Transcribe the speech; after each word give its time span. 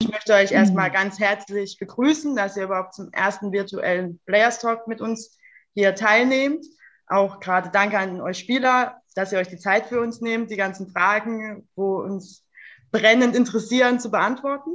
Ich 0.00 0.08
möchte 0.08 0.32
euch 0.32 0.52
erstmal 0.52 0.92
ganz 0.92 1.18
herzlich 1.18 1.76
begrüßen, 1.78 2.36
dass 2.36 2.56
ihr 2.56 2.64
überhaupt 2.64 2.94
zum 2.94 3.12
ersten 3.12 3.50
virtuellen 3.50 4.20
Players 4.26 4.60
Talk 4.60 4.86
mit 4.86 5.00
uns 5.00 5.36
hier 5.74 5.94
teilnehmt. 5.96 6.64
Auch 7.08 7.40
gerade 7.40 7.70
danke 7.72 7.98
an 7.98 8.20
euch 8.20 8.38
Spieler, 8.38 9.02
dass 9.16 9.32
ihr 9.32 9.38
euch 9.38 9.48
die 9.48 9.58
Zeit 9.58 9.86
für 9.86 10.00
uns 10.00 10.20
nehmt, 10.20 10.52
die 10.52 10.56
ganzen 10.56 10.88
Fragen, 10.92 11.68
wo 11.74 11.96
uns 11.96 12.46
brennend 12.92 13.34
interessieren, 13.34 13.98
zu 13.98 14.10
beantworten. 14.12 14.70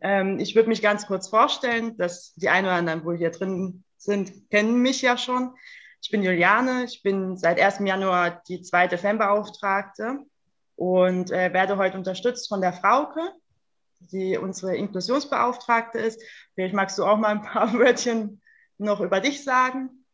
Ähm, 0.00 0.40
ich 0.40 0.56
würde 0.56 0.68
mich 0.68 0.82
ganz 0.82 1.06
kurz 1.06 1.28
vorstellen, 1.28 1.96
dass 1.96 2.34
die 2.34 2.48
einen 2.48 2.66
oder 2.66 2.74
anderen, 2.74 3.04
wo 3.04 3.12
hier 3.12 3.30
drin 3.30 3.84
sind, 3.98 4.50
kennen 4.50 4.82
mich 4.82 5.00
ja 5.00 5.16
schon. 5.16 5.54
Ich 6.02 6.10
bin 6.10 6.24
Juliane, 6.24 6.84
ich 6.84 7.02
bin 7.04 7.36
seit 7.38 7.60
1. 7.60 7.78
Januar 7.84 8.42
die 8.48 8.62
zweite 8.62 8.98
Fanbeauftragte 8.98 10.18
und 10.74 11.30
äh, 11.30 11.52
werde 11.52 11.76
heute 11.76 11.96
unterstützt 11.96 12.48
von 12.48 12.60
der 12.60 12.72
Frauke, 12.72 13.20
die 14.12 14.36
unsere 14.36 14.76
Inklusionsbeauftragte 14.76 15.98
ist. 15.98 16.20
Vielleicht 16.54 16.74
magst 16.74 16.98
du 16.98 17.04
auch 17.04 17.16
mal 17.16 17.28
ein 17.28 17.42
paar 17.42 17.72
Wörtchen 17.78 18.40
noch 18.78 19.00
über 19.00 19.20
dich 19.20 19.44
sagen. 19.44 20.04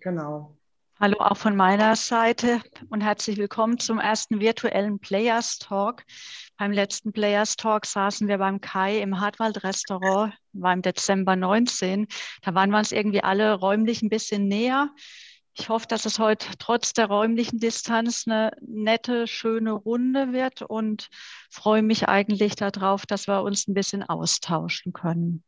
Genau. 0.00 0.56
Hallo 1.00 1.18
auch 1.18 1.36
von 1.36 1.56
meiner 1.56 1.96
Seite 1.96 2.60
und 2.88 3.00
herzlich 3.00 3.36
willkommen 3.36 3.80
zum 3.80 3.98
ersten 3.98 4.38
virtuellen 4.38 5.00
Players 5.00 5.58
Talk. 5.58 6.04
Beim 6.56 6.70
letzten 6.70 7.12
Players 7.12 7.56
Talk 7.56 7.84
saßen 7.84 8.28
wir 8.28 8.38
beim 8.38 8.60
Kai 8.60 9.00
im 9.00 9.20
Hartwald 9.20 9.64
Restaurant, 9.64 10.32
war 10.52 10.72
im 10.72 10.82
Dezember 10.82 11.34
19. 11.34 12.06
Da 12.42 12.54
waren 12.54 12.70
wir 12.70 12.78
uns 12.78 12.92
irgendwie 12.92 13.24
alle 13.24 13.54
räumlich 13.54 14.02
ein 14.02 14.08
bisschen 14.08 14.46
näher. 14.46 14.90
Ich 15.56 15.68
hoffe, 15.68 15.86
dass 15.86 16.04
es 16.04 16.18
heute 16.18 16.48
trotz 16.58 16.94
der 16.94 17.06
räumlichen 17.06 17.58
Distanz 17.58 18.24
eine 18.26 18.50
nette, 18.60 19.28
schöne 19.28 19.72
Runde 19.72 20.32
wird 20.32 20.62
und 20.62 21.08
freue 21.48 21.82
mich 21.82 22.08
eigentlich 22.08 22.56
darauf, 22.56 23.06
dass 23.06 23.28
wir 23.28 23.42
uns 23.42 23.68
ein 23.68 23.74
bisschen 23.74 24.02
austauschen 24.02 24.92
können. 24.92 25.44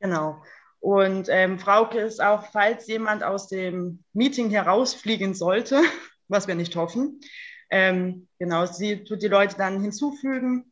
Genau. 0.00 0.42
Und 0.80 1.28
ähm, 1.28 1.58
Frauke 1.58 2.00
ist 2.00 2.20
auch, 2.22 2.46
falls 2.46 2.86
jemand 2.86 3.22
aus 3.22 3.48
dem 3.48 4.02
Meeting 4.14 4.50
herausfliegen 4.50 5.34
sollte, 5.34 5.82
was 6.28 6.48
wir 6.48 6.54
nicht 6.54 6.74
hoffen, 6.74 7.20
ähm, 7.70 8.26
genau, 8.38 8.66
sie 8.66 9.04
tut 9.04 9.22
die 9.22 9.28
Leute 9.28 9.56
dann 9.56 9.80
hinzufügen 9.80 10.71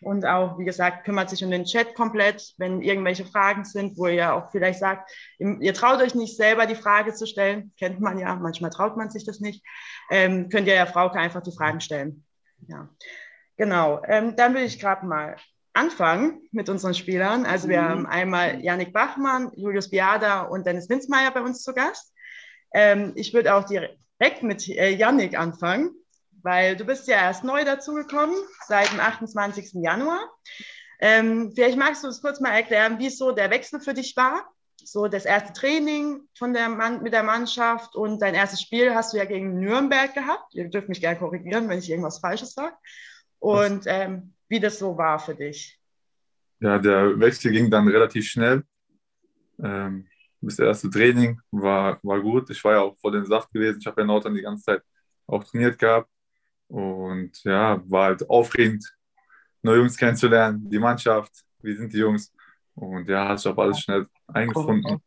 und 0.00 0.24
auch, 0.24 0.58
wie 0.58 0.64
gesagt, 0.64 1.04
kümmert 1.04 1.28
sich 1.28 1.44
um 1.44 1.50
den 1.50 1.64
Chat 1.64 1.94
komplett, 1.94 2.54
wenn 2.56 2.82
irgendwelche 2.82 3.24
Fragen 3.24 3.64
sind, 3.64 3.98
wo 3.98 4.06
ihr 4.06 4.34
auch 4.34 4.50
vielleicht 4.50 4.78
sagt, 4.78 5.10
ihr 5.38 5.74
traut 5.74 6.00
euch 6.00 6.14
nicht 6.14 6.36
selber 6.36 6.66
die 6.66 6.74
Frage 6.74 7.12
zu 7.12 7.26
stellen, 7.26 7.72
kennt 7.78 8.00
man 8.00 8.18
ja, 8.18 8.34
manchmal 8.36 8.70
traut 8.70 8.96
man 8.96 9.10
sich 9.10 9.24
das 9.24 9.40
nicht, 9.40 9.62
ähm, 10.10 10.48
könnt 10.48 10.66
ihr 10.66 10.74
ja 10.74 10.86
Frauke 10.86 11.18
einfach 11.18 11.42
die 11.42 11.54
Fragen 11.54 11.80
stellen. 11.80 12.24
Ja, 12.66 12.88
genau. 13.56 14.02
Ähm, 14.06 14.36
dann 14.36 14.54
will 14.54 14.64
ich 14.64 14.80
gerade 14.80 15.06
mal 15.06 15.36
anfangen 15.72 16.40
mit 16.50 16.68
unseren 16.68 16.94
Spielern. 16.94 17.44
Also 17.44 17.68
wir 17.68 17.82
mhm. 17.82 17.88
haben 17.88 18.06
einmal 18.06 18.60
Yannick 18.60 18.92
Bachmann, 18.92 19.50
Julius 19.54 19.90
Biada 19.90 20.42
und 20.42 20.66
Dennis 20.66 20.88
Winzmeier 20.88 21.30
bei 21.30 21.42
uns 21.42 21.62
zu 21.62 21.74
Gast. 21.74 22.12
Ähm, 22.72 23.12
ich 23.16 23.34
würde 23.34 23.54
auch 23.54 23.64
direkt 23.64 24.42
mit 24.42 24.68
äh, 24.68 24.90
Yannick 24.90 25.38
anfangen, 25.38 25.94
weil 26.42 26.76
du 26.76 26.84
bist 26.84 27.08
ja 27.08 27.16
erst 27.16 27.44
neu 27.44 27.64
dazugekommen, 27.64 28.36
seit 28.66 28.92
dem 28.92 29.00
28. 29.00 29.72
Januar. 29.74 30.20
Ähm, 31.00 31.52
vielleicht 31.54 31.78
magst 31.78 32.04
du 32.04 32.08
es 32.08 32.20
kurz 32.20 32.40
mal 32.40 32.50
erklären, 32.50 32.98
wie 32.98 33.10
so 33.10 33.32
der 33.32 33.50
Wechsel 33.50 33.80
für 33.80 33.94
dich 33.94 34.16
war. 34.16 34.50
So 34.76 35.08
das 35.08 35.24
erste 35.24 35.52
Training 35.52 36.22
von 36.36 36.52
der 36.52 36.68
Mann, 36.68 37.02
mit 37.02 37.12
der 37.12 37.22
Mannschaft 37.22 37.94
und 37.94 38.20
dein 38.20 38.34
erstes 38.34 38.62
Spiel 38.62 38.94
hast 38.94 39.12
du 39.12 39.18
ja 39.18 39.24
gegen 39.24 39.60
Nürnberg 39.60 40.14
gehabt. 40.14 40.54
Ihr 40.54 40.68
dürft 40.68 40.88
mich 40.88 41.00
gerne 41.00 41.18
korrigieren, 41.18 41.68
wenn 41.68 41.78
ich 41.78 41.90
irgendwas 41.90 42.18
Falsches 42.18 42.52
sage. 42.52 42.74
Und 43.38 43.84
ähm, 43.86 44.34
wie 44.48 44.60
das 44.60 44.78
so 44.78 44.96
war 44.96 45.18
für 45.18 45.34
dich. 45.34 45.78
Ja, 46.60 46.78
der 46.78 47.18
Wechsel 47.18 47.52
ging 47.52 47.70
dann 47.70 47.88
relativ 47.88 48.26
schnell. 48.26 48.64
Ähm, 49.62 50.06
das 50.42 50.58
erste 50.58 50.90
Training 50.90 51.40
war, 51.50 51.98
war 52.02 52.20
gut. 52.20 52.50
Ich 52.50 52.62
war 52.64 52.72
ja 52.72 52.80
auch 52.80 52.98
vor 52.98 53.12
dem 53.12 53.24
Saft 53.26 53.52
gewesen. 53.52 53.78
Ich 53.80 53.86
habe 53.86 54.00
ja 54.00 54.06
Nordern 54.06 54.34
die 54.34 54.42
ganze 54.42 54.64
Zeit 54.64 54.82
auch 55.26 55.44
trainiert 55.44 55.78
gehabt. 55.78 56.10
Und 56.70 57.42
ja, 57.42 57.82
war 57.90 58.04
halt 58.04 58.30
aufregend, 58.30 58.84
neue 59.60 59.78
Jungs 59.78 59.96
kennenzulernen, 59.96 60.70
die 60.70 60.78
Mannschaft, 60.78 61.44
wie 61.62 61.74
sind 61.74 61.92
die 61.92 61.98
Jungs. 61.98 62.32
Und 62.76 63.08
ja, 63.08 63.28
hat 63.28 63.40
sich 63.40 63.50
auch 63.50 63.58
alles 63.58 63.80
schnell 63.80 64.06
eingefunden. 64.28 65.02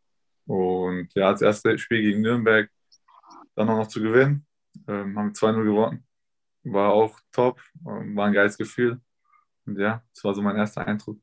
Und 0.45 1.07
ja, 1.15 1.31
das 1.31 1.41
erste 1.41 1.77
Spiel 1.77 2.01
gegen 2.01 2.21
Nürnberg 2.21 2.69
dann 3.55 3.69
auch 3.69 3.77
noch 3.77 3.87
zu 3.87 4.01
gewinnen. 4.01 4.45
Ähm, 4.87 5.17
haben 5.17 5.31
2-0 5.31 5.63
gewonnen. 5.63 6.05
War 6.63 6.91
auch 6.91 7.17
top, 7.31 7.61
war 7.81 8.25
ein 8.25 8.33
geiles 8.33 8.57
Gefühl. 8.57 8.99
Und 9.65 9.79
ja, 9.79 10.03
das 10.13 10.23
war 10.25 10.33
so 10.33 10.41
mein 10.41 10.57
erster 10.57 10.85
Eindruck. 10.85 11.17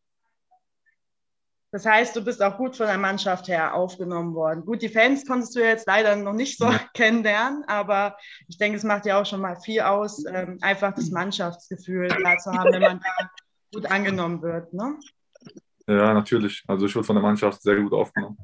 Das 1.73 1.87
heißt, 1.87 2.17
du 2.17 2.25
bist 2.25 2.43
auch 2.43 2.57
gut 2.57 2.77
von 2.77 2.87
der 2.87 2.99
Mannschaft 2.99 3.47
her 3.47 3.75
aufgenommen 3.75 4.35
worden. 4.35 4.65
Gut, 4.65 4.83
die 4.83 4.89
Fans 4.89 5.25
konntest 5.25 5.55
du 5.55 5.61
jetzt 5.61 5.87
leider 5.87 6.17
noch 6.17 6.33
nicht 6.33 6.59
so 6.59 6.69
kennenlernen, 6.95 7.63
aber 7.69 8.17
ich 8.49 8.59
denke, 8.59 8.77
es 8.77 8.83
macht 8.83 9.07
ja 9.07 9.21
auch 9.21 9.27
schon 9.27 9.41
mal 9.41 9.57
viel 9.57 9.83
aus, 9.83 10.25
ähm, 10.25 10.59
einfach 10.63 10.93
das 10.95 11.11
Mannschaftsgefühl 11.11 12.09
da 12.09 12.37
zu 12.39 12.53
haben, 12.53 12.73
wenn 12.73 12.83
man 12.83 13.01
da 13.01 13.31
gut 13.73 13.91
angenommen 13.91 14.43
wird. 14.43 14.73
Ne? 14.73 14.99
Ja, 15.87 16.13
natürlich. 16.13 16.65
Also 16.67 16.87
ich 16.87 16.95
wurde 16.97 17.07
von 17.07 17.17
der 17.17 17.23
Mannschaft 17.23 17.63
sehr 17.63 17.77
gut 17.77 17.93
aufgenommen. 17.93 18.39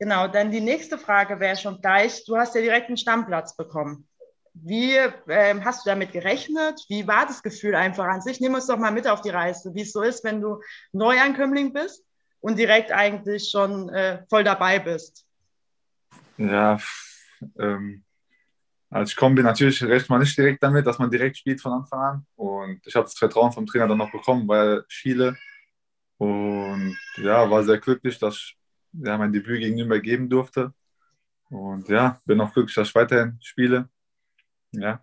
Genau, 0.00 0.28
dann 0.28 0.50
die 0.50 0.60
nächste 0.60 0.98
Frage 0.98 1.38
wäre 1.38 1.56
schon 1.56 1.80
gleich, 1.80 2.24
du 2.24 2.36
hast 2.36 2.54
ja 2.54 2.60
direkt 2.60 2.88
einen 2.88 2.96
Stammplatz 2.96 3.56
bekommen. 3.56 4.07
Wie 4.64 4.94
ähm, 5.28 5.64
hast 5.64 5.84
du 5.84 5.90
damit 5.90 6.12
gerechnet? 6.12 6.84
Wie 6.88 7.06
war 7.06 7.26
das 7.26 7.42
Gefühl 7.42 7.74
einfach 7.74 8.06
an 8.06 8.22
sich? 8.22 8.40
Nimm 8.40 8.54
uns 8.54 8.66
doch 8.66 8.78
mal 8.78 8.90
mit 8.90 9.06
auf 9.06 9.20
die 9.20 9.30
Reise, 9.30 9.74
wie 9.74 9.82
es 9.82 9.92
so 9.92 10.02
ist, 10.02 10.24
wenn 10.24 10.40
du 10.40 10.60
Neuankömmling 10.92 11.72
bist 11.72 12.04
und 12.40 12.58
direkt 12.58 12.92
eigentlich 12.92 13.50
schon 13.50 13.88
äh, 13.90 14.22
voll 14.28 14.44
dabei 14.44 14.78
bist. 14.78 15.26
Ja, 16.36 16.78
ähm, 17.58 18.04
als 18.90 19.10
ich 19.10 19.16
komme, 19.16 19.34
bin 19.34 19.44
natürlich 19.44 19.82
recht 19.82 20.08
man 20.08 20.20
nicht 20.20 20.36
direkt 20.36 20.62
damit, 20.62 20.86
dass 20.86 20.98
man 20.98 21.10
direkt 21.10 21.36
spielt 21.36 21.60
von 21.60 21.72
Anfang 21.72 22.00
an. 22.00 22.26
Und 22.36 22.80
ich 22.86 22.94
habe 22.94 23.04
das 23.04 23.18
Vertrauen 23.18 23.52
vom 23.52 23.66
Trainer 23.66 23.88
dann 23.88 23.98
noch 23.98 24.10
bekommen, 24.10 24.48
weil 24.48 24.84
Chile. 24.88 25.36
Und 26.16 26.96
ja, 27.16 27.48
war 27.50 27.62
sehr 27.64 27.78
glücklich, 27.78 28.18
dass 28.18 28.36
ich 28.36 28.58
ja, 28.92 29.18
mein 29.18 29.32
Debüt 29.32 29.60
gegen 29.60 29.76
Nürnberg 29.76 30.02
geben 30.02 30.28
durfte. 30.28 30.72
Und 31.50 31.88
ja, 31.88 32.20
bin 32.24 32.40
auch 32.40 32.52
glücklich, 32.52 32.74
dass 32.74 32.88
ich 32.88 32.94
weiterhin 32.94 33.38
spiele. 33.42 33.88
Ja. 34.72 35.00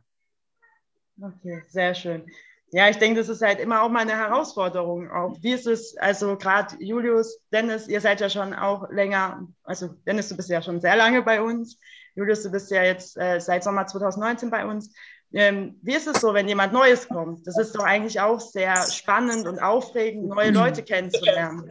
Okay, 1.22 1.64
sehr 1.70 1.96
schön. 1.96 2.26
Ja, 2.72 2.90
ich 2.90 2.98
denke, 2.98 3.20
das 3.20 3.30
ist 3.30 3.42
halt 3.42 3.60
immer 3.60 3.84
auch 3.84 3.90
mal 3.90 4.02
eine 4.02 4.18
Herausforderung. 4.18 5.10
Auch 5.10 5.38
wie 5.42 5.54
ist 5.54 5.68
es, 5.68 5.96
also 5.98 6.36
gerade 6.36 6.76
Julius, 6.80 7.40
Dennis, 7.52 7.88
ihr 7.88 8.02
seid 8.02 8.20
ja 8.20 8.30
schon 8.30 8.54
auch 8.54 8.90
länger, 8.90 9.48
also 9.64 9.90
Dennis, 10.06 10.28
du 10.30 10.36
bist 10.36 10.50
ja 10.50 10.62
schon 10.62 10.82
sehr 10.82 10.98
lange 10.98 11.22
bei 11.22 11.42
uns. 11.42 11.80
Julius, 12.16 12.44
du 12.44 12.52
bist 12.52 12.72
ja 12.72 12.84
jetzt 12.84 13.18
äh, 13.18 13.40
seit 13.40 13.64
Sommer 13.64 13.88
2019 13.88 14.50
bei 14.50 14.66
uns. 14.66 14.94
Ähm, 15.32 15.80
wie 15.84 15.96
ist 15.96 16.08
es 16.08 16.22
so, 16.22 16.34
wenn 16.34 16.48
jemand 16.48 16.74
Neues 16.74 17.08
kommt? 17.08 17.46
Das 17.48 17.58
ist 17.58 17.76
doch 17.76 17.84
eigentlich 17.84 18.20
auch 18.20 18.40
sehr 18.40 18.76
spannend 18.92 19.48
und 19.48 19.60
aufregend, 19.60 20.28
neue 20.28 20.52
Leute 20.52 20.84
kennenzulernen. 20.84 21.70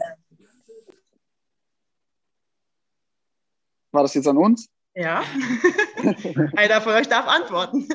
War 3.93 4.03
das 4.03 4.15
jetzt 4.15 4.27
an 4.27 4.39
uns? 4.39 4.69
Ja. 4.95 5.25
Einer 6.57 6.81
von 6.81 6.93
euch 6.93 7.09
darf 7.09 7.27
antworten. 7.27 7.89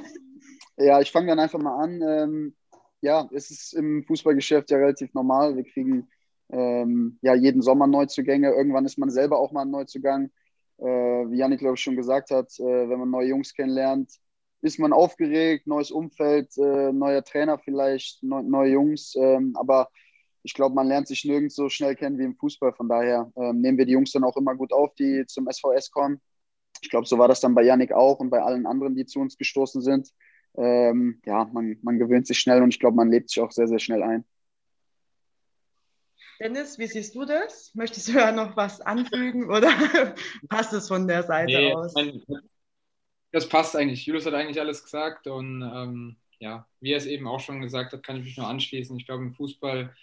Ja, 0.78 1.00
ich 1.00 1.12
fange 1.12 1.28
dann 1.28 1.40
einfach 1.40 1.60
mal 1.60 1.82
an. 1.82 2.02
Ähm, 2.02 2.56
ja, 3.02 3.30
es 3.34 3.52
ist 3.52 3.74
im 3.74 4.04
Fußballgeschäft 4.06 4.70
ja 4.72 4.78
relativ 4.78 5.14
normal. 5.14 5.56
Wir 5.56 5.64
kriegen 5.64 6.10
ähm, 6.52 7.18
ja 7.22 7.36
jeden 7.36 7.62
Sommer 7.62 7.88
Neuzugänge. 7.88 8.52
Irgendwann 8.52 8.86
ist 8.86 8.98
man 8.98 9.10
selber 9.10 9.40
auch 9.40 9.52
mal 9.52 9.62
ein 9.62 9.72
Neuzugang. 9.72 10.30
Äh, 10.78 10.86
wie 10.86 11.38
Janik, 11.38 11.60
glaube 11.60 11.76
ich, 11.76 11.82
schon 11.82 11.96
gesagt 11.96 12.32
hat, 12.32 12.52
äh, 12.60 12.90
wenn 12.90 13.00
man 13.00 13.10
neue 13.10 13.28
Jungs 13.28 13.54
kennenlernt, 13.54 14.12
ist 14.62 14.80
man 14.80 14.92
aufgeregt, 14.92 15.68
neues 15.68 15.92
Umfeld, 15.92 16.58
äh, 16.58 16.92
neuer 16.92 17.24
Trainer 17.24 17.60
vielleicht, 17.60 18.24
neu, 18.24 18.42
neue 18.42 18.72
Jungs. 18.72 19.16
Ähm, 19.16 19.54
aber 19.58 19.90
ich 20.44 20.54
glaube, 20.54 20.76
man 20.76 20.88
lernt 20.88 21.08
sich 21.08 21.24
nirgends 21.24 21.56
so 21.56 21.70
schnell 21.70 21.96
kennen 21.96 22.18
wie 22.18 22.26
im 22.26 22.36
Fußball. 22.36 22.74
Von 22.74 22.90
daher 22.90 23.32
ähm, 23.38 23.62
nehmen 23.62 23.78
wir 23.78 23.86
die 23.86 23.94
Jungs 23.94 24.12
dann 24.12 24.26
auch 24.26 24.36
immer 24.36 24.56
gut 24.56 24.74
auf, 24.74 24.94
die 24.96 25.26
zum 25.28 25.48
SVS 25.50 25.92
kommen 25.92 26.22
ich 26.82 26.90
glaube, 26.90 27.08
so 27.08 27.18
war 27.18 27.28
das 27.28 27.42
dann 27.42 27.56
bei 27.56 27.64
Yannick 27.64 27.92
auch 27.92 28.20
und 28.20 28.30
bei 28.30 28.42
allen 28.42 28.66
anderen, 28.66 28.96
die 28.96 29.06
zu 29.06 29.20
uns 29.20 29.38
gestoßen 29.38 29.82
sind. 29.82 30.10
Ähm, 30.56 31.22
ja, 31.26 31.46
man, 31.46 31.78
man 31.82 32.00
gewöhnt 32.00 32.28
sich 32.28 32.40
schnell 32.40 32.62
und 32.62 32.74
ich 32.74 32.80
glaube, 32.80 32.96
man 32.96 33.12
lebt 33.12 33.30
sich 33.30 33.42
auch 33.42 33.52
sehr, 33.52 33.68
sehr 33.68 33.80
schnell 33.80 34.04
ein. 34.04 34.26
Dennis, 36.40 36.80
wie 36.80 36.88
siehst 36.88 37.16
du 37.16 37.26
das? 37.26 37.72
Möchtest 37.76 38.08
du 38.08 38.14
ja 38.14 38.32
noch 38.32 38.56
was 38.56 38.80
anfügen 38.80 39.50
oder 39.50 39.70
passt 40.50 40.72
es 40.74 40.88
von 40.88 41.08
der 41.08 41.24
Seite 41.24 41.52
nee, 41.52 41.74
aus? 41.74 41.94
Mein, 41.94 42.24
das 43.32 43.48
passt 43.48 43.76
eigentlich. 43.76 44.06
Julius 44.06 44.26
hat 44.26 44.34
eigentlich 44.34 44.60
alles 44.60 44.84
gesagt 44.84 45.28
und 45.28 45.62
ähm, 45.62 46.18
ja, 46.40 46.66
wie 46.80 46.94
er 46.94 46.98
es 46.98 47.06
eben 47.06 47.28
auch 47.28 47.42
schon 47.42 47.62
gesagt 47.62 47.92
hat, 47.92 48.04
kann 48.04 48.18
ich 48.18 48.24
mich 48.24 48.38
nur 48.38 48.48
anschließen. 48.48 48.98
Ich 48.98 49.06
glaube, 49.06 49.24
im 49.24 49.34
Fußball 49.34 49.94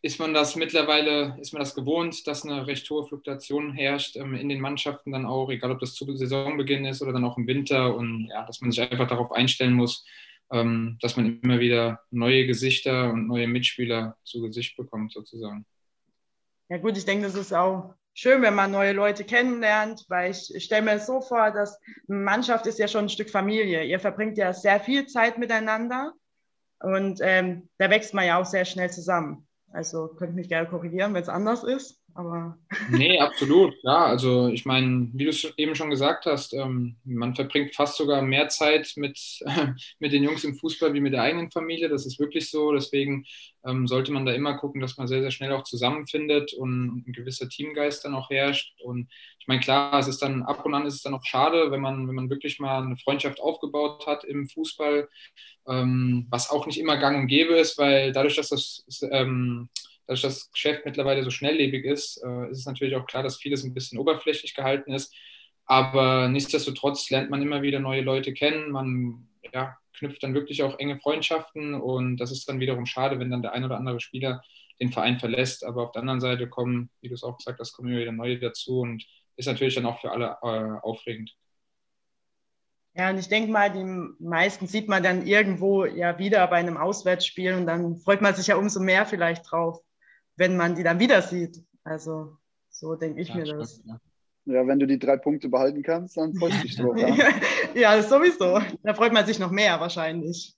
ist 0.00 0.20
man 0.20 0.32
das 0.32 0.54
mittlerweile, 0.54 1.36
ist 1.40 1.52
man 1.52 1.60
das 1.60 1.74
gewohnt, 1.74 2.26
dass 2.26 2.44
eine 2.44 2.66
recht 2.66 2.88
hohe 2.88 3.04
Fluktuation 3.04 3.72
herrscht 3.72 4.16
ähm, 4.16 4.34
in 4.34 4.48
den 4.48 4.60
Mannschaften 4.60 5.12
dann 5.12 5.26
auch, 5.26 5.50
egal 5.50 5.72
ob 5.72 5.80
das 5.80 5.94
zu 5.94 6.16
Saisonbeginn 6.16 6.84
ist 6.84 7.02
oder 7.02 7.12
dann 7.12 7.24
auch 7.24 7.36
im 7.36 7.46
Winter 7.46 7.94
und 7.94 8.28
ja, 8.28 8.46
dass 8.46 8.60
man 8.60 8.70
sich 8.70 8.80
einfach 8.80 9.08
darauf 9.08 9.32
einstellen 9.32 9.72
muss, 9.72 10.06
ähm, 10.52 10.98
dass 11.00 11.16
man 11.16 11.40
immer 11.40 11.58
wieder 11.58 12.00
neue 12.10 12.46
Gesichter 12.46 13.10
und 13.10 13.26
neue 13.26 13.48
Mitspieler 13.48 14.16
zu 14.22 14.40
Gesicht 14.40 14.76
bekommt 14.76 15.12
sozusagen. 15.12 15.66
Ja 16.68 16.78
gut, 16.78 16.96
ich 16.96 17.04
denke, 17.04 17.26
das 17.26 17.34
ist 17.34 17.52
auch 17.52 17.94
schön, 18.14 18.42
wenn 18.42 18.54
man 18.54 18.70
neue 18.70 18.92
Leute 18.92 19.24
kennenlernt, 19.24 20.04
weil 20.08 20.30
ich, 20.30 20.64
stelle 20.64 20.82
mir 20.82 21.00
so 21.00 21.20
vor, 21.20 21.50
dass 21.50 21.80
Mannschaft 22.06 22.66
ist 22.66 22.78
ja 22.78 22.86
schon 22.86 23.06
ein 23.06 23.08
Stück 23.08 23.30
Familie. 23.30 23.84
Ihr 23.84 23.98
verbringt 23.98 24.38
ja 24.38 24.52
sehr 24.52 24.78
viel 24.78 25.06
Zeit 25.06 25.38
miteinander 25.38 26.12
und 26.78 27.18
ähm, 27.22 27.68
da 27.78 27.90
wächst 27.90 28.14
man 28.14 28.26
ja 28.26 28.40
auch 28.40 28.46
sehr 28.46 28.64
schnell 28.64 28.90
zusammen. 28.90 29.47
Also 29.72 30.08
könnt 30.08 30.34
mich 30.34 30.48
gerne 30.48 30.68
korrigieren, 30.68 31.14
wenn 31.14 31.22
es 31.22 31.28
anders 31.28 31.64
ist. 31.64 31.97
Aber 32.18 32.58
nee, 32.90 33.20
absolut. 33.20 33.76
Ja, 33.84 34.06
also 34.06 34.48
ich 34.48 34.64
meine, 34.64 35.08
wie 35.12 35.22
du 35.22 35.30
es 35.30 35.54
eben 35.56 35.76
schon 35.76 35.88
gesagt 35.88 36.26
hast, 36.26 36.52
ähm, 36.52 36.96
man 37.04 37.36
verbringt 37.36 37.76
fast 37.76 37.96
sogar 37.96 38.22
mehr 38.22 38.48
Zeit 38.48 38.92
mit, 38.96 39.20
mit 40.00 40.12
den 40.12 40.24
Jungs 40.24 40.42
im 40.42 40.56
Fußball 40.56 40.92
wie 40.94 41.00
mit 41.00 41.12
der 41.12 41.22
eigenen 41.22 41.52
Familie. 41.52 41.88
Das 41.88 42.06
ist 42.06 42.18
wirklich 42.18 42.50
so. 42.50 42.72
Deswegen 42.72 43.24
ähm, 43.64 43.86
sollte 43.86 44.10
man 44.10 44.26
da 44.26 44.32
immer 44.32 44.58
gucken, 44.58 44.80
dass 44.80 44.96
man 44.96 45.06
sehr, 45.06 45.20
sehr 45.20 45.30
schnell 45.30 45.52
auch 45.52 45.62
zusammenfindet 45.62 46.54
und 46.54 47.04
ein 47.06 47.12
gewisser 47.12 47.48
Teamgeist 47.48 48.04
dann 48.04 48.16
auch 48.16 48.30
herrscht. 48.30 48.74
Und 48.82 49.08
ich 49.38 49.46
meine, 49.46 49.60
klar, 49.60 49.96
es 50.00 50.08
ist 50.08 50.20
dann 50.20 50.42
ab 50.42 50.66
und 50.66 50.74
an 50.74 50.86
ist 50.86 50.94
es 50.94 51.02
dann 51.02 51.14
auch 51.14 51.24
schade, 51.24 51.70
wenn 51.70 51.80
man, 51.80 52.08
wenn 52.08 52.16
man 52.16 52.30
wirklich 52.30 52.58
mal 52.58 52.82
eine 52.82 52.96
Freundschaft 52.96 53.40
aufgebaut 53.40 54.08
hat 54.08 54.24
im 54.24 54.48
Fußball, 54.48 55.08
ähm, 55.68 56.26
was 56.30 56.50
auch 56.50 56.66
nicht 56.66 56.80
immer 56.80 56.96
gang 56.96 57.16
und 57.16 57.28
gäbe 57.28 57.54
ist, 57.54 57.78
weil 57.78 58.10
dadurch, 58.12 58.34
dass 58.34 58.48
das 58.48 58.84
ähm, 59.12 59.68
dass 60.08 60.22
das 60.22 60.50
Geschäft 60.50 60.84
mittlerweile 60.84 61.22
so 61.22 61.30
schnelllebig 61.30 61.84
ist, 61.84 62.20
äh, 62.24 62.50
ist 62.50 62.60
es 62.60 62.66
natürlich 62.66 62.96
auch 62.96 63.06
klar, 63.06 63.22
dass 63.22 63.36
vieles 63.36 63.62
ein 63.62 63.74
bisschen 63.74 63.98
oberflächlich 63.98 64.54
gehalten 64.54 64.92
ist. 64.92 65.14
Aber 65.66 66.28
nichtsdestotrotz 66.28 67.10
lernt 67.10 67.30
man 67.30 67.42
immer 67.42 67.60
wieder 67.60 67.78
neue 67.78 68.00
Leute 68.00 68.32
kennen. 68.32 68.72
Man 68.72 69.28
ja, 69.52 69.76
knüpft 69.92 70.22
dann 70.22 70.32
wirklich 70.32 70.62
auch 70.62 70.78
enge 70.78 70.98
Freundschaften 70.98 71.74
und 71.74 72.16
das 72.16 72.32
ist 72.32 72.48
dann 72.48 72.58
wiederum 72.58 72.86
schade, 72.86 73.20
wenn 73.20 73.30
dann 73.30 73.42
der 73.42 73.52
ein 73.52 73.64
oder 73.64 73.76
andere 73.76 74.00
Spieler 74.00 74.42
den 74.80 74.90
Verein 74.90 75.18
verlässt. 75.18 75.64
Aber 75.64 75.84
auf 75.84 75.92
der 75.92 76.00
anderen 76.00 76.20
Seite 76.20 76.48
kommen, 76.48 76.90
wie 77.02 77.08
du 77.08 77.14
es 77.14 77.22
auch 77.22 77.36
gesagt 77.36 77.60
hast, 77.60 77.74
kommen 77.74 77.90
immer 77.90 78.00
wieder 78.00 78.12
neue 78.12 78.38
dazu 78.38 78.80
und 78.80 79.04
ist 79.36 79.46
natürlich 79.46 79.74
dann 79.74 79.86
auch 79.86 80.00
für 80.00 80.10
alle 80.10 80.38
äh, 80.42 80.80
aufregend. 80.80 81.36
Ja, 82.94 83.10
und 83.10 83.18
ich 83.18 83.28
denke 83.28 83.52
mal, 83.52 83.70
die 83.70 83.84
meisten 84.24 84.66
sieht 84.66 84.88
man 84.88 85.02
dann 85.02 85.26
irgendwo 85.26 85.84
ja 85.84 86.18
wieder 86.18 86.46
bei 86.46 86.56
einem 86.56 86.78
Auswärtsspiel 86.78 87.52
und 87.52 87.66
dann 87.66 87.96
freut 87.98 88.22
man 88.22 88.34
sich 88.34 88.46
ja 88.46 88.56
umso 88.56 88.80
mehr 88.80 89.04
vielleicht 89.04 89.50
drauf 89.50 89.82
wenn 90.38 90.56
man 90.56 90.74
die 90.74 90.82
dann 90.82 91.00
wieder 91.00 91.20
sieht. 91.20 91.62
Also 91.84 92.38
so 92.70 92.94
denke 92.94 93.20
ich 93.20 93.28
ja, 93.28 93.36
mir 93.36 93.46
stimmt, 93.46 93.60
das. 93.60 93.82
Ja. 93.84 94.00
ja. 94.46 94.66
wenn 94.66 94.78
du 94.78 94.86
die 94.86 94.98
drei 94.98 95.16
Punkte 95.16 95.48
behalten 95.48 95.82
kannst, 95.82 96.16
dann 96.16 96.34
freust 96.34 96.58
du 96.58 96.62
dich 96.62 96.76
drauf. 96.76 96.96
ja, 97.74 98.00
sowieso. 98.02 98.60
Da 98.82 98.94
freut 98.94 99.12
man 99.12 99.26
sich 99.26 99.38
noch 99.38 99.50
mehr 99.50 99.78
wahrscheinlich. 99.80 100.54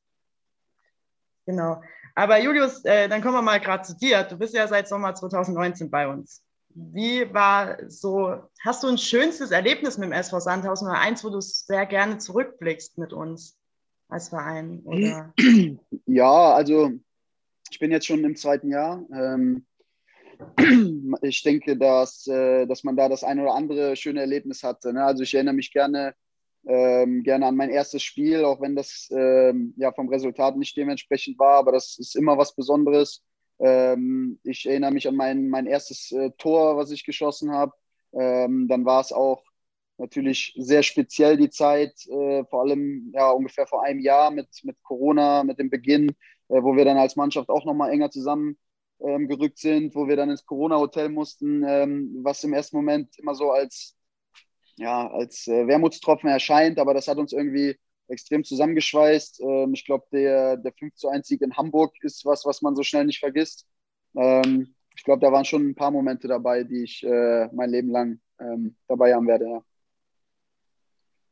Genau. 1.47 1.83
Aber 2.15 2.41
Julius, 2.41 2.85
äh, 2.85 3.09
dann 3.09 3.23
kommen 3.23 3.35
wir 3.35 3.43
mal 3.43 3.61
gerade 3.61 3.83
zu 3.83 3.97
dir. 3.97 4.25
Du 4.25 4.37
bist 4.37 4.55
ja 4.55 4.69
seit 4.69 4.89
Sommer 4.89 5.15
2019 5.15 5.91
bei 5.91 6.07
uns. 6.07 6.43
Wie 6.75 7.33
war 7.33 7.79
so, 7.89 8.45
hast 8.63 8.83
du 8.83 8.89
ein 8.89 8.99
schönstes 8.99 9.51
Erlebnis 9.51 9.99
mit 9.99 10.09
dem 10.09 10.13
SV 10.13 10.41
Sandhausen 10.41 10.89
oder 10.89 11.01
eins, 11.01 11.25
wo 11.25 11.31
du 11.31 11.41
sehr 11.41 11.87
gerne 11.87 12.19
zurückblickst 12.19 12.99
mit 12.99 13.13
uns 13.13 13.57
als 14.09 14.29
Verein? 14.29 14.81
Oder? 14.85 15.33
Ja, 16.07 16.55
also 16.55 16.91
ich 17.71 17.79
bin 17.79 17.93
jetzt 17.93 18.07
schon 18.07 18.25
im 18.25 18.35
zweiten 18.37 18.69
Jahr. 18.69 19.05
Ähm, 19.13 19.65
ich 21.23 21.43
denke, 21.43 21.77
dass, 21.77 22.27
äh, 22.27 22.67
dass 22.67 22.85
man 22.85 22.97
da 22.97 23.09
das 23.09 23.25
ein 23.25 23.41
oder 23.41 23.55
andere 23.55 23.97
schöne 23.97 24.21
Erlebnis 24.21 24.63
hatte. 24.63 24.93
Ne? 24.93 25.05
Also 25.05 25.23
ich 25.23 25.35
erinnere 25.35 25.55
mich 25.55 25.73
gerne, 25.73 26.15
ähm, 26.67 27.23
gerne 27.23 27.47
an 27.47 27.57
mein 27.57 27.71
erstes 27.71 28.03
Spiel, 28.03 28.45
auch 28.45 28.61
wenn 28.61 28.77
das 28.77 29.09
ähm, 29.11 29.75
ja 29.77 29.93
vom 29.93 30.09
Resultat 30.09 30.57
nicht 30.57 30.77
dementsprechend 30.77 31.39
war, 31.39 31.59
aber 31.59 31.73
das 31.73 31.99
ist 31.99 32.17
immer 32.17 32.39
was 32.39 32.55
Besonderes. 32.55 33.23
Ähm, 33.59 34.39
ich 34.43 34.67
erinnere 34.67 34.93
mich 34.93 35.07
an 35.09 35.17
mein, 35.17 35.49
mein 35.49 35.67
erstes 35.67 36.13
äh, 36.13 36.31
Tor, 36.39 36.77
was 36.77 36.91
ich 36.91 37.05
geschossen 37.05 37.53
habe. 37.53 37.73
Ähm, 38.13 38.67
dann 38.69 38.85
war 38.85 39.01
es 39.01 39.13
auch 39.13 39.43
natürlich 39.99 40.55
sehr 40.57 40.83
speziell 40.83 41.37
die 41.37 41.51
Zeit, 41.51 41.93
äh, 42.09 42.45
vor 42.47 42.63
allem 42.63 43.13
ja 43.15 43.31
ungefähr 43.31 43.67
vor 43.67 43.85
einem 43.85 44.01
Jahr 44.01 44.31
mit, 44.31 44.49
mit 44.63 44.83
Corona, 44.83 45.45
mit 45.45 45.59
dem 45.59 45.71
Beginn, 45.71 46.09
äh, 46.49 46.63
wo 46.63 46.75
wir 46.75 46.85
dann 46.85 46.97
als 46.97 47.17
Mannschaft 47.17 47.51
auch 47.51 47.65
nochmal 47.67 47.91
enger 47.91 48.11
zusammen 48.11 48.57
ähm, 49.03 49.29
gerückt 49.29 49.59
sind, 49.59 49.95
wo 49.95 50.07
wir 50.07 50.17
dann 50.17 50.31
ins 50.31 50.47
Corona-Hotel 50.47 51.09
mussten, 51.09 51.65
ähm, 51.67 52.21
was 52.23 52.45
im 52.45 52.53
ersten 52.53 52.77
Moment 52.77 53.19
immer 53.19 53.35
so 53.35 53.51
als, 53.51 53.97
ja, 54.77 55.09
als 55.11 55.47
äh, 55.47 55.67
Wermutstropfen 55.67 56.29
erscheint, 56.29 56.79
aber 56.79 56.95
das 56.95 57.09
hat 57.09 57.19
uns 57.19 57.33
irgendwie 57.33 57.79
extrem 58.09 58.45
zusammengeschweißt. 58.45 59.41
Ähm, 59.41 59.75
ich 59.75 59.85
glaube, 59.85 60.07
der, 60.13 60.57
der 60.57 60.73
5 60.73 60.95
zu 60.95 61.09
1 61.09 61.27
Sieg 61.27 61.43
in 61.43 61.57
Hamburg 61.57 61.93
ist 62.03 62.25
was, 62.25 62.45
was 62.45 62.63
man 62.63 62.75
so 62.77 62.83
schnell 62.83 63.05
nicht 63.05 63.21
vergisst. 63.21 63.67
Ähm, 64.17 64.75
ich 64.97 65.05
glaube, 65.05 65.21
da 65.21 65.33
waren 65.33 65.45
schon 65.45 65.69
ein 65.69 65.75
paar 65.75 65.91
Momente 65.91 66.29
dabei, 66.29 66.65
die 66.65 66.85
ich 66.85 67.03
äh, 67.05 67.49
mein 67.53 67.71
Leben 67.71 67.91
lang 67.91 68.21
ähm, 68.39 68.77
dabei 68.89 69.15
haben 69.15 69.27
werde. 69.27 69.47
Ja. 69.47 69.65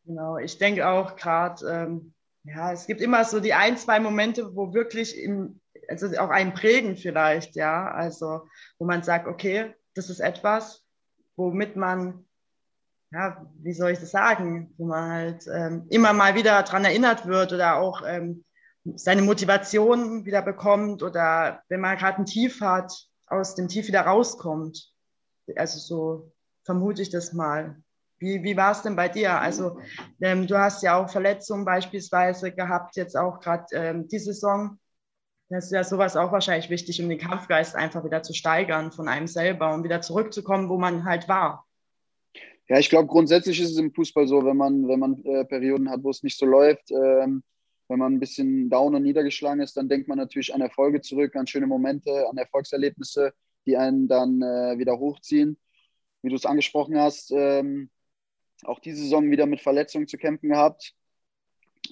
Genau, 0.06 0.38
ich 0.38 0.56
denke 0.56 0.88
auch 0.88 1.16
gerade, 1.16 1.66
ähm, 1.68 2.14
ja, 2.44 2.72
es 2.72 2.86
gibt 2.86 3.02
immer 3.02 3.24
so 3.24 3.40
die 3.40 3.52
ein, 3.52 3.76
zwei 3.76 4.00
Momente, 4.00 4.56
wo 4.56 4.72
wirklich 4.72 5.18
im, 5.18 5.60
also 5.88 6.06
auch 6.18 6.30
einen 6.30 6.54
prägen 6.54 6.96
vielleicht, 6.96 7.56
ja. 7.56 7.90
Also 7.90 8.46
wo 8.78 8.86
man 8.86 9.02
sagt, 9.02 9.26
okay, 9.26 9.74
das 9.94 10.10
ist 10.10 10.20
etwas, 10.20 10.84
womit 11.36 11.76
man, 11.76 12.26
ja, 13.10 13.46
wie 13.60 13.72
soll 13.72 13.90
ich 13.90 13.98
das 13.98 14.10
sagen, 14.10 14.74
wo 14.76 14.86
man 14.86 15.10
halt 15.10 15.46
ähm, 15.52 15.86
immer 15.90 16.12
mal 16.12 16.34
wieder 16.34 16.62
daran 16.62 16.84
erinnert 16.84 17.26
wird 17.26 17.52
oder 17.52 17.76
auch 17.76 18.02
ähm, 18.06 18.44
seine 18.94 19.22
Motivation 19.22 20.24
wieder 20.24 20.42
bekommt 20.42 21.02
oder 21.02 21.62
wenn 21.68 21.80
man 21.80 21.96
gerade 21.96 22.18
ein 22.18 22.26
Tief 22.26 22.60
hat, 22.60 22.92
aus 23.26 23.54
dem 23.54 23.68
Tief 23.68 23.88
wieder 23.88 24.02
rauskommt. 24.02 24.92
Also 25.56 25.78
so 25.78 26.32
vermute 26.64 27.02
ich 27.02 27.10
das 27.10 27.32
mal. 27.32 27.82
Wie, 28.18 28.42
wie 28.42 28.56
war 28.56 28.72
es 28.72 28.82
denn 28.82 28.96
bei 28.96 29.08
dir? 29.08 29.40
Also 29.40 29.78
ähm, 30.20 30.46
du 30.46 30.58
hast 30.58 30.82
ja 30.82 30.96
auch 30.96 31.08
Verletzungen 31.08 31.64
beispielsweise 31.64 32.52
gehabt, 32.52 32.96
jetzt 32.96 33.16
auch 33.16 33.40
gerade 33.40 33.64
ähm, 33.72 34.08
die 34.08 34.18
Saison. 34.18 34.78
Das 35.50 35.64
ist 35.64 35.72
ja 35.72 35.82
sowas 35.82 36.16
auch 36.16 36.30
wahrscheinlich 36.30 36.68
wichtig, 36.68 37.02
um 37.02 37.08
den 37.08 37.18
Kampfgeist 37.18 37.74
einfach 37.74 38.04
wieder 38.04 38.22
zu 38.22 38.34
steigern 38.34 38.92
von 38.92 39.08
einem 39.08 39.26
selber 39.26 39.72
und 39.72 39.82
wieder 39.82 40.02
zurückzukommen, 40.02 40.68
wo 40.68 40.76
man 40.76 41.04
halt 41.04 41.28
war. 41.28 41.66
Ja, 42.68 42.78
ich 42.78 42.90
glaube, 42.90 43.08
grundsätzlich 43.08 43.60
ist 43.60 43.70
es 43.70 43.78
im 43.78 43.94
Fußball 43.94 44.28
so, 44.28 44.44
wenn 44.44 44.58
man, 44.58 44.86
wenn 44.88 45.00
man 45.00 45.24
äh, 45.24 45.46
Perioden 45.46 45.88
hat, 45.88 46.04
wo 46.04 46.10
es 46.10 46.22
nicht 46.22 46.38
so 46.38 46.44
läuft, 46.44 46.90
ähm, 46.90 47.42
wenn 47.88 47.98
man 47.98 48.12
ein 48.12 48.20
bisschen 48.20 48.68
down 48.68 48.94
und 48.94 49.02
niedergeschlagen 49.02 49.60
ist, 49.60 49.78
dann 49.78 49.88
denkt 49.88 50.06
man 50.06 50.18
natürlich 50.18 50.54
an 50.54 50.60
Erfolge 50.60 51.00
zurück, 51.00 51.34
an 51.34 51.46
schöne 51.46 51.66
Momente, 51.66 52.28
an 52.28 52.36
Erfolgserlebnisse, 52.36 53.32
die 53.64 53.78
einen 53.78 54.06
dann 54.06 54.42
äh, 54.42 54.76
wieder 54.76 54.98
hochziehen. 54.98 55.56
Wie 56.20 56.28
du 56.28 56.36
es 56.36 56.44
angesprochen 56.44 56.98
hast, 56.98 57.30
ähm, 57.30 57.88
auch 58.64 58.80
diese 58.80 59.00
Saison 59.00 59.30
wieder 59.30 59.46
mit 59.46 59.62
Verletzungen 59.62 60.08
zu 60.08 60.18
kämpfen 60.18 60.50
gehabt. 60.50 60.94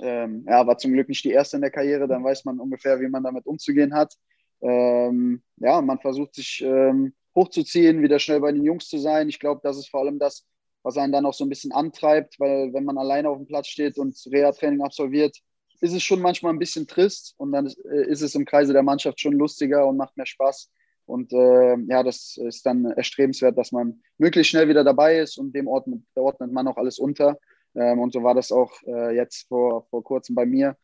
Ähm, 0.00 0.44
ja, 0.48 0.66
war 0.66 0.78
zum 0.78 0.92
Glück 0.92 1.08
nicht 1.08 1.24
die 1.24 1.30
erste 1.30 1.56
in 1.56 1.62
der 1.62 1.70
Karriere, 1.70 2.06
dann 2.08 2.24
weiß 2.24 2.44
man 2.44 2.60
ungefähr, 2.60 3.00
wie 3.00 3.08
man 3.08 3.22
damit 3.22 3.46
umzugehen 3.46 3.94
hat. 3.94 4.14
Ähm, 4.60 5.42
ja, 5.56 5.80
man 5.80 5.98
versucht 5.98 6.34
sich 6.34 6.62
ähm, 6.64 7.14
hochzuziehen, 7.34 8.02
wieder 8.02 8.18
schnell 8.18 8.40
bei 8.40 8.52
den 8.52 8.64
Jungs 8.64 8.88
zu 8.88 8.98
sein. 8.98 9.28
Ich 9.28 9.38
glaube, 9.38 9.60
das 9.62 9.76
ist 9.76 9.88
vor 9.88 10.00
allem 10.00 10.18
das, 10.18 10.46
was 10.82 10.96
einen 10.96 11.12
dann 11.12 11.26
auch 11.26 11.34
so 11.34 11.44
ein 11.44 11.48
bisschen 11.48 11.72
antreibt, 11.72 12.38
weil 12.38 12.72
wenn 12.72 12.84
man 12.84 12.98
alleine 12.98 13.28
auf 13.28 13.38
dem 13.38 13.46
Platz 13.46 13.68
steht 13.68 13.98
und 13.98 14.16
Reha-Training 14.30 14.82
absolviert, 14.82 15.36
ist 15.80 15.92
es 15.92 16.02
schon 16.02 16.20
manchmal 16.20 16.52
ein 16.52 16.58
bisschen 16.58 16.86
trist 16.86 17.34
und 17.36 17.52
dann 17.52 17.66
ist, 17.66 17.78
äh, 17.84 18.06
ist 18.08 18.22
es 18.22 18.34
im 18.34 18.44
Kreise 18.44 18.72
der 18.72 18.82
Mannschaft 18.82 19.20
schon 19.20 19.34
lustiger 19.34 19.86
und 19.86 19.96
macht 19.96 20.16
mehr 20.16 20.26
Spaß. 20.26 20.70
Und 21.04 21.32
äh, 21.32 21.76
ja, 21.88 22.02
das 22.02 22.36
ist 22.36 22.66
dann 22.66 22.84
erstrebenswert, 22.86 23.56
dass 23.56 23.72
man 23.72 24.02
möglichst 24.18 24.50
schnell 24.50 24.68
wieder 24.68 24.82
dabei 24.82 25.18
ist 25.18 25.38
und 25.38 25.54
dem 25.54 25.68
ordnet, 25.68 26.02
ordnet 26.16 26.50
man 26.50 26.66
auch 26.66 26.76
alles 26.76 26.98
unter. 26.98 27.38
Ähm, 27.76 27.98
und 27.98 28.12
so 28.12 28.22
war 28.22 28.34
das 28.34 28.50
auch 28.50 28.72
äh, 28.86 29.14
jetzt 29.14 29.48
vor, 29.48 29.86
vor 29.90 30.02
kurzem 30.02 30.34
bei 30.34 30.46
mir, 30.46 30.76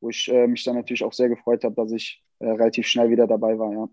wo 0.00 0.08
ich 0.08 0.28
äh, 0.28 0.46
mich 0.46 0.64
dann 0.64 0.76
natürlich 0.76 1.04
auch 1.04 1.12
sehr 1.12 1.28
gefreut 1.28 1.64
habe, 1.64 1.74
dass 1.74 1.92
ich 1.92 2.22
äh, 2.38 2.48
relativ 2.48 2.86
schnell 2.86 3.10
wieder 3.10 3.26
dabei 3.26 3.58
war. 3.58 3.72
Ja, 3.72 3.88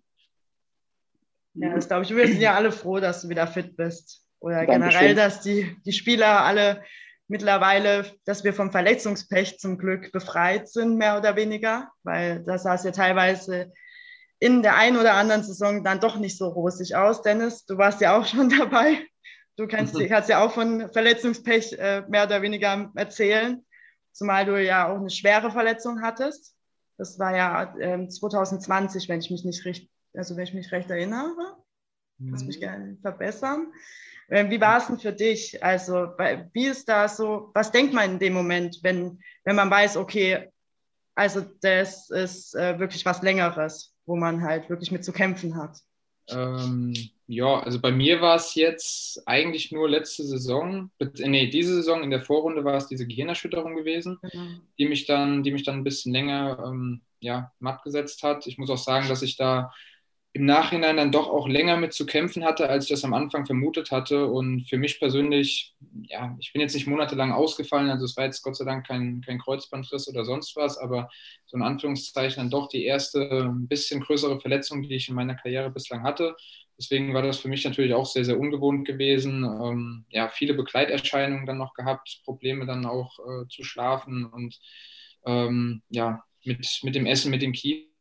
ja 1.55 1.75
das 1.75 1.87
glaube 1.87 2.03
ich. 2.03 2.15
Wir 2.15 2.27
sind 2.27 2.41
ja 2.41 2.55
alle 2.55 2.71
froh, 2.71 2.99
dass 2.99 3.21
du 3.21 3.29
wieder 3.29 3.47
fit 3.47 3.75
bist. 3.75 4.25
Oder 4.39 4.65
Dankeschön. 4.65 4.91
generell, 4.91 5.15
dass 5.15 5.41
die, 5.41 5.75
die 5.85 5.93
Spieler 5.93 6.43
alle 6.45 6.83
mittlerweile, 7.27 8.05
dass 8.25 8.43
wir 8.43 8.53
vom 8.53 8.71
Verletzungspech 8.71 9.57
zum 9.57 9.77
Glück 9.77 10.11
befreit 10.11 10.69
sind, 10.69 10.97
mehr 10.97 11.17
oder 11.17 11.35
weniger, 11.35 11.89
weil 12.03 12.43
das 12.43 12.63
sah 12.63 12.75
es 12.75 12.83
ja 12.83 12.91
teilweise 12.91 13.73
in 14.39 14.61
der 14.61 14.75
einen 14.75 14.97
oder 14.97 15.15
anderen 15.15 15.43
Saison 15.43 15.83
dann 15.83 15.99
doch 15.99 16.17
nicht 16.17 16.37
so 16.37 16.47
rosig 16.47 16.95
aus. 16.95 17.21
Dennis, 17.21 17.65
du 17.65 17.77
warst 17.77 18.01
ja 18.01 18.17
auch 18.17 18.25
schon 18.25 18.49
dabei. 18.59 18.99
Du 19.57 19.67
kannst, 19.67 19.95
mhm. 19.95 20.07
kannst 20.07 20.29
ja 20.29 20.43
auch 20.43 20.51
von 20.51 20.89
Verletzungspech 20.91 21.73
äh, 21.73 22.03
mehr 22.07 22.25
oder 22.25 22.41
weniger 22.41 22.91
erzählen, 22.95 23.63
zumal 24.11 24.45
du 24.45 24.61
ja 24.61 24.89
auch 24.89 24.97
eine 24.97 25.09
schwere 25.09 25.51
Verletzung 25.51 26.01
hattest. 26.01 26.55
Das 26.97 27.19
war 27.19 27.35
ja 27.35 27.75
ähm, 27.79 28.09
2020, 28.09 29.09
wenn 29.09 29.19
ich 29.19 29.31
mich 29.31 29.43
nicht 29.45 29.65
richtig, 29.65 29.89
also 30.13 30.35
wenn 30.35 30.43
ich 30.43 30.53
mich 30.53 30.71
recht 30.71 30.89
erinnere. 30.89 31.57
Mhm. 32.17 32.31
Lass 32.31 32.43
mich 32.43 32.59
gerne 32.59 32.97
verbessern. 33.01 33.71
Ähm, 34.29 34.49
wie 34.49 34.59
war 34.59 34.77
es 34.77 34.87
denn 34.87 34.99
für 34.99 35.13
dich? 35.13 35.63
Also, 35.63 36.13
wie 36.53 36.65
ist 36.65 36.89
da 36.89 37.07
so, 37.07 37.51
was 37.53 37.71
denkt 37.71 37.93
man 37.93 38.11
in 38.11 38.19
dem 38.19 38.33
Moment, 38.33 38.79
wenn, 38.81 39.19
wenn 39.43 39.55
man 39.55 39.69
weiß, 39.69 39.97
okay, 39.97 40.49
also 41.13 41.41
das 41.61 42.09
ist 42.09 42.55
äh, 42.55 42.79
wirklich 42.79 43.05
was 43.05 43.21
Längeres, 43.21 43.93
wo 44.05 44.15
man 44.15 44.41
halt 44.41 44.69
wirklich 44.69 44.91
mit 44.91 45.05
zu 45.05 45.13
kämpfen 45.13 45.55
hat? 45.55 45.79
Ähm, 46.29 46.93
ja, 47.27 47.59
also 47.59 47.81
bei 47.81 47.91
mir 47.91 48.21
war 48.21 48.35
es 48.35 48.53
jetzt 48.53 49.27
eigentlich 49.27 49.71
nur 49.71 49.89
letzte 49.89 50.23
Saison, 50.23 50.91
nee, 51.17 51.49
diese 51.49 51.75
Saison 51.75 52.03
in 52.03 52.11
der 52.11 52.21
Vorrunde 52.21 52.63
war 52.63 52.75
es 52.75 52.87
diese 52.87 53.07
Gehirnerschütterung 53.07 53.75
gewesen, 53.75 54.19
genau. 54.21 54.45
die 54.77 54.87
mich 54.87 55.05
dann, 55.05 55.41
die 55.41 55.51
mich 55.51 55.63
dann 55.63 55.77
ein 55.77 55.83
bisschen 55.83 56.13
länger 56.13 56.63
ähm, 56.65 57.01
ja, 57.19 57.51
matt 57.59 57.83
gesetzt 57.83 58.21
hat. 58.21 58.45
Ich 58.45 58.57
muss 58.57 58.69
auch 58.69 58.77
sagen, 58.77 59.09
dass 59.09 59.23
ich 59.23 59.37
da 59.37 59.73
im 60.35 60.43
Nachhinein 60.43 60.97
dann 60.97 61.13
doch 61.13 61.29
auch 61.29 61.47
länger 61.47 61.77
mit 61.77 61.93
zu 61.93 62.05
kämpfen 62.05 62.43
hatte, 62.43 62.67
als 62.69 62.83
ich 62.83 62.89
das 62.89 63.05
am 63.05 63.13
Anfang 63.13 63.45
vermutet 63.45 63.91
hatte. 63.91 64.27
Und 64.27 64.67
für 64.67 64.77
mich 64.77 64.99
persönlich, 64.99 65.73
ja, 66.09 66.35
ich 66.41 66.51
bin 66.51 66.61
jetzt 66.61 66.73
nicht 66.73 66.87
monatelang 66.87 67.31
ausgefallen, 67.31 67.89
also 67.89 68.03
es 68.03 68.17
war 68.17 68.25
jetzt 68.25 68.43
Gott 68.43 68.57
sei 68.57 68.65
Dank 68.65 68.85
kein, 68.85 69.21
kein 69.21 69.39
Kreuzbandriss 69.39 70.09
oder 70.09 70.25
sonst 70.25 70.57
was, 70.57 70.77
aber 70.77 71.09
so 71.45 71.55
in 71.55 71.63
Anführungszeichen 71.63 72.35
dann 72.43 72.49
doch 72.49 72.67
die 72.67 72.83
erste 72.83 73.45
ein 73.45 73.69
bisschen 73.69 74.01
größere 74.01 74.41
Verletzung, 74.41 74.83
die 74.83 74.95
ich 74.95 75.07
in 75.07 75.15
meiner 75.15 75.35
Karriere 75.35 75.69
bislang 75.69 76.03
hatte. 76.03 76.35
Deswegen 76.77 77.13
war 77.13 77.21
das 77.21 77.39
für 77.39 77.47
mich 77.47 77.63
natürlich 77.63 77.93
auch 77.93 78.05
sehr, 78.05 78.25
sehr 78.25 78.37
ungewohnt 78.37 78.85
gewesen. 78.85 79.45
Ähm, 79.45 80.05
ja, 80.09 80.27
viele 80.27 80.53
Begleiterscheinungen 80.53 81.45
dann 81.45 81.57
noch 81.57 81.73
gehabt, 81.73 82.19
Probleme 82.25 82.65
dann 82.65 82.85
auch 82.85 83.19
äh, 83.19 83.47
zu 83.47 83.63
schlafen 83.63 84.25
und 84.25 84.59
ähm, 85.25 85.81
ja, 85.87 86.25
mit, 86.43 86.81
mit 86.83 86.93
dem 86.93 87.05
Essen, 87.05 87.31
mit 87.31 87.41
dem 87.41 87.53
Kiefer 87.53 87.94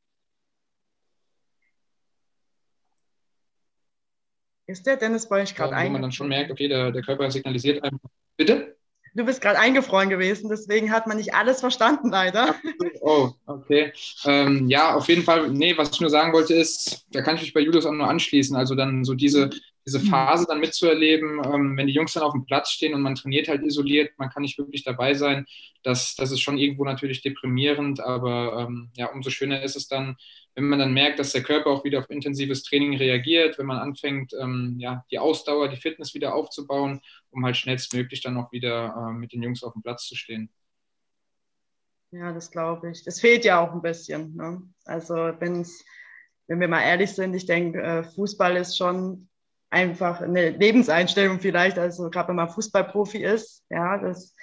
Ist 4.67 4.87
der 4.87 4.97
Dennis 4.97 5.29
bei 5.29 5.43
euch 5.43 5.55
gerade 5.55 5.75
ein? 5.75 5.89
Wo 5.89 5.93
man 5.93 6.03
dann 6.03 6.13
schon 6.13 6.29
merkt, 6.29 6.51
okay, 6.51 6.69
der, 6.69 6.91
der 6.91 7.03
Körper 7.03 7.31
signalisiert 7.31 7.83
einfach. 7.85 8.09
Bitte? 8.37 8.77
Du 9.17 9.25
bist 9.25 9.41
gerade 9.41 9.59
eingefroren 9.61 10.09
gewesen, 10.09 10.49
deswegen 10.49 10.91
hat 10.91 11.07
man 11.07 11.19
nicht 11.19 11.35
alles 11.35 11.61
verstanden, 11.61 12.11
leider. 12.11 12.57
Oh, 13.01 13.31
okay. 13.47 13.93
Ähm, 14.25 14.69
ja, 14.69 14.95
auf 14.95 15.09
jeden 15.09 15.23
Fall. 15.23 15.51
Nee, 15.51 15.77
was 15.77 15.91
ich 15.91 16.01
nur 16.01 16.11
sagen 16.11 16.33
wollte 16.33 16.55
ist, 16.55 17.07
da 17.13 17.23
kann 17.23 17.37
ich 17.37 17.43
mich 17.43 17.53
bei 17.53 17.61
Julius 17.61 17.87
auch 17.87 17.93
nur 17.93 18.09
anschließen. 18.09 18.57
Also 18.57 18.75
dann 18.75 19.05
so 19.05 19.15
diese, 19.15 19.51
diese 19.87 19.99
mhm. 19.99 20.07
Phase 20.07 20.47
dann 20.47 20.61
mitzuerleben, 20.61 21.43
ähm, 21.45 21.77
wenn 21.77 21.87
die 21.87 21.93
Jungs 21.93 22.15
dann 22.15 22.23
auf 22.23 22.33
dem 22.33 22.47
Platz 22.47 22.71
stehen 22.71 22.95
und 22.95 23.03
man 23.03 23.15
trainiert 23.15 23.49
halt 23.49 23.63
isoliert, 23.63 24.13
man 24.19 24.31
kann 24.31 24.43
nicht 24.43 24.59
wirklich 24.59 24.83
dabei 24.83 25.15
sein. 25.15 25.47
Das, 25.83 26.15
das 26.15 26.31
ist 26.31 26.41
schon 26.41 26.57
irgendwo 26.57 26.85
natürlich 26.85 27.23
deprimierend, 27.23 28.01
aber 28.01 28.67
ähm, 28.67 28.91
ja, 28.97 29.13
umso 29.13 29.31
schöner 29.31 29.63
ist 29.63 29.77
es 29.77 29.87
dann, 29.87 30.17
wenn 30.55 30.65
man 30.65 30.79
dann 30.79 30.95
merkt, 30.95 31.19
dass 31.19 31.33
der 31.33 31.43
Körper 31.43 31.71
auch 31.71 31.85
wieder 31.85 31.99
auf 31.99 32.09
intensives 32.11 32.63
Training 32.63 32.97
reagiert, 32.97 33.59
wenn 33.59 33.67
man 33.67 33.79
anfängt, 33.79 34.33
ähm, 34.41 34.77
ja, 34.79 35.05
die 35.11 35.19
Ausdauer, 35.19 35.69
die 35.69 35.77
Fitness 35.77 36.15
wieder 36.15 36.35
aufzubauen, 36.35 37.01
um 37.31 37.45
halt 37.45 37.57
schnellstmöglich 37.57 38.23
dann 38.23 38.37
auch 38.39 38.53
wieder 38.53 38.95
äh, 38.97 39.13
mit 39.13 39.33
den 39.33 39.43
Jungs 39.43 39.63
auf 39.63 39.75
dem 39.75 39.83
Platz 39.83 40.07
zu 40.07 40.15
stehen. 40.15 40.51
Ja, 42.11 42.33
das 42.33 42.51
glaube 42.51 42.91
ich. 42.91 43.03
Das 43.03 43.21
fehlt 43.21 43.45
ja 43.45 43.61
auch 43.61 43.73
ein 43.73 43.83
bisschen. 43.83 44.37
Ne? 44.37 44.63
Also 44.85 45.15
wenn 45.17 46.61
wir 46.61 46.69
mal 46.69 46.83
ehrlich 46.83 47.11
sind, 47.11 47.35
ich 47.35 47.47
denke, 47.47 47.83
äh, 47.83 48.05
Fußball 48.05 48.57
ist 48.57 48.77
schon 48.77 49.29
einfach 49.75 50.21
eine 50.21 50.51
Lebenseinstellung 50.51 51.41
vielleicht, 51.41 51.79
also 51.79 52.09
gerade 52.09 52.29
wenn 52.29 52.37
man 52.37 52.49
Fußballprofi 52.49 53.19
ist, 53.19 53.65
ja, 53.69 53.99
das, 53.99 54.35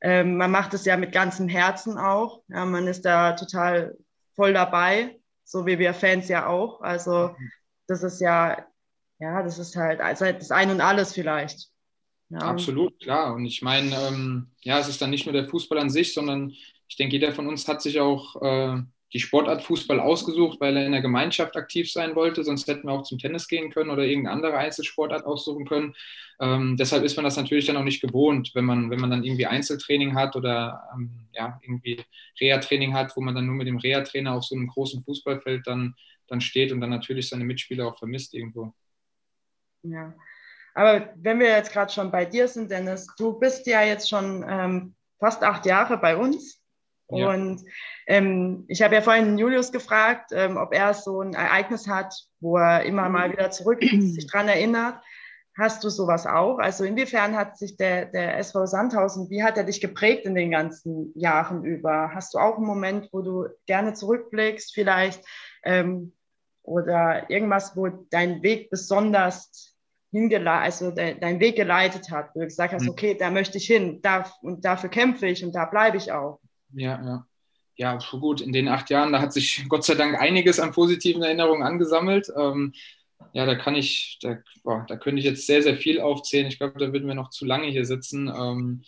ähm, 0.00 0.36
man 0.36 0.50
macht 0.50 0.72
es 0.72 0.84
ja 0.84 0.96
mit 0.96 1.12
ganzem 1.12 1.48
Herzen 1.48 1.98
auch, 1.98 2.42
ja, 2.48 2.64
man 2.64 2.86
ist 2.86 3.04
da 3.04 3.32
total 3.32 3.96
voll 4.34 4.54
dabei 4.54 5.20
so 5.50 5.66
wie 5.66 5.78
wir 5.78 5.94
Fans 5.94 6.28
ja 6.28 6.46
auch. 6.46 6.80
Also 6.80 7.34
das 7.88 8.04
ist 8.04 8.20
ja, 8.20 8.64
ja, 9.18 9.42
das 9.42 9.58
ist 9.58 9.74
halt 9.74 10.00
also 10.00 10.24
das 10.24 10.52
Ein 10.52 10.70
und 10.70 10.80
Alles 10.80 11.12
vielleicht. 11.12 11.68
Ja. 12.28 12.38
Absolut, 12.38 13.00
klar. 13.00 13.34
Und 13.34 13.44
ich 13.44 13.60
meine, 13.60 13.94
ähm, 13.96 14.52
ja, 14.62 14.78
es 14.78 14.88
ist 14.88 15.02
dann 15.02 15.10
nicht 15.10 15.26
nur 15.26 15.32
der 15.32 15.48
Fußball 15.48 15.78
an 15.78 15.90
sich, 15.90 16.14
sondern 16.14 16.50
ich 16.88 16.96
denke, 16.96 17.16
jeder 17.16 17.32
von 17.32 17.48
uns 17.48 17.66
hat 17.66 17.82
sich 17.82 17.98
auch 17.98 18.40
äh, 18.40 18.80
die 19.12 19.20
Sportart 19.20 19.62
Fußball 19.62 19.98
ausgesucht, 19.98 20.60
weil 20.60 20.76
er 20.76 20.86
in 20.86 20.92
der 20.92 21.00
Gemeinschaft 21.00 21.56
aktiv 21.56 21.90
sein 21.90 22.14
wollte. 22.14 22.44
Sonst 22.44 22.68
hätten 22.68 22.86
wir 22.86 22.92
auch 22.92 23.02
zum 23.02 23.18
Tennis 23.18 23.48
gehen 23.48 23.70
können 23.70 23.90
oder 23.90 24.04
irgendeine 24.04 24.36
andere 24.36 24.56
Einzelsportart 24.56 25.24
aussuchen 25.26 25.66
können. 25.66 25.94
Ähm, 26.40 26.76
deshalb 26.76 27.02
ist 27.02 27.16
man 27.16 27.24
das 27.24 27.36
natürlich 27.36 27.66
dann 27.66 27.76
auch 27.76 27.84
nicht 27.84 28.00
gewohnt, 28.00 28.52
wenn 28.54 28.64
man, 28.64 28.90
wenn 28.90 29.00
man 29.00 29.10
dann 29.10 29.24
irgendwie 29.24 29.46
Einzeltraining 29.46 30.14
hat 30.14 30.36
oder 30.36 30.88
ähm, 30.94 31.26
ja, 31.32 31.60
irgendwie 31.62 32.00
Reha-Training 32.40 32.94
hat, 32.94 33.16
wo 33.16 33.20
man 33.20 33.34
dann 33.34 33.46
nur 33.46 33.56
mit 33.56 33.66
dem 33.66 33.78
Reha-Trainer 33.78 34.34
auf 34.34 34.44
so 34.44 34.54
einem 34.54 34.68
großen 34.68 35.02
Fußballfeld 35.02 35.66
dann, 35.66 35.94
dann 36.28 36.40
steht 36.40 36.70
und 36.72 36.80
dann 36.80 36.90
natürlich 36.90 37.28
seine 37.28 37.44
Mitspieler 37.44 37.88
auch 37.88 37.98
vermisst 37.98 38.32
irgendwo. 38.32 38.72
Ja, 39.82 40.14
aber 40.74 41.10
wenn 41.16 41.40
wir 41.40 41.48
jetzt 41.48 41.72
gerade 41.72 41.92
schon 41.92 42.10
bei 42.10 42.24
dir 42.24 42.46
sind, 42.46 42.70
Dennis, 42.70 43.06
du 43.18 43.38
bist 43.38 43.66
ja 43.66 43.82
jetzt 43.82 44.08
schon 44.08 44.44
ähm, 44.48 44.94
fast 45.18 45.42
acht 45.42 45.66
Jahre 45.66 45.98
bei 45.98 46.16
uns. 46.16 46.60
Ja. 47.10 47.30
Und 47.30 47.62
ähm, 48.10 48.64
ich 48.66 48.82
habe 48.82 48.96
ja 48.96 49.02
vorhin 49.02 49.38
Julius 49.38 49.70
gefragt, 49.70 50.32
ähm, 50.34 50.56
ob 50.56 50.74
er 50.74 50.94
so 50.94 51.20
ein 51.20 51.32
Ereignis 51.32 51.86
hat, 51.86 52.12
wo 52.40 52.56
er 52.56 52.82
immer 52.82 53.08
mal 53.08 53.30
wieder 53.30 53.52
zurück 53.52 53.80
sich 53.82 54.26
dran 54.26 54.48
erinnert. 54.48 55.00
Hast 55.56 55.84
du 55.84 55.90
sowas 55.90 56.26
auch? 56.26 56.58
Also 56.58 56.82
inwiefern 56.82 57.36
hat 57.36 57.56
sich 57.56 57.76
der, 57.76 58.06
der 58.06 58.36
SV 58.38 58.66
Sandhausen, 58.66 59.30
wie 59.30 59.44
hat 59.44 59.56
er 59.56 59.62
dich 59.62 59.80
geprägt 59.80 60.24
in 60.24 60.34
den 60.34 60.50
ganzen 60.50 61.12
Jahren 61.14 61.64
über? 61.64 62.10
Hast 62.12 62.34
du 62.34 62.38
auch 62.38 62.56
einen 62.56 62.66
Moment, 62.66 63.08
wo 63.12 63.22
du 63.22 63.46
gerne 63.66 63.94
zurückblickst 63.94 64.74
vielleicht 64.74 65.24
ähm, 65.62 66.12
oder 66.62 67.30
irgendwas, 67.30 67.76
wo 67.76 67.86
dein 68.10 68.42
Weg 68.42 68.70
besonders 68.70 69.76
hingeleitet, 70.10 70.64
also 70.64 70.90
de, 70.90 71.16
dein 71.16 71.38
Weg 71.38 71.54
geleitet 71.54 72.10
hat, 72.10 72.30
wo 72.34 72.40
du 72.40 72.46
gesagt 72.46 72.72
hast, 72.72 72.86
hm. 72.86 72.90
okay, 72.90 73.16
da 73.16 73.30
möchte 73.30 73.58
ich 73.58 73.66
hin, 73.66 74.00
da, 74.02 74.28
und 74.42 74.64
dafür 74.64 74.90
kämpfe 74.90 75.28
ich 75.28 75.44
und 75.44 75.54
da 75.54 75.64
bleibe 75.66 75.96
ich 75.96 76.10
auch? 76.10 76.40
Ja, 76.72 77.00
ja. 77.04 77.26
Ja, 77.80 77.98
gut, 78.10 78.42
in 78.42 78.52
den 78.52 78.68
acht 78.68 78.90
Jahren, 78.90 79.10
da 79.10 79.20
hat 79.22 79.32
sich 79.32 79.64
Gott 79.70 79.84
sei 79.84 79.94
Dank 79.94 80.20
einiges 80.20 80.60
an 80.60 80.72
positiven 80.72 81.22
Erinnerungen 81.22 81.62
angesammelt. 81.62 82.30
Ähm, 82.36 82.74
ja, 83.32 83.46
da 83.46 83.54
kann 83.54 83.74
ich, 83.74 84.18
da, 84.20 84.36
boah, 84.62 84.84
da 84.86 84.96
könnte 84.98 85.20
ich 85.20 85.24
jetzt 85.24 85.46
sehr, 85.46 85.62
sehr 85.62 85.76
viel 85.78 85.98
aufzählen. 85.98 86.46
Ich 86.46 86.58
glaube, 86.58 86.78
da 86.78 86.92
würden 86.92 87.08
wir 87.08 87.14
noch 87.14 87.30
zu 87.30 87.46
lange 87.46 87.68
hier 87.68 87.86
sitzen. 87.86 88.28
Ähm, 88.28 88.82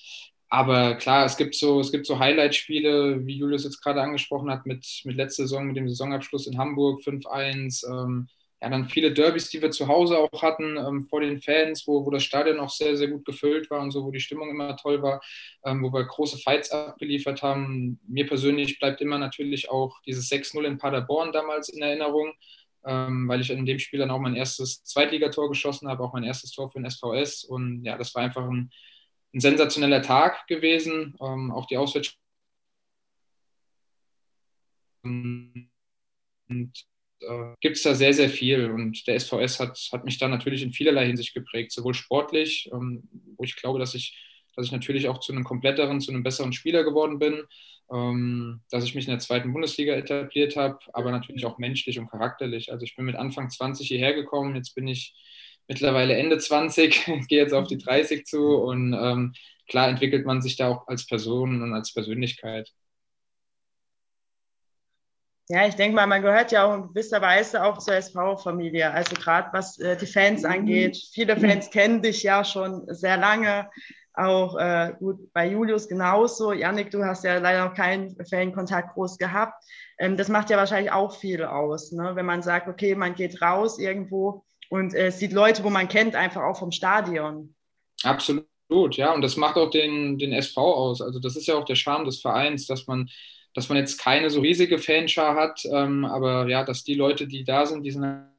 aber 0.50 0.96
klar, 0.96 1.24
es 1.24 1.38
gibt 1.38 1.54
so, 1.54 1.80
es 1.80 1.90
gibt 1.90 2.06
so 2.06 2.18
Highlight-Spiele, 2.18 3.24
wie 3.26 3.38
Julius 3.38 3.64
jetzt 3.64 3.80
gerade 3.80 4.02
angesprochen 4.02 4.50
hat, 4.50 4.66
mit, 4.66 4.86
mit 5.04 5.16
letzter 5.16 5.44
Saison, 5.44 5.68
mit 5.68 5.76
dem 5.78 5.88
Saisonabschluss 5.88 6.46
in 6.46 6.58
Hamburg 6.58 7.02
5-1. 7.02 7.84
Ähm, 7.88 8.28
ja, 8.62 8.68
dann 8.68 8.84
viele 8.88 9.12
Derbys, 9.12 9.50
die 9.50 9.60
wir 9.60 9.72
zu 9.72 9.88
Hause 9.88 10.18
auch 10.18 10.40
hatten, 10.40 10.76
ähm, 10.76 11.08
vor 11.08 11.20
den 11.20 11.40
Fans, 11.42 11.84
wo, 11.88 12.06
wo 12.06 12.10
das 12.10 12.22
Stadion 12.22 12.60
auch 12.60 12.70
sehr, 12.70 12.96
sehr 12.96 13.08
gut 13.08 13.24
gefüllt 13.24 13.68
war 13.70 13.80
und 13.80 13.90
so, 13.90 14.04
wo 14.04 14.12
die 14.12 14.20
Stimmung 14.20 14.50
immer 14.50 14.76
toll 14.76 15.02
war, 15.02 15.20
ähm, 15.64 15.82
wo 15.82 15.92
wir 15.92 16.04
große 16.04 16.38
Fights 16.38 16.70
abgeliefert 16.70 17.42
haben. 17.42 17.98
Mir 18.06 18.24
persönlich 18.24 18.78
bleibt 18.78 19.00
immer 19.00 19.18
natürlich 19.18 19.68
auch 19.68 20.00
dieses 20.02 20.30
6-0 20.30 20.64
in 20.64 20.78
Paderborn 20.78 21.32
damals 21.32 21.70
in 21.70 21.82
Erinnerung, 21.82 22.34
ähm, 22.84 23.26
weil 23.28 23.40
ich 23.40 23.50
in 23.50 23.66
dem 23.66 23.80
Spiel 23.80 23.98
dann 23.98 24.12
auch 24.12 24.20
mein 24.20 24.36
erstes 24.36 24.84
Zweitligator 24.84 25.48
geschossen 25.48 25.88
habe, 25.88 26.04
auch 26.04 26.12
mein 26.12 26.22
erstes 26.22 26.52
Tor 26.52 26.70
für 26.70 26.78
den 26.80 26.88
SVS. 26.88 27.42
Und 27.42 27.84
ja, 27.84 27.98
das 27.98 28.14
war 28.14 28.22
einfach 28.22 28.48
ein, 28.48 28.70
ein 29.34 29.40
sensationeller 29.40 30.02
Tag 30.02 30.46
gewesen. 30.46 31.16
Ähm, 31.20 31.50
auch 31.50 31.66
die 31.66 31.78
Auswärts. 31.78 32.16
Und 35.04 35.68
äh, 37.22 37.54
gibt 37.60 37.76
es 37.76 37.82
da 37.82 37.94
sehr, 37.94 38.12
sehr 38.12 38.28
viel. 38.28 38.70
Und 38.70 39.06
der 39.06 39.18
SVS 39.18 39.60
hat, 39.60 39.78
hat 39.92 40.04
mich 40.04 40.18
da 40.18 40.28
natürlich 40.28 40.62
in 40.62 40.72
vielerlei 40.72 41.06
Hinsicht 41.06 41.34
geprägt, 41.34 41.72
sowohl 41.72 41.94
sportlich, 41.94 42.70
ähm, 42.72 43.08
wo 43.36 43.44
ich 43.44 43.56
glaube, 43.56 43.78
dass 43.78 43.94
ich, 43.94 44.18
dass 44.56 44.66
ich 44.66 44.72
natürlich 44.72 45.08
auch 45.08 45.18
zu 45.18 45.32
einem 45.32 45.44
kompletteren, 45.44 46.00
zu 46.00 46.10
einem 46.10 46.22
besseren 46.22 46.52
Spieler 46.52 46.84
geworden 46.84 47.18
bin, 47.18 47.42
ähm, 47.92 48.60
dass 48.70 48.84
ich 48.84 48.94
mich 48.94 49.06
in 49.06 49.12
der 49.12 49.20
zweiten 49.20 49.52
Bundesliga 49.52 49.94
etabliert 49.94 50.56
habe, 50.56 50.78
aber 50.92 51.10
natürlich 51.10 51.46
auch 51.46 51.58
menschlich 51.58 51.98
und 51.98 52.10
charakterlich. 52.10 52.72
Also 52.72 52.84
ich 52.84 52.96
bin 52.96 53.04
mit 53.04 53.16
Anfang 53.16 53.50
20 53.50 53.86
hierher 53.86 54.14
gekommen, 54.14 54.56
jetzt 54.56 54.74
bin 54.74 54.88
ich 54.88 55.14
mittlerweile 55.68 56.16
Ende 56.16 56.38
20, 56.38 57.04
gehe 57.28 57.42
jetzt 57.42 57.54
auf 57.54 57.68
die 57.68 57.78
30 57.78 58.24
zu 58.26 58.56
und 58.56 58.94
ähm, 58.94 59.34
klar 59.68 59.88
entwickelt 59.88 60.26
man 60.26 60.42
sich 60.42 60.56
da 60.56 60.68
auch 60.68 60.88
als 60.88 61.06
Person 61.06 61.62
und 61.62 61.72
als 61.74 61.92
Persönlichkeit. 61.92 62.72
Ja, 65.48 65.66
ich 65.66 65.74
denke 65.74 65.96
mal, 65.96 66.06
man 66.06 66.22
gehört 66.22 66.52
ja 66.52 66.64
auch 66.64 66.74
in 66.74 66.88
gewisser 66.88 67.20
Weise 67.20 67.64
auch 67.64 67.78
zur 67.78 67.94
SV-Familie. 67.94 68.90
Also 68.90 69.14
gerade 69.16 69.48
was 69.52 69.78
äh, 69.78 69.96
die 69.96 70.06
Fans 70.06 70.42
mhm. 70.42 70.50
angeht. 70.50 70.96
Viele 71.12 71.36
Fans 71.36 71.70
kennen 71.70 72.00
dich 72.00 72.22
ja 72.22 72.44
schon 72.44 72.84
sehr 72.88 73.16
lange. 73.16 73.68
Auch 74.14 74.56
äh, 74.56 74.92
gut 74.98 75.32
bei 75.32 75.48
Julius 75.48 75.88
genauso. 75.88 76.52
Janik, 76.52 76.90
du 76.90 77.04
hast 77.04 77.24
ja 77.24 77.38
leider 77.38 77.66
noch 77.66 77.74
keinen 77.74 78.14
Fankontakt 78.26 78.94
groß 78.94 79.18
gehabt. 79.18 79.64
Ähm, 79.98 80.16
das 80.16 80.28
macht 80.28 80.50
ja 80.50 80.58
wahrscheinlich 80.58 80.92
auch 80.92 81.16
viel 81.16 81.44
aus, 81.44 81.92
ne? 81.92 82.12
wenn 82.14 82.26
man 82.26 82.42
sagt, 82.42 82.68
okay, 82.68 82.94
man 82.94 83.14
geht 83.14 83.40
raus 83.40 83.78
irgendwo 83.78 84.44
und 84.68 84.94
äh, 84.94 85.10
sieht 85.10 85.32
Leute, 85.32 85.64
wo 85.64 85.70
man 85.70 85.88
kennt, 85.88 86.14
einfach 86.14 86.42
auch 86.42 86.58
vom 86.58 86.72
Stadion. 86.72 87.54
Absolut, 88.02 88.46
ja. 88.96 89.12
Und 89.14 89.22
das 89.22 89.36
macht 89.36 89.56
auch 89.56 89.70
den, 89.70 90.18
den 90.18 90.32
SV 90.32 90.60
aus. 90.60 91.00
Also 91.00 91.18
das 91.18 91.36
ist 91.36 91.46
ja 91.46 91.54
auch 91.54 91.64
der 91.64 91.74
Charme 91.74 92.04
des 92.04 92.20
Vereins, 92.20 92.66
dass 92.66 92.86
man 92.86 93.08
dass 93.54 93.68
man 93.68 93.78
jetzt 93.78 93.98
keine 93.98 94.30
so 94.30 94.40
riesige 94.40 94.78
Fanschar 94.78 95.34
hat, 95.34 95.62
ähm, 95.70 96.04
aber 96.04 96.48
ja, 96.48 96.64
dass 96.64 96.84
die 96.84 96.94
Leute, 96.94 97.26
die 97.26 97.44
da 97.44 97.66
sind, 97.66 97.82
die 97.82 97.90
sind 97.90 98.30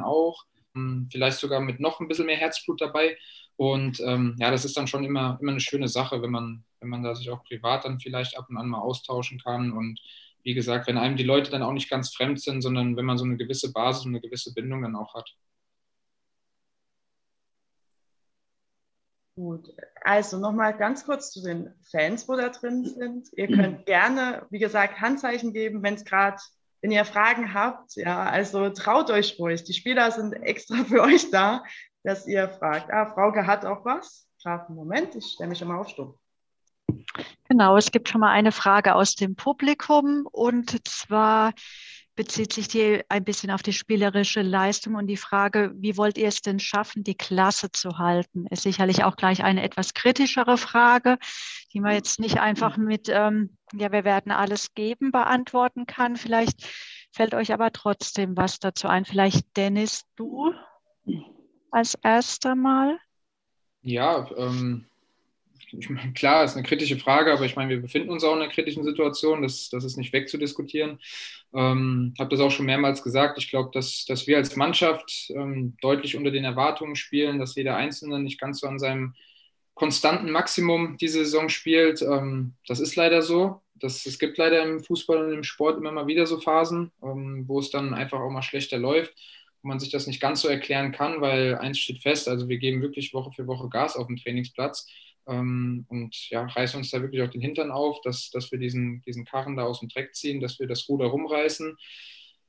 auch, 0.00 0.44
ähm, 0.74 1.08
vielleicht 1.10 1.38
sogar 1.38 1.60
mit 1.60 1.80
noch 1.80 2.00
ein 2.00 2.08
bisschen 2.08 2.26
mehr 2.26 2.36
Herzblut 2.36 2.80
dabei. 2.80 3.16
Und 3.56 4.00
ähm, 4.00 4.36
ja, 4.38 4.50
das 4.50 4.64
ist 4.64 4.76
dann 4.76 4.86
schon 4.86 5.04
immer, 5.04 5.38
immer 5.40 5.52
eine 5.52 5.60
schöne 5.60 5.88
Sache, 5.88 6.22
wenn 6.22 6.30
man, 6.30 6.64
wenn 6.80 6.88
man 6.88 7.02
da 7.02 7.14
sich 7.14 7.30
auch 7.30 7.44
privat 7.44 7.84
dann 7.84 8.00
vielleicht 8.00 8.36
ab 8.36 8.46
und 8.48 8.56
an 8.56 8.68
mal 8.68 8.80
austauschen 8.80 9.38
kann. 9.38 9.72
Und 9.72 10.00
wie 10.42 10.54
gesagt, 10.54 10.86
wenn 10.86 10.98
einem 10.98 11.16
die 11.16 11.22
Leute 11.22 11.50
dann 11.50 11.62
auch 11.62 11.72
nicht 11.72 11.90
ganz 11.90 12.14
fremd 12.14 12.40
sind, 12.40 12.62
sondern 12.62 12.96
wenn 12.96 13.04
man 13.04 13.18
so 13.18 13.24
eine 13.24 13.36
gewisse 13.36 13.72
Basis 13.72 14.04
und 14.04 14.12
eine 14.12 14.20
gewisse 14.20 14.52
Bindung 14.54 14.82
dann 14.82 14.96
auch 14.96 15.14
hat. 15.14 15.36
Gut, 19.34 19.74
also 20.02 20.38
nochmal 20.38 20.76
ganz 20.76 21.06
kurz 21.06 21.30
zu 21.30 21.42
den 21.42 21.74
Fans, 21.90 22.28
wo 22.28 22.36
da 22.36 22.50
drin 22.50 22.84
sind. 22.84 23.28
Ihr 23.32 23.48
könnt 23.48 23.86
gerne, 23.86 24.46
wie 24.50 24.58
gesagt, 24.58 25.00
Handzeichen 25.00 25.54
geben, 25.54 25.82
wenn 25.82 25.94
es 25.94 26.04
gerade, 26.04 26.36
wenn 26.82 26.90
ihr 26.90 27.04
Fragen 27.06 27.54
habt. 27.54 27.96
Ja, 27.96 28.24
also 28.24 28.68
traut 28.70 29.10
euch 29.10 29.38
ruhig. 29.38 29.64
Die 29.64 29.72
Spieler 29.72 30.10
sind 30.10 30.34
extra 30.34 30.84
für 30.84 31.00
euch 31.00 31.30
da, 31.30 31.64
dass 32.02 32.26
ihr 32.26 32.48
fragt. 32.48 32.92
Ah, 32.92 33.12
Frauke 33.14 33.46
hat 33.46 33.64
auch 33.64 33.84
was. 33.86 34.26
Scharfen 34.36 34.74
Moment, 34.74 35.14
ich 35.14 35.24
stelle 35.26 35.48
mich 35.48 35.58
schon 35.58 35.68
mal 35.68 35.78
auf 35.78 35.88
Stumm. 35.88 36.18
Genau, 37.48 37.76
es 37.76 37.90
gibt 37.90 38.08
schon 38.08 38.20
mal 38.20 38.32
eine 38.32 38.52
Frage 38.52 38.94
aus 38.94 39.14
dem 39.14 39.36
Publikum 39.36 40.26
und 40.30 40.86
zwar 40.86 41.52
bezieht 42.22 42.52
sich 42.52 42.68
die 42.68 43.02
ein 43.08 43.24
bisschen 43.24 43.50
auf 43.50 43.64
die 43.64 43.72
spielerische 43.72 44.42
Leistung 44.42 44.94
und 44.94 45.08
die 45.08 45.16
Frage, 45.16 45.72
wie 45.74 45.96
wollt 45.96 46.16
ihr 46.16 46.28
es 46.28 46.40
denn 46.40 46.60
schaffen, 46.60 47.02
die 47.02 47.16
Klasse 47.16 47.72
zu 47.72 47.98
halten? 47.98 48.46
Ist 48.46 48.62
sicherlich 48.62 49.02
auch 49.02 49.16
gleich 49.16 49.42
eine 49.42 49.64
etwas 49.64 49.92
kritischere 49.92 50.56
Frage, 50.56 51.18
die 51.72 51.80
man 51.80 51.94
jetzt 51.94 52.20
nicht 52.20 52.38
einfach 52.38 52.76
mit, 52.76 53.08
ähm, 53.08 53.56
ja, 53.72 53.90
wir 53.90 54.04
werden 54.04 54.30
alles 54.30 54.72
geben, 54.74 55.10
beantworten 55.10 55.86
kann. 55.86 56.14
Vielleicht 56.14 56.64
fällt 57.10 57.34
euch 57.34 57.52
aber 57.52 57.72
trotzdem 57.72 58.36
was 58.36 58.60
dazu 58.60 58.86
ein. 58.86 59.04
Vielleicht 59.04 59.56
Dennis, 59.56 60.04
du 60.14 60.54
als 61.72 61.96
erster 62.04 62.54
Mal. 62.54 63.00
Ja, 63.80 64.30
ähm, 64.36 64.86
ich 65.78 65.88
meine, 65.88 66.12
klar, 66.12 66.44
ist 66.44 66.54
eine 66.54 66.66
kritische 66.66 66.98
Frage, 66.98 67.32
aber 67.32 67.44
ich 67.44 67.56
meine, 67.56 67.70
wir 67.70 67.80
befinden 67.80 68.10
uns 68.10 68.24
auch 68.24 68.34
in 68.34 68.42
einer 68.42 68.52
kritischen 68.52 68.84
Situation, 68.84 69.42
das, 69.42 69.70
das 69.70 69.84
ist 69.84 69.96
nicht 69.96 70.12
wegzudiskutieren. 70.12 70.98
Ähm, 71.54 72.14
habe 72.18 72.30
das 72.30 72.40
auch 72.40 72.50
schon 72.50 72.66
mehrmals 72.66 73.02
gesagt. 73.02 73.38
Ich 73.38 73.48
glaube, 73.48 73.70
dass, 73.72 74.04
dass 74.06 74.26
wir 74.26 74.36
als 74.36 74.56
Mannschaft 74.56 75.30
ähm, 75.34 75.76
deutlich 75.80 76.16
unter 76.16 76.30
den 76.30 76.44
Erwartungen 76.44 76.96
spielen, 76.96 77.38
dass 77.38 77.54
jeder 77.54 77.76
Einzelne 77.76 78.20
nicht 78.20 78.40
ganz 78.40 78.60
so 78.60 78.66
an 78.66 78.78
seinem 78.78 79.14
konstanten 79.74 80.30
Maximum 80.30 80.96
diese 80.98 81.24
Saison 81.24 81.48
spielt. 81.48 82.02
Ähm, 82.02 82.54
das 82.66 82.80
ist 82.80 82.96
leider 82.96 83.22
so. 83.22 83.62
Das, 83.74 84.06
es 84.06 84.18
gibt 84.18 84.38
leider 84.38 84.62
im 84.62 84.84
Fußball 84.84 85.24
und 85.24 85.32
im 85.32 85.44
Sport 85.44 85.78
immer 85.78 85.92
mal 85.92 86.06
wieder 86.06 86.26
so 86.26 86.38
Phasen, 86.38 86.92
ähm, 87.02 87.44
wo 87.48 87.58
es 87.58 87.70
dann 87.70 87.94
einfach 87.94 88.20
auch 88.20 88.30
mal 88.30 88.42
schlechter 88.42 88.78
läuft 88.78 89.12
wo 89.62 89.68
man 89.68 89.78
sich 89.78 89.90
das 89.90 90.06
nicht 90.06 90.20
ganz 90.20 90.40
so 90.40 90.48
erklären 90.48 90.92
kann, 90.92 91.20
weil 91.20 91.56
eins 91.56 91.78
steht 91.78 92.02
fest, 92.02 92.28
also 92.28 92.48
wir 92.48 92.58
geben 92.58 92.82
wirklich 92.82 93.14
Woche 93.14 93.30
für 93.30 93.46
Woche 93.46 93.68
Gas 93.68 93.96
auf 93.96 94.08
dem 94.08 94.16
Trainingsplatz 94.16 94.88
ähm, 95.26 95.86
und 95.88 96.30
ja, 96.30 96.44
reißen 96.44 96.78
uns 96.78 96.90
da 96.90 97.00
wirklich 97.00 97.22
auch 97.22 97.30
den 97.30 97.40
Hintern 97.40 97.70
auf, 97.70 98.00
dass, 98.02 98.30
dass 98.30 98.50
wir 98.50 98.58
diesen, 98.58 99.02
diesen 99.02 99.24
Karren 99.24 99.56
da 99.56 99.64
aus 99.64 99.80
dem 99.80 99.88
Dreck 99.88 100.14
ziehen, 100.14 100.40
dass 100.40 100.58
wir 100.58 100.66
das 100.66 100.88
Ruder 100.88 101.06
rumreißen. 101.06 101.76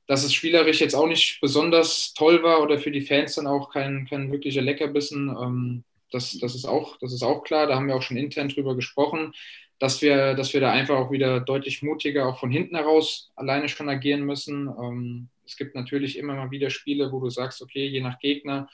Dass 0.06 0.24
es 0.24 0.34
spielerisch 0.34 0.80
jetzt 0.80 0.94
auch 0.94 1.06
nicht 1.06 1.38
besonders 1.40 2.12
toll 2.12 2.42
war 2.42 2.62
oder 2.62 2.78
für 2.78 2.90
die 2.90 3.00
Fans 3.00 3.36
dann 3.36 3.46
auch 3.46 3.70
kein, 3.70 4.06
kein 4.06 4.30
wirklicher 4.30 4.60
Leckerbissen, 4.60 5.28
ähm, 5.28 5.84
das, 6.10 6.38
das, 6.38 6.54
ist 6.54 6.64
auch, 6.64 6.96
das 6.98 7.12
ist 7.12 7.22
auch 7.22 7.42
klar. 7.42 7.66
Da 7.66 7.74
haben 7.74 7.88
wir 7.88 7.96
auch 7.96 8.02
schon 8.02 8.16
intern 8.16 8.48
drüber 8.48 8.76
gesprochen, 8.76 9.32
dass 9.78 10.00
wir, 10.02 10.34
dass 10.34 10.52
wir 10.52 10.60
da 10.60 10.70
einfach 10.70 10.96
auch 10.96 11.10
wieder 11.10 11.40
deutlich 11.40 11.82
mutiger 11.82 12.28
auch 12.28 12.38
von 12.38 12.50
hinten 12.50 12.76
heraus 12.76 13.32
alleine 13.34 13.68
schon 13.68 13.88
agieren 13.88 14.22
müssen. 14.22 14.68
Ähm, 14.68 15.28
es 15.44 15.56
gibt 15.56 15.74
natürlich 15.74 16.16
immer 16.16 16.34
mal 16.34 16.50
wieder 16.50 16.70
Spiele, 16.70 17.10
wo 17.12 17.20
du 17.20 17.30
sagst, 17.30 17.62
okay, 17.62 17.86
je 17.86 18.00
nach 18.00 18.18
Gegner, 18.18 18.68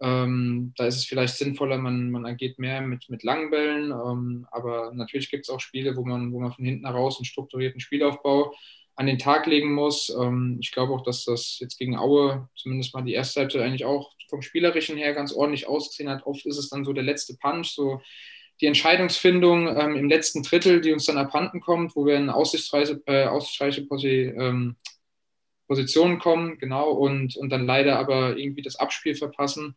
ähm, 0.00 0.72
da 0.76 0.86
ist 0.86 0.96
es 0.96 1.04
vielleicht 1.04 1.36
sinnvoller, 1.36 1.78
man, 1.78 2.10
man 2.10 2.24
agiert 2.24 2.58
mehr 2.58 2.80
mit, 2.80 3.08
mit 3.08 3.22
langen 3.24 3.50
Bällen. 3.50 3.90
Ähm, 3.90 4.46
aber 4.50 4.92
natürlich 4.94 5.30
gibt 5.30 5.44
es 5.44 5.50
auch 5.50 5.60
Spiele, 5.60 5.96
wo 5.96 6.04
man, 6.04 6.32
wo 6.32 6.40
man 6.40 6.52
von 6.52 6.64
hinten 6.64 6.86
heraus 6.86 7.18
einen 7.18 7.24
strukturierten 7.24 7.80
Spielaufbau 7.80 8.54
an 8.94 9.06
den 9.06 9.18
Tag 9.18 9.46
legen 9.46 9.72
muss. 9.74 10.10
Ähm, 10.10 10.58
ich 10.60 10.72
glaube 10.72 10.92
auch, 10.92 11.02
dass 11.02 11.24
das 11.24 11.58
jetzt 11.60 11.78
gegen 11.78 11.96
Aue 11.96 12.48
zumindest 12.56 12.94
mal 12.94 13.02
die 13.02 13.12
erste 13.12 13.40
Halbzeit 13.40 13.62
eigentlich 13.62 13.84
auch 13.84 14.12
vom 14.28 14.42
Spielerischen 14.42 14.96
her 14.96 15.14
ganz 15.14 15.32
ordentlich 15.32 15.66
ausgesehen 15.66 16.10
hat. 16.10 16.26
Oft 16.26 16.46
ist 16.46 16.58
es 16.58 16.68
dann 16.68 16.84
so 16.84 16.92
der 16.92 17.04
letzte 17.04 17.36
Punch, 17.36 17.68
so 17.68 18.00
die 18.60 18.66
Entscheidungsfindung 18.66 19.68
ähm, 19.76 19.96
im 19.96 20.08
letzten 20.08 20.42
Drittel, 20.42 20.80
die 20.80 20.92
uns 20.92 21.06
dann 21.06 21.18
abhanden 21.18 21.60
kommt, 21.60 21.94
wo 21.96 22.06
wir 22.06 22.16
in 22.16 22.30
aussichtsreiche, 22.30 23.00
äh, 23.06 23.26
aussichtsreiche 23.26 23.86
ähm, 24.10 24.76
Positionen 25.68 26.18
kommen, 26.18 26.58
genau, 26.58 26.90
und, 26.90 27.36
und 27.36 27.50
dann 27.50 27.66
leider 27.66 27.98
aber 27.98 28.36
irgendwie 28.36 28.62
das 28.62 28.76
Abspiel 28.76 29.14
verpassen. 29.14 29.76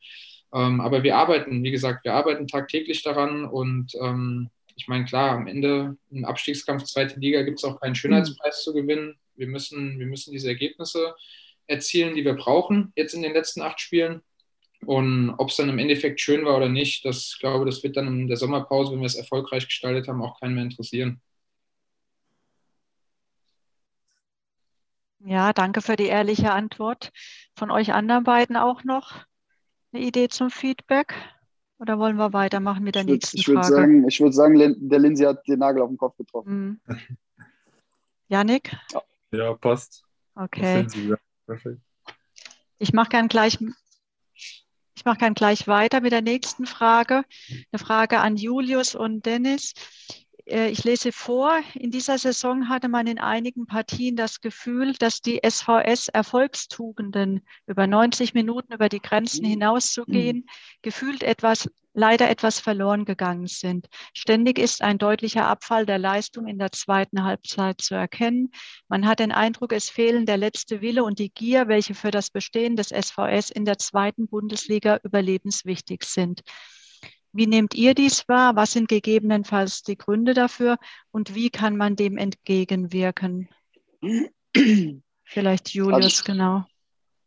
Ähm, 0.54 0.82
aber 0.82 1.04
wir 1.04 1.18
arbeiten, 1.18 1.64
wie 1.64 1.72
gesagt, 1.72 2.04
wir 2.06 2.14
arbeiten 2.14 2.48
tagtäglich 2.48 3.04
daran 3.04 3.46
und 3.46 3.94
ähm, 4.02 4.50
ich 4.76 4.88
meine, 4.88 5.06
klar, 5.06 5.32
am 5.32 5.48
Ende 5.48 5.98
im 6.10 6.26
Abstiegskampf 6.26 6.84
zweite 6.84 7.20
Liga 7.20 7.44
gibt 7.44 7.60
es 7.60 7.64
auch 7.64 7.80
keinen 7.80 7.96
Schönheitspreis 7.96 8.62
mhm. 8.62 8.64
zu 8.64 8.74
gewinnen. 8.74 9.20
Wir 9.36 9.48
müssen, 9.48 10.00
wir 10.00 10.08
müssen 10.08 10.32
diese 10.32 10.48
Ergebnisse 10.48 11.14
erzielen, 11.68 12.16
die 12.16 12.26
wir 12.26 12.34
brauchen 12.34 12.92
jetzt 12.96 13.14
in 13.14 13.22
den 13.22 13.34
letzten 13.34 13.62
acht 13.62 13.80
Spielen. 13.80 14.22
Und 14.86 15.36
ob 15.38 15.50
es 15.50 15.58
dann 15.58 15.70
im 15.70 15.78
Endeffekt 15.78 16.20
schön 16.20 16.46
war 16.46 16.58
oder 16.58 16.70
nicht, 16.70 17.06
das 17.06 17.38
glaube 17.40 17.66
das 17.66 17.84
wird 17.84 17.98
dann 17.98 18.08
in 18.08 18.28
der 18.28 18.38
Sommerpause, 18.38 18.92
wenn 18.92 19.00
wir 19.00 19.06
es 19.06 19.16
erfolgreich 19.16 19.66
gestaltet 19.66 20.08
haben, 20.08 20.24
auch 20.24 20.40
keinen 20.40 20.56
mehr 20.56 20.64
interessieren. 20.64 21.22
Ja, 25.26 25.54
danke 25.54 25.82
für 25.82 25.96
die 25.96 26.08
ehrliche 26.08 26.52
Antwort. 26.52 27.12
Von 27.56 27.72
euch 27.72 27.94
anderen 27.94 28.24
beiden 28.24 28.56
auch 28.56 28.84
noch 28.84 29.26
eine 29.94 30.04
Idee 30.04 30.30
zum 30.30 30.50
Feedback? 30.50 31.14
Oder 31.80 31.98
wollen 31.98 32.18
wir 32.18 32.34
weitermachen 32.34 32.84
mit 32.84 32.96
der 32.96 33.04
ich 33.04 33.08
würd, 33.08 33.22
nächsten 33.22 33.38
ich 33.38 33.48
würd 33.48 33.66
Frage? 33.66 33.76
Sagen, 33.76 34.08
ich 34.08 34.20
würde 34.20 34.34
sagen, 34.34 34.90
der 34.90 35.00
Lindsay 35.00 35.26
hat 35.26 35.48
den 35.48 35.60
Nagel 35.60 35.82
auf 35.82 35.90
den 35.90 35.98
Kopf 35.98 36.16
getroffen. 36.18 36.82
Mhm. 36.86 37.08
Janik? 38.28 38.76
Ja, 39.32 39.54
passt. 39.56 40.04
Okay. 40.36 40.88
Ich 42.78 42.94
mache 42.94 43.10
gern 43.10 43.28
gleich 43.28 43.60
ich 44.96 45.06
mache 45.06 45.18
gern 45.18 45.34
gleich 45.34 45.68
weiter 45.68 46.02
mit 46.02 46.12
der 46.12 46.22
nächsten 46.22 46.66
Frage. 46.66 47.24
Eine 47.72 47.80
Frage 47.80 48.20
an 48.20 48.38
Julius 48.38 48.94
und 48.94 49.26
Dennis. 49.26 49.74
Äh, 50.52 50.70
ich 50.70 50.84
lese 50.84 51.12
vor, 51.12 51.60
in 51.74 51.92
dieser 51.92 52.18
Saison 52.18 52.70
hatte 52.70 52.90
man 52.90 53.08
in 53.08 53.20
einigen 53.20 53.66
Partien 53.66 54.16
das 54.16 54.42
Gefühl, 54.42 54.94
dass 54.94 55.22
die 55.22 55.40
SVS-Erfolgstugenden 55.44 57.42
über 57.68 57.88
90 57.88 58.34
Minuten 58.34 58.74
über 58.74 58.90
die 58.90 59.02
Grenzen 59.02 59.46
hinauszugehen, 59.46 60.38
mhm. 60.38 60.46
gefühlt 60.82 61.24
etwas, 61.24 61.70
leider 61.94 62.30
etwas 62.30 62.60
verloren 62.60 63.06
gegangen 63.06 63.48
sind. 63.48 63.88
Ständig 64.14 64.60
ist 64.60 64.82
ein 64.82 64.98
deutlicher 64.98 65.48
Abfall 65.48 65.86
der 65.86 66.00
Leistung 66.00 66.48
in 66.48 66.60
der 66.60 66.72
zweiten 66.72 67.24
Halbzeit 67.24 67.80
zu 67.82 67.96
erkennen. 67.96 68.52
Man 68.88 69.08
hat 69.08 69.20
den 69.20 69.32
Eindruck, 69.32 69.72
es 69.74 69.90
fehlen 69.90 70.26
der 70.26 70.38
letzte 70.38 70.82
Wille 70.82 71.04
und 71.04 71.20
die 71.20 71.32
Gier, 71.32 71.68
welche 71.68 71.96
für 71.96 72.12
das 72.12 72.30
Bestehen 72.30 72.76
des 72.76 72.90
SVS 72.90 73.50
in 73.50 73.66
der 73.66 73.78
zweiten 73.78 74.28
Bundesliga 74.28 75.00
überlebenswichtig 75.04 76.04
sind. 76.04 76.44
Wie 77.34 77.48
nehmt 77.48 77.74
ihr 77.76 77.94
dies 77.94 78.28
wahr? 78.28 78.56
Was 78.56 78.72
sind 78.72 78.88
gegebenenfalls 78.88 79.84
die 79.84 79.98
Gründe 79.98 80.34
dafür 80.34 80.78
und 81.12 81.34
wie 81.36 81.50
kann 81.50 81.78
man 81.78 81.96
dem 81.96 82.18
entgegenwirken? 82.18 83.50
Vielleicht 85.24 85.74
Julius, 85.74 86.20
also, 86.20 86.24
genau. 86.26 86.66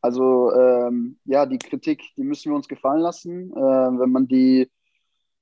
Also 0.02 0.52
ähm, 0.52 1.18
ja, 1.24 1.46
die 1.46 1.58
Kritik, 1.58 2.02
die 2.16 2.24
müssen 2.24 2.50
wir 2.50 2.56
uns 2.56 2.68
gefallen 2.68 3.00
lassen. 3.00 3.50
Äh, 3.52 3.54
wenn 3.56 4.12
man 4.12 4.28
die 4.28 4.70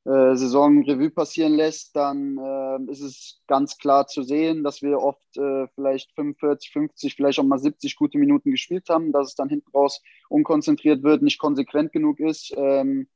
äh, 0.04 0.36
Saison 0.36 0.84
Revue 0.84 1.10
passieren 1.10 1.54
lässt, 1.54 1.96
dann 1.96 2.38
äh, 2.38 2.90
ist 2.90 3.00
es 3.00 3.42
ganz 3.48 3.78
klar 3.78 4.06
zu 4.06 4.22
sehen, 4.22 4.62
dass 4.62 4.82
wir 4.82 5.00
oft 5.00 5.36
äh, 5.36 5.66
vielleicht 5.74 6.12
45, 6.14 6.70
50, 6.72 7.14
vielleicht 7.14 7.38
auch 7.38 7.44
mal 7.44 7.58
70 7.58 7.96
gute 7.96 8.18
Minuten 8.18 8.50
gespielt 8.52 8.88
haben, 8.88 9.12
dass 9.12 9.28
es 9.28 9.34
dann 9.34 9.48
hinten 9.48 9.70
raus 9.72 10.00
unkonzentriert 10.28 11.02
wird, 11.02 11.22
nicht 11.22 11.38
konsequent 11.38 11.92
genug 11.92 12.20
ist. 12.20 12.52
Ähm, 12.56 13.08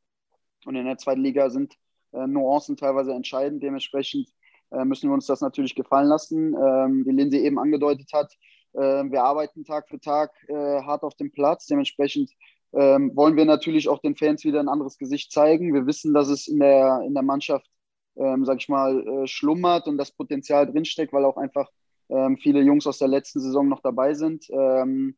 und 0.67 0.77
in 0.77 0.85
der 0.85 0.99
zweiten 0.99 1.23
Liga 1.23 1.51
sind 1.51 1.75
äh, 2.13 2.27
Nuancen 2.27 2.77
teilweise 2.77 3.13
entscheidend. 3.13 3.63
Dementsprechend 3.63 4.29
äh, 4.71 4.85
müssen 4.85 5.09
wir 5.09 5.15
uns 5.15 5.27
das 5.27 5.41
natürlich 5.41 5.75
gefallen 5.75 6.09
lassen. 6.09 6.55
Ähm, 6.55 7.05
wie 7.07 7.13
Lindsay 7.13 7.41
eben 7.41 7.59
angedeutet 7.59 8.11
hat, 8.13 8.33
äh, 8.75 8.81
wir 8.81 9.25
arbeiten 9.25 9.65
Tag 9.65 9.89
für 9.89 10.01
Tag 10.01 10.33
äh, 10.49 10.55
hart 10.55 11.03
auf 11.03 11.15
dem 11.15 11.33
Platz. 11.33 11.67
Dementsprechend 11.67 12.31
ähm, 12.73 13.13
wollen 13.15 13.37
wir 13.37 13.45
natürlich 13.45 13.89
auch 13.89 14.01
den 14.01 14.17
Fans 14.17 14.45
wieder 14.45 14.61
ein 14.61 14.69
anderes 14.69 14.99
Gesicht 14.99 15.33
zeigen. 15.33 15.73
Wir 15.73 15.87
wissen, 15.87 16.13
dass 16.13 16.29
es 16.29 16.49
in 16.49 16.59
der, 16.59 17.03
in 17.07 17.15
der 17.15 17.23
Mannschaft, 17.23 17.71
ähm, 18.17 18.45
sag 18.45 18.59
ich 18.59 18.69
mal, 18.69 19.07
äh, 19.07 19.27
schlummert 19.27 19.87
und 19.87 19.99
das 19.99 20.11
Potenzial 20.11 20.71
drinsteckt, 20.71 21.13
weil 21.13 21.25
auch 21.25 21.37
einfach 21.37 21.71
ähm, 22.09 22.37
viele 22.37 22.61
Jungs 22.61 22.87
aus 22.87 22.99
der 22.99 23.09
letzten 23.09 23.41
Saison 23.41 23.69
noch 23.69 23.81
dabei 23.81 24.15
sind. 24.15 24.47
Ähm, 24.51 25.17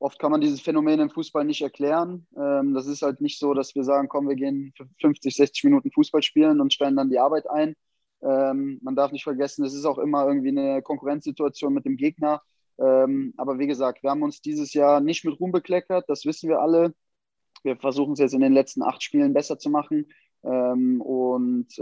Oft 0.00 0.18
kann 0.20 0.30
man 0.30 0.40
dieses 0.40 0.60
Phänomen 0.60 1.00
im 1.00 1.10
Fußball 1.10 1.44
nicht 1.44 1.60
erklären. 1.60 2.26
Ähm, 2.36 2.72
das 2.72 2.86
ist 2.86 3.02
halt 3.02 3.20
nicht 3.20 3.38
so, 3.38 3.52
dass 3.52 3.74
wir 3.74 3.82
sagen, 3.82 4.08
komm, 4.08 4.28
wir 4.28 4.36
gehen 4.36 4.72
50, 5.00 5.34
60 5.34 5.64
Minuten 5.64 5.90
Fußball 5.90 6.22
spielen 6.22 6.60
und 6.60 6.72
stellen 6.72 6.96
dann 6.96 7.10
die 7.10 7.18
Arbeit 7.18 7.50
ein. 7.50 7.74
Ähm, 8.22 8.78
man 8.82 8.94
darf 8.94 9.10
nicht 9.10 9.24
vergessen, 9.24 9.64
es 9.64 9.74
ist 9.74 9.84
auch 9.84 9.98
immer 9.98 10.26
irgendwie 10.26 10.50
eine 10.50 10.82
Konkurrenzsituation 10.82 11.74
mit 11.74 11.84
dem 11.84 11.96
Gegner. 11.96 12.42
Ähm, 12.78 13.34
aber 13.36 13.58
wie 13.58 13.66
gesagt, 13.66 14.04
wir 14.04 14.10
haben 14.10 14.22
uns 14.22 14.40
dieses 14.40 14.72
Jahr 14.72 15.00
nicht 15.00 15.24
mit 15.24 15.40
Ruhm 15.40 15.50
bekleckert, 15.50 16.04
das 16.08 16.24
wissen 16.24 16.48
wir 16.48 16.60
alle. 16.60 16.94
Wir 17.64 17.76
versuchen 17.76 18.12
es 18.12 18.20
jetzt 18.20 18.34
in 18.34 18.40
den 18.40 18.52
letzten 18.52 18.82
acht 18.82 19.02
Spielen 19.02 19.32
besser 19.34 19.58
zu 19.58 19.68
machen. 19.68 20.06
Und 20.42 21.76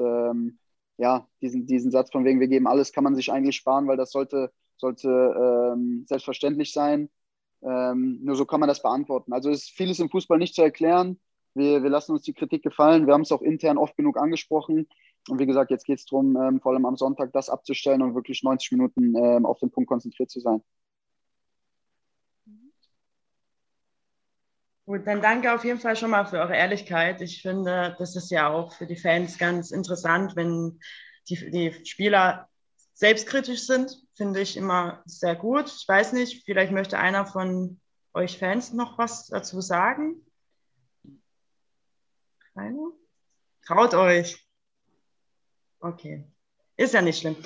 ja, 0.96 1.28
diesen, 1.42 1.66
diesen 1.66 1.90
Satz 1.90 2.10
von 2.10 2.24
wegen, 2.24 2.40
wir 2.40 2.48
geben 2.48 2.66
alles, 2.66 2.92
kann 2.92 3.04
man 3.04 3.14
sich 3.14 3.30
eigentlich 3.30 3.56
sparen, 3.56 3.86
weil 3.86 3.98
das 3.98 4.10
sollte, 4.10 4.50
sollte 4.78 5.76
selbstverständlich 6.06 6.72
sein. 6.72 7.10
Ähm, 7.62 8.20
nur 8.22 8.36
so 8.36 8.44
kann 8.44 8.60
man 8.60 8.68
das 8.68 8.82
beantworten. 8.82 9.32
Also 9.32 9.50
ist 9.50 9.70
vieles 9.70 9.98
im 9.98 10.10
Fußball 10.10 10.38
nicht 10.38 10.54
zu 10.54 10.62
erklären. 10.62 11.18
Wir, 11.54 11.82
wir 11.82 11.90
lassen 11.90 12.12
uns 12.12 12.22
die 12.22 12.34
Kritik 12.34 12.62
gefallen. 12.62 13.06
Wir 13.06 13.14
haben 13.14 13.22
es 13.22 13.32
auch 13.32 13.42
intern 13.42 13.78
oft 13.78 13.96
genug 13.96 14.18
angesprochen. 14.18 14.88
Und 15.28 15.38
wie 15.38 15.46
gesagt, 15.46 15.70
jetzt 15.70 15.86
geht 15.86 15.98
es 15.98 16.06
darum, 16.06 16.36
ähm, 16.36 16.60
vor 16.60 16.72
allem 16.72 16.86
am 16.86 16.96
Sonntag 16.96 17.32
das 17.32 17.48
abzustellen 17.48 18.02
und 18.02 18.14
wirklich 18.14 18.42
90 18.42 18.72
Minuten 18.72 19.16
ähm, 19.16 19.46
auf 19.46 19.58
den 19.58 19.70
Punkt 19.70 19.88
konzentriert 19.88 20.30
zu 20.30 20.40
sein. 20.40 20.62
Gut, 24.84 25.04
dann 25.04 25.20
danke 25.20 25.52
auf 25.52 25.64
jeden 25.64 25.80
Fall 25.80 25.96
schon 25.96 26.10
mal 26.10 26.26
für 26.26 26.38
eure 26.38 26.54
Ehrlichkeit. 26.54 27.20
Ich 27.20 27.42
finde, 27.42 27.96
das 27.98 28.14
ist 28.14 28.30
ja 28.30 28.48
auch 28.48 28.72
für 28.72 28.86
die 28.86 28.94
Fans 28.94 29.36
ganz 29.36 29.72
interessant, 29.72 30.36
wenn 30.36 30.78
die, 31.28 31.50
die 31.50 31.72
Spieler 31.84 32.48
selbstkritisch 32.96 33.66
sind, 33.66 34.02
finde 34.16 34.40
ich 34.40 34.56
immer 34.56 35.02
sehr 35.04 35.36
gut. 35.36 35.68
Ich 35.68 35.86
weiß 35.86 36.14
nicht, 36.14 36.44
vielleicht 36.44 36.72
möchte 36.72 36.98
einer 36.98 37.26
von 37.26 37.78
euch 38.14 38.38
Fans 38.38 38.72
noch 38.72 38.96
was 38.96 39.26
dazu 39.26 39.60
sagen. 39.60 40.16
Keiner? 42.54 42.90
Traut 43.66 43.94
euch. 43.94 44.42
Okay, 45.80 46.24
ist 46.78 46.94
ja 46.94 47.02
nicht 47.02 47.20
schlimm. 47.20 47.36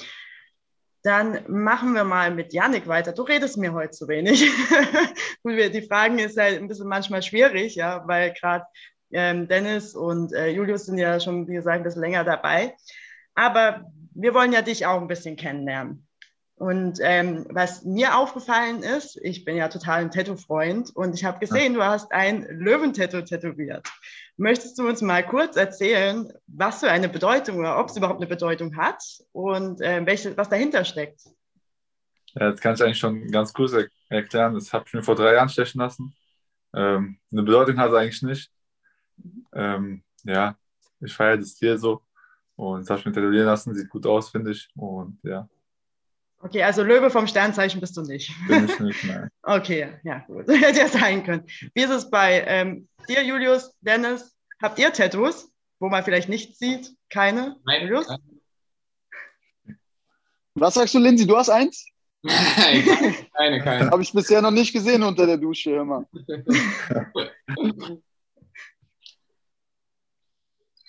Dann 1.03 1.51
machen 1.51 1.95
wir 1.95 2.05
mal 2.05 2.31
mit 2.31 2.53
Yannick 2.53 2.87
weiter. 2.87 3.13
Du 3.13 3.23
redest 3.23 3.57
mir 3.57 3.73
heute 3.73 3.91
zu 3.91 4.07
wenig. 4.07 4.43
die 5.45 5.83
Fragen 5.89 6.21
ist 6.21 6.37
halt 6.37 6.59
ein 6.59 6.69
bisschen 6.69 6.87
manchmal 6.87 7.23
schwierig, 7.23 7.75
ja, 7.75 8.07
weil 8.07 8.33
gerade 8.35 8.67
ähm, 9.11 9.49
Dennis 9.49 9.97
und 9.97 10.33
äh, 10.33 10.51
Julius 10.51 10.87
sind 10.87 10.99
ja 10.99 11.19
schon, 11.19 11.49
wie 11.49 11.55
gesagt, 11.55 11.79
ein 11.79 11.83
bisschen 11.83 12.03
länger 12.03 12.23
dabei. 12.23 12.77
Aber 13.35 13.91
wir 14.15 14.35
wollen 14.35 14.53
ja 14.53 14.63
dich 14.63 14.87
auch 14.87 15.01
ein 15.01 15.09
bisschen 15.09 15.37
kennenlernen. 15.37 16.07
Und 16.61 16.99
ähm, 17.01 17.47
was 17.49 17.85
mir 17.85 18.19
aufgefallen 18.19 18.83
ist, 18.83 19.19
ich 19.23 19.47
bin 19.47 19.57
ja 19.57 19.69
total 19.69 20.03
ein 20.03 20.11
Tattoo-Freund 20.11 20.95
und 20.95 21.15
ich 21.15 21.25
habe 21.25 21.39
gesehen, 21.39 21.73
du 21.73 21.83
hast 21.83 22.13
ein 22.13 22.47
Löwentattoo 22.51 23.23
tätowiert. 23.23 23.89
Möchtest 24.37 24.79
du 24.79 24.87
uns 24.87 25.01
mal 25.01 25.27
kurz 25.27 25.57
erzählen, 25.57 26.31
was 26.47 26.81
für 26.81 26.91
eine 26.91 27.09
Bedeutung 27.09 27.61
oder 27.61 27.79
ob 27.79 27.89
es 27.89 27.97
überhaupt 27.97 28.21
eine 28.21 28.27
Bedeutung 28.27 28.77
hat 28.77 29.03
und 29.33 29.81
äh, 29.81 30.05
welche, 30.05 30.37
was 30.37 30.51
dahinter 30.51 30.85
steckt? 30.85 31.23
Ja, 32.35 32.51
das 32.51 32.61
kann 32.61 32.75
ich 32.75 32.83
eigentlich 32.83 32.99
schon 32.99 33.31
ganz 33.31 33.55
kurz 33.55 33.73
er 33.73 33.89
erklären. 34.11 34.53
Das 34.53 34.71
habe 34.75 34.85
ich 34.87 34.93
mir 34.93 35.03
vor 35.03 35.15
drei 35.15 35.33
Jahren 35.33 35.49
stechen 35.49 35.81
lassen. 35.81 36.15
Ähm, 36.75 37.19
eine 37.33 37.43
Bedeutung 37.43 37.79
hat 37.79 37.91
es 37.91 37.97
eigentlich 37.97 38.23
nicht. 38.23 38.53
Ähm, 39.55 40.03
ja, 40.25 40.59
ich 41.01 41.15
feiere 41.15 41.39
das 41.39 41.55
Tier 41.55 41.79
so 41.79 42.03
und 42.61 42.81
das 42.83 42.91
habe 42.91 43.01
ich 43.01 43.07
mir 43.07 43.13
tätowieren 43.13 43.47
lassen. 43.47 43.75
Sieht 43.75 43.89
gut 43.89 44.07
aus, 44.07 44.29
finde 44.29 44.51
ich. 44.51 44.69
Und 44.77 45.19
ja. 45.23 45.49
Okay, 46.43 46.63
also 46.63 46.83
Löwe 46.83 47.09
vom 47.11 47.27
Sternzeichen 47.27 47.81
bist 47.81 47.97
du 47.97 48.03
nicht. 48.03 48.31
Bin 48.49 48.67
ich 48.67 48.79
nicht, 48.79 49.05
nein. 49.05 49.31
okay, 49.43 49.95
ja, 50.05 50.19
gut. 50.27 50.47
Hätte 50.49 50.81
ja 50.81 50.89
sein 50.89 51.25
können. 51.25 51.45
Wie 51.75 51.83
ist 51.83 51.91
es 51.91 52.11
bei 52.11 52.45
ähm, 52.47 52.87
dir, 53.09 53.25
Julius, 53.25 53.75
Dennis? 53.81 54.37
Habt 54.61 54.79
ihr 54.79 54.93
Tattoos, 54.93 55.51
wo 55.79 55.89
man 55.89 56.05
vielleicht 56.05 56.29
nichts 56.29 56.59
sieht? 56.59 56.95
Keine? 57.09 57.57
Nein, 57.65 57.83
Julius? 57.83 58.15
Was 60.55 60.75
sagst 60.75 60.93
du, 60.95 60.99
Lindsay? 60.99 61.27
Du 61.27 61.37
hast 61.39 61.49
eins? 61.49 61.87
Nein, 62.23 62.85
keine, 63.35 63.63
keine. 63.63 63.91
Habe 63.91 64.03
ich 64.03 64.13
bisher 64.13 64.43
noch 64.43 64.51
nicht 64.51 64.75
gesehen 64.75 65.03
unter 65.03 65.25
der 65.25 65.39
Dusche, 65.39 65.71
hör 65.71 65.85
mal. 65.87 66.07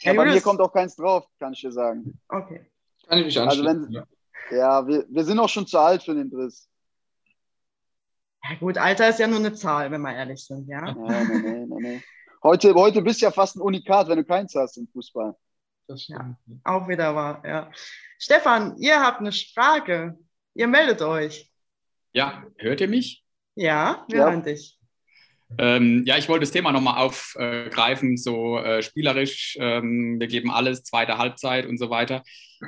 Ja, 0.01 0.13
Ja, 0.13 0.17
bei 0.23 0.25
mir 0.31 0.41
kommt 0.41 0.59
auch 0.61 0.71
keins 0.73 0.95
drauf, 0.95 1.25
kann 1.39 1.53
ich 1.53 1.61
dir 1.61 1.71
sagen. 1.71 2.19
Okay. 2.29 2.65
Kann 3.07 3.19
ich 3.19 3.25
mich 3.25 3.39
Also 3.39 3.61
anschließen. 3.63 3.85
wenn- 3.87 3.91
ja. 3.93 4.05
Ja, 4.51 4.85
wir, 4.87 5.05
wir 5.09 5.23
sind 5.23 5.39
auch 5.39 5.47
schon 5.49 5.65
zu 5.65 5.79
alt 5.79 6.03
für 6.03 6.13
den 6.13 6.29
Driss. 6.29 6.67
Ja, 8.43 8.55
gut, 8.59 8.77
Alter 8.77 9.07
ist 9.09 9.19
ja 9.19 9.27
nur 9.27 9.39
eine 9.39 9.53
Zahl, 9.53 9.89
wenn 9.91 10.01
wir 10.01 10.13
ehrlich 10.13 10.43
sind, 10.43 10.67
ja. 10.67 10.91
Nee, 10.93 11.23
nee, 11.41 11.65
nee, 11.65 11.75
nee. 11.79 12.03
Heute, 12.43 12.73
heute 12.73 13.01
bist 13.01 13.21
du 13.21 13.25
ja 13.25 13.31
fast 13.31 13.55
ein 13.55 13.61
Unikat, 13.61 14.07
wenn 14.09 14.17
du 14.17 14.25
keins 14.25 14.53
hast 14.55 14.77
im 14.77 14.87
Fußball. 14.87 15.35
Das 15.87 16.03
stimmt. 16.03 16.35
Auch 16.63 16.87
wieder 16.87 17.15
wahr, 17.15 17.43
ja. 17.45 17.71
Stefan, 18.17 18.75
ihr 18.77 18.99
habt 18.99 19.19
eine 19.19 19.31
Frage. 19.31 20.17
Ihr 20.55 20.67
meldet 20.67 21.01
euch. 21.01 21.49
Ja, 22.13 22.43
hört 22.57 22.81
ihr 22.81 22.87
mich? 22.89 23.23
Ja, 23.55 24.05
wir 24.09 24.19
Ja. 24.19 24.25
hören 24.29 24.43
dich. 24.43 24.79
Ähm, 25.57 26.03
ja, 26.05 26.17
ich 26.17 26.29
wollte 26.29 26.41
das 26.41 26.51
Thema 26.51 26.71
nochmal 26.71 26.97
aufgreifen, 26.97 28.17
so 28.17 28.57
äh, 28.57 28.81
spielerisch, 28.81 29.57
ähm, 29.59 30.19
wir 30.19 30.27
geben 30.27 30.51
alles, 30.51 30.83
zweite 30.83 31.17
Halbzeit 31.17 31.65
und 31.65 31.77
so 31.77 31.89
weiter. 31.89 32.23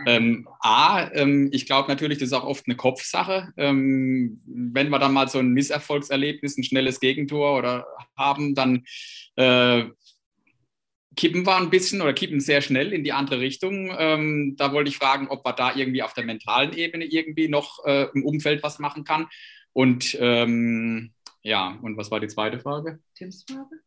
Ähm, 0.07 0.47
A, 0.59 1.09
ähm, 1.13 1.49
ich 1.51 1.65
glaube 1.65 1.87
natürlich, 1.87 2.17
das 2.17 2.27
ist 2.27 2.33
auch 2.33 2.45
oft 2.45 2.65
eine 2.67 2.75
Kopfsache. 2.75 3.49
Ähm, 3.57 4.41
wenn 4.45 4.89
wir 4.89 4.99
dann 4.99 5.13
mal 5.13 5.27
so 5.27 5.39
ein 5.39 5.53
Misserfolgserlebnis, 5.53 6.57
ein 6.57 6.63
schnelles 6.63 6.99
Gegentor 6.99 7.57
oder 7.57 7.85
haben, 8.17 8.55
dann 8.55 8.83
äh, 9.35 9.85
kippen 11.15 11.45
wir 11.45 11.57
ein 11.57 11.69
bisschen 11.69 12.01
oder 12.01 12.13
kippen 12.13 12.39
sehr 12.39 12.61
schnell 12.61 12.91
in 12.91 13.03
die 13.03 13.13
andere 13.13 13.39
Richtung. 13.39 13.93
Ähm, 13.97 14.55
da 14.57 14.73
wollte 14.73 14.89
ich 14.89 14.97
fragen, 14.97 15.27
ob 15.27 15.45
man 15.45 15.55
da 15.55 15.75
irgendwie 15.75 16.01
auf 16.01 16.13
der 16.13 16.25
mentalen 16.25 16.73
Ebene 16.73 17.05
irgendwie 17.05 17.47
noch 17.47 17.85
äh, 17.85 18.07
im 18.13 18.25
Umfeld 18.25 18.63
was 18.63 18.79
machen 18.79 19.03
kann. 19.03 19.27
Und 19.73 20.17
ähm, 20.19 21.12
ja, 21.43 21.77
und 21.81 21.97
was 21.97 22.09
war 22.09 22.19
die 22.19 22.27
zweite 22.27 22.59
Frage? 22.59 22.99
Tims 23.15 23.45
Frage? 23.47 23.81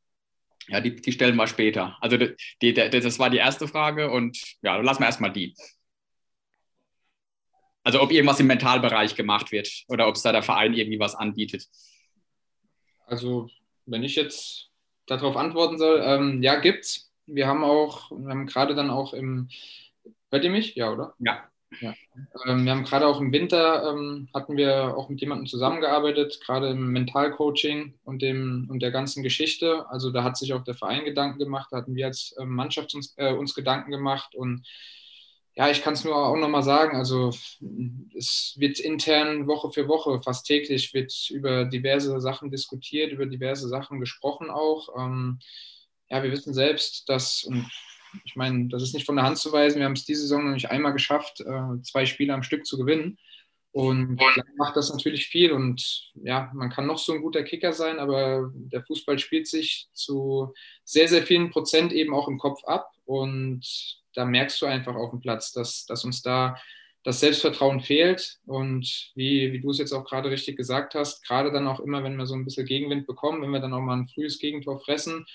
Ja, 0.69 0.81
die, 0.81 0.97
die 0.97 1.13
stellen 1.13 1.37
wir 1.37 1.47
später. 1.47 1.97
Also 2.01 2.17
die, 2.17 2.35
die, 2.61 2.73
das 2.75 3.19
war 3.19 3.31
die 3.31 3.39
erste 3.39 3.69
Frage 3.69 4.11
und 4.11 4.37
ja, 4.63 4.77
dann 4.77 4.85
lassen 4.85 5.01
wir 5.01 5.07
erstmal 5.07 5.33
die. 5.33 5.55
Also 7.83 8.01
ob 8.03 8.11
irgendwas 8.11 8.41
im 8.41 8.49
Mentalbereich 8.49 9.15
gemacht 9.15 9.53
wird 9.53 9.85
oder 9.89 10.09
ob 10.09 10.17
es 10.17 10.23
da 10.23 10.33
der 10.33 10.43
Verein 10.43 10.75
irgendwie 10.75 10.99
was 10.99 11.15
anbietet. 11.15 11.67
Also, 13.07 13.49
wenn 13.87 14.03
ich 14.03 14.17
jetzt 14.17 14.71
darauf 15.07 15.37
antworten 15.37 15.79
soll, 15.79 16.01
ähm, 16.03 16.43
ja, 16.43 16.57
gibt's. 16.57 17.13
Wir 17.27 17.47
haben 17.47 17.63
auch, 17.63 18.11
wir 18.11 18.29
haben 18.29 18.47
gerade 18.47 18.75
dann 18.75 18.91
auch 18.91 19.15
im, 19.15 19.49
hört 20.31 20.45
ihr 20.45 20.51
mich? 20.51 20.75
Ja, 20.75 20.93
oder? 20.93 21.15
Ja. 21.21 21.49
Ähm, 22.47 22.65
wir 22.65 22.73
haben 22.73 22.85
gerade 22.85 23.07
auch 23.07 23.21
im 23.21 23.33
Winter, 23.33 23.91
ähm, 23.91 24.29
hatten 24.35 24.57
wir 24.57 24.97
auch 24.97 25.09
mit 25.09 25.21
jemandem 25.21 25.47
zusammengearbeitet, 25.47 26.41
gerade 26.45 26.71
im 26.71 26.93
Mentalcoaching 26.93 27.95
und, 28.05 28.23
dem, 28.23 28.69
und 28.71 28.81
der 28.81 28.91
ganzen 28.91 29.23
Geschichte. 29.23 29.87
Also 29.91 30.11
da 30.11 30.25
hat 30.25 30.37
sich 30.37 30.53
auch 30.53 30.65
der 30.65 30.75
Verein 30.75 31.05
Gedanken 31.05 31.39
gemacht, 31.39 31.69
da 31.71 31.79
hatten 31.79 31.95
wir 31.95 32.07
als 32.07 32.35
ähm, 32.41 32.51
Mannschaft 32.51 32.95
uns, 32.95 33.15
äh, 33.17 33.33
uns 33.33 33.55
Gedanken 33.55 33.91
gemacht 33.91 34.35
und 34.35 34.67
ja, 35.59 35.71
ich 35.71 35.83
kann 35.83 35.95
es 35.95 36.05
nur 36.05 36.15
auch 36.15 36.37
nochmal 36.37 36.63
sagen, 36.63 36.99
also 36.99 37.31
es 38.15 38.55
wird 38.59 38.79
intern 38.79 39.47
Woche 39.47 39.73
für 39.73 39.89
Woche, 39.89 40.21
fast 40.23 40.45
täglich, 40.45 40.93
wird 40.93 41.31
über 41.31 41.65
diverse 41.65 42.21
Sachen 42.21 42.51
diskutiert, 42.51 43.11
über 43.11 43.25
diverse 43.25 43.67
Sachen 43.67 43.99
gesprochen 43.99 44.51
auch. 44.51 44.91
Ähm, 44.99 45.39
ja, 46.11 46.23
wir 46.23 46.31
wissen 46.31 46.53
selbst, 46.53 47.09
dass, 47.09 47.43
und 47.45 47.67
ich 48.25 48.37
meine, 48.37 48.69
das 48.69 48.83
ist 48.83 48.95
nicht 48.95 49.07
von 49.07 49.17
der 49.17 49.25
Hand 49.25 49.39
zu 49.39 49.53
weisen, 49.53 49.79
wir 49.79 49.85
haben 49.85 49.93
es 49.93 50.05
diese 50.05 50.23
Saison 50.23 50.45
noch 50.45 50.53
nicht 50.53 50.71
einmal 50.71 50.93
geschafft, 50.93 51.41
äh, 51.41 51.83
zwei 51.83 52.07
Spiele 52.07 52.35
am 52.35 52.43
Stück 52.43 52.67
zu 52.67 52.79
gewinnen. 52.79 53.19
Und 53.77 54.19
macht 54.57 54.75
das 54.75 54.91
natürlich 54.91 55.27
viel. 55.27 55.53
Und 55.53 56.11
ja, 56.15 56.51
man 56.55 56.71
kann 56.71 56.87
noch 56.87 56.97
so 56.97 57.13
ein 57.13 57.21
guter 57.21 57.43
Kicker 57.43 57.75
sein, 57.75 57.99
aber 57.99 58.51
der 58.55 58.83
Fußball 58.83 59.19
spielt 59.19 59.47
sich 59.47 59.89
zu 59.93 60.55
sehr, 60.83 61.09
sehr 61.09 61.23
vielen 61.25 61.51
Prozent 61.51 61.93
eben 61.93 62.15
auch 62.15 62.27
im 62.27 62.39
Kopf 62.39 62.65
ab. 62.65 62.91
Und 63.05 64.01
da 64.15 64.25
merkst 64.25 64.63
du 64.63 64.67
einfach 64.67 64.95
auf 64.95 65.11
dem 65.11 65.21
Platz, 65.21 65.53
dass, 65.53 65.85
dass 65.85 66.07
uns 66.07 66.23
da 66.23 66.57
das 67.05 67.21
Selbstvertrauen 67.21 67.81
fehlt. 67.81 68.39
Und 68.47 69.13
wie, 69.15 69.53
wie 69.53 69.61
du 69.61 69.71
es 69.71 69.79
jetzt 69.79 69.93
auch 69.93 70.07
gerade 70.07 70.31
richtig 70.31 70.57
gesagt 70.57 70.95
hast, 70.95 71.23
gerade 71.27 71.53
dann 71.53 71.69
auch 71.69 71.81
immer, 71.81 72.03
wenn 72.03 72.17
wir 72.17 72.25
so 72.25 72.35
ein 72.35 72.47
bisschen 72.47 72.65
Gegenwind 72.65 73.07
bekommen, 73.07 73.43
wenn 73.43 73.51
wir 73.51 73.61
dann 73.61 73.75
auch 73.75 73.83
mal 73.83 73.99
ein 73.99 74.09
frühes 74.09 74.39
Gegentor 74.39 74.81
fressen, 74.81 75.27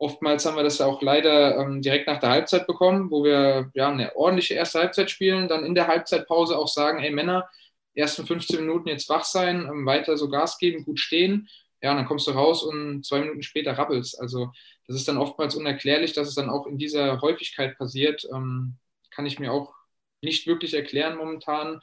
Oftmals 0.00 0.46
haben 0.46 0.56
wir 0.56 0.62
das 0.62 0.80
auch 0.80 1.02
leider 1.02 1.58
ähm, 1.58 1.82
direkt 1.82 2.06
nach 2.06 2.20
der 2.20 2.30
Halbzeit 2.30 2.66
bekommen, 2.66 3.10
wo 3.10 3.22
wir 3.22 3.70
ja 3.74 3.90
eine 3.90 4.16
ordentliche 4.16 4.54
erste 4.54 4.78
Halbzeit 4.78 5.10
spielen, 5.10 5.46
dann 5.46 5.62
in 5.66 5.74
der 5.74 5.88
Halbzeitpause 5.88 6.56
auch 6.56 6.68
sagen, 6.68 7.00
ey 7.00 7.10
Männer, 7.10 7.50
ersten 7.94 8.26
15 8.26 8.60
Minuten 8.60 8.88
jetzt 8.88 9.10
wach 9.10 9.24
sein, 9.24 9.66
ähm, 9.70 9.84
weiter 9.84 10.16
so 10.16 10.30
Gas 10.30 10.56
geben, 10.56 10.86
gut 10.86 10.98
stehen. 10.98 11.50
Ja, 11.82 11.90
und 11.90 11.98
dann 11.98 12.06
kommst 12.06 12.26
du 12.26 12.30
raus 12.30 12.62
und 12.62 13.04
zwei 13.04 13.20
Minuten 13.20 13.42
später 13.42 13.76
rappelst. 13.76 14.18
Also 14.18 14.50
das 14.86 14.96
ist 14.96 15.06
dann 15.06 15.18
oftmals 15.18 15.54
unerklärlich, 15.54 16.14
dass 16.14 16.28
es 16.28 16.34
dann 16.34 16.48
auch 16.48 16.66
in 16.66 16.78
dieser 16.78 17.20
Häufigkeit 17.20 17.76
passiert. 17.76 18.26
Ähm, 18.34 18.78
kann 19.10 19.26
ich 19.26 19.38
mir 19.38 19.52
auch 19.52 19.74
nicht 20.22 20.46
wirklich 20.46 20.72
erklären 20.72 21.18
momentan. 21.18 21.80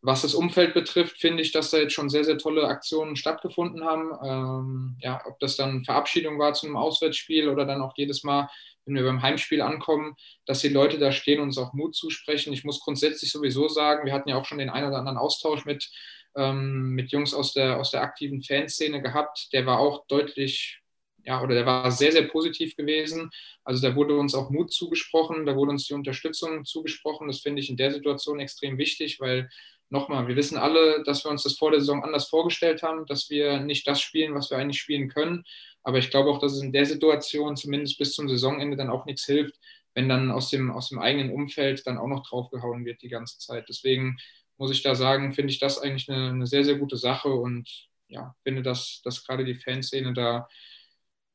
Was 0.00 0.22
das 0.22 0.34
Umfeld 0.34 0.74
betrifft, 0.74 1.18
finde 1.18 1.42
ich, 1.42 1.50
dass 1.52 1.70
da 1.70 1.78
jetzt 1.78 1.92
schon 1.92 2.08
sehr, 2.08 2.24
sehr 2.24 2.38
tolle 2.38 2.68
Aktionen 2.68 3.16
stattgefunden 3.16 3.84
haben. 3.84 4.12
Ähm, 4.24 4.96
ja, 5.00 5.20
ob 5.26 5.40
das 5.40 5.56
dann 5.56 5.84
Verabschiedung 5.84 6.38
war 6.38 6.54
zu 6.54 6.66
einem 6.66 6.76
Auswärtsspiel 6.76 7.48
oder 7.48 7.64
dann 7.64 7.82
auch 7.82 7.94
jedes 7.96 8.22
Mal, 8.22 8.48
wenn 8.84 8.94
wir 8.94 9.02
beim 9.02 9.22
Heimspiel 9.22 9.60
ankommen, 9.60 10.14
dass 10.46 10.60
die 10.60 10.68
Leute 10.68 10.98
da 10.98 11.10
stehen 11.10 11.40
und 11.40 11.48
uns 11.48 11.58
auch 11.58 11.72
Mut 11.72 11.96
zusprechen. 11.96 12.52
Ich 12.52 12.64
muss 12.64 12.80
grundsätzlich 12.80 13.32
sowieso 13.32 13.68
sagen, 13.68 14.06
wir 14.06 14.12
hatten 14.12 14.28
ja 14.28 14.36
auch 14.36 14.44
schon 14.44 14.58
den 14.58 14.70
einen 14.70 14.88
oder 14.88 14.98
anderen 14.98 15.18
Austausch 15.18 15.64
mit, 15.64 15.90
ähm, 16.36 16.90
mit 16.90 17.10
Jungs 17.10 17.34
aus 17.34 17.52
der, 17.52 17.78
aus 17.78 17.90
der 17.90 18.02
aktiven 18.02 18.42
Fanszene 18.42 19.02
gehabt. 19.02 19.52
Der 19.52 19.66
war 19.66 19.80
auch 19.80 20.06
deutlich 20.06 20.80
ja, 21.24 21.42
oder 21.42 21.54
der 21.54 21.66
war 21.66 21.90
sehr, 21.90 22.10
sehr 22.12 22.22
positiv 22.22 22.74
gewesen. 22.74 23.30
Also 23.62 23.86
da 23.86 23.94
wurde 23.94 24.16
uns 24.16 24.34
auch 24.34 24.48
Mut 24.48 24.72
zugesprochen, 24.72 25.44
da 25.44 25.56
wurde 25.56 25.72
uns 25.72 25.86
die 25.86 25.92
Unterstützung 25.92 26.64
zugesprochen. 26.64 27.28
Das 27.28 27.40
finde 27.40 27.60
ich 27.60 27.68
in 27.68 27.76
der 27.76 27.92
Situation 27.92 28.40
extrem 28.40 28.78
wichtig, 28.78 29.20
weil 29.20 29.50
nochmal, 29.90 30.28
wir 30.28 30.36
wissen 30.36 30.58
alle, 30.58 31.02
dass 31.04 31.24
wir 31.24 31.30
uns 31.30 31.42
das 31.42 31.56
vor 31.56 31.70
der 31.70 31.80
Saison 31.80 32.04
anders 32.04 32.28
vorgestellt 32.28 32.82
haben, 32.82 33.06
dass 33.06 33.30
wir 33.30 33.60
nicht 33.60 33.86
das 33.86 34.00
spielen, 34.00 34.34
was 34.34 34.50
wir 34.50 34.58
eigentlich 34.58 34.80
spielen 34.80 35.08
können. 35.08 35.44
Aber 35.82 35.98
ich 35.98 36.10
glaube 36.10 36.30
auch, 36.30 36.38
dass 36.38 36.52
es 36.52 36.62
in 36.62 36.72
der 36.72 36.86
Situation 36.86 37.56
zumindest 37.56 37.98
bis 37.98 38.12
zum 38.12 38.28
Saisonende 38.28 38.76
dann 38.76 38.90
auch 38.90 39.06
nichts 39.06 39.24
hilft, 39.24 39.58
wenn 39.94 40.08
dann 40.08 40.30
aus 40.30 40.50
dem, 40.50 40.70
aus 40.70 40.90
dem 40.90 40.98
eigenen 40.98 41.30
Umfeld 41.32 41.86
dann 41.86 41.98
auch 41.98 42.08
noch 42.08 42.26
draufgehauen 42.26 42.84
wird 42.84 43.02
die 43.02 43.08
ganze 43.08 43.38
Zeit. 43.38 43.68
Deswegen 43.68 44.18
muss 44.58 44.70
ich 44.70 44.82
da 44.82 44.94
sagen, 44.94 45.32
finde 45.32 45.52
ich 45.52 45.60
das 45.60 45.78
eigentlich 45.78 46.08
eine, 46.08 46.30
eine 46.30 46.46
sehr, 46.46 46.64
sehr 46.64 46.76
gute 46.76 46.96
Sache 46.96 47.28
und 47.28 47.88
ja, 48.08 48.34
finde, 48.42 48.62
dass, 48.62 49.00
dass 49.04 49.24
gerade 49.24 49.44
die 49.44 49.54
Fanszene 49.54 50.12
da 50.12 50.48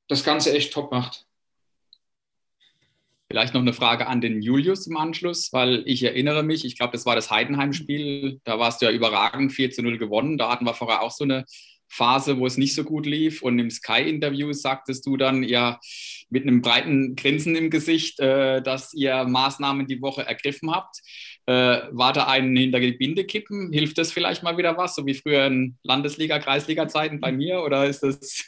das 0.08 0.24
Ganze 0.24 0.54
echt 0.54 0.74
top 0.74 0.92
macht. 0.92 1.26
Vielleicht 3.30 3.54
noch 3.54 3.62
eine 3.62 3.74
Frage 3.74 4.08
an 4.08 4.22
den 4.22 4.42
Julius 4.42 4.86
im 4.88 4.98
Anschluss, 4.98 5.52
weil 5.52 5.84
ich 5.86 6.04
erinnere 6.04 6.44
mich, 6.44 6.66
ich 6.66 6.78
glaube, 6.78 6.92
das 6.92 7.06
war 7.06 7.16
das 7.16 7.32
Heidenheim-Spiel, 7.32 8.40
da 8.44 8.60
warst 8.60 8.82
du 8.82 8.86
ja 8.86 8.92
überragend 8.92 9.52
4 9.54 9.72
zu 9.72 9.82
0 9.82 9.98
gewonnen. 9.98 10.38
Da 10.38 10.52
hatten 10.52 10.66
wir 10.66 10.74
vorher 10.74 11.02
auch 11.02 11.12
so 11.12 11.24
eine 11.24 11.46
Phase, 11.94 12.40
wo 12.40 12.48
es 12.48 12.58
nicht 12.58 12.74
so 12.74 12.84
gut 12.84 13.06
lief. 13.06 13.42
Und 13.42 13.60
im 13.60 13.70
Sky-Interview 13.70 14.52
sagtest 14.52 15.06
du 15.06 15.16
dann 15.16 15.44
ja 15.44 15.80
mit 16.30 16.44
einem 16.44 16.62
breiten 16.62 17.16
Grinsen 17.16 17.56
im 17.56 17.70
Gesicht, 17.70 18.20
äh, 18.20 18.62
dass 18.62 18.94
ihr 18.94 19.26
Maßnahmen 19.26 19.86
die 19.86 20.02
Woche 20.02 20.26
ergriffen 20.26 20.72
habt. 20.72 20.98
Äh, 21.46 21.82
war 21.92 22.14
da 22.14 22.28
ein 22.28 22.56
hinter 22.56 22.80
die 22.80 22.94
Binde 22.94 23.26
kippen? 23.26 23.72
Hilft 23.72 23.98
das 24.00 24.12
vielleicht 24.12 24.42
mal 24.42 24.58
wieder 24.58 24.76
was, 24.76 24.96
so 24.96 25.06
wie 25.06 25.14
früher 25.14 25.46
in 25.46 25.78
Landesliga-, 25.84 26.40
Kreisliga-Zeiten 26.40 27.20
bei 27.20 27.32
mir? 27.32 27.62
Oder 27.62 27.86
ist 27.86 28.02
das 28.02 28.44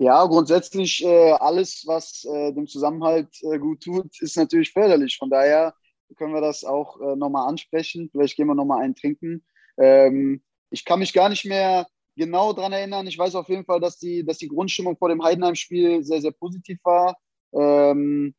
ja, 0.00 0.24
grundsätzlich 0.24 1.04
äh, 1.04 1.32
alles, 1.32 1.84
was 1.86 2.24
äh, 2.24 2.54
dem 2.54 2.66
Zusammenhalt 2.66 3.28
äh, 3.42 3.58
gut 3.58 3.82
tut, 3.82 4.18
ist 4.22 4.34
natürlich 4.34 4.72
förderlich. 4.72 5.18
Von 5.18 5.28
daher 5.28 5.74
können 6.16 6.32
wir 6.32 6.40
das 6.40 6.64
auch 6.64 6.98
äh, 7.02 7.16
nochmal 7.16 7.46
ansprechen. 7.46 8.08
Vielleicht 8.10 8.34
gehen 8.34 8.46
wir 8.46 8.54
nochmal 8.54 8.82
einen 8.82 8.94
trinken. 8.94 9.44
Ähm, 9.76 10.42
ich 10.70 10.86
kann 10.86 11.00
mich 11.00 11.12
gar 11.12 11.28
nicht 11.28 11.44
mehr 11.44 11.86
genau 12.16 12.54
daran 12.54 12.72
erinnern. 12.72 13.06
Ich 13.08 13.18
weiß 13.18 13.34
auf 13.34 13.50
jeden 13.50 13.66
Fall, 13.66 13.78
dass 13.78 13.98
die, 13.98 14.24
dass 14.24 14.38
die 14.38 14.48
Grundstimmung 14.48 14.96
vor 14.96 15.10
dem 15.10 15.22
Heidenheim-Spiel 15.22 16.02
sehr, 16.02 16.22
sehr 16.22 16.32
positiv 16.32 16.78
war. 16.82 17.18
Ähm, 17.52 18.34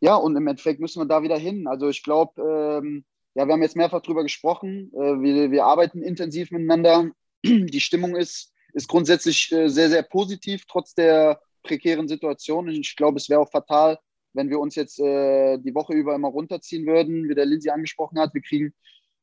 ja, 0.00 0.16
und 0.16 0.34
im 0.34 0.48
Endeffekt 0.48 0.80
müssen 0.80 1.00
wir 1.00 1.06
da 1.06 1.22
wieder 1.22 1.38
hin. 1.38 1.68
Also 1.68 1.88
ich 1.88 2.02
glaube, 2.02 2.42
ähm, 2.82 3.04
ja, 3.34 3.46
wir 3.46 3.52
haben 3.52 3.62
jetzt 3.62 3.76
mehrfach 3.76 4.02
drüber 4.02 4.24
gesprochen. 4.24 4.90
Äh, 4.92 5.22
wir, 5.22 5.52
wir 5.52 5.66
arbeiten 5.66 6.02
intensiv 6.02 6.50
miteinander. 6.50 7.10
Die 7.44 7.80
Stimmung 7.80 8.16
ist 8.16 8.52
ist 8.76 8.88
grundsätzlich 8.88 9.50
äh, 9.52 9.68
sehr, 9.68 9.88
sehr 9.88 10.02
positiv, 10.02 10.66
trotz 10.66 10.94
der 10.94 11.40
prekären 11.62 12.08
Situation. 12.08 12.68
Ich 12.68 12.94
glaube, 12.94 13.16
es 13.16 13.30
wäre 13.30 13.40
auch 13.40 13.50
fatal, 13.50 13.98
wenn 14.34 14.50
wir 14.50 14.60
uns 14.60 14.74
jetzt 14.74 15.00
äh, 15.00 15.56
die 15.58 15.74
Woche 15.74 15.94
über 15.94 16.14
immer 16.14 16.28
runterziehen 16.28 16.86
würden, 16.86 17.28
wie 17.28 17.34
der 17.34 17.46
Lindsay 17.46 17.70
angesprochen 17.70 18.18
hat. 18.18 18.34
Wir 18.34 18.42
kriegen 18.42 18.74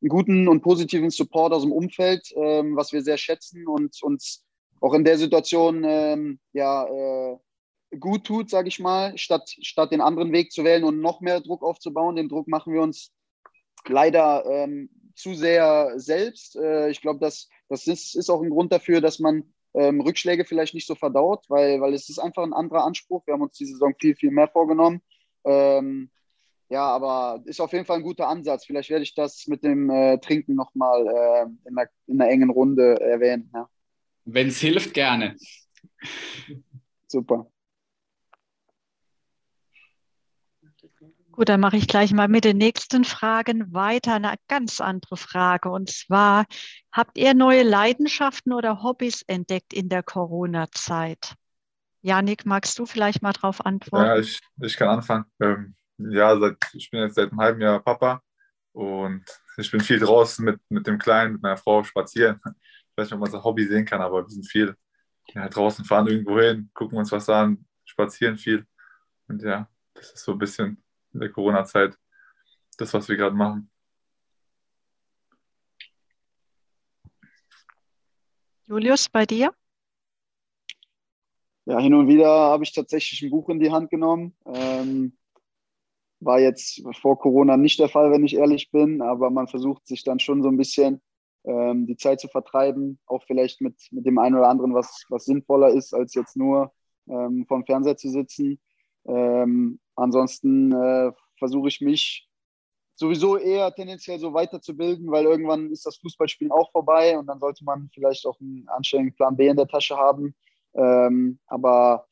einen 0.01 0.09
guten 0.09 0.47
und 0.47 0.61
positiven 0.61 1.11
Support 1.11 1.53
aus 1.53 1.61
dem 1.61 1.71
Umfeld, 1.71 2.33
ähm, 2.35 2.75
was 2.75 2.91
wir 2.93 3.03
sehr 3.03 3.17
schätzen 3.17 3.67
und 3.67 4.01
uns 4.01 4.43
auch 4.81 4.95
in 4.95 5.05
der 5.05 5.19
Situation 5.19 5.83
ähm, 5.85 6.39
ja, 6.51 6.85
äh, 6.87 7.37
gut 7.99 8.25
tut, 8.25 8.49
sage 8.49 8.69
ich 8.69 8.79
mal, 8.79 9.15
statt, 9.19 9.55
statt 9.61 9.91
den 9.91 10.01
anderen 10.01 10.31
Weg 10.33 10.51
zu 10.51 10.63
wählen 10.63 10.83
und 10.83 10.99
noch 10.99 11.21
mehr 11.21 11.41
Druck 11.41 11.61
aufzubauen. 11.61 12.15
Den 12.15 12.27
Druck 12.27 12.47
machen 12.47 12.73
wir 12.73 12.81
uns 12.81 13.11
leider 13.87 14.45
ähm, 14.49 14.89
zu 15.15 15.35
sehr 15.35 15.93
selbst. 15.97 16.55
Äh, 16.55 16.89
ich 16.89 17.01
glaube, 17.01 17.19
das, 17.19 17.49
das 17.73 17.87
ist, 17.87 18.15
ist 18.15 18.29
auch 18.29 18.41
ein 18.43 18.51
Grund 18.51 18.71
dafür, 18.71 19.01
dass 19.01 19.17
man 19.17 19.51
ähm, 19.73 19.99
Rückschläge 19.99 20.45
vielleicht 20.45 20.75
nicht 20.75 20.85
so 20.85 20.93
verdaut, 20.93 21.45
weil, 21.49 21.81
weil 21.81 21.95
es 21.95 22.07
ist 22.07 22.19
einfach 22.19 22.43
ein 22.43 22.53
anderer 22.53 22.85
Anspruch. 22.85 23.25
Wir 23.25 23.33
haben 23.33 23.41
uns 23.41 23.57
die 23.57 23.65
Saison 23.65 23.95
viel, 23.99 24.15
viel 24.15 24.29
mehr 24.29 24.47
vorgenommen. 24.47 25.01
Ähm, 25.43 26.11
ja, 26.69 26.87
aber 26.87 27.41
ist 27.45 27.59
auf 27.59 27.73
jeden 27.73 27.85
Fall 27.85 27.97
ein 27.97 28.03
guter 28.03 28.27
Ansatz. 28.27 28.65
Vielleicht 28.65 28.91
werde 28.91 29.01
ich 29.01 29.15
das 29.15 29.47
mit 29.47 29.63
dem 29.63 29.89
äh, 29.89 30.19
Trinken 30.19 30.53
nochmal 30.53 31.07
äh, 31.07 31.67
in, 31.67 31.77
einer, 31.77 31.89
in 32.05 32.21
einer 32.21 32.31
engen 32.31 32.51
Runde 32.51 33.01
erwähnen. 33.01 33.49
Ja. 33.53 33.67
Wenn 34.25 34.49
es 34.49 34.59
hilft, 34.59 34.93
gerne. 34.93 35.35
Super. 37.07 37.51
Gut, 41.33 41.49
dann 41.49 41.61
mache 41.61 41.77
ich 41.77 41.87
gleich 41.87 42.13
mal 42.13 42.27
mit 42.27 42.45
den 42.45 42.57
nächsten 42.57 43.03
Fragen 43.03 43.73
weiter. 43.73 44.13
Eine 44.13 44.35
ganz 44.47 44.79
andere 44.79 45.17
Frage. 45.17 45.71
Und 45.71 45.89
zwar, 45.89 46.45
habt 46.91 47.17
ihr 47.17 47.33
neue 47.33 47.63
Leidenschaften 47.63 48.53
oder 48.53 48.83
Hobbys 48.83 49.23
entdeckt 49.23 49.73
in 49.73 49.89
der 49.89 50.03
Corona-Zeit? 50.03 51.33
Janik, 52.03 52.45
magst 52.45 52.77
du 52.77 52.85
vielleicht 52.85 53.23
mal 53.23 53.33
darauf 53.33 53.65
antworten? 53.65 54.05
Ja, 54.05 54.17
ich, 54.17 54.39
ich 54.61 54.77
kann 54.77 54.89
anfangen. 54.89 55.25
Ähm, 55.39 55.75
ja, 55.97 56.37
seit, 56.37 56.57
ich 56.73 56.91
bin 56.91 56.99
jetzt 56.99 57.15
seit 57.15 57.31
einem 57.31 57.39
halben 57.39 57.61
Jahr 57.61 57.79
Papa 57.79 58.21
und 58.73 59.25
ich 59.57 59.71
bin 59.71 59.79
viel 59.79 59.99
draußen 59.99 60.45
mit, 60.45 60.59
mit 60.69 60.85
dem 60.85 60.99
Kleinen, 60.99 61.33
mit 61.33 61.41
meiner 61.41 61.57
Frau 61.57 61.83
spazieren. 61.83 62.39
Ich 62.45 62.95
weiß 62.95 63.07
nicht, 63.07 63.13
ob 63.13 63.21
man 63.21 63.33
als 63.33 63.43
Hobby 63.43 63.65
sehen 63.65 63.85
kann, 63.85 64.01
aber 64.01 64.21
wir 64.21 64.29
sind 64.29 64.45
viel 64.45 64.75
ja, 65.33 65.49
draußen, 65.49 65.83
fahren 65.83 66.05
irgendwo 66.05 66.39
hin, 66.39 66.69
gucken 66.75 66.99
uns 66.99 67.11
was 67.11 67.27
an, 67.27 67.65
spazieren 67.85 68.37
viel. 68.37 68.67
Und 69.27 69.41
ja, 69.41 69.67
das 69.95 70.11
ist 70.11 70.25
so 70.25 70.33
ein 70.33 70.37
bisschen 70.37 70.82
in 71.13 71.19
der 71.19 71.31
Corona-Zeit. 71.31 71.97
Das, 72.77 72.93
was 72.93 73.07
wir 73.07 73.15
gerade 73.15 73.35
machen. 73.35 73.69
Julius, 78.65 79.09
bei 79.09 79.25
dir? 79.25 79.53
Ja, 81.65 81.79
hin 81.79 81.93
und 81.93 82.07
wieder 82.07 82.27
habe 82.27 82.63
ich 82.63 82.73
tatsächlich 82.73 83.21
ein 83.21 83.29
Buch 83.29 83.49
in 83.49 83.59
die 83.59 83.71
Hand 83.71 83.89
genommen. 83.89 84.35
Ähm, 84.45 85.17
war 86.19 86.39
jetzt 86.39 86.81
vor 87.01 87.19
Corona 87.19 87.57
nicht 87.57 87.79
der 87.79 87.89
Fall, 87.89 88.11
wenn 88.11 88.25
ich 88.25 88.35
ehrlich 88.35 88.71
bin, 88.71 89.01
aber 89.01 89.29
man 89.29 89.47
versucht 89.47 89.85
sich 89.87 90.03
dann 90.03 90.19
schon 90.19 90.41
so 90.41 90.49
ein 90.49 90.57
bisschen 90.57 91.01
ähm, 91.45 91.85
die 91.85 91.97
Zeit 91.97 92.19
zu 92.19 92.27
vertreiben, 92.27 92.99
auch 93.05 93.23
vielleicht 93.25 93.61
mit, 93.61 93.75
mit 93.91 94.05
dem 94.05 94.17
einen 94.17 94.35
oder 94.35 94.47
anderen, 94.47 94.73
was, 94.73 95.05
was 95.09 95.25
sinnvoller 95.25 95.69
ist, 95.69 95.93
als 95.93 96.13
jetzt 96.15 96.35
nur 96.35 96.73
ähm, 97.07 97.45
vom 97.47 97.65
Fernseher 97.65 97.97
zu 97.97 98.09
sitzen. 98.09 98.59
Ähm, 99.05 99.79
ansonsten 99.95 100.71
äh, 100.71 101.11
versuche 101.37 101.67
ich 101.67 101.81
mich 101.81 102.29
sowieso 102.95 103.37
eher 103.37 103.73
tendenziell 103.73 104.19
so 104.19 104.33
weiterzubilden, 104.33 105.09
weil 105.11 105.25
irgendwann 105.25 105.71
ist 105.71 105.85
das 105.85 105.97
Fußballspielen 105.97 106.51
auch 106.51 106.71
vorbei 106.71 107.17
und 107.17 107.25
dann 107.25 107.39
sollte 107.39 107.63
man 107.63 107.89
vielleicht 107.93 108.25
auch 108.25 108.39
einen 108.39 108.67
anständigen 108.69 109.15
Plan 109.15 109.35
B 109.35 109.47
in 109.47 109.57
der 109.57 109.67
Tasche 109.67 109.97
haben. 109.97 110.35
Ähm, 110.75 111.39
aber 111.47 112.07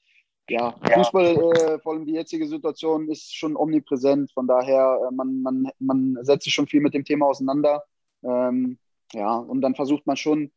ja, 0.50 0.76
Fußball, 0.94 1.38
äh, 1.38 1.80
vor 1.80 1.94
allem 1.94 2.06
die 2.06 2.14
jetzige 2.14 2.48
Situation, 2.48 3.10
ist 3.10 3.34
schon 3.34 3.56
omnipräsent. 3.56 4.32
Von 4.32 4.48
daher, 4.48 5.00
äh, 5.08 5.14
man, 5.14 5.42
man, 5.42 5.72
man 5.80 6.18
setzt 6.22 6.44
sich 6.44 6.54
schon 6.54 6.68
viel 6.68 6.82
mit 6.82 6.94
dem 6.94 7.06
Thema 7.06 7.28
auseinander. 7.28 7.84
Ähm, 8.24 8.78
ja, 9.14 9.38
und 9.38 9.62
dann 9.62 9.76
versucht 9.76 10.06
man 10.08 10.18
schon, 10.18 10.52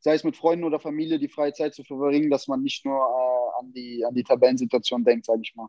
sei 0.00 0.14
es 0.14 0.24
mit 0.24 0.36
Freunden 0.36 0.64
oder 0.64 0.80
Familie, 0.80 1.18
die 1.18 1.28
freie 1.28 1.52
Zeit 1.52 1.74
zu 1.74 1.82
verbringen, 1.84 2.30
dass 2.30 2.46
man 2.46 2.62
nicht 2.62 2.84
nur 2.84 2.98
äh, 2.98 3.60
an, 3.60 3.72
die, 3.72 4.04
an 4.04 4.14
die 4.14 4.24
Tabellensituation 4.24 5.04
denkt, 5.04 5.26
sage 5.26 5.40
ich 5.42 5.54
mal. 5.54 5.68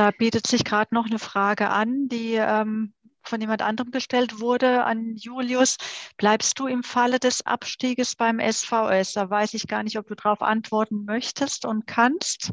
Da 0.00 0.12
bietet 0.12 0.46
sich 0.46 0.64
gerade 0.64 0.94
noch 0.94 1.04
eine 1.04 1.18
Frage 1.18 1.68
an, 1.68 2.08
die 2.08 2.32
ähm, 2.32 2.94
von 3.22 3.38
jemand 3.38 3.60
anderem 3.60 3.90
gestellt 3.90 4.40
wurde 4.40 4.84
an 4.84 5.14
Julius. 5.14 5.76
Bleibst 6.16 6.58
du 6.58 6.66
im 6.68 6.82
Falle 6.82 7.18
des 7.18 7.44
Abstieges 7.44 8.16
beim 8.16 8.40
SVS? 8.40 9.12
Da 9.12 9.28
weiß 9.28 9.52
ich 9.52 9.66
gar 9.66 9.82
nicht, 9.82 9.98
ob 9.98 10.06
du 10.06 10.14
darauf 10.14 10.40
antworten 10.40 11.04
möchtest 11.04 11.66
und 11.66 11.86
kannst. 11.86 12.52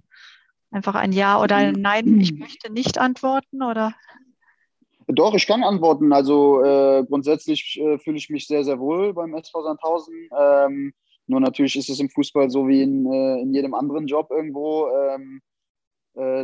Einfach 0.72 0.96
ein 0.96 1.14
Ja 1.14 1.42
oder 1.42 1.56
ein 1.56 1.76
Nein. 1.76 2.20
Ich 2.20 2.34
möchte 2.34 2.70
nicht 2.70 2.98
antworten, 2.98 3.64
oder? 3.64 3.94
Doch, 5.08 5.34
ich 5.34 5.48
kann 5.48 5.64
antworten. 5.64 6.12
Also 6.12 6.62
äh, 6.66 7.06
grundsätzlich 7.06 7.80
äh, 7.80 7.98
fühle 7.98 8.18
ich 8.18 8.30
mich 8.30 8.46
sehr, 8.46 8.66
sehr 8.66 8.78
wohl 8.78 9.14
beim 9.14 9.34
SV 9.34 9.64
Sandhausen. 9.64 10.28
Ähm, 10.38 10.94
nur 11.28 11.40
natürlich 11.40 11.78
ist 11.78 11.90
es 11.90 12.02
im 12.02 12.10
Fußball 12.10 12.50
so 12.50 12.68
wie 12.68 12.82
in, 12.82 13.10
äh, 13.10 13.40
in 13.40 13.54
jedem 13.54 13.74
anderen 13.74 14.06
Job 14.06 14.32
irgendwo. 14.32 14.90
Ähm, 14.90 15.40
äh, 15.40 15.47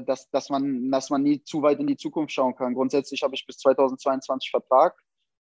dass, 0.02 0.30
dass, 0.30 0.50
man, 0.50 0.92
dass 0.92 1.10
man 1.10 1.24
nie 1.24 1.44
zu 1.44 1.62
weit 1.62 1.80
in 1.80 1.88
die 1.88 1.98
Zukunft 1.98 2.34
schauen 2.34 2.56
kann. 2.56 2.74
Grundsätzlich 2.74 3.24
habe 3.24 3.36
ich 3.36 3.46
bis 3.46 3.58
2022 3.58 4.52
Vertrag 4.52 4.96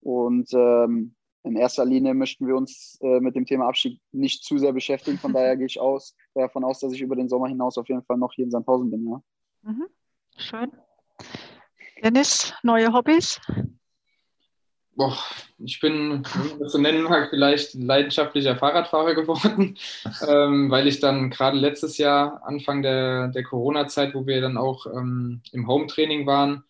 und 0.01 0.53
ähm, 0.53 1.15
in 1.45 1.57
erster 1.57 1.85
Linie 1.85 2.15
möchten 2.15 2.47
wir 2.47 2.57
uns 2.57 2.99
äh, 3.01 3.21
mit 3.21 3.35
dem 3.35 3.47
Thema 3.47 3.69
Abstieg 3.69 4.01
nicht 4.13 4.45
zu 4.45 4.59
sehr 4.59 4.73
beschäftigen. 4.73 5.19
Von 5.19 5.33
daher 5.33 5.57
gehe 5.57 5.67
ich 5.67 5.81
aus, 5.81 6.15
davon 6.35 6.65
aus, 6.65 6.81
dass 6.81 6.93
ich 6.93 7.01
über 7.01 7.17
den 7.17 7.29
Sommer 7.29 7.49
hinaus 7.49 7.79
auf 7.79 7.89
jeden 7.89 8.03
Fall 8.03 8.19
noch 8.19 8.33
hier 8.35 8.45
in 8.45 8.51
Sandhausen 8.51 8.91
bin. 8.91 9.09
Ja. 9.09 9.23
Mhm. 9.63 9.87
Schön. 10.37 10.73
Dennis, 12.03 12.53
neue 12.63 12.93
Hobbys? 12.93 13.41
Boah, 14.99 15.17
ich 15.59 15.81
bin, 15.81 16.25
wenn 16.35 16.59
das 16.59 16.73
so 16.73 16.79
nennen 16.79 17.05
mag, 17.05 17.31
vielleicht 17.31 17.75
leidenschaftlicher 17.75 18.57
Fahrradfahrer 18.57 19.15
geworden, 19.15 19.79
ähm, 20.29 20.71
weil 20.71 20.89
ich 20.89 20.99
dann 20.99 21.31
gerade 21.31 21.57
letztes 21.57 21.99
Jahr, 21.99 22.43
Anfang 22.45 22.83
der, 22.83 23.29
der 23.29 23.45
Corona-Zeit, 23.45 24.15
wo 24.15 24.27
wir 24.27 24.41
dann 24.41 24.59
auch 24.59 24.87
ähm, 24.87 25.41
im 25.53 25.69
Home-Training 25.69 26.27
waren, 26.27 26.65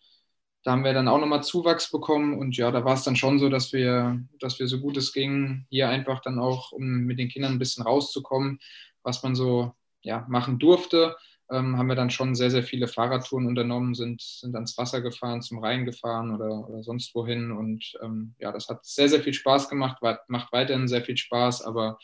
da 0.63 0.71
haben 0.71 0.83
wir 0.83 0.93
dann 0.93 1.07
auch 1.07 1.19
nochmal 1.19 1.41
Zuwachs 1.41 1.89
bekommen. 1.89 2.37
Und 2.37 2.55
ja, 2.55 2.69
da 2.69 2.85
war 2.85 2.93
es 2.93 3.03
dann 3.03 3.15
schon 3.15 3.39
so, 3.39 3.49
dass 3.49 3.73
wir, 3.73 4.19
dass 4.39 4.59
wir 4.59 4.67
so 4.67 4.79
gut 4.79 4.97
es 4.97 5.13
ging, 5.13 5.65
hier 5.69 5.89
einfach 5.89 6.21
dann 6.21 6.37
auch, 6.37 6.71
um 6.71 6.83
mit 6.83 7.17
den 7.17 7.29
Kindern 7.29 7.53
ein 7.53 7.59
bisschen 7.59 7.83
rauszukommen, 7.83 8.59
was 9.01 9.23
man 9.23 9.35
so 9.35 9.73
ja, 10.01 10.25
machen 10.29 10.59
durfte 10.59 11.15
ähm, 11.51 11.77
haben 11.77 11.87
wir 11.87 11.95
dann 11.95 12.09
schon 12.09 12.35
sehr, 12.35 12.51
sehr 12.51 12.63
viele 12.63 12.87
Fahrradtouren 12.87 13.47
unternommen, 13.47 13.95
sind, 13.95 14.21
sind 14.21 14.55
ans 14.55 14.77
Wasser 14.77 15.01
gefahren, 15.01 15.41
zum 15.41 15.59
Rhein 15.59 15.85
gefahren 15.85 16.33
oder, 16.33 16.67
oder 16.69 16.83
sonst 16.83 17.13
wohin. 17.15 17.51
Und 17.51 17.93
ähm, 18.01 18.35
ja, 18.39 18.51
das 18.51 18.67
hat 18.69 18.85
sehr, 18.85 19.09
sehr 19.09 19.21
viel 19.21 19.33
Spaß 19.33 19.69
gemacht, 19.69 20.01
macht 20.27 20.51
weiterhin 20.51 20.87
sehr 20.87 21.03
viel 21.03 21.17
Spaß, 21.17 21.63
aber 21.63 21.99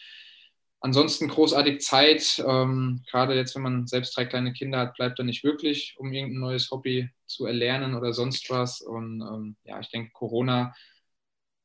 ansonsten 0.80 1.28
großartig 1.28 1.82
Zeit. 1.82 2.44
Ähm, 2.46 3.04
gerade 3.10 3.36
jetzt, 3.36 3.56
wenn 3.56 3.64
man 3.64 3.88
selbst 3.88 4.16
drei 4.16 4.26
kleine 4.26 4.54
Kinder 4.54 4.80
hat, 4.80 4.96
bleibt 4.96 5.20
da 5.20 5.24
nicht 5.24 5.44
wirklich, 5.44 5.96
um 5.98 6.14
irgendein 6.14 6.42
neues 6.42 6.72
Hobby 6.72 7.10
zu 7.26 7.46
erlernen 7.46 7.96
oder 7.96 8.14
sonst 8.14 8.50
was. 8.50 8.82
Und 8.82 9.22
ähm, 9.22 9.56
ja, 9.64 9.80
ich 9.80 9.90
denke, 9.90 10.12
Corona 10.14 10.74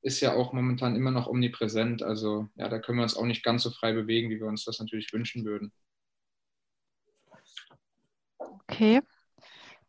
ist 0.03 0.21
ja 0.21 0.35
auch 0.35 0.53
momentan 0.53 0.97
immer 0.97 1.11
noch 1.11 1.27
omnipräsent. 1.27 2.03
Also 2.03 2.49
ja, 2.57 2.69
da 2.69 2.79
können 2.79 2.99
wir 2.99 3.03
uns 3.03 3.17
auch 3.17 3.27
nicht 3.27 3.45
ganz 3.45 3.63
so 3.63 3.71
frei 3.71 3.93
bewegen, 3.93 4.31
wie 4.31 4.41
wir 4.41 4.47
uns 4.47 4.65
das 4.65 4.79
natürlich 4.81 5.13
wünschen 5.13 5.45
würden. 5.45 5.73
Okay, 8.71 9.03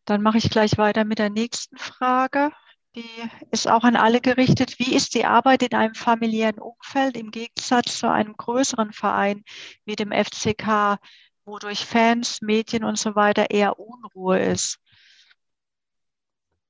dann 0.06 0.24
mache 0.24 0.40
ich 0.40 0.50
gleich 0.50 0.80
weiter 0.80 1.06
mit 1.06 1.20
der 1.20 1.30
nächsten 1.30 1.78
Frage. 1.78 2.52
Die 2.96 3.06
ist 3.52 3.68
auch 3.68 3.84
an 3.84 3.96
alle 3.96 4.22
gerichtet. 4.22 4.80
Wie 4.80 4.96
ist 4.96 5.14
die 5.14 5.24
Arbeit 5.24 5.62
in 5.62 5.76
einem 5.76 5.94
familiären 5.94 6.58
Umfeld 6.58 7.16
im 7.16 7.30
Gegensatz 7.30 8.00
zu 8.00 8.10
einem 8.10 8.36
größeren 8.36 8.92
Verein 8.92 9.44
wie 9.86 9.96
dem 9.96 10.12
FCK, 10.12 10.98
wo 11.46 11.60
durch 11.60 11.86
Fans, 11.86 12.42
Medien 12.42 12.84
und 12.84 12.98
so 12.98 13.16
weiter 13.16 13.52
eher 13.52 13.78
Unruhe 13.78 14.40
ist? 14.40 14.80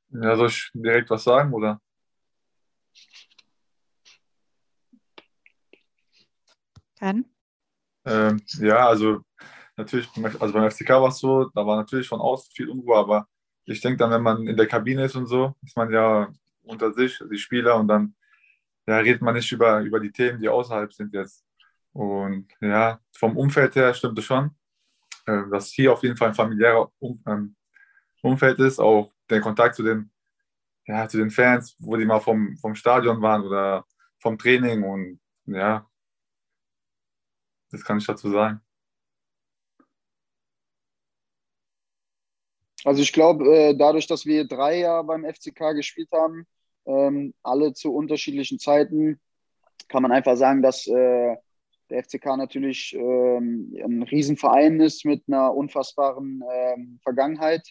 Ja, 0.09 0.35
soll 0.35 0.49
ich 0.49 0.69
direkt 0.73 1.09
was 1.09 1.23
sagen, 1.23 1.53
oder? 1.53 1.79
Ken? 6.99 7.25
Ähm, 8.03 8.41
ja, 8.59 8.87
also 8.89 9.23
natürlich, 9.81 10.09
also 10.39 10.53
beim 10.53 10.69
FCK 10.69 10.89
war 10.89 11.09
es 11.09 11.19
so, 11.19 11.45
da 11.45 11.65
war 11.65 11.77
natürlich 11.77 12.07
von 12.07 12.19
außen 12.19 12.51
viel 12.53 12.69
Unruhe, 12.69 12.97
aber 12.97 13.27
ich 13.65 13.81
denke 13.81 13.97
dann, 13.97 14.11
wenn 14.11 14.23
man 14.23 14.47
in 14.47 14.57
der 14.57 14.67
Kabine 14.67 15.05
ist 15.05 15.15
und 15.15 15.27
so, 15.27 15.55
ist 15.63 15.77
man 15.77 15.91
ja 15.91 16.31
unter 16.63 16.93
sich, 16.93 17.19
die 17.31 17.37
Spieler, 17.37 17.77
und 17.77 17.87
dann 17.87 18.15
ja, 18.87 18.97
redet 18.97 19.21
man 19.21 19.35
nicht 19.35 19.51
über, 19.51 19.81
über 19.81 19.99
die 19.99 20.11
Themen, 20.11 20.39
die 20.39 20.49
außerhalb 20.49 20.91
sind 20.93 21.13
jetzt. 21.13 21.45
Und 21.93 22.47
ja, 22.61 22.99
vom 23.17 23.37
Umfeld 23.37 23.75
her 23.75 23.93
stimmt 23.93 24.17
es 24.19 24.25
schon, 24.25 24.51
äh, 25.25 25.43
dass 25.51 25.69
hier 25.69 25.93
auf 25.93 26.03
jeden 26.03 26.17
Fall 26.17 26.29
ein 26.29 26.35
familiärer 26.35 26.91
um, 26.99 27.21
ähm, 27.27 27.55
Umfeld 28.21 28.59
ist, 28.59 28.79
auch 28.79 29.13
der 29.29 29.41
Kontakt 29.41 29.75
zu 29.75 29.83
den, 29.83 30.11
ja, 30.85 31.07
zu 31.07 31.17
den 31.17 31.31
Fans, 31.31 31.75
wo 31.79 31.97
die 31.97 32.05
mal 32.05 32.19
vom, 32.19 32.57
vom 32.57 32.75
Stadion 32.75 33.21
waren 33.21 33.43
oder 33.43 33.85
vom 34.19 34.37
Training 34.37 34.83
und 34.83 35.19
ja, 35.45 35.87
das 37.71 37.83
kann 37.83 37.97
ich 37.97 38.05
dazu 38.05 38.29
sagen. 38.29 38.61
Also 42.83 43.01
ich 43.01 43.13
glaube, 43.13 43.45
äh, 43.55 43.75
dadurch, 43.75 44.07
dass 44.07 44.25
wir 44.25 44.45
drei 44.45 44.79
Jahre 44.79 45.03
beim 45.03 45.23
FCK 45.23 45.73
gespielt 45.73 46.09
haben, 46.11 46.47
ähm, 46.85 47.33
alle 47.43 47.73
zu 47.73 47.93
unterschiedlichen 47.93 48.59
Zeiten, 48.59 49.19
kann 49.87 50.01
man 50.01 50.11
einfach 50.11 50.35
sagen, 50.35 50.61
dass 50.61 50.87
äh, 50.87 51.35
der 51.89 52.03
FCK 52.03 52.37
natürlich 52.37 52.95
ähm, 52.95 53.75
ein 53.83 54.03
Riesenverein 54.03 54.79
ist 54.79 55.05
mit 55.05 55.23
einer 55.27 55.53
unfassbaren 55.53 56.43
ähm, 56.51 56.99
Vergangenheit. 57.03 57.67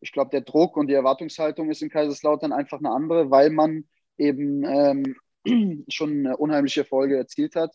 Ich 0.00 0.12
glaube, 0.12 0.30
der 0.30 0.40
Druck 0.40 0.78
und 0.78 0.86
die 0.86 0.94
Erwartungshaltung 0.94 1.68
ist 1.68 1.82
in 1.82 1.90
Kaiserslautern 1.90 2.54
einfach 2.54 2.78
eine 2.78 2.90
andere, 2.90 3.30
weil 3.30 3.50
man 3.50 3.84
eben 4.16 5.14
schon 5.90 6.26
unheimliche 6.26 6.80
Erfolge 6.80 7.18
erzielt 7.18 7.54
hat. 7.54 7.74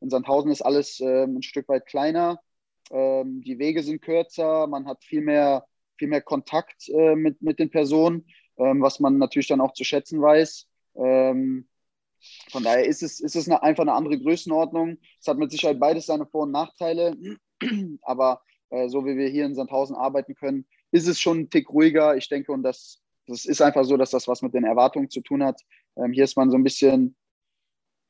In 0.00 0.10
Sandhausen 0.10 0.52
ist 0.52 0.62
alles 0.62 1.00
ein 1.00 1.42
Stück 1.42 1.68
weit 1.68 1.86
kleiner 1.86 2.38
ähm, 2.90 3.42
die 3.42 3.58
Wege 3.58 3.82
sind 3.82 4.02
kürzer, 4.02 4.66
man 4.66 4.86
hat 4.86 5.02
viel 5.04 5.20
mehr, 5.20 5.66
viel 5.98 6.08
mehr 6.08 6.22
Kontakt 6.22 6.88
äh, 6.88 7.14
mit, 7.14 7.42
mit 7.42 7.58
den 7.58 7.70
Personen, 7.70 8.26
ähm, 8.58 8.82
was 8.82 9.00
man 9.00 9.18
natürlich 9.18 9.48
dann 9.48 9.60
auch 9.60 9.72
zu 9.72 9.84
schätzen 9.84 10.20
weiß. 10.20 10.66
Ähm, 10.96 11.68
von 12.50 12.62
daher 12.62 12.86
ist 12.86 13.02
es, 13.02 13.20
ist 13.20 13.36
es 13.36 13.48
eine, 13.48 13.62
einfach 13.62 13.82
eine 13.82 13.92
andere 13.92 14.18
Größenordnung. 14.18 14.98
Es 15.20 15.26
hat 15.26 15.38
mit 15.38 15.50
Sicherheit 15.50 15.80
beides 15.80 16.06
seine 16.06 16.26
Vor- 16.26 16.44
und 16.44 16.52
Nachteile, 16.52 17.16
aber 18.02 18.42
äh, 18.70 18.88
so 18.88 19.04
wie 19.04 19.16
wir 19.16 19.28
hier 19.28 19.44
in 19.44 19.54
Sandhausen 19.54 19.96
arbeiten 19.96 20.34
können, 20.34 20.66
ist 20.90 21.08
es 21.08 21.20
schon 21.20 21.40
ein 21.40 21.50
Tick 21.50 21.70
ruhiger. 21.70 22.16
Ich 22.16 22.28
denke, 22.28 22.52
und 22.52 22.62
das, 22.62 23.02
das 23.26 23.44
ist 23.44 23.60
einfach 23.60 23.84
so, 23.84 23.96
dass 23.96 24.10
das 24.10 24.28
was 24.28 24.42
mit 24.42 24.54
den 24.54 24.64
Erwartungen 24.64 25.10
zu 25.10 25.20
tun 25.20 25.42
hat. 25.42 25.60
Ähm, 25.96 26.12
hier 26.12 26.24
ist 26.24 26.36
man 26.36 26.50
so 26.50 26.56
ein 26.56 26.64
bisschen 26.64 27.16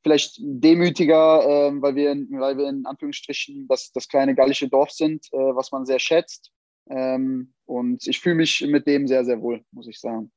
vielleicht 0.04 0.36
demütiger, 0.38 1.42
äh, 1.42 1.82
weil, 1.82 1.96
wir, 1.96 2.14
weil 2.38 2.56
wir 2.58 2.68
in 2.68 2.86
Anführungsstrichen 2.86 3.66
das, 3.66 3.90
das 3.90 4.06
kleine 4.06 4.34
gallische 4.34 4.68
Dorf 4.68 4.90
sind, 4.90 5.26
äh, 5.32 5.36
was 5.36 5.72
man 5.72 5.86
sehr 5.86 5.98
schätzt. 5.98 6.52
Ähm, 6.88 7.54
und 7.64 8.06
ich 8.06 8.20
fühle 8.20 8.36
mich 8.36 8.60
mit 8.68 8.86
dem 8.86 9.08
sehr, 9.08 9.24
sehr 9.24 9.40
wohl, 9.40 9.64
muss 9.72 9.88
ich 9.88 9.98
sagen. 9.98 10.30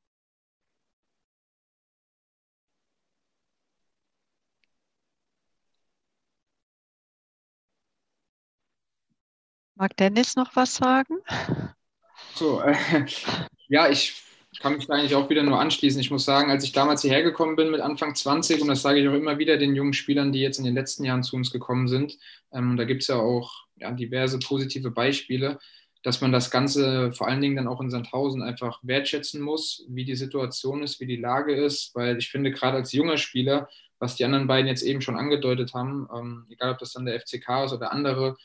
Mag 9.75 9.95
Dennis 9.97 10.35
noch 10.35 10.55
was 10.55 10.75
sagen? 10.75 11.17
So, 12.33 12.61
äh, 12.61 12.75
ja, 13.67 13.89
ich 13.89 14.26
kann 14.59 14.75
mich 14.75 14.87
da 14.87 14.95
eigentlich 14.95 15.15
auch 15.15 15.29
wieder 15.29 15.43
nur 15.43 15.59
anschließen. 15.59 15.99
Ich 15.99 16.11
muss 16.11 16.25
sagen, 16.25 16.51
als 16.51 16.63
ich 16.63 16.71
damals 16.71 17.01
hierher 17.01 17.23
gekommen 17.23 17.55
bin 17.55 17.71
mit 17.71 17.81
Anfang 17.81 18.15
20, 18.15 18.61
und 18.61 18.67
das 18.67 18.81
sage 18.81 18.99
ich 18.99 19.07
auch 19.07 19.13
immer 19.13 19.37
wieder 19.37 19.57
den 19.57 19.75
jungen 19.75 19.93
Spielern, 19.93 20.31
die 20.31 20.39
jetzt 20.39 20.57
in 20.59 20.65
den 20.65 20.73
letzten 20.73 21.03
Jahren 21.03 21.23
zu 21.23 21.35
uns 21.35 21.51
gekommen 21.51 21.87
sind, 21.87 22.17
ähm, 22.51 22.77
da 22.77 22.85
gibt 22.85 23.01
es 23.01 23.07
ja 23.07 23.17
auch 23.17 23.65
ja, 23.75 23.91
diverse 23.91 24.39
positive 24.39 24.91
Beispiele, 24.91 25.59
dass 26.03 26.21
man 26.21 26.31
das 26.31 26.51
Ganze 26.51 27.11
vor 27.11 27.27
allen 27.27 27.41
Dingen 27.41 27.55
dann 27.55 27.67
auch 27.67 27.81
in 27.81 27.89
Sandhausen 27.89 28.41
einfach 28.41 28.79
wertschätzen 28.83 29.41
muss, 29.41 29.85
wie 29.89 30.05
die 30.05 30.15
Situation 30.15 30.83
ist, 30.83 30.99
wie 30.99 31.07
die 31.07 31.17
Lage 31.17 31.53
ist, 31.53 31.93
weil 31.95 32.17
ich 32.17 32.29
finde, 32.29 32.51
gerade 32.51 32.77
als 32.77 32.93
junger 32.93 33.17
Spieler, 33.17 33.69
was 33.99 34.15
die 34.15 34.25
anderen 34.25 34.47
beiden 34.47 34.67
jetzt 34.67 34.83
eben 34.83 35.01
schon 35.01 35.17
angedeutet 35.17 35.73
haben, 35.73 36.07
ähm, 36.15 36.45
egal 36.49 36.71
ob 36.71 36.79
das 36.79 36.93
dann 36.93 37.05
der 37.05 37.19
FCK 37.19 37.65
ist 37.65 37.73
oder 37.73 37.91
andere 37.91 38.37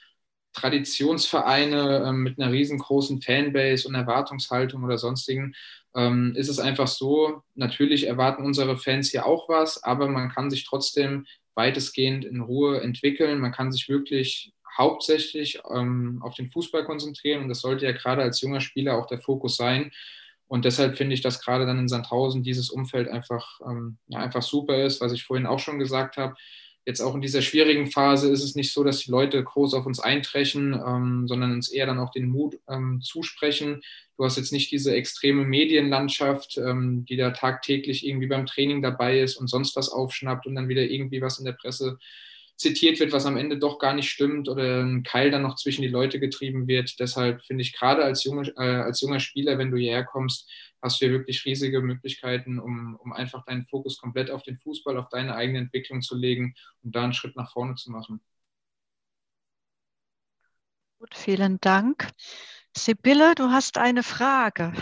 Traditionsvereine 0.52 2.04
ähm, 2.06 2.22
mit 2.22 2.38
einer 2.38 2.52
riesengroßen 2.52 3.22
Fanbase 3.22 3.88
und 3.88 3.94
Erwartungshaltung 3.94 4.84
oder 4.84 4.98
sonstigen, 4.98 5.54
ähm, 5.94 6.34
ist 6.36 6.48
es 6.48 6.58
einfach 6.58 6.88
so, 6.88 7.42
natürlich 7.54 8.06
erwarten 8.06 8.44
unsere 8.44 8.76
Fans 8.76 9.10
hier 9.10 9.26
auch 9.26 9.48
was, 9.48 9.82
aber 9.82 10.08
man 10.08 10.30
kann 10.30 10.50
sich 10.50 10.64
trotzdem 10.64 11.26
weitestgehend 11.54 12.24
in 12.24 12.40
Ruhe 12.40 12.80
entwickeln. 12.80 13.38
Man 13.38 13.52
kann 13.52 13.72
sich 13.72 13.88
wirklich 13.88 14.52
hauptsächlich 14.76 15.60
ähm, 15.70 16.20
auf 16.22 16.34
den 16.34 16.48
Fußball 16.48 16.84
konzentrieren 16.84 17.42
und 17.42 17.48
das 17.48 17.60
sollte 17.60 17.84
ja 17.84 17.92
gerade 17.92 18.22
als 18.22 18.40
junger 18.40 18.60
Spieler 18.60 18.96
auch 18.96 19.06
der 19.06 19.18
Fokus 19.18 19.56
sein. 19.56 19.90
Und 20.48 20.64
deshalb 20.64 20.96
finde 20.96 21.14
ich, 21.14 21.22
dass 21.22 21.42
gerade 21.42 21.66
dann 21.66 21.78
in 21.78 21.88
Sandhausen 21.88 22.42
dieses 22.42 22.70
Umfeld 22.70 23.08
einfach, 23.08 23.60
ähm, 23.66 23.98
ja, 24.08 24.18
einfach 24.20 24.42
super 24.42 24.82
ist, 24.84 25.00
was 25.00 25.12
ich 25.12 25.24
vorhin 25.24 25.46
auch 25.46 25.58
schon 25.58 25.78
gesagt 25.78 26.16
habe 26.16 26.34
jetzt 26.84 27.00
auch 27.00 27.14
in 27.14 27.20
dieser 27.20 27.42
schwierigen 27.42 27.86
Phase 27.90 28.30
ist 28.30 28.42
es 28.42 28.54
nicht 28.54 28.72
so, 28.72 28.82
dass 28.82 29.00
die 29.00 29.10
Leute 29.10 29.42
groß 29.42 29.74
auf 29.74 29.86
uns 29.86 30.00
eintrechen, 30.00 30.74
ähm, 30.74 31.28
sondern 31.28 31.52
uns 31.52 31.70
eher 31.70 31.86
dann 31.86 32.00
auch 32.00 32.10
den 32.10 32.28
Mut 32.28 32.58
ähm, 32.68 33.00
zusprechen. 33.02 33.82
Du 34.16 34.24
hast 34.24 34.36
jetzt 34.36 34.52
nicht 34.52 34.70
diese 34.70 34.94
extreme 34.94 35.44
Medienlandschaft, 35.44 36.58
ähm, 36.58 37.04
die 37.04 37.16
da 37.16 37.30
tagtäglich 37.30 38.06
irgendwie 38.06 38.26
beim 38.26 38.46
Training 38.46 38.82
dabei 38.82 39.20
ist 39.20 39.36
und 39.36 39.48
sonst 39.48 39.76
was 39.76 39.88
aufschnappt 39.90 40.46
und 40.46 40.54
dann 40.54 40.68
wieder 40.68 40.82
irgendwie 40.82 41.22
was 41.22 41.38
in 41.38 41.44
der 41.44 41.52
Presse 41.52 41.98
zitiert 42.56 43.00
wird, 43.00 43.12
was 43.12 43.26
am 43.26 43.36
Ende 43.36 43.58
doch 43.58 43.78
gar 43.78 43.94
nicht 43.94 44.10
stimmt 44.10 44.48
oder 44.48 44.82
ein 44.82 45.02
Keil 45.02 45.30
dann 45.30 45.42
noch 45.42 45.56
zwischen 45.56 45.82
die 45.82 45.88
Leute 45.88 46.20
getrieben 46.20 46.68
wird. 46.68 46.98
Deshalb 47.00 47.42
finde 47.44 47.62
ich 47.62 47.72
gerade 47.72 48.04
als, 48.04 48.24
junge, 48.24 48.48
äh, 48.56 48.82
als 48.82 49.00
junger 49.00 49.20
Spieler, 49.20 49.58
wenn 49.58 49.70
du 49.70 49.76
hierher 49.76 50.04
kommst, 50.04 50.50
hast 50.80 51.00
du 51.00 51.06
hier 51.06 51.18
wirklich 51.18 51.44
riesige 51.44 51.80
Möglichkeiten, 51.80 52.58
um, 52.58 52.96
um 52.96 53.12
einfach 53.12 53.44
deinen 53.44 53.66
Fokus 53.66 53.98
komplett 53.98 54.30
auf 54.30 54.42
den 54.42 54.58
Fußball, 54.58 54.96
auf 54.98 55.08
deine 55.08 55.34
eigene 55.34 55.58
Entwicklung 55.58 56.02
zu 56.02 56.16
legen 56.16 56.54
und 56.82 56.94
da 56.94 57.04
einen 57.04 57.12
Schritt 57.12 57.36
nach 57.36 57.52
vorne 57.52 57.74
zu 57.76 57.90
machen. 57.90 58.20
Gut, 60.98 61.14
vielen 61.14 61.58
Dank. 61.60 62.08
Sibylle, 62.76 63.34
du 63.34 63.50
hast 63.50 63.76
eine 63.76 64.02
Frage. 64.02 64.72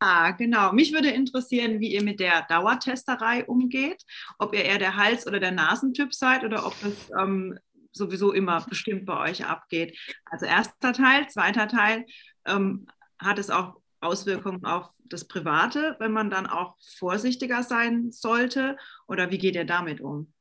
Ah, 0.00 0.30
genau. 0.30 0.72
Mich 0.72 0.92
würde 0.92 1.10
interessieren, 1.10 1.80
wie 1.80 1.92
ihr 1.92 2.04
mit 2.04 2.20
der 2.20 2.42
Dauertesterei 2.42 3.44
umgeht. 3.46 4.04
Ob 4.38 4.54
ihr 4.54 4.64
eher 4.64 4.78
der 4.78 4.96
Hals- 4.96 5.26
oder 5.26 5.40
der 5.40 5.50
Nasentyp 5.50 6.14
seid 6.14 6.44
oder 6.44 6.66
ob 6.66 6.74
das 6.80 6.92
ähm, 7.20 7.58
sowieso 7.92 8.32
immer 8.32 8.64
bestimmt 8.68 9.06
bei 9.06 9.30
euch 9.30 9.44
abgeht. 9.44 9.98
Also 10.26 10.46
erster 10.46 10.92
Teil, 10.92 11.28
zweiter 11.28 11.66
Teil. 11.66 12.06
Ähm, 12.46 12.86
hat 13.18 13.38
es 13.38 13.50
auch 13.50 13.80
Auswirkungen 14.00 14.64
auf 14.64 14.90
das 15.00 15.26
Private, 15.26 15.96
wenn 15.98 16.12
man 16.12 16.30
dann 16.30 16.46
auch 16.46 16.76
vorsichtiger 16.98 17.64
sein 17.64 18.12
sollte? 18.12 18.76
Oder 19.08 19.30
wie 19.32 19.38
geht 19.38 19.56
ihr 19.56 19.64
damit 19.64 20.00
um? 20.00 20.32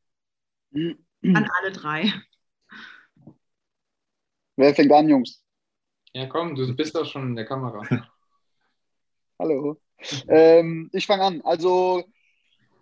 An 0.74 1.50
alle 1.58 1.72
drei. 1.72 2.14
Wer 4.56 4.76
fängt 4.76 4.92
an, 4.92 5.10
Jungs? 5.10 5.44
Ja, 6.14 6.28
komm, 6.28 6.56
du 6.56 6.76
bist 6.76 6.96
doch 6.96 7.06
schon 7.06 7.30
in 7.30 7.36
der 7.36 7.46
Kamera. 7.46 7.82
Hallo. 9.40 9.78
Ähm, 10.28 10.90
ich 10.94 11.06
fange 11.06 11.24
an. 11.24 11.42
Also, 11.44 12.04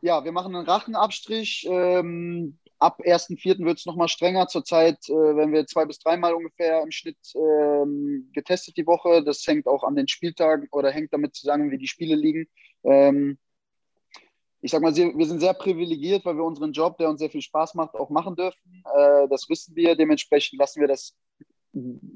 ja, 0.02 0.24
wir 0.24 0.32
machen 0.32 0.56
einen 0.56 0.66
Rachenabstrich. 0.66 1.68
Ähm, 1.70 2.60
ab 2.80 3.02
1.4. 3.04 3.66
wird 3.66 3.80
es 3.80 3.86
nochmal 3.86 4.08
strenger. 4.08 4.48
Zurzeit 4.48 4.98
äh, 5.10 5.14
werden 5.14 5.52
wir 5.52 5.66
zwei 5.68 5.86
bis 5.86 6.00
dreimal 6.00 6.34
ungefähr 6.34 6.82
im 6.82 6.92
Schnitt 6.92 7.18
ähm, 7.36 8.30
getestet 8.34 8.78
die 8.78 8.88
Woche. 8.88 9.22
Das 9.24 9.46
hängt 9.46 9.68
auch 9.68 9.84
an 9.84 9.96
den 9.96 10.08
Spieltagen 10.08 10.70
oder 10.72 10.92
hängt 10.92 11.12
damit 11.12 11.36
zusammen, 11.36 11.72
wie 11.72 11.78
die 11.78 11.88
Spiele 11.88 12.16
liegen. 12.16 12.48
Ähm, 12.84 13.38
ich 14.62 14.72
sag 14.72 14.82
mal, 14.82 14.96
wir 14.96 15.28
sind 15.28 15.42
sehr 15.42 15.54
privilegiert, 15.54 16.24
weil 16.26 16.38
wir 16.38 16.44
unseren 16.44 16.72
Job, 16.72 16.98
der 16.98 17.10
uns 17.10 17.20
sehr 17.20 17.30
viel 17.30 17.42
Spaß 17.42 17.76
macht, 17.76 17.96
auch 17.96 18.10
machen 18.10 18.36
dürfen. 18.36 18.84
Äh, 18.96 19.28
das 19.28 19.50
wissen 19.50 19.76
wir. 19.76 19.96
Dementsprechend 19.96 20.58
lassen 20.58 20.80
wir 20.80 20.88
das 20.88 21.16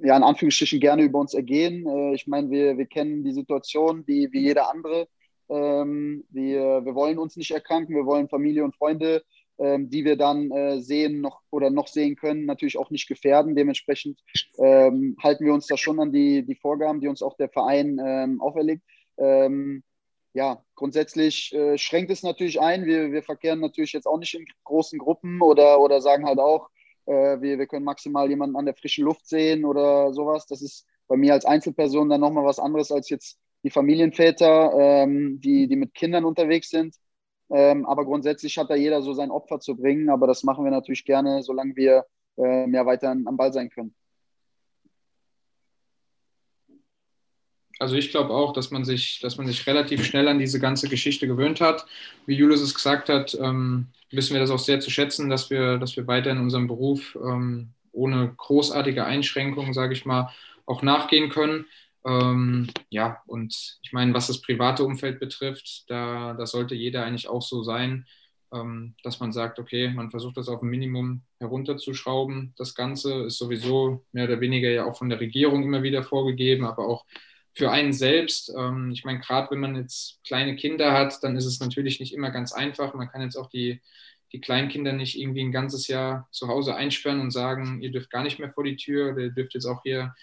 ja 0.02 0.18
in 0.18 0.24
Anführungsstrichen 0.24 0.80
gerne 0.80 1.04
über 1.04 1.20
uns 1.20 1.34
ergehen. 1.34 1.86
Äh, 1.86 2.16
ich 2.16 2.28
meine, 2.28 2.50
wir, 2.50 2.78
wir 2.78 2.86
kennen 2.86 3.24
die 3.24 3.34
Situation 3.34 4.04
wie, 4.08 4.30
wie 4.32 4.42
jeder 4.42 4.72
andere. 4.72 5.08
Ähm, 5.50 6.24
wir, 6.30 6.86
wir 6.86 6.96
wollen 6.96 7.20
uns 7.20 7.36
nicht 7.36 7.52
erkranken, 7.52 7.96
wir 7.96 8.06
wollen 8.06 8.30
Familie 8.30 8.64
und 8.64 8.76
Freunde 8.76 9.24
ähm, 9.60 9.90
die 9.90 10.06
wir 10.06 10.16
dann 10.16 10.52
äh, 10.52 10.80
sehen 10.80 11.20
noch 11.20 11.42
oder 11.52 11.70
noch 11.70 11.88
sehen 11.88 12.16
können, 12.16 12.46
natürlich 12.46 12.78
auch 12.78 12.92
nicht 12.92 13.10
gefährden. 13.10 13.56
Dementsprechend 13.56 14.18
ähm, 14.58 15.18
halten 15.22 15.46
wir 15.46 15.54
uns 15.54 15.68
da 15.68 15.76
schon 15.76 16.00
an 16.00 16.14
die, 16.14 16.44
die 16.44 16.56
Vorgaben, 16.56 17.02
die 17.02 17.10
uns 17.10 17.22
auch 17.22 17.36
der 17.36 17.50
Verein 17.50 18.00
ähm, 18.02 18.40
auferlegt. 18.40 18.84
Ähm, 19.18 19.84
ja, 20.34 20.64
grundsätzlich 20.76 21.54
äh, 21.54 21.78
schränkt 21.78 22.10
es 22.10 22.24
natürlich 22.24 22.62
ein. 22.62 22.86
Wir, 22.86 23.12
wir 23.12 23.22
verkehren 23.22 23.60
natürlich 23.60 23.92
jetzt 23.92 24.06
auch 24.06 24.18
nicht 24.18 24.34
in 24.34 24.46
großen 24.64 24.98
Gruppen 24.98 25.42
oder, 25.42 25.82
oder 25.82 26.00
sagen 26.00 26.26
halt 26.26 26.40
auch, 26.40 26.70
äh, 27.10 27.42
wir, 27.42 27.58
wir 27.58 27.68
können 27.68 27.86
maximal 27.86 28.30
jemanden 28.30 28.56
an 28.56 28.66
der 28.66 28.76
frischen 28.76 29.06
Luft 29.06 29.28
sehen 29.28 29.66
oder 29.66 30.14
sowas. 30.14 30.46
Das 30.46 30.62
ist 30.62 30.86
bei 31.08 31.18
mir 31.18 31.34
als 31.34 31.46
Einzelperson 31.46 32.10
dann 32.10 32.22
nochmal 32.22 32.46
was 32.46 32.60
anderes 32.60 32.92
als 32.92 33.10
jetzt 33.10 33.40
die 33.64 33.72
Familienväter, 33.72 34.72
ähm, 34.78 35.40
die, 35.42 35.68
die 35.68 35.76
mit 35.76 35.94
Kindern 35.94 36.26
unterwegs 36.26 36.70
sind. 36.70 36.96
Ähm, 37.50 37.86
aber 37.86 38.06
grundsätzlich 38.06 38.58
hat 38.58 38.70
da 38.70 38.76
jeder 38.76 39.02
so 39.02 39.14
sein 39.14 39.32
Opfer 39.32 39.60
zu 39.60 39.76
bringen. 39.76 40.10
Aber 40.10 40.28
das 40.28 40.44
machen 40.44 40.64
wir 40.64 40.72
natürlich 40.72 41.04
gerne, 41.06 41.42
solange 41.44 41.76
wir 41.76 42.06
äh, 42.38 42.68
mehr 42.68 42.86
weiter 42.86 43.10
am 43.12 43.38
Ball 43.38 43.52
sein 43.54 43.70
können. 43.70 43.96
Also 47.80 47.96
ich 47.96 48.12
glaube 48.12 48.34
auch, 48.34 48.52
dass 48.52 48.72
man 48.72 48.84
sich, 48.84 49.20
dass 49.22 49.38
man 49.38 49.48
sich 49.48 49.66
relativ 49.66 50.04
schnell 50.04 50.28
an 50.28 50.38
diese 50.38 50.60
ganze 50.60 50.90
Geschichte 50.90 51.28
gewöhnt 51.28 51.62
hat. 51.62 51.86
Wie 52.26 52.36
Julius 52.36 52.62
es 52.62 52.76
gesagt 52.76 53.08
hat, 53.08 53.38
ähm, 53.42 53.88
wissen 54.12 54.34
wir 54.34 54.42
das 54.42 54.52
auch 54.52 54.60
sehr 54.60 54.82
zu 54.82 54.92
schätzen, 54.92 55.30
dass 55.30 55.50
wir, 55.50 55.78
dass 55.78 55.96
wir 55.96 56.06
weiter 56.06 56.30
in 56.30 56.40
unserem 56.40 56.68
Beruf 56.68 57.18
ähm, 57.24 57.70
ohne 57.94 58.34
großartige 58.36 59.06
Einschränkungen, 59.06 59.74
sage 59.74 59.94
ich 59.94 60.06
mal, 60.06 60.30
auch 60.66 60.82
nachgehen 60.82 61.30
können. 61.30 61.66
Ähm, 62.06 62.70
ja, 62.90 63.22
und 63.28 63.80
ich 63.82 63.94
meine, 63.94 64.14
was 64.14 64.28
das 64.28 64.42
private 64.42 64.84
Umfeld 64.84 65.20
betrifft, 65.20 65.90
da, 65.90 66.34
da 66.34 66.46
sollte 66.46 66.76
jeder 66.76 67.06
eigentlich 67.06 67.30
auch 67.30 67.42
so 67.42 67.64
sein, 67.64 68.06
ähm, 68.52 68.96
dass 69.04 69.20
man 69.20 69.32
sagt, 69.32 69.60
okay, 69.60 69.90
man 69.90 70.12
versucht 70.12 70.38
das 70.38 70.50
auf 70.50 70.62
ein 70.62 70.70
Minimum 70.70 71.22
herunterzuschrauben. 71.40 72.54
Das 72.58 72.76
Ganze 72.76 73.24
ist 73.24 73.38
sowieso 73.38 74.06
mehr 74.12 74.26
oder 74.26 74.42
weniger 74.42 74.70
ja 74.70 74.86
auch 74.86 74.98
von 74.98 75.10
der 75.10 75.20
Regierung 75.20 75.64
immer 75.64 75.84
wieder 75.84 76.04
vorgegeben, 76.04 76.66
aber 76.66 76.88
auch 76.88 77.06
für 77.54 77.72
einen 77.72 77.94
selbst. 77.94 78.54
Ähm, 78.58 78.92
ich 78.92 79.04
meine, 79.06 79.20
gerade 79.20 79.52
wenn 79.52 79.60
man 79.60 79.76
jetzt 79.76 80.20
kleine 80.24 80.56
Kinder 80.56 80.94
hat, 80.94 81.24
dann 81.24 81.36
ist 81.36 81.46
es 81.46 81.60
natürlich 81.60 82.00
nicht 82.00 82.14
immer 82.14 82.32
ganz 82.32 82.54
einfach. 82.54 82.94
Man 82.94 83.10
kann 83.10 83.22
jetzt 83.22 83.36
auch 83.36 83.50
die, 83.50 83.82
die 84.32 84.42
Kleinkinder 84.42 84.94
nicht 84.94 85.20
irgendwie 85.20 85.42
ein 85.42 85.52
ganzes 85.52 85.88
Jahr 85.88 86.28
zu 86.32 86.48
Hause 86.48 86.76
einsperren 86.76 87.22
und 87.22 87.32
sagen, 87.32 87.82
ihr 87.82 87.92
dürft 87.92 88.10
gar 88.12 88.24
nicht 88.24 88.40
mehr 88.40 88.52
vor 88.52 88.64
die 88.64 88.76
Tür 88.76 89.12
oder 89.14 89.24
ihr 89.24 89.32
dürft 89.32 89.54
jetzt 89.54 89.66
auch 89.66 89.82
hier 89.84 90.14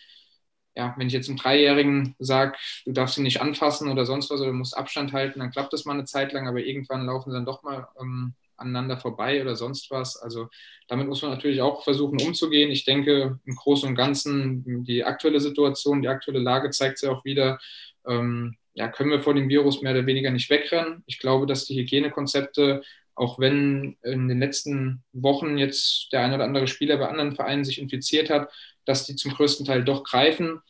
ja, 0.77 0.95
wenn 0.97 1.07
ich 1.09 1.13
jetzt 1.15 1.29
einem 1.29 1.39
Dreijährigen 1.39 2.15
sage, 2.19 2.57
du 2.85 2.93
darfst 2.93 3.17
ihn 3.17 3.25
nicht 3.25 3.41
anfassen 3.41 3.91
oder 3.91 4.05
sonst 4.05 4.31
was 4.31 4.41
oder 4.41 4.51
du 4.51 4.57
musst 4.57 4.77
Abstand 4.77 5.13
halten, 5.13 5.41
dann 5.41 5.51
klappt 5.51 5.73
das 5.73 5.87
mal 5.87 5.95
eine 5.95 6.05
Zeit 6.05 6.33
lang, 6.33 6.47
aber 6.47 6.61
irgendwann 6.61 7.07
laufen 7.07 7.31
sie 7.31 7.37
dann 7.37 7.47
doch 7.47 7.63
mal 7.63 7.89
ähm, 8.01 8.35
aneinander 8.57 8.97
vorbei 8.99 9.41
oder 9.43 9.57
sonst 9.57 9.91
was. 9.91 10.17
Also 10.17 10.49
damit 10.89 11.09
muss 11.09 11.23
man 11.23 11.33
natürlich 11.33 11.61
auch 11.61 11.85
versuchen 11.85 12.21
umzugehen. 12.21 12.71
Ich 12.71 12.85
denke, 12.85 13.39
im 13.45 13.55
Großen 13.55 13.89
und 13.89 13.95
Ganzen, 13.95 14.85
die 14.85 15.05
aktuelle 15.05 15.41
Situation, 15.41 16.03
die 16.03 16.09
aktuelle 16.09 16.41
Lage 16.41 16.71
zeigt 16.71 16.99
sich 16.99 17.09
auch 17.09 17.25
wieder, 17.25 17.59
ähm, 18.07 18.57
ja, 18.75 18.89
können 18.89 19.11
wir 19.11 19.21
vor 19.21 19.35
dem 19.35 19.49
Virus 19.49 19.81
mehr 19.83 19.93
oder 19.93 20.07
weniger 20.07 20.31
nicht 20.31 20.51
wegrennen. 20.51 21.03
Ich 21.07 21.19
glaube, 21.19 21.47
dass 21.47 21.65
die 21.65 21.79
Hygienekonzepte, 21.79 22.83
auch 23.15 23.39
wenn 23.39 23.97
in 24.03 24.29
den 24.29 24.39
letzten 24.39 25.03
Wochen 25.13 25.57
jetzt 25.57 26.13
der 26.13 26.21
ein 26.21 26.35
oder 26.35 26.45
andere 26.45 26.67
Spieler 26.67 26.99
bei 26.99 27.09
anderen 27.09 27.35
Vereinen 27.35 27.65
sich 27.65 27.81
infiziert 27.81 28.29
hat, 28.29 28.53
dass 28.85 29.07
die 29.07 29.17
zum 29.17 29.33
größten 29.33 29.65
Teil 29.65 29.83
doch 29.83 30.05
greifen. 30.05 30.61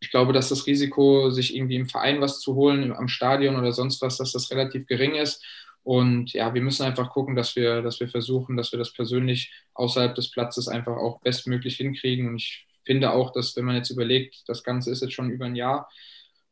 Ich 0.00 0.10
glaube, 0.10 0.32
dass 0.32 0.48
das 0.48 0.66
Risiko, 0.66 1.30
sich 1.30 1.54
irgendwie 1.54 1.76
im 1.76 1.88
Verein 1.88 2.20
was 2.20 2.40
zu 2.40 2.56
holen, 2.56 2.92
am 2.92 3.06
Stadion 3.06 3.54
oder 3.54 3.72
sonst 3.72 4.02
was, 4.02 4.16
dass 4.18 4.32
das 4.32 4.50
relativ 4.50 4.86
gering 4.86 5.14
ist. 5.14 5.44
Und 5.84 6.32
ja, 6.32 6.54
wir 6.54 6.62
müssen 6.62 6.84
einfach 6.84 7.10
gucken, 7.10 7.34
dass 7.34 7.56
wir, 7.56 7.82
dass 7.82 8.00
wir 8.00 8.08
versuchen, 8.08 8.56
dass 8.56 8.72
wir 8.72 8.78
das 8.78 8.92
persönlich 8.92 9.52
außerhalb 9.74 10.14
des 10.14 10.30
Platzes 10.30 10.68
einfach 10.68 10.96
auch 10.96 11.20
bestmöglich 11.20 11.76
hinkriegen. 11.76 12.28
Und 12.28 12.36
ich 12.36 12.66
finde 12.84 13.12
auch, 13.12 13.32
dass 13.32 13.56
wenn 13.56 13.64
man 13.64 13.76
jetzt 13.76 13.90
überlegt, 13.90 14.44
das 14.48 14.62
Ganze 14.62 14.90
ist 14.90 15.02
jetzt 15.02 15.14
schon 15.14 15.30
über 15.30 15.46
ein 15.46 15.56
Jahr, 15.56 15.88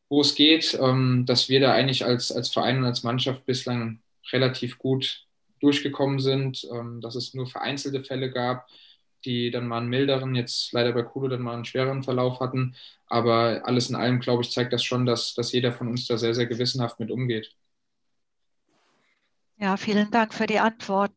wo 0.09 0.21
es 0.21 0.35
geht, 0.35 0.79
ähm, 0.81 1.25
dass 1.27 1.49
wir 1.49 1.61
da 1.61 1.73
eigentlich 1.73 2.05
als, 2.05 2.33
als 2.33 2.51
Verein 2.51 2.79
und 2.79 2.85
als 2.85 3.05
Mannschaft 3.05 3.47
bislang 3.47 4.01
relativ 4.33 4.79
gut 4.79 5.27
durchgekommen 5.61 6.19
sind, 6.19 6.67
ähm, 6.73 7.01
dass 7.01 7.15
es 7.15 7.35
nur 7.35 7.47
vereinzelte 7.47 8.03
Fälle 8.03 8.31
gab, 8.31 8.67
die 9.25 9.51
dann 9.51 9.69
mal 9.69 9.79
einen 9.79 9.89
milderen, 9.91 10.35
jetzt 10.35 10.73
leider 10.73 10.93
bei 10.93 11.03
Kulo 11.03 11.29
dann 11.29 11.43
mal 11.43 11.55
einen 11.55 11.65
schwereren 11.65 12.03
Verlauf 12.03 12.41
hatten. 12.41 12.75
Aber 13.07 13.63
alles 13.65 13.91
in 13.91 13.97
allem, 13.97 14.21
glaube 14.21 14.43
ich, 14.43 14.51
zeigt 14.51 14.73
das 14.73 14.83
schon, 14.83 15.07
dass, 15.07 15.35
dass 15.35 15.53
jeder 15.53 15.73
von 15.73 15.89
uns 15.89 16.07
da 16.07 16.17
sehr, 16.19 16.35
sehr 16.35 16.47
gewissenhaft 16.47 16.99
mit 17.01 17.11
umgeht. 17.11 17.55
Ja, 19.63 19.77
vielen 19.77 20.11
Dank 20.11 20.33
für 20.33 20.47
die 20.47 20.59
Antworten. 20.59 21.15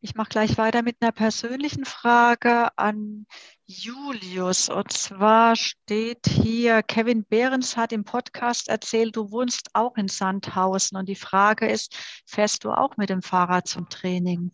Ich 0.00 0.14
mache 0.14 0.30
gleich 0.30 0.56
weiter 0.56 0.82
mit 0.82 0.96
einer 1.00 1.12
persönlichen 1.12 1.84
Frage 1.84 2.70
an 2.78 3.26
Julius. 3.66 4.70
Und 4.70 4.90
zwar 4.90 5.54
steht 5.54 6.26
hier, 6.26 6.82
Kevin 6.82 7.26
Behrens 7.26 7.76
hat 7.76 7.92
im 7.92 8.04
Podcast 8.04 8.68
erzählt, 8.68 9.16
du 9.16 9.30
wohnst 9.30 9.68
auch 9.74 9.98
in 9.98 10.08
Sandhausen. 10.08 10.96
Und 10.96 11.10
die 11.10 11.14
Frage 11.14 11.68
ist, 11.68 11.94
fährst 12.24 12.64
du 12.64 12.70
auch 12.70 12.96
mit 12.96 13.10
dem 13.10 13.20
Fahrrad 13.20 13.68
zum 13.68 13.86
Training? 13.90 14.50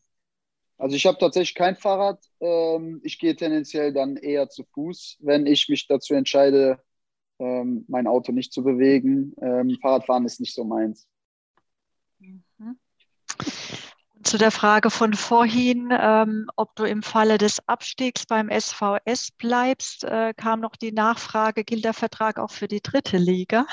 Also 0.76 0.96
ich 0.96 1.06
habe 1.06 1.18
tatsächlich 1.18 1.54
kein 1.54 1.76
Fahrrad. 1.76 2.18
Ähm, 2.40 3.00
ich 3.04 3.20
gehe 3.20 3.36
tendenziell 3.36 3.92
dann 3.92 4.16
eher 4.16 4.48
zu 4.48 4.64
Fuß, 4.64 5.18
wenn 5.20 5.46
ich 5.46 5.68
mich 5.68 5.86
dazu 5.86 6.14
entscheide, 6.14 6.82
ähm, 7.38 7.84
mein 7.86 8.08
Auto 8.08 8.32
nicht 8.32 8.52
zu 8.52 8.64
bewegen. 8.64 9.34
Ähm, 9.40 9.78
Fahrradfahren 9.80 10.24
ist 10.24 10.40
nicht 10.40 10.54
so 10.54 10.64
meins. 10.64 11.06
Zu 14.22 14.38
der 14.38 14.50
Frage 14.50 14.90
von 14.90 15.12
vorhin, 15.12 15.90
ähm, 15.90 16.46
ob 16.56 16.74
du 16.76 16.84
im 16.84 17.02
Falle 17.02 17.36
des 17.36 17.60
Abstiegs 17.68 18.24
beim 18.26 18.48
SVS 18.48 19.32
bleibst, 19.32 20.04
äh, 20.04 20.32
kam 20.34 20.60
noch 20.60 20.76
die 20.76 20.92
Nachfrage, 20.92 21.62
gilt 21.62 21.84
der 21.84 21.92
Vertrag 21.92 22.38
auch 22.38 22.50
für 22.50 22.66
die 22.66 22.80
dritte 22.80 23.18
Liga? 23.18 23.66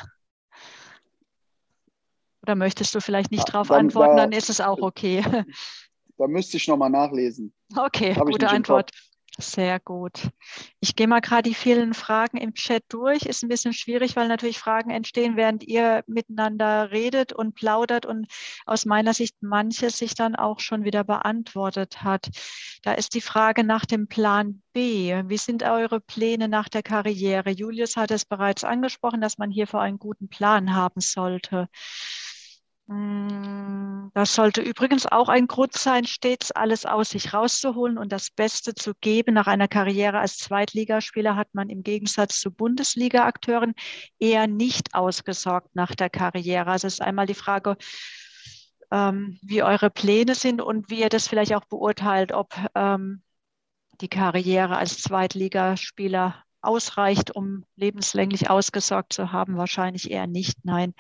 Oder 2.42 2.56
möchtest 2.56 2.94
du 2.96 3.00
vielleicht 3.02 3.32
nicht 3.32 3.48
darauf 3.48 3.72
antworten, 3.72 4.18
dann 4.18 4.32
ist 4.32 4.50
es 4.50 4.62
auch 4.62 4.80
okay. 4.82 5.24
Da 6.18 6.28
müsste 6.28 6.58
ich 6.58 6.68
nochmal 6.68 6.90
nachlesen. 6.90 7.52
Okay, 7.76 8.14
gute 8.14 8.50
Antwort. 8.50 8.92
Sehr 9.40 9.80
gut. 9.80 10.30
Ich 10.82 10.96
gehe 10.96 11.08
mal 11.08 11.22
gerade 11.22 11.50
die 11.50 11.56
vielen 11.56 11.94
Fragen 11.94 12.36
im 12.38 12.54
Chat 12.54 12.84
durch. 12.90 13.24
Ist 13.26 13.44
ein 13.44 13.48
bisschen 13.48 13.72
schwierig, 13.74 14.18
weil 14.18 14.28
natürlich 14.28 14.60
Fragen 14.60 14.92
entstehen, 14.92 15.38
während 15.38 15.64
ihr 15.64 16.04
miteinander 16.06 16.92
redet 16.92 17.32
und 17.32 17.56
plaudert 17.56 18.06
und 18.06 18.28
aus 18.66 18.86
meiner 18.86 19.14
Sicht 19.14 19.36
manches 19.42 19.98
sich 19.98 20.16
dann 20.16 20.36
auch 20.36 20.60
schon 20.60 20.84
wieder 20.84 21.06
beantwortet 21.06 22.04
hat. 22.04 22.30
Da 22.84 22.92
ist 22.94 23.14
die 23.14 23.22
Frage 23.22 23.64
nach 23.64 23.86
dem 23.86 24.08
Plan 24.08 24.62
B. 24.74 25.14
Wie 25.26 25.38
sind 25.38 25.64
eure 25.64 26.02
Pläne 26.02 26.50
nach 26.50 26.68
der 26.68 26.84
Karriere? 26.84 27.52
Julius 27.52 27.96
hat 27.96 28.12
es 28.12 28.26
bereits 28.26 28.66
angesprochen, 28.66 29.22
dass 29.22 29.38
man 29.38 29.50
hier 29.50 29.66
vor 29.66 29.82
einen 29.82 29.98
guten 29.98 30.28
Plan 30.28 30.76
haben 30.76 31.00
sollte. 31.00 31.70
Mm, 32.92 34.12
das 34.14 34.36
sollte 34.36 34.62
übrigens 34.62 35.06
auch 35.06 35.30
ein 35.30 35.48
Grund 35.48 35.74
sein, 35.74 36.06
stets 36.06 36.52
alles 36.52 36.86
aus 36.86 37.12
sich 37.12 37.34
rauszuholen 37.34 37.98
und 37.98 38.12
das 38.12 38.32
Beste 38.32 38.76
zu 38.76 38.94
geben. 39.00 39.34
Nach 39.34 39.48
einer 39.48 39.70
Karriere 39.70 40.20
als 40.20 40.38
Zweitligaspieler 40.38 41.38
hat 41.38 41.48
man 41.54 41.70
im 41.70 41.84
Gegensatz 41.84 42.42
zu 42.42 42.52
Bundesliga-Akteuren 42.52 43.76
eher 44.20 44.48
nicht 44.48 44.94
ausgesorgt 44.94 45.74
nach 45.74 45.96
der 45.96 46.10
Karriere. 46.10 46.70
Also 46.70 46.88
es 46.88 46.96
ist 46.96 47.02
einmal 47.02 47.28
die 47.28 47.34
Frage, 47.34 47.78
ähm, 48.92 49.40
wie 49.42 49.64
eure 49.64 49.90
Pläne 49.90 50.36
sind 50.36 50.62
und 50.62 50.90
wie 50.90 51.00
ihr 51.00 51.10
das 51.10 51.30
vielleicht 51.30 51.56
auch 51.56 51.66
beurteilt, 51.66 52.34
ob 52.34 52.54
ähm, 52.76 53.24
die 54.02 54.10
Karriere 54.10 54.78
als 54.78 55.02
Zweitligaspieler 55.02 56.44
ausreicht, 56.62 57.36
um 57.36 57.66
lebenslänglich 57.76 58.50
ausgesorgt 58.50 59.14
zu 59.14 59.32
haben? 59.32 59.58
Wahrscheinlich 59.58 60.12
eher 60.12 60.28
nicht, 60.28 60.64
nein. 60.64 60.94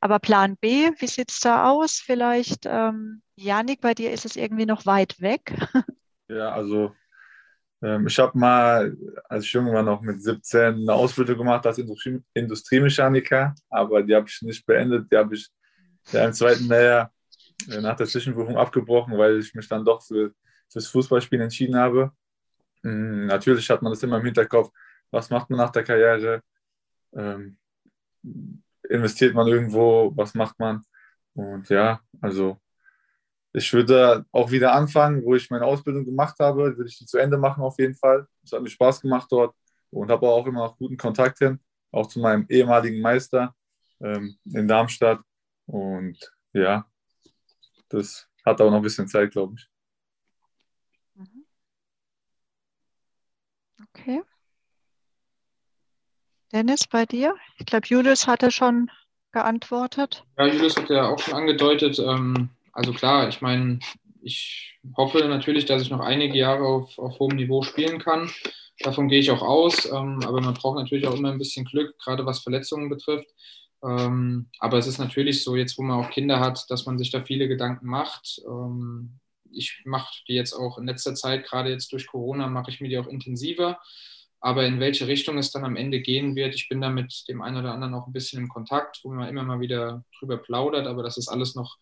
Aber 0.00 0.18
Plan 0.18 0.56
B, 0.56 0.90
wie 0.98 1.06
sieht 1.06 1.30
es 1.30 1.40
da 1.40 1.70
aus? 1.70 1.94
Vielleicht, 2.04 2.66
ähm, 2.66 3.22
Janik, 3.36 3.80
bei 3.80 3.94
dir 3.94 4.12
ist 4.12 4.24
es 4.24 4.36
irgendwie 4.36 4.66
noch 4.66 4.86
weit 4.86 5.20
weg. 5.20 5.54
Ja, 6.30 6.52
also 6.52 6.94
ähm, 7.82 8.06
ich 8.06 8.18
habe 8.18 8.36
mal, 8.38 8.96
als 9.28 9.44
ich 9.44 9.52
jung 9.52 9.72
war, 9.72 9.82
noch 9.82 10.00
mit 10.02 10.22
17 10.22 10.60
eine 10.74 10.92
Ausbildung 10.92 11.38
gemacht 11.38 11.66
als 11.66 11.78
Industrie 11.78 12.20
Industriemechaniker, 12.34 13.54
aber 13.70 14.02
die 14.02 14.14
habe 14.14 14.26
ich 14.28 14.42
nicht 14.42 14.66
beendet. 14.66 15.10
Die 15.10 15.16
habe 15.16 15.34
ich 15.34 15.48
ja, 16.12 16.24
im 16.24 16.32
zweiten 16.32 16.68
Lehrjahr 16.68 17.12
äh, 17.70 17.80
nach 17.80 17.96
der 17.96 18.06
Zwischenprüfung 18.06 18.56
abgebrochen, 18.56 19.16
weil 19.16 19.38
ich 19.38 19.54
mich 19.54 19.68
dann 19.68 19.84
doch 19.84 20.02
für, 20.02 20.32
fürs 20.70 20.88
Fußballspielen 20.88 21.44
entschieden 21.44 21.76
habe. 21.76 22.12
Mhm, 22.82 23.26
natürlich 23.26 23.68
hat 23.70 23.82
man 23.82 23.92
das 23.92 24.02
immer 24.02 24.18
im 24.18 24.24
Hinterkopf, 24.24 24.70
was 25.10 25.30
macht 25.30 25.50
man 25.50 25.58
nach 25.58 25.70
der 25.70 25.84
Karriere? 25.84 26.42
Ähm, 27.14 27.58
investiert 28.88 29.34
man 29.34 29.46
irgendwo? 29.46 30.12
Was 30.16 30.34
macht 30.34 30.58
man? 30.58 30.82
Und 31.34 31.68
ja, 31.68 32.00
also 32.20 32.60
ich 33.52 33.72
würde 33.72 34.24
auch 34.32 34.50
wieder 34.50 34.74
anfangen, 34.74 35.24
wo 35.24 35.34
ich 35.34 35.50
meine 35.50 35.64
Ausbildung 35.64 36.04
gemacht 36.04 36.36
habe, 36.38 36.76
würde 36.76 36.88
ich 36.88 36.98
die 36.98 37.06
zu 37.06 37.18
Ende 37.18 37.38
machen 37.38 37.62
auf 37.62 37.78
jeden 37.78 37.94
Fall. 37.94 38.26
Es 38.42 38.52
hat 38.52 38.62
mir 38.62 38.68
Spaß 38.68 39.00
gemacht 39.00 39.28
dort 39.30 39.54
und 39.90 40.10
habe 40.10 40.28
auch 40.28 40.46
immer 40.46 40.66
noch 40.66 40.78
guten 40.78 40.96
Kontakt 40.96 41.38
hin, 41.38 41.60
auch 41.90 42.06
zu 42.06 42.20
meinem 42.20 42.46
ehemaligen 42.48 43.00
Meister 43.00 43.54
ähm, 44.00 44.36
in 44.44 44.68
Darmstadt. 44.68 45.20
Und 45.66 46.18
ja, 46.52 46.86
das 47.88 48.28
hat 48.44 48.60
auch 48.60 48.70
noch 48.70 48.78
ein 48.78 48.82
bisschen 48.82 49.08
Zeit, 49.08 49.32
glaube 49.32 49.54
ich. 49.56 49.68
Mhm. 51.14 51.44
Okay. 53.82 54.22
Dennis, 56.52 56.86
bei 56.86 57.06
dir? 57.06 57.34
Ich 57.58 57.66
glaube, 57.66 57.86
Julius 57.86 58.26
hatte 58.26 58.50
schon 58.50 58.90
geantwortet. 59.32 60.24
Ja, 60.38 60.46
Julius 60.46 60.76
hat 60.76 60.88
ja 60.90 61.08
auch 61.08 61.18
schon 61.18 61.34
angedeutet, 61.34 61.98
ähm, 61.98 62.50
also 62.72 62.92
klar, 62.92 63.28
ich 63.28 63.40
meine, 63.40 63.80
ich 64.22 64.78
hoffe 64.96 65.18
natürlich, 65.26 65.66
dass 65.66 65.82
ich 65.82 65.90
noch 65.90 66.00
einige 66.00 66.38
Jahre 66.38 66.64
auf, 66.64 66.98
auf 66.98 67.18
hohem 67.18 67.36
Niveau 67.36 67.62
spielen 67.62 67.98
kann. 67.98 68.30
Davon 68.80 69.08
gehe 69.08 69.18
ich 69.20 69.30
auch 69.30 69.42
aus. 69.42 69.86
Ähm, 69.86 70.20
aber 70.24 70.40
man 70.40 70.54
braucht 70.54 70.76
natürlich 70.76 71.06
auch 71.06 71.14
immer 71.14 71.32
ein 71.32 71.38
bisschen 71.38 71.64
Glück, 71.64 71.98
gerade 71.98 72.24
was 72.26 72.40
Verletzungen 72.40 72.88
betrifft. 72.88 73.28
Ähm, 73.82 74.48
aber 74.58 74.78
es 74.78 74.86
ist 74.86 74.98
natürlich 74.98 75.42
so, 75.42 75.56
jetzt 75.56 75.78
wo 75.78 75.82
man 75.82 76.04
auch 76.04 76.10
Kinder 76.10 76.40
hat, 76.40 76.64
dass 76.68 76.86
man 76.86 76.98
sich 76.98 77.10
da 77.10 77.22
viele 77.24 77.48
Gedanken 77.48 77.86
macht. 77.86 78.40
Ähm, 78.46 79.18
ich 79.50 79.82
mache 79.84 80.22
die 80.28 80.34
jetzt 80.34 80.52
auch 80.52 80.78
in 80.78 80.86
letzter 80.86 81.14
Zeit, 81.14 81.44
gerade 81.46 81.70
jetzt 81.70 81.92
durch 81.92 82.06
Corona, 82.06 82.48
mache 82.48 82.70
ich 82.70 82.80
mir 82.80 82.88
die 82.88 82.98
auch 82.98 83.06
intensiver. 83.06 83.78
Aber 84.40 84.64
in 84.66 84.80
welche 84.80 85.08
Richtung 85.08 85.38
es 85.38 85.50
dann 85.50 85.64
am 85.64 85.76
Ende 85.76 86.00
gehen 86.00 86.36
wird, 86.36 86.54
ich 86.54 86.68
bin 86.68 86.80
da 86.80 86.90
mit 86.90 87.24
dem 87.28 87.42
einen 87.42 87.56
oder 87.56 87.72
anderen 87.72 87.94
auch 87.94 88.06
ein 88.06 88.12
bisschen 88.12 88.40
im 88.40 88.48
Kontakt, 88.48 89.00
wo 89.02 89.10
man 89.10 89.28
immer 89.28 89.42
mal 89.42 89.60
wieder 89.60 90.04
drüber 90.18 90.36
plaudert. 90.36 90.86
Aber 90.86 91.02
das 91.02 91.16
ist 91.16 91.28
alles 91.28 91.54
noch 91.54 91.76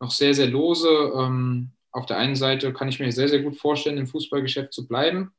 noch 0.00 0.10
sehr, 0.10 0.34
sehr 0.34 0.46
lose. 0.46 0.88
Ähm, 0.88 1.70
auf 1.90 2.06
der 2.06 2.18
einen 2.18 2.36
Seite 2.36 2.72
kann 2.72 2.88
ich 2.88 3.00
mir 3.00 3.10
sehr, 3.12 3.28
sehr 3.28 3.42
gut 3.42 3.56
vorstellen, 3.56 3.98
im 3.98 4.06
Fußballgeschäft 4.06 4.72
zu 4.72 4.86
bleiben, 4.86 5.32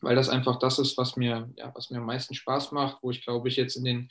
weil 0.00 0.16
das 0.16 0.28
einfach 0.28 0.58
das 0.58 0.78
ist, 0.78 0.98
was 0.98 1.16
mir, 1.16 1.50
ja, 1.56 1.72
was 1.74 1.90
mir 1.90 1.98
am 1.98 2.06
meisten 2.06 2.34
Spaß 2.34 2.72
macht, 2.72 2.98
wo 3.02 3.10
ich 3.10 3.24
glaube 3.24 3.48
ich 3.48 3.56
jetzt 3.56 3.76
in 3.76 3.84
den 3.84 4.10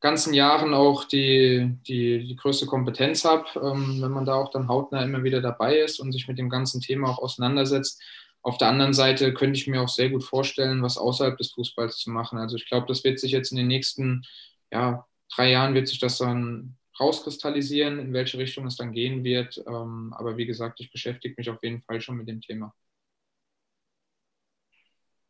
ganzen 0.00 0.34
Jahren 0.34 0.74
auch 0.74 1.04
die, 1.04 1.78
die, 1.86 2.26
die 2.26 2.36
größte 2.36 2.66
Kompetenz 2.66 3.24
habe, 3.24 3.46
ähm, 3.56 4.02
wenn 4.02 4.10
man 4.10 4.26
da 4.26 4.34
auch 4.34 4.50
dann 4.50 4.68
hautnah 4.68 5.02
immer 5.02 5.22
wieder 5.24 5.40
dabei 5.40 5.78
ist 5.78 5.98
und 5.98 6.12
sich 6.12 6.28
mit 6.28 6.38
dem 6.38 6.50
ganzen 6.50 6.80
Thema 6.80 7.08
auch 7.08 7.18
auseinandersetzt. 7.18 8.02
Auf 8.44 8.58
der 8.58 8.68
anderen 8.68 8.92
Seite 8.92 9.34
könnte 9.34 9.58
ich 9.58 9.66
mir 9.66 9.82
auch 9.82 9.88
sehr 9.88 10.10
gut 10.10 10.22
vorstellen, 10.22 10.82
was 10.82 10.98
außerhalb 10.98 11.36
des 11.36 11.52
Fußballs 11.52 11.98
zu 11.98 12.10
machen. 12.10 12.38
Also 12.38 12.56
ich 12.56 12.68
glaube, 12.68 12.86
das 12.86 13.02
wird 13.02 13.18
sich 13.18 13.32
jetzt 13.32 13.50
in 13.50 13.56
den 13.56 13.66
nächsten 13.66 14.22
ja, 14.70 15.06
drei 15.34 15.50
Jahren 15.50 15.74
wird 15.74 15.88
sich 15.88 15.98
das 15.98 16.18
dann 16.18 16.76
rauskristallisieren, 16.98 17.98
in 17.98 18.12
welche 18.12 18.38
Richtung 18.38 18.66
es 18.66 18.76
dann 18.76 18.92
gehen 18.92 19.24
wird. 19.24 19.62
Ähm, 19.66 20.12
aber 20.16 20.36
wie 20.36 20.46
gesagt, 20.46 20.80
ich 20.80 20.92
beschäftige 20.92 21.34
mich 21.36 21.50
auf 21.50 21.62
jeden 21.62 21.82
Fall 21.82 22.00
schon 22.00 22.16
mit 22.16 22.28
dem 22.28 22.40
Thema. 22.40 22.74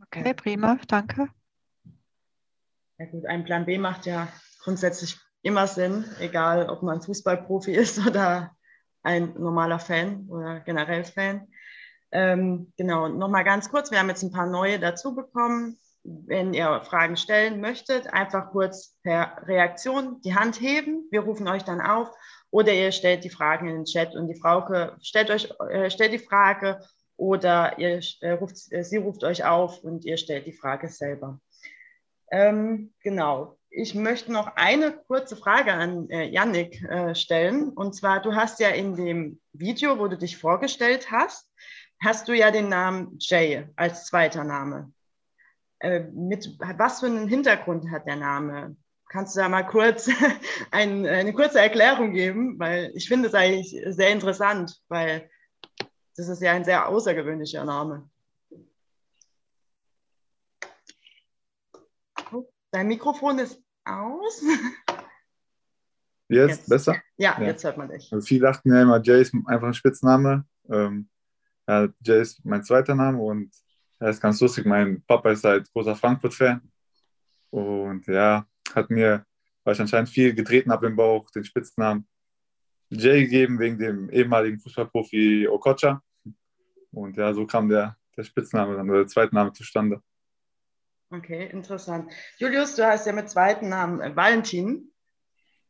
Okay, 0.03 0.35
prima, 0.35 0.79
danke. 0.89 1.29
Ja 2.99 3.07
gut, 3.07 3.27
ein 3.27 3.45
Plan 3.45 3.65
B 3.65 3.79
macht 3.79 4.07
ja 4.07 4.29
grundsätzlich 4.63 5.17
immer 5.43 5.67
Sinn, 5.67 6.05
egal 6.21 6.69
ob 6.69 6.83
man 6.83 7.03
Fußballprofi 7.03 7.73
ist 7.75 8.07
oder 8.07 8.57
ein 9.03 9.35
normaler 9.35 9.79
Fan 9.79 10.27
oder 10.29 10.61
generell 10.61 11.05
Fan. 11.05 11.49
Ähm, 12.15 12.73
genau, 12.79 13.09
nochmal 13.09 13.45
ganz 13.45 13.69
kurz, 13.71 13.91
wir 13.91 13.99
haben 13.99 14.09
jetzt 14.09 14.23
ein 14.23 14.33
paar 14.33 14.47
neue 14.47 14.79
dazu 14.79 15.15
bekommen 15.15 15.79
wenn 16.05 16.53
ihr 16.53 16.83
Fragen 16.83 17.17
stellen 17.17 17.61
möchtet, 17.61 18.13
einfach 18.13 18.51
kurz 18.51 18.95
per 19.03 19.39
Reaktion 19.47 20.21
die 20.21 20.35
Hand 20.35 20.61
heben. 20.61 21.09
Wir 21.11 21.21
rufen 21.21 21.49
euch 21.49 21.63
dann 21.63 21.81
auf 21.81 22.11
oder 22.51 22.73
ihr 22.73 22.93
stellt 22.93 23.25
die 23.25 23.31
Fragen 23.31 23.69
in 23.69 23.77
den 23.77 23.85
Chat 23.87 24.15
und 24.15 24.29
die 24.29 24.39
Frauke 24.39 24.97
stellt 25.01 25.31
euch 25.31 25.49
äh, 25.71 25.91
stellt 25.91 26.13
die 26.13 26.19
Frage 26.19 26.81
oder 27.17 27.79
ihr 27.79 28.01
äh, 28.21 28.33
ruft, 28.33 28.71
äh, 28.71 28.85
sie 28.85 28.99
ruft 28.99 29.25
euch 29.25 29.45
auf 29.45 29.83
und 29.83 30.05
ihr 30.05 30.19
stellt 30.19 30.47
die 30.47 30.53
Frage 30.53 30.89
selber. 30.89 31.41
Ähm, 32.31 32.93
genau. 33.03 33.57
Ich 33.71 33.95
möchte 33.95 34.31
noch 34.31 34.55
eine 34.55 34.93
kurze 34.93 35.37
Frage 35.37 35.73
an 35.73 36.09
äh, 36.11 36.29
Yannick 36.29 36.81
äh, 36.83 37.15
stellen. 37.15 37.71
Und 37.71 37.95
zwar, 37.95 38.23
du 38.23 38.35
hast 38.35 38.61
ja 38.61 38.69
in 38.69 38.95
dem 38.95 39.41
Video, 39.53 39.99
wo 39.99 40.07
du 40.07 40.17
dich 40.17 40.37
vorgestellt 40.37 41.11
hast, 41.11 41.51
hast 42.05 42.29
du 42.29 42.33
ja 42.35 42.51
den 42.51 42.69
Namen 42.69 43.17
Jay 43.19 43.67
als 43.77 44.07
zweiter 44.07 44.45
Name. 44.45 44.93
Äh, 45.81 46.01
mit 46.13 46.57
was 46.59 47.01
für 47.01 47.07
einen 47.07 47.29
Hintergrund 47.29 47.91
hat 47.91 48.07
der 48.07 48.17
Name? 48.17 48.77
Kannst 49.09 49.37
du 49.37 49.41
da 49.41 49.49
mal 49.49 49.65
kurz 49.65 50.09
ein, 50.71 51.07
eine 51.07 51.33
kurze 51.33 51.61
Erklärung 51.61 52.13
geben? 52.13 52.59
Weil 52.59 52.93
ich 52.95 53.09
finde 53.09 53.29
es 53.29 53.35
eigentlich 53.35 53.77
sehr 53.87 54.11
interessant, 54.11 54.81
weil 54.89 55.31
das 56.17 56.29
ist 56.29 56.43
ja 56.43 56.53
ein 56.53 56.65
sehr 56.65 56.89
außergewöhnlicher 56.89 57.65
Name. 57.65 58.09
Oh, 62.33 62.49
dein 62.71 62.87
Mikrofon 62.87 63.39
ist 63.39 63.61
aus. 63.85 64.43
Jetzt, 66.29 66.49
jetzt. 66.49 66.69
besser? 66.69 66.97
Ja, 67.17 67.37
ja, 67.39 67.47
jetzt 67.47 67.65
hört 67.65 67.77
man 67.77 67.89
dich. 67.89 68.13
Also 68.13 68.27
viele 68.27 68.47
dachten 68.47 68.73
ja 68.73 68.83
immer, 68.83 69.01
Jay 69.03 69.21
ist 69.21 69.35
einfach 69.47 69.69
ein 69.69 69.75
Spitzname. 69.75 70.47
Ähm, 70.71 71.09
ja, 71.67 71.89
Jay 72.01 72.21
ist 72.21 72.45
mein 72.45 72.65
zweiter 72.65 72.95
Name 72.95 73.19
und 73.21 73.51
das 73.99 74.17
ist 74.17 74.21
ganz 74.23 74.41
lustig. 74.41 74.67
Mein 74.67 75.03
Papa 75.03 75.31
ist 75.31 75.45
halt 75.45 75.71
großer 75.73 75.97
Frankfurt-Fan. 75.97 76.61
Und 77.51 78.07
ja, 78.07 78.47
hat 78.75 78.91
mir, 78.91 79.25
weil 79.63 79.75
ich 79.75 79.81
anscheinend 79.81 80.09
viel 80.09 80.35
getreten 80.35 80.71
habe 80.71 80.87
im 80.87 80.97
Bauch, 80.97 81.31
den 81.31 81.45
Spitznamen 81.45 82.07
Jay 82.91 83.23
gegeben, 83.23 83.59
wegen 83.59 83.79
dem 83.79 84.11
ehemaligen 84.11 84.59
Fußballprofi 84.59 85.49
Okocha. 85.49 86.03
Und 86.91 87.17
ja, 87.17 87.33
so 87.33 87.47
kam 87.47 87.69
der, 87.69 87.97
der 88.17 88.25
Spitzname 88.25 88.77
dann, 88.77 88.89
oder 88.89 89.01
der 89.01 89.09
zweite 89.09 89.35
Name 89.35 89.53
zustande. 89.53 90.03
Okay, 91.11 91.47
interessant. 91.47 92.13
Julius, 92.39 92.77
du 92.77 92.85
hast 92.87 93.07
ja 93.07 93.13
mit 93.13 93.31
zweiten 93.31 93.69
Namen 93.69 94.01
äh, 94.01 94.15
Valentin. 94.17 94.91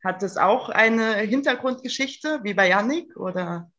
Hat 0.02 0.22
das 0.22 0.36
auch 0.36 0.68
eine 0.68 1.16
Hintergrundgeschichte 1.16 2.40
wie 2.42 2.54
bei 2.54 2.68
Yannick 2.68 3.16
oder? 3.16 3.70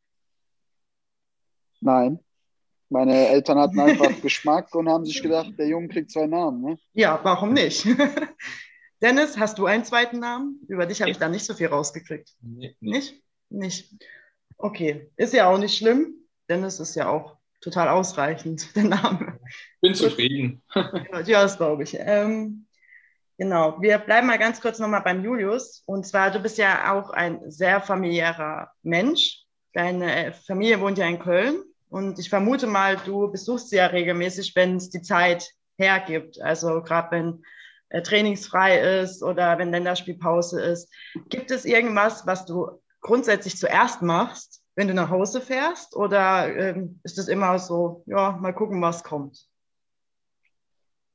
Nein. 1.86 2.20
Meine 2.90 3.28
Eltern 3.28 3.60
hatten 3.60 3.80
einfach 3.80 4.10
Geschmack 4.22 4.74
und 4.74 4.90
haben 4.90 5.06
sich 5.06 5.22
gedacht, 5.22 5.52
der 5.58 5.68
Junge 5.68 5.88
kriegt 5.88 6.10
zwei 6.10 6.26
Namen. 6.26 6.62
Ne? 6.62 6.78
Ja, 6.94 7.20
warum 7.22 7.54
nicht? 7.54 7.86
Dennis, 9.02 9.38
hast 9.38 9.60
du 9.60 9.68
einen 9.68 9.86
zweiten 9.86 10.20
Namen? 10.20 10.60
Über 10.68 10.88
dich 10.88 11.02
habe 11.02 11.12
ich 11.12 11.20
da 11.20 11.30
nicht 11.30 11.46
so 11.46 11.54
viel 11.54 11.68
rausgekriegt. 11.68 12.32
Nee, 12.42 12.76
Nicht? 12.80 13.22
Nicht. 13.50 13.94
Okay, 14.58 15.12
ist 15.16 15.34
ja 15.34 15.48
auch 15.48 15.60
nicht 15.60 15.78
schlimm. 15.78 16.16
Dennis 16.50 16.80
ist 16.80 16.96
ja 16.96 17.08
auch 17.08 17.38
total 17.62 17.90
ausreichend, 17.90 18.68
der 18.76 18.86
Name. 18.86 19.40
Bin 19.82 19.94
zufrieden. 19.94 20.64
ja, 20.74 21.44
das 21.44 21.58
glaube 21.58 21.84
ich. 21.84 21.96
Ähm, 22.00 22.66
genau, 23.38 23.80
wir 23.80 24.00
bleiben 24.00 24.26
mal 24.26 24.40
ganz 24.40 24.60
kurz 24.60 24.80
nochmal 24.80 25.02
beim 25.02 25.24
Julius. 25.24 25.84
Und 25.86 26.08
zwar, 26.08 26.32
du 26.32 26.40
bist 26.40 26.58
ja 26.58 26.94
auch 26.94 27.12
ein 27.12 27.52
sehr 27.52 27.80
familiärer 27.80 28.72
Mensch. 28.82 29.44
Deine 29.74 30.34
Familie 30.48 30.80
wohnt 30.80 30.98
ja 30.98 31.06
in 31.06 31.20
Köln. 31.20 31.62
Und 31.90 32.20
ich 32.20 32.30
vermute 32.30 32.68
mal, 32.68 32.98
du 32.98 33.32
besuchst 33.32 33.70
sie 33.70 33.78
ja 33.78 33.88
regelmäßig, 33.88 34.56
wenn 34.56 34.78
es 34.78 34.90
die 34.90 35.02
Zeit 35.02 35.50
hergibt. 35.78 36.42
Also 36.42 36.82
gerade 36.82 37.12
wenn 37.12 37.44
äh, 37.90 38.02
trainingsfrei 38.02 39.02
ist 39.02 39.24
oder 39.24 39.58
wenn 39.58 39.72
Länderspielpause 39.72 40.62
ist. 40.62 40.92
Gibt 41.30 41.52
es 41.52 41.66
irgendwas, 41.66 42.26
was 42.26 42.46
du 42.46 42.82
grundsätzlich 43.02 43.58
zuerst 43.58 44.02
machst, 44.02 44.64
wenn 44.76 44.88
du 44.88 44.94
nach 44.94 45.10
Hause 45.10 45.40
fährst? 45.42 45.96
Oder 45.96 46.54
ähm, 46.56 47.00
ist 47.04 47.18
es 47.18 47.28
immer 47.28 47.60
so, 47.60 48.04
ja, 48.08 48.38
mal 48.42 48.54
gucken, 48.54 48.82
was 48.82 49.04
kommt? 49.04 49.48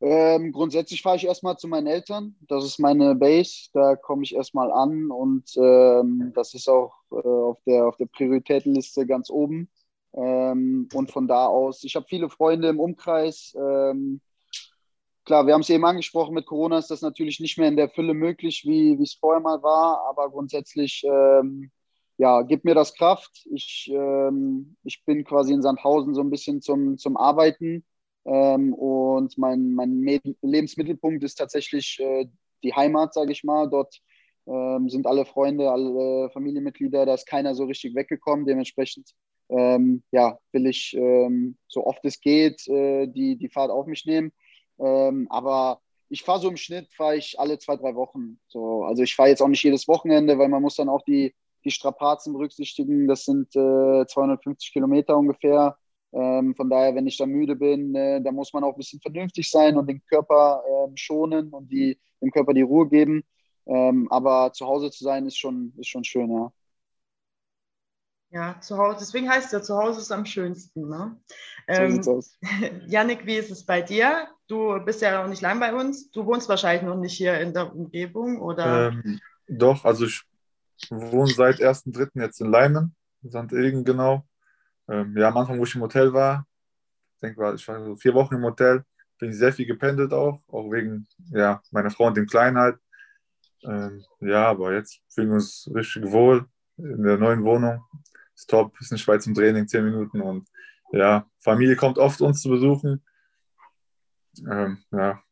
Ähm, 0.03 0.53
grundsätzlich 0.53 1.03
fahre 1.03 1.17
ich 1.17 1.27
erstmal 1.27 1.59
zu 1.59 1.69
meinen 1.69 1.87
Eltern. 1.87 2.35
Das 2.49 2.65
ist 2.65 2.79
meine 2.79 3.15
Base. 3.15 3.69
Da 3.75 3.97
komme 3.97 4.23
ich 4.23 4.35
erstmal 4.35 4.73
an 4.73 5.11
und 5.11 5.55
ähm, 5.57 6.33
das 6.35 6.55
ist 6.55 6.69
auch 6.69 6.95
äh, 7.13 7.17
auf, 7.17 7.59
der, 7.67 7.87
auf 7.87 7.97
der 7.97 8.07
Prioritätenliste 8.07 9.07
ganz 9.07 9.29
oben. 9.29 9.69
Ähm, 10.15 10.89
und 10.93 11.11
von 11.11 11.29
da 11.29 11.47
aus, 11.47 11.85
ich 11.85 11.97
habe 11.97 12.07
viele 12.09 12.29
Freunde 12.29 12.69
im 12.69 12.81
Umkreis. 12.81 13.55
Ähm, 13.57 14.21
klar, 15.25 15.47
wir 15.47 15.55
haben 15.55 15.61
es 15.61 15.71
eben 15.71 15.85
angesprochen, 15.85 16.35
mit 16.35 16.47
Corona 16.47 16.79
ist 16.79 16.91
das 16.91 17.03
natürlich 17.03 17.41
nicht 17.41 17.59
mehr 17.59 17.69
in 17.69 17.77
der 17.77 17.91
Fülle 17.91 18.15
möglich, 18.15 18.63
wie 18.65 19.01
es 19.01 19.15
vorher 19.15 19.41
mal 19.41 19.63
war, 19.63 20.05
aber 20.09 20.31
grundsätzlich 20.31 21.03
ähm, 21.05 21.71
ja, 22.21 22.43
gibt 22.43 22.65
mir 22.65 22.75
das 22.75 22.95
Kraft. 22.95 23.47
Ich, 23.55 23.91
ähm, 23.93 24.77
ich 24.85 25.05
bin 25.07 25.25
quasi 25.25 25.55
in 25.55 25.63
Sandhausen 25.63 26.15
so 26.15 26.21
ein 26.21 26.31
bisschen 26.31 26.61
zum, 26.61 26.99
zum 26.99 27.17
Arbeiten 27.17 27.85
ähm, 28.27 28.75
und 28.75 29.39
mein, 29.39 29.73
mein 29.73 30.03
Lebensmittelpunkt 30.43 31.25
ist 31.25 31.37
tatsächlich 31.37 31.99
äh, 32.01 32.27
die 32.63 32.75
Heimat, 32.75 33.15
sage 33.15 33.33
ich 33.33 33.43
mal. 33.45 33.71
Dort 33.71 34.01
ähm, 34.47 34.91
sind 34.91 35.07
alle 35.07 35.25
Freunde, 35.25 35.71
alle 35.71 36.29
Familienmitglieder, 36.31 37.07
da 37.07 37.15
ist 37.15 37.27
keiner 37.27 37.55
so 37.55 37.65
richtig 37.65 37.95
weggekommen. 37.95 38.45
Dementsprechend 38.45 39.15
ähm, 39.51 40.03
ja, 40.13 40.39
will 40.53 40.67
ich 40.67 40.95
ähm, 40.97 41.57
so 41.69 41.87
oft 41.87 42.05
es 42.05 42.21
geht 42.21 42.67
äh, 42.69 43.07
die, 43.07 43.37
die 43.37 43.49
Fahrt 43.49 43.71
auf 43.71 43.87
mich 43.87 44.07
nehmen. 44.07 44.33
Ähm, 44.79 45.27
aber 45.31 45.81
ich 46.09 46.23
fahre 46.23 46.41
so 46.41 46.49
im 46.49 46.57
Schnitt, 46.57 46.89
fahre 46.93 47.17
ich 47.17 47.39
alle 47.39 47.59
zwei, 47.59 47.77
drei 47.77 47.95
Wochen. 47.95 48.41
So, 48.49 48.85
also 48.85 49.03
ich 49.03 49.15
fahre 49.15 49.29
jetzt 49.29 49.43
auch 49.43 49.49
nicht 49.49 49.63
jedes 49.63 49.87
Wochenende, 49.89 50.39
weil 50.39 50.49
man 50.49 50.63
muss 50.63 50.77
dann 50.77 50.89
auch 50.89 51.03
die 51.03 51.35
die 51.65 51.71
Strapazen 51.71 52.33
berücksichtigen. 52.33 53.07
Das 53.07 53.25
sind 53.25 53.55
äh, 53.57 54.07
250 54.07 54.73
Kilometer 54.73 55.17
ungefähr. 55.17 55.77
Ähm, 56.13 56.55
von 56.57 56.69
daher, 56.69 56.95
wenn 56.95 57.07
ich 57.07 57.17
da 57.17 57.27
müde 57.27 57.57
bin, 57.57 57.95
äh, 57.95 58.21
da 58.21 58.33
muss 58.33 58.53
man 58.53 58.65
auch 58.65 58.73
ein 58.73 58.79
bisschen 58.79 59.01
vernünftig 59.01 59.49
sein 59.51 59.77
und 59.77 59.89
den 59.89 60.03
Körper 60.07 60.63
äh, 60.67 60.91
schonen 60.97 61.51
und 61.51 61.71
die, 61.71 61.99
dem 62.21 62.31
Körper 62.31 62.53
die 62.53 62.63
Ruhe 62.63 62.89
geben. 62.89 63.23
Ähm, 63.67 64.11
aber 64.11 64.53
zu 64.53 64.67
Hause 64.67 64.91
zu 64.91 65.05
sein 65.05 65.27
ist 65.27 65.39
schon, 65.39 65.73
ist 65.77 65.89
schon 65.89 66.05
schön, 66.05 66.31
ja. 66.33 66.53
Ja, 68.33 68.61
zu 68.61 68.79
Hause, 68.79 68.99
deswegen 69.01 69.29
heißt 69.29 69.47
es 69.47 69.53
ja, 69.53 69.63
zu 69.63 69.77
Hause 69.77 70.01
ist 70.01 70.13
am 70.13 70.25
schönsten. 70.25 70.89
Ne? 70.89 71.17
Ähm, 71.67 72.01
so 72.01 72.19
aus. 72.19 72.39
Janik, 72.87 73.27
wie 73.27 73.37
ist 73.37 73.51
es 73.51 73.65
bei 73.65 73.83
dir? 73.83 74.29
Du 74.47 74.79
bist 74.85 75.03
ja 75.03 75.21
noch 75.21 75.29
nicht 75.29 75.43
lang 75.43 75.59
bei 75.59 75.75
uns. 75.75 76.11
Du 76.13 76.25
wohnst 76.27 76.49
wahrscheinlich 76.49 76.83
noch 76.83 76.97
nicht 76.97 77.17
hier 77.17 77.41
in 77.41 77.53
der 77.53 77.75
Umgebung, 77.75 78.41
oder? 78.41 78.89
Ähm, 78.89 79.21
doch, 79.49 79.85
also 79.85 80.05
ich 80.05 80.23
wohne 80.91 81.33
seit 81.33 81.57
1.3. 81.57 82.23
jetzt 82.23 82.41
in 82.41 82.51
Leimen, 82.51 82.95
St. 83.27 83.53
Ilgen 83.53 83.85
genau. 83.85 84.25
Ähm, 84.89 85.17
ja, 85.17 85.29
am 85.29 85.37
Anfang, 85.37 85.59
wo 85.59 85.65
ich 85.65 85.75
im 85.75 85.83
Hotel 85.83 86.13
war, 86.13 86.47
ich 87.15 87.21
denke, 87.21 87.55
ich 87.55 87.67
war 87.67 87.85
so 87.85 87.97
vier 87.97 88.15
Wochen 88.15 88.37
im 88.37 88.45
Hotel, 88.45 88.85
bin 89.19 89.31
ich 89.31 89.39
sehr 89.39 89.53
viel 89.53 89.67
gependelt 89.67 90.13
auch, 90.13 90.41
auch 90.49 90.71
wegen 90.71 91.07
ja, 91.33 91.61
meiner 91.73 91.91
Frau 91.91 92.07
und 92.07 92.17
dem 92.17 92.27
Kleinen 92.27 92.59
halt. 92.59 92.79
Ähm, 93.65 94.03
ja, 94.21 94.47
aber 94.49 94.73
jetzt 94.73 95.01
fühlen 95.09 95.29
wir 95.29 95.35
uns 95.35 95.69
richtig 95.75 96.11
wohl 96.11 96.47
in 96.79 97.03
der 97.03 97.19
neuen 97.19 97.45
Wohnung. 97.45 97.85
Ist 98.41 98.51
top, 98.51 98.73
ist 98.81 98.91
in 98.91 98.99
Schweiz 98.99 99.27
im 99.27 99.35
Training, 99.35 99.69
zehn 99.69 99.85
Minuten 99.85 100.23
und 100.23 100.49
ja, 100.93 101.27
Familie 101.39 101.77
kommt 101.77 101.99
oft 101.99 102.21
uns 102.21 102.41
zu 102.41 102.49
besuchen. 102.49 103.05
Ähm, 104.51 104.83
ja, 104.91 105.23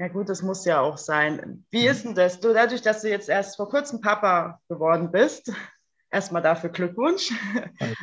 ja 0.00 0.06
gut, 0.06 0.28
das 0.28 0.42
muss 0.42 0.64
ja 0.64 0.80
auch 0.80 0.96
sein. 0.96 1.64
Wie 1.70 1.88
ist 1.88 2.04
denn 2.04 2.14
das? 2.14 2.38
Du, 2.38 2.52
dadurch, 2.52 2.82
dass 2.82 3.02
du 3.02 3.10
jetzt 3.10 3.28
erst 3.28 3.56
vor 3.56 3.68
kurzem 3.68 4.00
Papa 4.00 4.60
geworden 4.68 5.10
bist, 5.10 5.52
erstmal 6.10 6.42
dafür 6.42 6.70
Glückwunsch. 6.70 7.32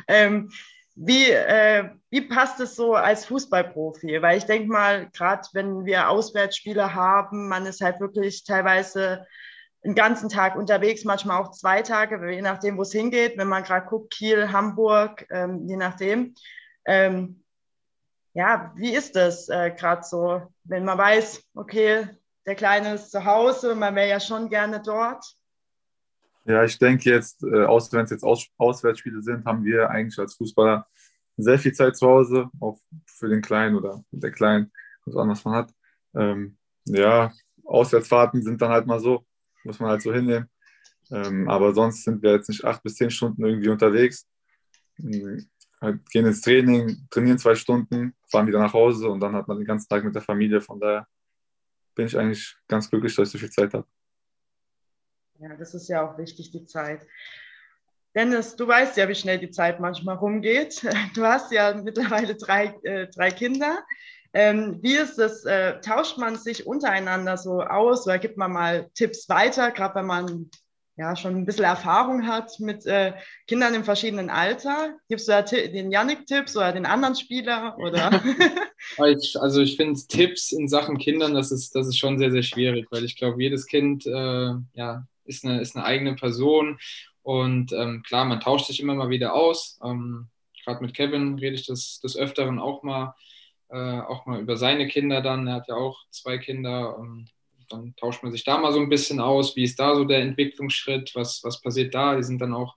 ähm, 0.08 0.50
wie, 0.94 1.30
äh, 1.30 1.90
wie 2.10 2.20
passt 2.22 2.60
es 2.60 2.76
so 2.76 2.94
als 2.94 3.24
Fußballprofi? 3.26 4.20
Weil 4.20 4.36
ich 4.36 4.44
denke 4.44 4.68
mal, 4.68 5.08
gerade 5.10 5.48
wenn 5.52 5.86
wir 5.86 6.10
Auswärtsspiele 6.10 6.94
haben, 6.94 7.48
man 7.48 7.64
ist 7.64 7.80
halt 7.80 7.98
wirklich 8.00 8.44
teilweise 8.44 9.26
den 9.86 9.94
ganzen 9.94 10.28
Tag 10.28 10.56
unterwegs, 10.56 11.04
manchmal 11.04 11.40
auch 11.40 11.52
zwei 11.52 11.80
Tage, 11.80 12.32
je 12.32 12.42
nachdem, 12.42 12.76
wo 12.76 12.82
es 12.82 12.90
hingeht. 12.90 13.38
Wenn 13.38 13.46
man 13.46 13.62
gerade 13.62 13.86
guckt, 13.86 14.12
Kiel, 14.12 14.50
Hamburg, 14.50 15.24
ähm, 15.30 15.68
je 15.68 15.76
nachdem. 15.76 16.34
Ähm, 16.84 17.44
ja, 18.34 18.72
wie 18.74 18.92
ist 18.92 19.14
das 19.14 19.48
äh, 19.48 19.70
gerade 19.70 20.02
so, 20.02 20.42
wenn 20.64 20.84
man 20.84 20.98
weiß, 20.98 21.40
okay, 21.54 22.08
der 22.46 22.56
Kleine 22.56 22.94
ist 22.94 23.12
zu 23.12 23.24
Hause, 23.24 23.76
man 23.76 23.94
wäre 23.94 24.08
ja 24.08 24.18
schon 24.18 24.50
gerne 24.50 24.82
dort? 24.82 25.24
Ja, 26.44 26.64
ich 26.64 26.78
denke 26.78 27.08
jetzt, 27.08 27.44
äh, 27.44 27.66
wenn 27.66 28.04
es 28.04 28.10
jetzt 28.10 28.24
Aus 28.24 28.48
Auswärtsspiele 28.58 29.22
sind, 29.22 29.44
haben 29.44 29.64
wir 29.64 29.88
eigentlich 29.88 30.18
als 30.18 30.34
Fußballer 30.34 30.86
sehr 31.36 31.60
viel 31.60 31.72
Zeit 31.72 31.96
zu 31.96 32.08
Hause, 32.08 32.50
auch 32.58 32.78
für 33.06 33.28
den 33.28 33.40
Kleinen 33.40 33.76
oder 33.76 34.02
der 34.10 34.32
Kleinen, 34.32 34.72
was 35.04 35.16
anderes 35.16 35.44
man 35.44 35.54
hat. 35.54 35.70
Ähm, 36.16 36.58
ja, 36.86 37.32
Auswärtsfahrten 37.64 38.42
sind 38.42 38.60
dann 38.60 38.70
halt 38.70 38.86
mal 38.86 38.98
so, 38.98 39.24
muss 39.66 39.80
man 39.80 39.90
halt 39.90 40.02
so 40.02 40.12
hinnehmen. 40.12 40.48
Ähm, 41.10 41.48
aber 41.48 41.74
sonst 41.74 42.04
sind 42.04 42.22
wir 42.22 42.32
jetzt 42.32 42.48
nicht 42.48 42.64
acht 42.64 42.82
bis 42.82 42.96
zehn 42.96 43.10
Stunden 43.10 43.44
irgendwie 43.44 43.68
unterwegs. 43.68 44.26
Ähm, 44.98 45.48
halt 45.80 46.08
gehen 46.10 46.26
ins 46.26 46.40
Training, 46.40 47.06
trainieren 47.10 47.38
zwei 47.38 47.54
Stunden, 47.54 48.14
fahren 48.30 48.46
wieder 48.46 48.58
nach 48.58 48.72
Hause 48.72 49.08
und 49.08 49.20
dann 49.20 49.34
hat 49.34 49.46
man 49.46 49.58
den 49.58 49.66
ganzen 49.66 49.88
Tag 49.88 50.04
mit 50.04 50.14
der 50.14 50.22
Familie. 50.22 50.60
Von 50.60 50.80
daher 50.80 51.06
bin 51.94 52.06
ich 52.06 52.18
eigentlich 52.18 52.56
ganz 52.66 52.90
glücklich, 52.90 53.14
dass 53.14 53.28
ich 53.28 53.32
so 53.32 53.38
viel 53.38 53.50
Zeit 53.50 53.74
habe. 53.74 53.86
Ja, 55.38 55.54
das 55.54 55.74
ist 55.74 55.88
ja 55.88 56.02
auch 56.02 56.16
wichtig, 56.18 56.50
die 56.50 56.64
Zeit. 56.64 57.06
Dennis, 58.14 58.56
du 58.56 58.66
weißt 58.66 58.96
ja, 58.96 59.08
wie 59.08 59.14
schnell 59.14 59.38
die 59.38 59.50
Zeit 59.50 59.78
manchmal 59.78 60.16
rumgeht. 60.16 60.82
Du 61.14 61.22
hast 61.22 61.52
ja 61.52 61.74
mittlerweile 61.74 62.34
drei, 62.34 62.74
äh, 62.82 63.08
drei 63.08 63.30
Kinder. 63.30 63.84
Ähm, 64.32 64.78
wie 64.82 64.94
ist 64.94 65.18
das? 65.18 65.44
Äh, 65.44 65.80
tauscht 65.80 66.18
man 66.18 66.36
sich 66.36 66.66
untereinander 66.66 67.36
so 67.36 67.60
aus 67.60 68.06
oder 68.06 68.18
gibt 68.18 68.36
man 68.36 68.52
mal 68.52 68.90
Tipps 68.94 69.28
weiter, 69.28 69.70
gerade 69.70 69.96
wenn 69.96 70.06
man 70.06 70.50
ja, 70.96 71.14
schon 71.14 71.36
ein 71.36 71.44
bisschen 71.44 71.64
Erfahrung 71.64 72.26
hat 72.26 72.58
mit 72.58 72.86
äh, 72.86 73.12
Kindern 73.46 73.74
im 73.74 73.84
verschiedenen 73.84 74.30
Alter. 74.30 74.96
Gibst 75.08 75.28
du 75.28 75.32
da 75.32 75.42
den 75.42 75.90
Yannick-Tipps 75.90 76.56
oder 76.56 76.72
den 76.72 76.86
anderen 76.86 77.14
Spieler? 77.14 77.76
Oder? 77.78 78.10
ich, 79.06 79.36
also 79.38 79.60
ich 79.60 79.76
finde 79.76 80.00
Tipps 80.08 80.52
in 80.52 80.68
Sachen 80.68 80.96
Kindern, 80.96 81.34
das 81.34 81.52
ist, 81.52 81.74
das 81.74 81.86
ist 81.86 81.98
schon 81.98 82.18
sehr, 82.18 82.30
sehr 82.30 82.42
schwierig, 82.42 82.86
weil 82.90 83.04
ich 83.04 83.16
glaube, 83.16 83.42
jedes 83.42 83.66
Kind 83.66 84.06
äh, 84.06 84.54
ja, 84.72 85.06
ist, 85.26 85.44
eine, 85.44 85.60
ist 85.60 85.76
eine 85.76 85.84
eigene 85.84 86.14
Person. 86.14 86.78
Und 87.22 87.72
ähm, 87.72 88.02
klar, 88.02 88.24
man 88.24 88.40
tauscht 88.40 88.68
sich 88.68 88.80
immer 88.80 88.94
mal 88.94 89.10
wieder 89.10 89.34
aus. 89.34 89.78
Ähm, 89.84 90.28
Gerade 90.64 90.82
mit 90.82 90.94
Kevin 90.94 91.38
rede 91.38 91.56
ich 91.56 91.66
das 91.66 92.00
des 92.00 92.16
Öfteren 92.16 92.58
auch 92.58 92.82
mal, 92.82 93.14
äh, 93.68 94.00
auch 94.00 94.26
mal 94.26 94.40
über 94.40 94.56
seine 94.56 94.86
Kinder 94.88 95.22
dann. 95.22 95.46
Er 95.46 95.54
hat 95.54 95.68
ja 95.68 95.74
auch 95.74 96.04
zwei 96.10 96.38
Kinder. 96.38 96.96
Ähm, 96.98 97.28
dann 97.68 97.94
tauscht 97.96 98.22
man 98.22 98.32
sich 98.32 98.44
da 98.44 98.58
mal 98.58 98.72
so 98.72 98.78
ein 98.78 98.88
bisschen 98.88 99.20
aus, 99.20 99.56
wie 99.56 99.64
ist 99.64 99.78
da 99.80 99.96
so 99.96 100.04
der 100.04 100.20
Entwicklungsschritt, 100.20 101.14
was, 101.14 101.42
was 101.42 101.60
passiert 101.60 101.94
da. 101.94 102.16
Die 102.16 102.22
sind 102.22 102.40
dann 102.40 102.54
auch 102.54 102.76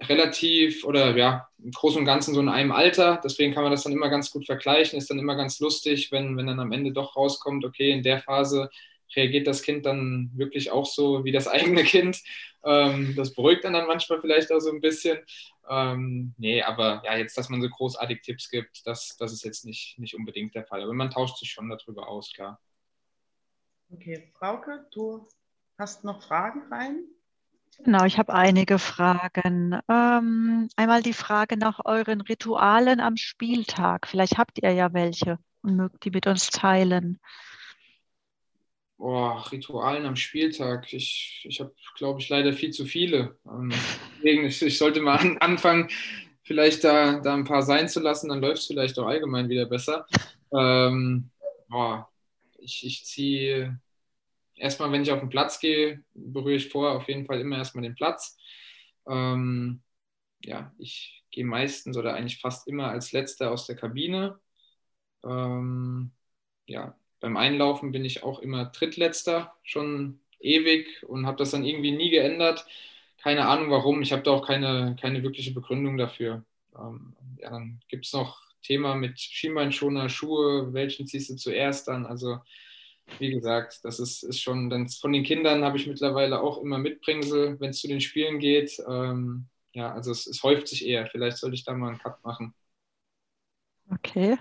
relativ 0.00 0.84
oder 0.84 1.16
ja, 1.16 1.48
im 1.62 1.70
Großen 1.70 1.98
und 1.98 2.04
Ganzen 2.04 2.34
so 2.34 2.40
in 2.40 2.48
einem 2.48 2.72
Alter. 2.72 3.20
Deswegen 3.22 3.52
kann 3.52 3.62
man 3.62 3.72
das 3.72 3.82
dann 3.84 3.92
immer 3.92 4.08
ganz 4.08 4.30
gut 4.30 4.46
vergleichen. 4.46 4.98
Ist 4.98 5.10
dann 5.10 5.18
immer 5.18 5.36
ganz 5.36 5.60
lustig, 5.60 6.10
wenn, 6.12 6.36
wenn 6.36 6.46
dann 6.46 6.60
am 6.60 6.72
Ende 6.72 6.92
doch 6.92 7.16
rauskommt, 7.16 7.64
okay, 7.64 7.90
in 7.90 8.02
der 8.02 8.20
Phase 8.20 8.70
reagiert 9.14 9.46
das 9.46 9.62
Kind 9.62 9.84
dann 9.84 10.30
wirklich 10.34 10.70
auch 10.70 10.86
so 10.86 11.24
wie 11.24 11.32
das 11.32 11.48
eigene 11.48 11.84
Kind. 11.84 12.20
Ähm, 12.64 13.14
das 13.16 13.34
beruhigt 13.34 13.64
dann, 13.64 13.72
dann 13.72 13.86
manchmal 13.86 14.20
vielleicht 14.20 14.52
auch 14.52 14.60
so 14.60 14.70
ein 14.70 14.80
bisschen. 14.80 15.18
Ähm, 15.68 16.34
nee, 16.38 16.62
aber 16.62 17.02
ja, 17.04 17.16
jetzt, 17.16 17.36
dass 17.38 17.48
man 17.48 17.62
so 17.62 17.68
großartig 17.68 18.22
Tipps 18.22 18.48
gibt, 18.48 18.86
das, 18.86 19.16
das 19.16 19.32
ist 19.32 19.44
jetzt 19.44 19.64
nicht, 19.64 19.98
nicht 19.98 20.14
unbedingt 20.14 20.54
der 20.54 20.64
Fall. 20.64 20.82
Aber 20.82 20.92
man 20.92 21.10
tauscht 21.10 21.38
sich 21.38 21.50
schon 21.50 21.68
darüber 21.68 22.08
aus, 22.08 22.32
klar. 22.32 22.60
Okay, 23.90 24.32
Frauke, 24.38 24.86
du 24.92 25.28
hast 25.78 26.04
noch 26.04 26.22
Fragen 26.22 26.62
rein? 26.72 27.04
Genau, 27.78 28.04
ich 28.04 28.18
habe 28.18 28.32
einige 28.32 28.78
Fragen. 28.78 29.78
Ähm, 29.88 30.68
einmal 30.76 31.02
die 31.02 31.12
Frage 31.12 31.56
nach 31.56 31.80
euren 31.84 32.20
Ritualen 32.20 33.00
am 33.00 33.16
Spieltag. 33.16 34.06
Vielleicht 34.06 34.38
habt 34.38 34.62
ihr 34.62 34.72
ja 34.72 34.92
welche 34.92 35.38
und 35.62 35.76
mögt 35.76 36.04
die 36.04 36.10
mit 36.10 36.26
uns 36.26 36.48
teilen. 36.48 37.18
Boah, 39.02 39.44
Ritualen 39.50 40.06
am 40.06 40.14
Spieltag. 40.14 40.92
Ich, 40.92 41.44
ich 41.48 41.58
habe, 41.58 41.74
glaube 41.96 42.20
ich, 42.20 42.28
leider 42.28 42.52
viel 42.52 42.70
zu 42.70 42.84
viele. 42.84 43.36
Ähm, 43.44 43.72
deswegen, 44.16 44.44
ich, 44.44 44.78
sollte 44.78 45.00
mal 45.00 45.16
an, 45.16 45.38
anfangen, 45.38 45.88
vielleicht 46.44 46.84
da, 46.84 47.18
da 47.18 47.34
ein 47.34 47.42
paar 47.42 47.62
sein 47.62 47.88
zu 47.88 47.98
lassen, 47.98 48.28
dann 48.28 48.40
läuft 48.40 48.58
es 48.58 48.68
vielleicht 48.68 48.96
auch 49.00 49.08
allgemein 49.08 49.48
wieder 49.48 49.66
besser. 49.66 50.06
Ähm, 50.56 51.30
boah, 51.68 52.08
ich, 52.58 52.86
ich 52.86 53.04
ziehe 53.04 53.80
erstmal, 54.54 54.92
wenn 54.92 55.02
ich 55.02 55.10
auf 55.10 55.18
den 55.18 55.30
Platz 55.30 55.58
gehe, 55.58 56.04
berühre 56.14 56.58
ich 56.58 56.68
vorher 56.68 56.96
auf 56.96 57.08
jeden 57.08 57.26
Fall 57.26 57.40
immer 57.40 57.56
erstmal 57.56 57.82
den 57.82 57.96
Platz. 57.96 58.36
Ähm, 59.08 59.82
ja, 60.44 60.72
ich 60.78 61.24
gehe 61.32 61.44
meistens 61.44 61.96
oder 61.96 62.14
eigentlich 62.14 62.40
fast 62.40 62.68
immer 62.68 62.90
als 62.90 63.10
Letzter 63.10 63.50
aus 63.50 63.66
der 63.66 63.74
Kabine. 63.74 64.38
Ähm, 65.24 66.12
ja, 66.66 66.96
beim 67.22 67.36
Einlaufen 67.38 67.92
bin 67.92 68.04
ich 68.04 68.22
auch 68.24 68.40
immer 68.40 68.66
Drittletzter, 68.66 69.54
schon 69.62 70.20
ewig 70.40 71.04
und 71.08 71.26
habe 71.26 71.38
das 71.38 71.52
dann 71.52 71.64
irgendwie 71.64 71.92
nie 71.92 72.10
geändert. 72.10 72.66
Keine 73.22 73.46
Ahnung 73.48 73.70
warum, 73.70 74.02
ich 74.02 74.12
habe 74.12 74.22
da 74.22 74.32
auch 74.32 74.46
keine, 74.46 74.96
keine 75.00 75.22
wirkliche 75.22 75.54
Begründung 75.54 75.96
dafür. 75.96 76.44
Ähm, 76.76 77.14
ja, 77.40 77.50
dann 77.50 77.80
gibt 77.88 78.06
es 78.06 78.12
noch 78.12 78.42
Thema 78.62 78.96
mit 78.96 79.20
Schienbeinschoner, 79.20 80.08
Schuhe, 80.08 80.72
welchen 80.74 81.06
ziehst 81.06 81.30
du 81.30 81.36
zuerst 81.36 81.88
dann? 81.88 82.06
Also 82.06 82.40
wie 83.18 83.30
gesagt, 83.30 83.80
das 83.84 84.00
ist, 84.00 84.22
ist 84.24 84.40
schon, 84.40 84.70
dann 84.70 84.88
von 84.88 85.12
den 85.12 85.24
Kindern 85.24 85.64
habe 85.64 85.76
ich 85.76 85.86
mittlerweile 85.86 86.40
auch 86.40 86.60
immer 86.62 86.78
Mitbringsel, 86.78 87.60
wenn 87.60 87.70
es 87.70 87.80
zu 87.80 87.88
den 87.88 88.00
Spielen 88.00 88.38
geht. 88.40 88.82
Ähm, 88.88 89.46
ja, 89.74 89.92
also 89.92 90.10
es, 90.10 90.26
es 90.26 90.42
häuft 90.42 90.68
sich 90.68 90.86
eher. 90.86 91.06
Vielleicht 91.06 91.38
sollte 91.38 91.54
ich 91.54 91.64
da 91.64 91.74
mal 91.74 91.88
einen 91.90 91.98
Cut 91.98 92.22
machen. 92.24 92.54
Okay. 93.92 94.36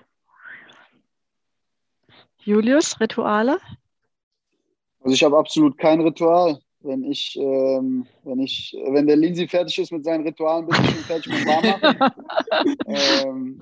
Julius, 2.43 2.99
Rituale? 2.99 3.59
Also 5.01 5.13
ich 5.13 5.23
habe 5.23 5.37
absolut 5.37 5.77
kein 5.77 6.01
Ritual. 6.01 6.59
Wenn 6.83 7.03
ich, 7.03 7.37
ähm, 7.39 8.07
wenn 8.23 8.39
ich, 8.39 8.75
wenn 8.89 9.05
der 9.05 9.15
Lindsay 9.15 9.47
fertig 9.47 9.77
ist 9.77 9.91
mit 9.91 10.03
seinen 10.03 10.25
Ritualen, 10.25 10.65
bin 10.65 10.83
ich 10.83 10.89
schon 10.89 11.03
fertig 11.03 11.31
mit 11.31 11.45
Warmachen. 11.45 12.11
ähm, 12.87 13.61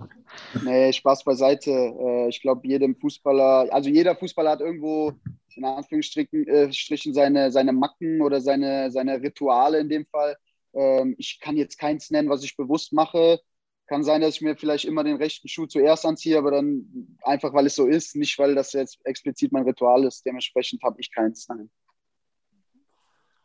nee, 0.63 0.93
Spaß 0.93 1.25
beiseite. 1.25 1.69
Äh, 1.69 2.29
ich 2.29 2.41
glaube, 2.41 2.65
jedem 2.65 2.95
Fußballer, 2.95 3.67
also 3.71 3.89
jeder 3.89 4.15
Fußballer 4.15 4.51
hat 4.51 4.61
irgendwo 4.61 5.13
in 5.55 5.65
Anführungsstrichen 5.65 6.47
äh, 6.47 6.71
seine, 7.11 7.51
seine 7.51 7.73
Macken 7.73 8.21
oder 8.21 8.39
seine, 8.39 8.89
seine 8.91 9.21
Rituale 9.21 9.79
in 9.79 9.89
dem 9.89 10.05
Fall. 10.05 10.37
Ähm, 10.73 11.15
ich 11.17 11.39
kann 11.41 11.57
jetzt 11.57 11.77
keins 11.77 12.11
nennen, 12.11 12.29
was 12.29 12.43
ich 12.43 12.55
bewusst 12.55 12.93
mache. 12.93 13.41
Kann 13.89 14.03
sein, 14.03 14.21
dass 14.21 14.35
ich 14.35 14.41
mir 14.41 14.55
vielleicht 14.55 14.85
immer 14.85 15.03
den 15.03 15.15
rechten 15.15 15.47
Schuh 15.47 15.65
zuerst 15.65 16.05
anziehe, 16.05 16.37
aber 16.37 16.51
dann 16.51 17.17
einfach, 17.23 17.51
weil 17.55 17.65
es 17.65 17.73
so 17.73 17.87
ist, 17.87 18.15
nicht 18.15 18.37
weil 18.37 18.53
das 18.53 18.71
jetzt 18.73 18.99
explizit 19.03 19.51
mein 19.51 19.63
Ritual 19.63 20.05
ist. 20.05 20.23
Dementsprechend 20.23 20.83
habe 20.83 21.01
ich 21.01 21.11
keins. 21.11 21.49
Nein. 21.49 21.71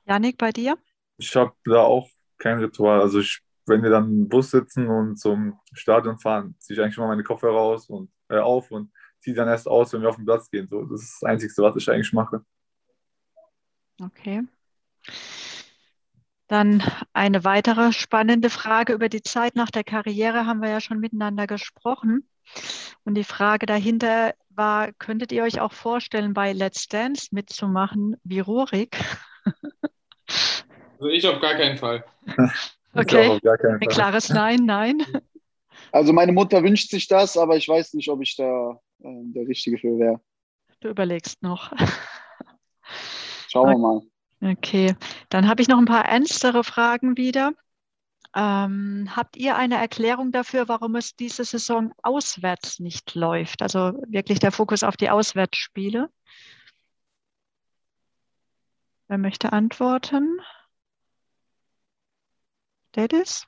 Janik, 0.04 0.36
bei 0.36 0.52
dir? 0.52 0.76
Ich 1.16 1.34
habe 1.34 1.54
da 1.64 1.80
auch 1.80 2.10
kein 2.36 2.58
Ritual. 2.58 3.00
Also 3.00 3.20
ich, 3.20 3.40
wenn 3.64 3.82
wir 3.82 3.88
dann 3.88 4.04
im 4.04 4.28
Bus 4.28 4.50
sitzen 4.50 4.86
und 4.86 5.16
zum 5.16 5.58
Stadion 5.72 6.18
fahren, 6.18 6.54
ziehe 6.58 6.76
ich 6.76 6.82
eigentlich 6.82 6.98
immer 6.98 7.06
meine 7.08 7.22
Kopfhörer 7.22 7.56
raus 7.56 7.88
und 7.88 8.10
äh, 8.28 8.36
auf 8.36 8.70
und 8.70 8.92
ziehe 9.20 9.34
dann 9.34 9.48
erst 9.48 9.66
aus, 9.66 9.94
wenn 9.94 10.02
wir 10.02 10.10
auf 10.10 10.16
den 10.16 10.26
Platz 10.26 10.50
gehen. 10.50 10.68
So, 10.68 10.84
das 10.84 11.00
ist 11.00 11.22
das 11.22 11.30
Einzige, 11.30 11.54
was 11.62 11.76
ich 11.76 11.90
eigentlich 11.90 12.12
mache. 12.12 12.44
Okay. 13.98 14.42
Dann 16.54 16.84
eine 17.12 17.42
weitere 17.42 17.92
spannende 17.92 18.48
Frage 18.48 18.92
über 18.92 19.08
die 19.08 19.22
Zeit 19.22 19.56
nach 19.56 19.72
der 19.72 19.82
Karriere 19.82 20.46
haben 20.46 20.62
wir 20.62 20.68
ja 20.68 20.80
schon 20.80 21.00
miteinander 21.00 21.48
gesprochen. 21.48 22.28
Und 23.02 23.16
die 23.16 23.24
Frage 23.24 23.66
dahinter 23.66 24.34
war, 24.50 24.92
könntet 24.92 25.32
ihr 25.32 25.42
euch 25.42 25.58
auch 25.58 25.72
vorstellen, 25.72 26.32
bei 26.32 26.52
Let's 26.52 26.86
Dance 26.86 27.30
mitzumachen 27.32 28.14
wie 28.22 28.38
Rurik? 28.38 28.96
Also 31.00 31.08
ich 31.08 31.26
auf 31.26 31.40
gar 31.40 31.54
keinen 31.54 31.76
Fall. 31.76 32.04
Okay, 32.94 33.40
keinen 33.40 33.82
ein 33.82 33.88
klares 33.88 34.28
Nein, 34.28 34.60
nein. 34.64 35.02
Also 35.90 36.12
meine 36.12 36.30
Mutter 36.30 36.62
wünscht 36.62 36.88
sich 36.88 37.08
das, 37.08 37.36
aber 37.36 37.56
ich 37.56 37.68
weiß 37.68 37.94
nicht, 37.94 38.08
ob 38.08 38.22
ich 38.22 38.36
da 38.36 38.80
äh, 39.00 39.08
der 39.24 39.48
Richtige 39.48 39.76
für 39.76 39.98
wäre. 39.98 40.20
Du 40.78 40.88
überlegst 40.88 41.42
noch. 41.42 41.72
Schauen 43.48 43.70
wir 43.70 43.78
mal. 43.78 44.02
Okay, 44.44 44.94
dann 45.30 45.48
habe 45.48 45.62
ich 45.62 45.68
noch 45.68 45.78
ein 45.78 45.86
paar 45.86 46.04
ernstere 46.04 46.64
Fragen 46.64 47.16
wieder. 47.16 47.52
Ähm, 48.36 49.08
habt 49.14 49.38
ihr 49.38 49.56
eine 49.56 49.76
Erklärung 49.76 50.32
dafür, 50.32 50.68
warum 50.68 50.96
es 50.96 51.16
diese 51.16 51.44
Saison 51.44 51.94
auswärts 52.02 52.78
nicht 52.78 53.14
läuft? 53.14 53.62
Also 53.62 53.94
wirklich 54.06 54.40
der 54.40 54.52
Fokus 54.52 54.82
auf 54.82 54.98
die 54.98 55.08
Auswärtsspiele? 55.08 56.10
Wer 59.08 59.18
möchte 59.18 59.52
antworten? 59.52 60.38
Dennis? 62.96 63.46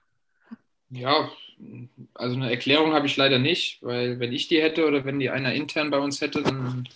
Ja, 0.88 1.30
also 2.14 2.36
eine 2.36 2.50
Erklärung 2.50 2.94
habe 2.94 3.06
ich 3.06 3.18
leider 3.18 3.38
nicht, 3.38 3.82
weil 3.82 4.18
wenn 4.18 4.32
ich 4.32 4.48
die 4.48 4.62
hätte 4.62 4.86
oder 4.86 5.04
wenn 5.04 5.18
die 5.18 5.28
einer 5.28 5.52
intern 5.52 5.90
bei 5.90 5.98
uns 5.98 6.22
hätte, 6.22 6.42
dann, 6.42 6.88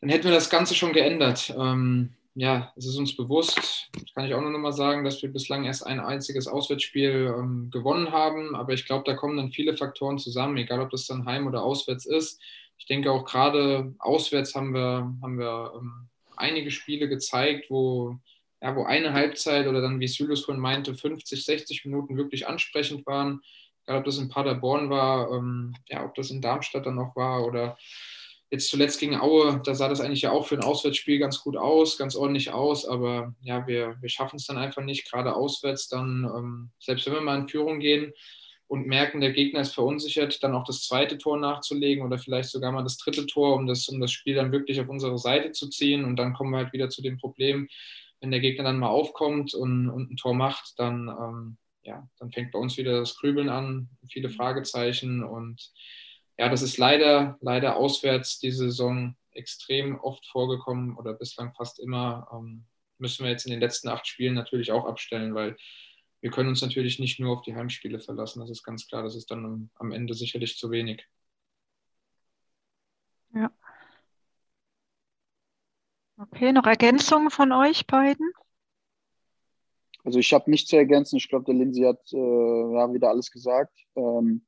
dann 0.00 0.10
hätten 0.10 0.24
wir 0.24 0.32
das 0.32 0.48
Ganze 0.48 0.74
schon 0.74 0.94
geändert. 0.94 1.54
Ähm, 1.58 2.14
ja, 2.38 2.70
es 2.76 2.84
ist 2.86 2.98
uns 2.98 3.16
bewusst, 3.16 3.90
kann 4.14 4.26
ich 4.26 4.34
auch 4.34 4.42
nur 4.42 4.50
noch 4.50 4.58
mal 4.58 4.72
sagen, 4.72 5.04
dass 5.04 5.22
wir 5.22 5.32
bislang 5.32 5.64
erst 5.64 5.86
ein 5.86 6.00
einziges 6.00 6.46
Auswärtsspiel 6.46 7.34
ähm, 7.34 7.70
gewonnen 7.70 8.12
haben. 8.12 8.54
Aber 8.54 8.74
ich 8.74 8.84
glaube, 8.84 9.04
da 9.06 9.14
kommen 9.14 9.38
dann 9.38 9.52
viele 9.52 9.74
Faktoren 9.74 10.18
zusammen, 10.18 10.58
egal 10.58 10.80
ob 10.80 10.90
das 10.90 11.06
dann 11.06 11.24
heim 11.24 11.46
oder 11.46 11.62
auswärts 11.62 12.04
ist. 12.04 12.38
Ich 12.76 12.84
denke 12.84 13.10
auch 13.10 13.24
gerade 13.24 13.94
auswärts 13.98 14.54
haben 14.54 14.74
wir, 14.74 15.14
haben 15.22 15.38
wir 15.38 15.72
ähm, 15.76 16.08
einige 16.36 16.70
Spiele 16.70 17.08
gezeigt, 17.08 17.70
wo, 17.70 18.18
ja, 18.60 18.76
wo 18.76 18.84
eine 18.84 19.14
Halbzeit 19.14 19.66
oder 19.66 19.80
dann, 19.80 19.98
wie 19.98 20.06
Sylos 20.06 20.44
vorhin 20.44 20.60
meinte, 20.60 20.94
50, 20.94 21.42
60 21.42 21.86
Minuten 21.86 22.18
wirklich 22.18 22.46
ansprechend 22.46 23.06
waren. 23.06 23.40
Egal 23.86 24.00
ob 24.00 24.04
das 24.04 24.18
in 24.18 24.28
Paderborn 24.28 24.90
war, 24.90 25.32
ähm, 25.32 25.74
ja, 25.88 26.04
ob 26.04 26.14
das 26.14 26.30
in 26.30 26.42
Darmstadt 26.42 26.84
dann 26.84 26.96
noch 26.96 27.16
war 27.16 27.46
oder 27.46 27.78
Jetzt 28.50 28.70
zuletzt 28.70 29.00
gegen 29.00 29.20
Aue, 29.20 29.60
da 29.64 29.74
sah 29.74 29.88
das 29.88 30.00
eigentlich 30.00 30.22
ja 30.22 30.30
auch 30.30 30.46
für 30.46 30.54
ein 30.54 30.62
Auswärtsspiel 30.62 31.18
ganz 31.18 31.40
gut 31.40 31.56
aus, 31.56 31.98
ganz 31.98 32.14
ordentlich 32.14 32.52
aus, 32.52 32.86
aber 32.86 33.34
ja, 33.40 33.66
wir, 33.66 33.96
wir 34.00 34.08
schaffen 34.08 34.36
es 34.36 34.46
dann 34.46 34.56
einfach 34.56 34.82
nicht, 34.82 35.10
gerade 35.10 35.34
auswärts 35.34 35.88
dann, 35.88 36.24
ähm, 36.24 36.70
selbst 36.78 37.06
wenn 37.06 37.14
wir 37.14 37.20
mal 37.22 37.38
in 37.40 37.48
Führung 37.48 37.80
gehen 37.80 38.12
und 38.68 38.86
merken, 38.86 39.20
der 39.20 39.32
Gegner 39.32 39.60
ist 39.60 39.74
verunsichert, 39.74 40.42
dann 40.44 40.54
auch 40.54 40.64
das 40.64 40.86
zweite 40.86 41.18
Tor 41.18 41.38
nachzulegen 41.38 42.04
oder 42.04 42.18
vielleicht 42.18 42.50
sogar 42.50 42.70
mal 42.70 42.84
das 42.84 42.98
dritte 42.98 43.26
Tor, 43.26 43.56
um 43.56 43.66
das, 43.66 43.88
um 43.88 44.00
das 44.00 44.12
Spiel 44.12 44.36
dann 44.36 44.52
wirklich 44.52 44.80
auf 44.80 44.88
unsere 44.88 45.18
Seite 45.18 45.50
zu 45.50 45.68
ziehen 45.68 46.04
und 46.04 46.14
dann 46.16 46.32
kommen 46.32 46.52
wir 46.52 46.58
halt 46.58 46.72
wieder 46.72 46.88
zu 46.88 47.02
dem 47.02 47.18
Problem, 47.18 47.68
wenn 48.20 48.30
der 48.30 48.40
Gegner 48.40 48.64
dann 48.64 48.78
mal 48.78 48.88
aufkommt 48.88 49.54
und, 49.54 49.88
und 49.88 50.12
ein 50.12 50.16
Tor 50.16 50.34
macht, 50.34 50.74
dann, 50.78 51.08
ähm, 51.08 51.56
ja, 51.82 52.08
dann 52.18 52.30
fängt 52.30 52.52
bei 52.52 52.60
uns 52.60 52.76
wieder 52.76 53.00
das 53.00 53.16
Grübeln 53.16 53.48
an, 53.48 53.88
viele 54.08 54.30
Fragezeichen 54.30 55.24
und 55.24 55.72
ja, 56.38 56.48
das 56.48 56.62
ist 56.62 56.78
leider, 56.78 57.38
leider 57.40 57.76
auswärts 57.76 58.38
diese 58.38 58.66
Saison 58.66 59.16
extrem 59.32 59.98
oft 60.00 60.26
vorgekommen 60.26 60.96
oder 60.96 61.14
bislang 61.14 61.54
fast 61.54 61.78
immer. 61.78 62.28
Ähm, 62.32 62.66
müssen 62.98 63.24
wir 63.24 63.30
jetzt 63.30 63.46
in 63.46 63.50
den 63.50 63.60
letzten 63.60 63.88
acht 63.88 64.06
Spielen 64.06 64.34
natürlich 64.34 64.72
auch 64.72 64.86
abstellen, 64.86 65.34
weil 65.34 65.56
wir 66.20 66.30
können 66.30 66.48
uns 66.48 66.62
natürlich 66.62 66.98
nicht 66.98 67.20
nur 67.20 67.36
auf 67.36 67.42
die 67.42 67.54
Heimspiele 67.54 68.00
verlassen. 68.00 68.40
Das 68.40 68.50
ist 68.50 68.64
ganz 68.64 68.86
klar. 68.86 69.02
Das 69.02 69.14
ist 69.14 69.30
dann 69.30 69.70
am 69.74 69.92
Ende 69.92 70.14
sicherlich 70.14 70.56
zu 70.56 70.70
wenig. 70.70 71.06
Ja. 73.34 73.50
Okay, 76.18 76.52
noch 76.52 76.66
Ergänzungen 76.66 77.30
von 77.30 77.52
euch 77.52 77.86
beiden? 77.86 78.32
Also 80.04 80.18
ich 80.18 80.32
habe 80.32 80.50
nichts 80.50 80.70
zu 80.70 80.76
ergänzen. 80.76 81.16
Ich 81.16 81.28
glaube, 81.28 81.44
der 81.44 81.54
Lindsay 81.54 81.84
hat 81.84 82.00
äh, 82.12 82.16
ja, 82.16 82.92
wieder 82.92 83.10
alles 83.10 83.30
gesagt. 83.30 83.76
Ähm, 83.96 84.46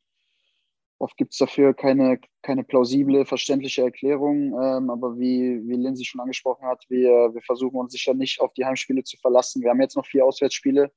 Oft 1.01 1.17
gibt 1.17 1.33
es 1.33 1.39
dafür 1.39 1.75
keine, 1.75 2.19
keine 2.43 2.65
plausible, 2.65 3.25
verständliche 3.25 3.83
Erklärung. 3.83 4.53
Ähm, 4.61 4.91
aber 4.91 5.17
wie, 5.17 5.63
wie 5.65 5.77
Lindsay 5.77 6.05
schon 6.05 6.21
angesprochen 6.21 6.67
hat, 6.67 6.85
wir, 6.89 7.33
wir 7.33 7.43
versuchen 7.43 7.77
uns 7.77 7.93
sicher 7.93 8.15
nicht 8.15 8.41
auf 8.41 8.53
die 8.55 8.65
Heimspiele 8.65 9.05
zu 9.05 9.17
verlassen. 9.17 9.63
Wir 9.63 9.71
haben 9.71 9.81
jetzt 9.81 9.97
noch 9.97 10.07
vier 10.07 10.25
Auswärtsspiele. 10.25 10.93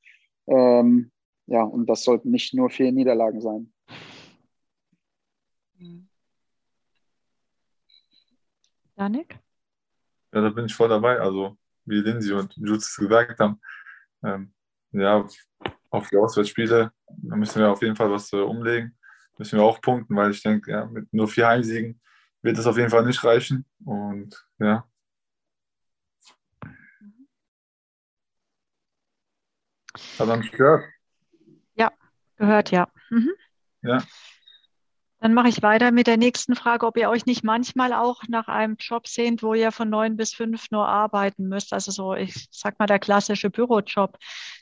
Ähm, 0.47 1.11
ja, 1.45 1.61
und 1.61 1.85
das 1.87 2.03
sollten 2.03 2.31
nicht 2.31 2.53
nur 2.55 2.71
vier 2.71 2.91
Niederlagen 2.91 3.41
sein. 3.41 3.71
Janik? 8.97 9.39
Ja, 10.33 10.41
da 10.41 10.49
bin 10.49 10.65
ich 10.65 10.73
voll 10.73 10.89
dabei. 10.89 11.19
Also, 11.19 11.57
wie 11.85 12.01
Lindsay 12.01 12.33
und 12.33 12.55
Jutz 12.55 12.95
gesagt 12.95 13.39
haben, 13.39 13.61
ähm, 14.23 14.51
ja, 14.93 15.27
auf 15.91 16.09
die 16.09 16.17
Auswärtsspiele, 16.17 16.91
da 17.07 17.35
müssen 17.35 17.59
wir 17.59 17.71
auf 17.71 17.81
jeden 17.83 17.95
Fall 17.95 18.09
was 18.09 18.33
äh, 18.33 18.37
umlegen 18.37 18.97
müssen 19.37 19.59
wir 19.59 19.65
auch 19.65 19.81
punkten, 19.81 20.15
weil 20.15 20.31
ich 20.31 20.43
denke, 20.43 20.71
ja, 20.71 20.85
mit 20.85 21.11
nur 21.13 21.27
vier 21.27 21.47
Heimsiegen 21.47 21.99
wird 22.41 22.57
es 22.57 22.65
auf 22.65 22.77
jeden 22.77 22.89
Fall 22.89 23.05
nicht 23.05 23.23
reichen. 23.23 23.65
Und 23.85 24.45
ja. 24.59 24.85
Hat 30.19 30.27
man 30.27 30.39
mich 30.39 30.51
gehört? 30.51 30.85
Ja, 31.75 31.91
gehört, 32.37 32.71
ja. 32.71 32.87
Mhm. 33.09 33.31
Ja. 33.81 34.03
Dann 35.21 35.35
mache 35.35 35.49
ich 35.49 35.61
weiter 35.61 35.91
mit 35.91 36.07
der 36.07 36.17
nächsten 36.17 36.55
Frage, 36.55 36.87
ob 36.87 36.97
ihr 36.97 37.07
euch 37.07 37.27
nicht 37.27 37.43
manchmal 37.43 37.93
auch 37.93 38.23
nach 38.27 38.47
einem 38.47 38.75
Job 38.79 39.07
sehnt, 39.07 39.43
wo 39.43 39.53
ihr 39.53 39.71
von 39.71 39.87
neun 39.87 40.17
bis 40.17 40.33
fünf 40.33 40.71
nur 40.71 40.87
arbeiten 40.87 41.47
müsst. 41.47 41.73
Also 41.73 41.91
so, 41.91 42.15
ich 42.15 42.47
sag 42.49 42.79
mal, 42.79 42.87
der 42.87 42.97
klassische 42.97 43.51
Bürojob. 43.51 44.17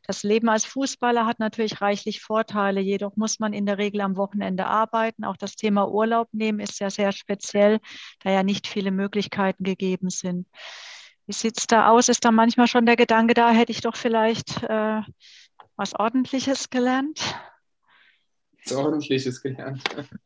Das 0.06 0.24
Leben 0.24 0.50
als 0.50 0.66
Fußballer 0.66 1.26
hat 1.26 1.40
natürlich 1.40 1.80
reichlich 1.80 2.20
Vorteile, 2.20 2.82
jedoch 2.82 3.16
muss 3.16 3.40
man 3.40 3.54
in 3.54 3.66
der 3.66 3.78
Regel 3.78 4.02
am 4.02 4.18
Wochenende 4.18 4.66
arbeiten. 4.66 5.24
Auch 5.24 5.38
das 5.38 5.56
Thema 5.56 5.88
Urlaub 5.88 6.28
nehmen 6.34 6.60
ist 6.60 6.80
ja 6.82 6.90
sehr 6.90 7.14
speziell, 7.14 7.80
da 8.20 8.30
ja 8.30 8.44
nicht 8.44 8.68
viele 8.68 8.92
Möglichkeiten 8.92 9.64
gegeben 9.64 10.10
sind. 10.10 10.46
Wie 11.26 11.34
sieht 11.34 11.58
es 11.58 11.68
da 11.68 11.88
aus? 11.90 12.10
Ist 12.10 12.26
da 12.26 12.32
manchmal 12.32 12.68
schon 12.68 12.86
der 12.86 12.98
Gedanke 12.98 13.34
da, 13.34 13.52
hätte 13.52 13.72
ich 13.72 13.80
doch 13.80 13.96
vielleicht 13.96 14.62
äh, 14.64 15.02
was 15.78 15.96
Ordentliches 15.96 16.70
gelernt? 16.70 17.40
Ordentliches 18.72 19.42
gelernt. 19.42 19.84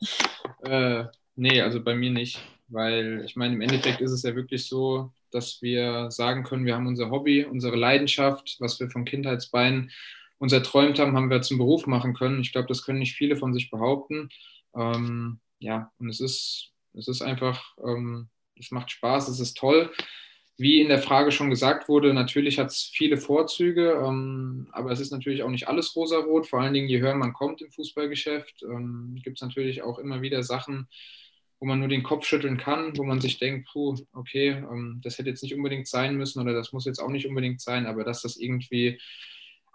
äh, 0.63 1.05
nee, 1.35 1.61
also 1.61 1.83
bei 1.83 1.95
mir 1.95 2.11
nicht. 2.11 2.39
Weil 2.67 3.23
ich 3.25 3.35
meine, 3.35 3.53
im 3.53 3.61
Endeffekt 3.61 4.01
ist 4.01 4.11
es 4.11 4.23
ja 4.23 4.35
wirklich 4.35 4.67
so, 4.67 5.11
dass 5.31 5.61
wir 5.61 6.09
sagen 6.11 6.43
können, 6.43 6.65
wir 6.65 6.75
haben 6.75 6.87
unser 6.87 7.11
Hobby, 7.11 7.45
unsere 7.45 7.75
Leidenschaft, 7.75 8.57
was 8.59 8.79
wir 8.79 8.89
von 8.89 9.05
Kindheitsbeinen 9.05 9.91
uns 10.39 10.53
erträumt 10.53 10.99
haben, 10.99 11.15
haben 11.15 11.29
wir 11.29 11.41
zum 11.41 11.57
Beruf 11.57 11.87
machen 11.87 12.13
können. 12.13 12.41
Ich 12.41 12.51
glaube, 12.51 12.67
das 12.67 12.83
können 12.83 12.99
nicht 12.99 13.15
viele 13.15 13.35
von 13.35 13.53
sich 13.53 13.69
behaupten. 13.69 14.29
Ähm, 14.75 15.39
ja, 15.59 15.91
und 15.99 16.09
es 16.09 16.19
ist, 16.19 16.71
es 16.93 17.07
ist 17.07 17.21
einfach, 17.21 17.75
ähm, 17.85 18.29
es 18.59 18.71
macht 18.71 18.91
Spaß, 18.91 19.27
es 19.27 19.39
ist 19.39 19.57
toll 19.57 19.91
wie 20.57 20.81
in 20.81 20.87
der 20.89 20.99
Frage 20.99 21.31
schon 21.31 21.49
gesagt 21.49 21.89
wurde, 21.89 22.13
natürlich 22.13 22.59
hat 22.59 22.67
es 22.67 22.83
viele 22.83 23.17
Vorzüge, 23.17 24.01
ähm, 24.05 24.67
aber 24.71 24.91
es 24.91 24.99
ist 24.99 25.11
natürlich 25.11 25.43
auch 25.43 25.49
nicht 25.49 25.67
alles 25.67 25.95
rosarot. 25.95 26.47
Vor 26.47 26.61
allen 26.61 26.73
Dingen, 26.73 26.87
je 26.87 26.99
höher 26.99 27.15
man 27.15 27.33
kommt 27.33 27.61
im 27.61 27.71
Fußballgeschäft, 27.71 28.63
ähm, 28.63 29.19
gibt 29.23 29.37
es 29.37 29.41
natürlich 29.41 29.81
auch 29.81 29.97
immer 29.97 30.21
wieder 30.21 30.43
Sachen, 30.43 30.87
wo 31.59 31.65
man 31.65 31.79
nur 31.79 31.87
den 31.87 32.03
Kopf 32.03 32.25
schütteln 32.25 32.57
kann, 32.57 32.95
wo 32.97 33.03
man 33.03 33.19
sich 33.19 33.39
denkt, 33.39 33.69
puh, 33.71 33.95
okay, 34.13 34.49
ähm, 34.49 35.01
das 35.03 35.17
hätte 35.17 35.29
jetzt 35.29 35.41
nicht 35.41 35.55
unbedingt 35.55 35.87
sein 35.87 36.17
müssen 36.17 36.39
oder 36.39 36.53
das 36.53 36.71
muss 36.71 36.85
jetzt 36.85 36.99
auch 36.99 37.09
nicht 37.09 37.25
unbedingt 37.27 37.61
sein, 37.61 37.87
aber 37.87 38.03
dass 38.03 38.21
das 38.21 38.37
irgendwie 38.37 38.99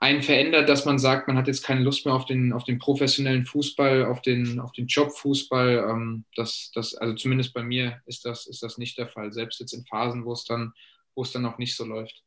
einen 0.00 0.22
verändert, 0.22 0.68
dass 0.68 0.84
man 0.84 0.98
sagt, 0.98 1.26
man 1.26 1.36
hat 1.36 1.48
jetzt 1.48 1.64
keine 1.64 1.82
Lust 1.82 2.06
mehr 2.06 2.14
auf 2.14 2.24
den, 2.24 2.52
auf 2.52 2.64
den 2.64 2.78
professionellen 2.78 3.44
Fußball, 3.44 4.06
auf 4.06 4.22
den, 4.22 4.60
auf 4.60 4.72
den 4.72 4.86
Jobfußball. 4.86 5.88
Ähm, 5.90 6.24
das, 6.36 6.70
das, 6.72 6.94
also 6.94 7.14
zumindest 7.14 7.52
bei 7.52 7.64
mir 7.64 8.00
ist 8.06 8.24
das, 8.24 8.46
ist 8.46 8.62
das 8.62 8.78
nicht 8.78 8.96
der 8.96 9.08
Fall, 9.08 9.32
selbst 9.32 9.58
jetzt 9.58 9.72
in 9.72 9.84
Phasen, 9.86 10.24
wo 10.24 10.32
es 10.32 10.44
dann, 10.44 10.72
wo 11.16 11.22
es 11.22 11.32
dann 11.32 11.42
noch 11.42 11.58
nicht 11.58 11.76
so 11.76 11.84
läuft. 11.84 12.22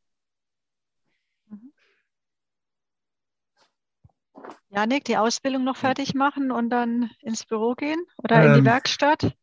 Janik, 4.68 5.04
die 5.04 5.16
Ausbildung 5.16 5.64
noch 5.64 5.76
fertig 5.76 6.14
machen 6.14 6.50
und 6.50 6.70
dann 6.70 7.10
ins 7.20 7.44
Büro 7.44 7.74
gehen 7.74 8.04
oder 8.16 8.44
in 8.44 8.52
die 8.54 8.58
ähm, 8.60 8.64
Werkstatt? 8.64 9.34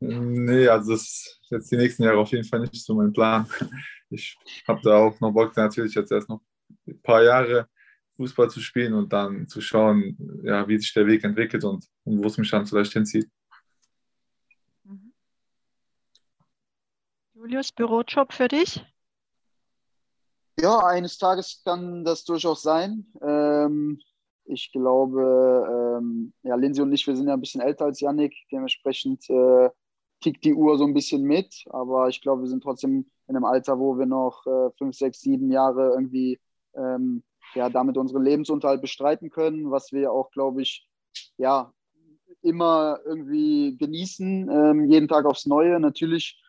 Nee, 0.00 0.68
also 0.68 0.92
das 0.92 1.02
ist 1.02 1.40
jetzt 1.50 1.70
die 1.70 1.76
nächsten 1.76 2.02
Jahre 2.02 2.18
auf 2.18 2.30
jeden 2.30 2.44
Fall 2.44 2.60
nicht 2.60 2.84
so 2.84 2.94
mein 2.94 3.12
Plan. 3.12 3.48
Ich 4.12 4.36
habe 4.66 4.80
da 4.82 4.96
auch 4.96 5.20
noch 5.20 5.30
Bock, 5.30 5.56
natürlich 5.56 5.94
jetzt 5.94 6.10
erst 6.10 6.28
noch 6.28 6.40
ein 6.90 7.02
paar 7.02 7.22
Jahre 7.22 7.68
Fußball 8.16 8.50
zu 8.50 8.60
spielen 8.60 8.94
und 8.94 9.12
dann 9.12 9.48
zu 9.48 9.60
schauen, 9.60 10.16
ja, 10.42 10.68
wie 10.68 10.78
sich 10.78 10.92
der 10.92 11.06
Weg 11.06 11.24
entwickelt 11.24 11.64
und, 11.64 11.86
und 12.04 12.22
wo 12.22 12.26
es 12.26 12.36
mich 12.36 12.50
dann 12.50 12.66
vielleicht 12.66 12.92
hinzieht. 12.92 13.30
Mhm. 14.84 15.12
Julius, 17.34 17.72
Bürojob 17.72 18.32
für 18.32 18.48
dich? 18.48 18.84
Ja, 20.60 20.78
eines 20.80 21.16
Tages 21.16 21.62
kann 21.64 22.04
das 22.04 22.24
durchaus 22.24 22.62
sein. 22.62 23.06
Ähm, 23.22 23.98
ich 24.44 24.70
glaube, 24.72 25.98
ähm, 25.98 26.34
ja, 26.42 26.56
Lindsay 26.56 26.82
und 26.82 26.92
ich, 26.92 27.06
wir 27.06 27.16
sind 27.16 27.28
ja 27.28 27.34
ein 27.34 27.40
bisschen 27.40 27.62
älter 27.62 27.86
als 27.86 28.00
Yannick, 28.00 28.34
dementsprechend 28.52 29.30
äh, 29.30 29.70
tickt 30.20 30.44
die 30.44 30.52
Uhr 30.52 30.76
so 30.76 30.84
ein 30.84 30.92
bisschen 30.92 31.22
mit, 31.22 31.64
aber 31.70 32.08
ich 32.08 32.20
glaube, 32.20 32.42
wir 32.42 32.48
sind 32.48 32.62
trotzdem 32.62 33.06
in 33.28 33.36
einem 33.36 33.44
Alter, 33.44 33.78
wo 33.78 33.96
wir 33.98 34.06
noch 34.06 34.44
äh, 34.46 34.70
fünf, 34.76 34.96
sechs, 34.96 35.20
sieben 35.20 35.50
Jahre 35.50 35.92
irgendwie 35.94 36.38
ähm, 36.74 37.22
ja, 37.54 37.68
damit 37.68 37.96
unseren 37.96 38.22
Lebensunterhalt 38.22 38.80
bestreiten 38.80 39.30
können, 39.30 39.70
was 39.70 39.92
wir 39.92 40.12
auch, 40.12 40.30
glaube 40.30 40.62
ich, 40.62 40.86
ja, 41.36 41.72
immer 42.42 42.98
irgendwie 43.04 43.76
genießen, 43.76 44.48
ähm, 44.48 44.90
jeden 44.90 45.08
Tag 45.08 45.26
aufs 45.26 45.46
Neue. 45.46 45.78
Natürlich 45.80 46.40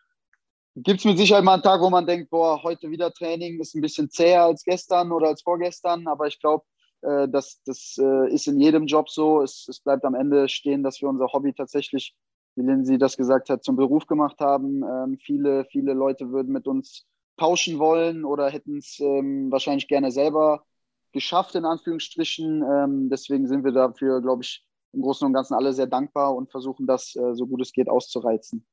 gibt 0.76 1.00
es 1.00 1.04
mit 1.04 1.18
Sicherheit 1.18 1.44
mal 1.44 1.54
einen 1.54 1.62
Tag, 1.62 1.80
wo 1.80 1.90
man 1.90 2.06
denkt, 2.06 2.30
boah, 2.30 2.62
heute 2.62 2.90
wieder 2.90 3.12
Training 3.12 3.60
ist 3.60 3.74
ein 3.74 3.82
bisschen 3.82 4.10
zäher 4.10 4.44
als 4.44 4.62
gestern 4.64 5.12
oder 5.12 5.28
als 5.28 5.42
vorgestern, 5.42 6.06
aber 6.06 6.26
ich 6.26 6.40
glaube, 6.40 6.64
äh, 7.02 7.28
das, 7.28 7.60
das 7.64 7.96
äh, 7.98 8.32
ist 8.32 8.46
in 8.46 8.58
jedem 8.58 8.86
Job 8.86 9.10
so. 9.10 9.42
Es, 9.42 9.66
es 9.68 9.80
bleibt 9.80 10.04
am 10.04 10.14
Ende 10.14 10.48
stehen, 10.48 10.82
dass 10.82 11.00
wir 11.02 11.08
unser 11.08 11.26
Hobby 11.32 11.52
tatsächlich, 11.52 12.14
wie 12.54 12.62
Lindsay 12.62 12.98
das 12.98 13.16
gesagt 13.16 13.50
hat, 13.50 13.64
zum 13.64 13.76
Beruf 13.76 14.06
gemacht 14.06 14.40
haben. 14.40 14.82
Ähm, 14.82 15.18
viele, 15.18 15.64
viele 15.66 15.92
Leute 15.92 16.30
würden 16.30 16.52
mit 16.52 16.66
uns 16.66 17.06
tauschen 17.36 17.78
wollen 17.78 18.24
oder 18.24 18.50
hätten 18.50 18.78
es 18.78 18.98
ähm, 19.00 19.50
wahrscheinlich 19.50 19.88
gerne 19.88 20.10
selber 20.10 20.64
geschafft, 21.12 21.54
in 21.54 21.64
Anführungsstrichen. 21.64 22.62
Ähm, 22.62 23.08
deswegen 23.10 23.46
sind 23.46 23.64
wir 23.64 23.72
dafür, 23.72 24.20
glaube 24.20 24.42
ich, 24.42 24.64
im 24.92 25.02
Großen 25.02 25.26
und 25.26 25.32
Ganzen 25.32 25.54
alle 25.54 25.72
sehr 25.72 25.86
dankbar 25.86 26.34
und 26.34 26.50
versuchen 26.50 26.86
das, 26.86 27.14
äh, 27.16 27.34
so 27.34 27.46
gut 27.46 27.62
es 27.62 27.72
geht, 27.72 27.88
auszureizen. 27.88 28.66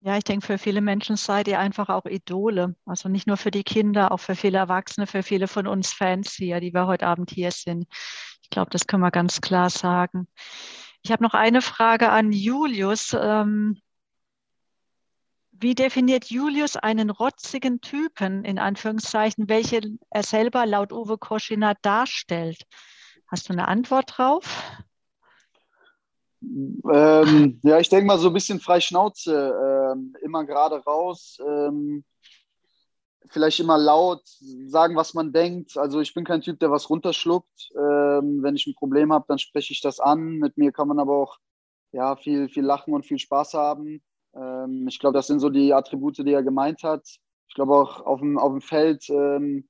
Ja, 0.00 0.16
ich 0.16 0.24
denke, 0.24 0.46
für 0.46 0.58
viele 0.58 0.80
Menschen 0.80 1.16
seid 1.16 1.48
ihr 1.48 1.58
einfach 1.58 1.88
auch 1.88 2.04
Idole. 2.04 2.76
Also 2.84 3.08
nicht 3.08 3.26
nur 3.26 3.36
für 3.36 3.50
die 3.50 3.64
Kinder, 3.64 4.12
auch 4.12 4.20
für 4.20 4.36
viele 4.36 4.58
Erwachsene, 4.58 5.06
für 5.06 5.22
viele 5.22 5.48
von 5.48 5.66
uns 5.66 5.92
Fans 5.92 6.32
hier, 6.32 6.60
die 6.60 6.72
wir 6.72 6.86
heute 6.86 7.06
Abend 7.06 7.30
hier 7.30 7.50
sind. 7.50 7.86
Ich 8.42 8.50
glaube, 8.50 8.70
das 8.70 8.86
können 8.86 9.02
wir 9.02 9.10
ganz 9.10 9.40
klar 9.40 9.70
sagen. 9.70 10.28
Ich 11.02 11.10
habe 11.10 11.24
noch 11.24 11.34
eine 11.34 11.62
Frage 11.62 12.10
an 12.10 12.30
Julius. 12.30 13.16
Ähm, 13.18 13.80
wie 15.58 15.74
definiert 15.74 16.26
Julius 16.26 16.76
einen 16.76 17.10
rotzigen 17.10 17.80
Typen, 17.80 18.44
in 18.44 18.58
Anführungszeichen, 18.58 19.48
welchen 19.48 20.00
er 20.10 20.22
selber 20.22 20.66
laut 20.66 20.92
Uwe 20.92 21.18
Koschiner 21.18 21.74
darstellt? 21.82 22.62
Hast 23.28 23.48
du 23.48 23.52
eine 23.52 23.68
Antwort 23.68 24.14
drauf? 24.16 24.62
Ähm, 26.42 27.60
ja, 27.62 27.78
ich 27.78 27.88
denke 27.88 28.06
mal 28.06 28.18
so 28.18 28.28
ein 28.28 28.34
bisschen 28.34 28.60
frei 28.60 28.80
Schnauze, 28.80 29.92
ähm, 29.94 30.14
immer 30.22 30.44
gerade 30.44 30.76
raus, 30.84 31.38
ähm, 31.44 32.04
vielleicht 33.28 33.58
immer 33.58 33.78
laut 33.78 34.22
sagen, 34.66 34.94
was 34.94 35.14
man 35.14 35.32
denkt. 35.32 35.76
Also 35.76 36.00
ich 36.00 36.14
bin 36.14 36.24
kein 36.24 36.42
Typ, 36.42 36.60
der 36.60 36.70
was 36.70 36.88
runterschluckt. 36.88 37.70
Ähm, 37.74 38.42
wenn 38.42 38.54
ich 38.54 38.66
ein 38.66 38.74
Problem 38.74 39.12
habe, 39.12 39.24
dann 39.28 39.38
spreche 39.38 39.72
ich 39.72 39.80
das 39.80 39.98
an. 39.98 40.38
Mit 40.38 40.56
mir 40.56 40.72
kann 40.72 40.88
man 40.88 41.00
aber 41.00 41.16
auch 41.16 41.38
ja, 41.92 42.14
viel, 42.16 42.48
viel 42.48 42.64
lachen 42.64 42.94
und 42.94 43.04
viel 43.04 43.18
Spaß 43.18 43.54
haben. 43.54 44.02
Ähm, 44.36 44.86
ich 44.88 44.98
glaube, 44.98 45.14
das 45.14 45.26
sind 45.26 45.40
so 45.40 45.50
die 45.50 45.72
Attribute, 45.72 46.18
die 46.18 46.32
er 46.32 46.42
gemeint 46.42 46.82
hat. 46.82 47.06
Ich 47.48 47.54
glaube 47.54 47.74
auch 47.74 48.00
auf 48.00 48.20
dem, 48.20 48.38
auf 48.38 48.52
dem 48.52 48.60
Feld 48.60 49.08
ähm, 49.08 49.68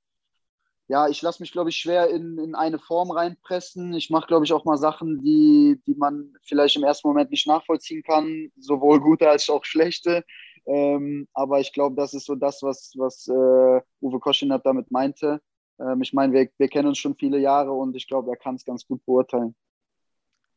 ja, 0.89 1.09
ich 1.09 1.21
lasse 1.23 1.43
mich, 1.43 1.51
glaube 1.53 1.71
ich, 1.71 1.77
schwer 1.77 2.11
in, 2.11 2.39
in 2.39 2.55
eine 2.55 2.79
Form 2.79 3.11
reinpressen. 3.11 3.93
Ich 3.95 4.11
mache, 4.11 4.29
glaube 4.29 4.45
ich, 4.45 4.53
auch 4.53 4.65
mal 4.65 4.77
Sachen, 4.77 5.21
die, 5.21 5.81
die 5.87 5.95
man 5.97 6.33
vielleicht 6.43 6.77
im 6.77 6.85
ersten 6.85 7.09
Moment 7.09 7.31
nicht 7.31 7.47
nachvollziehen 7.47 8.03
kann, 8.05 8.53
sowohl 8.57 9.01
gute 9.01 9.29
als 9.29 9.51
auch 9.51 9.65
schlechte. 9.65 10.25
Ähm, 10.67 11.27
aber 11.33 11.61
ich 11.61 11.73
glaube, 11.73 11.97
das 11.97 12.15
ist 12.15 12.27
so 12.27 12.37
das, 12.37 12.63
was, 12.63 12.93
was 12.97 13.27
äh, 13.29 13.81
Uwe 14.01 14.21
Koschinat 14.21 14.65
damit 14.65 14.91
meinte. 14.93 15.41
Ähm, 15.81 16.03
ich 16.03 16.13
meine, 16.13 16.33
wir, 16.33 16.49
wir 16.57 16.69
kennen 16.69 16.89
uns 16.89 16.99
schon 16.99 17.17
viele 17.17 17.39
Jahre 17.39 17.73
und 17.73 17.97
ich 17.97 18.07
glaube, 18.07 18.31
er 18.31 18.37
kann 18.37 18.55
es 18.55 18.65
ganz 18.65 18.87
gut 18.87 19.05
beurteilen. 19.05 19.57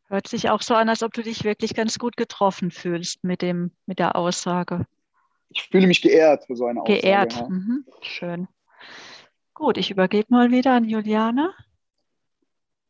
Hört 0.10 0.28
sich 0.28 0.50
auch 0.50 0.62
so 0.62 0.74
an, 0.74 0.90
als 0.90 1.04
ob 1.04 1.14
du 1.14 1.22
dich 1.22 1.44
wirklich 1.44 1.76
ganz 1.76 2.00
gut 2.00 2.18
getroffen 2.18 2.72
fühlst 2.72 3.24
mit, 3.24 3.42
dem, 3.42 3.72
mit 3.86 4.00
der 4.00 4.16
Aussage. 4.16 4.86
Ich 5.50 5.64
fühle 5.64 5.88
mich 5.88 6.02
geehrt 6.02 6.46
für 6.46 6.56
so 6.56 6.66
eine 6.66 6.82
Aussage. 6.82 7.00
Geehrt, 7.00 7.34
ja. 7.34 7.48
mhm. 7.48 7.86
schön. 8.02 8.48
Gut, 9.54 9.78
ich 9.78 9.92
übergebe 9.92 10.28
mal 10.30 10.52
wieder 10.52 10.74
an 10.74 10.86
Juliane. 10.86 11.54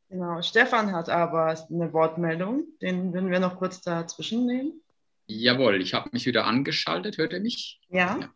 Genau, 0.09 0.41
Stefan 0.41 0.93
hat 0.93 1.09
aber 1.09 1.55
eine 1.69 1.93
Wortmeldung. 1.93 2.63
Den 2.81 3.13
würden 3.13 3.29
wir 3.29 3.39
noch 3.39 3.57
kurz 3.57 3.81
dazwischen 3.81 4.45
nehmen. 4.45 4.81
Jawohl, 5.27 5.81
ich 5.81 5.93
habe 5.93 6.09
mich 6.11 6.25
wieder 6.25 6.45
angeschaltet. 6.45 7.17
Hört 7.17 7.33
ihr 7.33 7.41
mich? 7.41 7.79
Ja. 7.89 8.17
ja. 8.19 8.29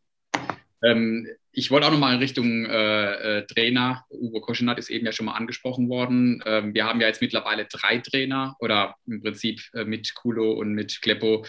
Ähm, 0.83 1.27
ich 1.55 1.69
wollte 1.69 1.85
auch 1.85 1.91
nochmal 1.91 2.15
in 2.15 2.19
Richtung 2.19 2.65
äh, 2.65 3.37
äh, 3.37 3.45
Trainer. 3.45 4.05
Uwe 4.09 4.41
Koschenat 4.41 4.79
ist 4.79 4.89
eben 4.89 5.05
ja 5.05 5.11
schon 5.11 5.27
mal 5.27 5.35
angesprochen 5.35 5.87
worden. 5.87 6.41
Ähm, 6.47 6.73
wir 6.73 6.85
haben 6.85 6.99
ja 6.99 7.07
jetzt 7.07 7.21
mittlerweile 7.21 7.65
drei 7.65 7.99
Trainer 7.99 8.55
oder 8.59 8.95
im 9.05 9.21
Prinzip 9.21 9.61
äh, 9.73 9.85
mit 9.85 10.15
Kulo 10.15 10.53
und 10.53 10.73
mit 10.73 10.99
Kleppo. 11.03 11.45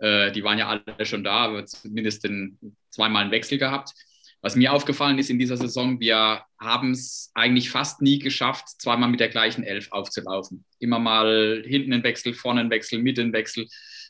Äh, 0.00 0.32
die 0.32 0.44
waren 0.44 0.58
ja 0.58 0.68
alle 0.68 1.06
schon 1.06 1.24
da, 1.24 1.46
aber 1.46 1.64
zumindest 1.64 2.24
den, 2.24 2.58
zweimal 2.90 3.22
einen 3.22 3.32
Wechsel 3.32 3.56
gehabt. 3.56 3.94
Was 4.42 4.54
mir 4.54 4.72
aufgefallen 4.72 5.18
ist 5.18 5.30
in 5.30 5.38
dieser 5.38 5.56
Saison, 5.56 5.98
wir 5.98 6.42
haben 6.60 6.92
es 6.92 7.32
eigentlich 7.34 7.70
fast 7.70 8.02
nie 8.02 8.18
geschafft, 8.18 8.68
zweimal 8.78 9.08
mit 9.08 9.18
der 9.18 9.30
gleichen 9.30 9.64
Elf 9.64 9.88
aufzulaufen. 9.90 10.64
Immer 10.78 10.98
mal 10.98 11.64
hinten 11.66 11.94
ein 11.94 12.04
Wechsel, 12.04 12.34
vorne 12.34 12.60
ein 12.60 12.70
Wechsel, 12.70 13.02
mitten 13.02 13.28
ein 13.28 13.32
Wechsel, 13.32 13.66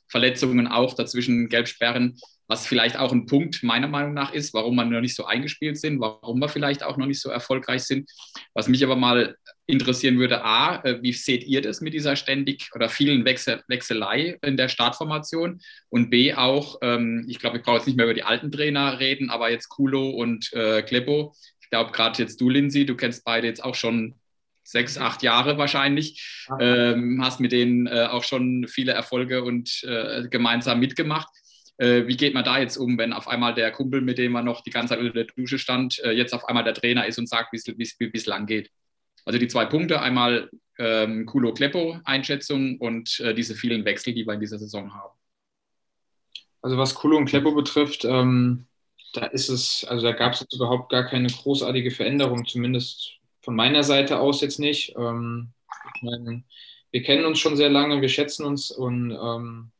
Verletzungen 0.08 0.66
auch, 0.66 0.94
dazwischen 0.94 1.48
Gelbsperren 1.48 2.18
was 2.48 2.66
vielleicht 2.66 2.98
auch 2.98 3.12
ein 3.12 3.26
Punkt 3.26 3.62
meiner 3.62 3.88
Meinung 3.88 4.14
nach 4.14 4.32
ist, 4.32 4.54
warum 4.54 4.76
wir 4.76 4.84
noch 4.86 5.02
nicht 5.02 5.14
so 5.14 5.26
eingespielt 5.26 5.78
sind, 5.78 6.00
warum 6.00 6.40
wir 6.40 6.48
vielleicht 6.48 6.82
auch 6.82 6.96
noch 6.96 7.06
nicht 7.06 7.20
so 7.20 7.28
erfolgreich 7.28 7.82
sind. 7.82 8.10
Was 8.54 8.68
mich 8.68 8.82
aber 8.82 8.96
mal 8.96 9.36
interessieren 9.66 10.18
würde, 10.18 10.42
A, 10.42 10.82
äh, 10.82 11.02
wie 11.02 11.12
seht 11.12 11.44
ihr 11.44 11.60
das 11.60 11.82
mit 11.82 11.92
dieser 11.92 12.16
ständig 12.16 12.70
oder 12.74 12.88
vielen 12.88 13.26
Wechsel, 13.26 13.62
Wechselei 13.68 14.38
in 14.42 14.56
der 14.56 14.68
Startformation? 14.68 15.60
Und 15.90 16.08
B, 16.08 16.32
auch, 16.32 16.78
ähm, 16.80 17.26
ich 17.28 17.38
glaube, 17.38 17.58
ich 17.58 17.62
brauche 17.62 17.76
jetzt 17.76 17.86
nicht 17.86 17.96
mehr 17.96 18.06
über 18.06 18.14
die 18.14 18.22
alten 18.22 18.50
Trainer 18.50 18.98
reden, 18.98 19.28
aber 19.28 19.50
jetzt 19.50 19.68
Kulo 19.68 20.08
und 20.10 20.50
äh. 20.54 20.78
Ich 20.88 21.70
glaube, 21.70 21.92
gerade 21.92 22.22
jetzt 22.22 22.40
du, 22.40 22.48
Lindsay, 22.48 22.86
du 22.86 22.96
kennst 22.96 23.24
beide 23.24 23.46
jetzt 23.46 23.62
auch 23.62 23.74
schon 23.74 24.14
sechs, 24.68 24.98
acht 24.98 25.22
Jahre 25.22 25.56
wahrscheinlich, 25.56 26.44
ähm, 26.60 27.20
hast 27.22 27.40
mit 27.40 27.52
denen 27.52 27.86
äh, 27.86 28.06
auch 28.10 28.22
schon 28.22 28.66
viele 28.68 28.92
Erfolge 28.92 29.42
und 29.42 29.82
äh, 29.84 30.28
gemeinsam 30.28 30.78
mitgemacht. 30.78 31.28
Äh, 31.78 32.06
wie 32.06 32.16
geht 32.16 32.34
man 32.34 32.44
da 32.44 32.58
jetzt 32.58 32.76
um, 32.76 32.98
wenn 32.98 33.14
auf 33.14 33.28
einmal 33.28 33.54
der 33.54 33.70
Kumpel, 33.72 34.02
mit 34.02 34.18
dem 34.18 34.32
man 34.32 34.44
noch 34.44 34.60
die 34.62 34.70
ganze 34.70 34.94
Zeit 34.94 35.00
unter 35.00 35.12
der 35.12 35.24
Dusche 35.24 35.58
stand, 35.58 35.98
äh, 36.00 36.10
jetzt 36.10 36.34
auf 36.34 36.46
einmal 36.46 36.64
der 36.64 36.74
Trainer 36.74 37.06
ist 37.06 37.18
und 37.18 37.28
sagt, 37.28 37.52
wie 37.52 38.10
es 38.12 38.26
lang 38.26 38.46
geht? 38.46 38.70
Also 39.24 39.38
die 39.38 39.48
zwei 39.48 39.64
Punkte, 39.64 40.02
einmal 40.02 40.50
ähm, 40.78 41.24
Kulo-Kleppo-Einschätzung 41.24 42.78
und 42.78 43.20
äh, 43.20 43.34
diese 43.34 43.54
vielen 43.54 43.84
Wechsel, 43.84 44.12
die 44.12 44.26
wir 44.26 44.34
in 44.34 44.40
dieser 44.40 44.58
Saison 44.58 44.92
haben. 44.92 45.16
Also 46.60 46.76
was 46.76 46.94
Kulo 46.94 47.16
und 47.16 47.26
Kleppo 47.26 47.54
betrifft, 47.54 48.04
ähm, 48.04 48.66
da 49.14 49.26
ist 49.26 49.48
es, 49.48 49.86
also 49.88 50.04
da 50.04 50.12
gab 50.12 50.34
es 50.34 50.40
jetzt 50.40 50.54
überhaupt 50.54 50.90
gar 50.90 51.04
keine 51.04 51.28
großartige 51.28 51.90
Veränderung, 51.90 52.46
zumindest 52.46 53.17
von 53.48 53.56
meiner 53.56 53.82
Seite 53.82 54.20
aus 54.20 54.42
jetzt 54.42 54.58
nicht. 54.58 54.94
Ähm, 54.98 55.54
ich 55.94 56.02
meine, 56.02 56.42
wir 56.90 57.02
kennen 57.02 57.24
uns 57.24 57.38
schon 57.38 57.56
sehr 57.56 57.70
lange, 57.70 58.02
wir 58.02 58.10
schätzen 58.10 58.44
uns 58.44 58.70
und 58.70 59.10
ähm, 59.10 59.70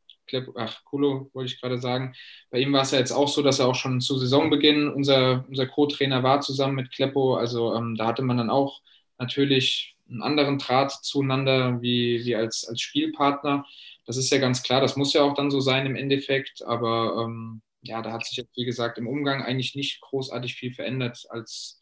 ach, 0.55 0.83
Kulo 0.85 1.29
wollte 1.33 1.53
ich 1.53 1.61
gerade 1.61 1.77
sagen. 1.77 2.15
Bei 2.49 2.57
ihm 2.57 2.73
war 2.73 2.81
es 2.81 2.89
ja 2.89 2.97
jetzt 2.97 3.11
auch 3.11 3.27
so, 3.27 3.43
dass 3.43 3.59
er 3.59 3.67
auch 3.67 3.75
schon 3.75 4.01
zu 4.01 4.17
Saisonbeginn 4.17 4.89
unser, 4.89 5.45
unser 5.47 5.67
Co-Trainer 5.67 6.23
war, 6.23 6.41
zusammen 6.41 6.73
mit 6.73 6.91
Kleppo. 6.91 7.35
Also 7.35 7.75
ähm, 7.75 7.95
da 7.95 8.07
hatte 8.07 8.23
man 8.23 8.37
dann 8.37 8.49
auch 8.49 8.81
natürlich 9.19 9.95
einen 10.09 10.23
anderen 10.23 10.57
Draht 10.57 10.91
zueinander 10.91 11.79
wie, 11.79 12.25
wie 12.25 12.35
als, 12.35 12.67
als 12.67 12.81
Spielpartner. 12.81 13.67
das 14.07 14.17
ist 14.17 14.31
ja 14.31 14.39
ganz 14.39 14.63
klar, 14.63 14.81
das 14.81 14.95
muss 14.95 15.13
ja 15.13 15.21
auch 15.21 15.35
dann 15.35 15.51
so 15.51 15.59
sein 15.59 15.85
im 15.85 15.95
Endeffekt, 15.95 16.65
aber 16.65 17.23
ähm, 17.23 17.61
ja, 17.83 18.01
da 18.01 18.13
hat 18.13 18.25
sich 18.25 18.37
jetzt, 18.37 18.57
wie 18.57 18.65
gesagt, 18.65 18.97
im 18.97 19.07
Umgang 19.07 19.43
eigentlich 19.43 19.75
nicht 19.75 20.01
großartig 20.01 20.55
viel 20.55 20.73
verändert 20.73 21.27
als 21.29 21.78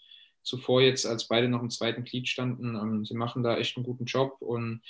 zuvor 0.47 0.81
jetzt, 0.81 1.05
als 1.05 1.27
beide 1.27 1.49
noch 1.49 1.61
im 1.61 1.69
zweiten 1.69 2.03
Glied 2.03 2.27
standen. 2.27 2.75
Ähm, 2.75 3.05
sie 3.05 3.15
machen 3.15 3.43
da 3.43 3.57
echt 3.57 3.77
einen 3.77 3.85
guten 3.85 4.05
Job 4.05 4.37
und 4.39 4.81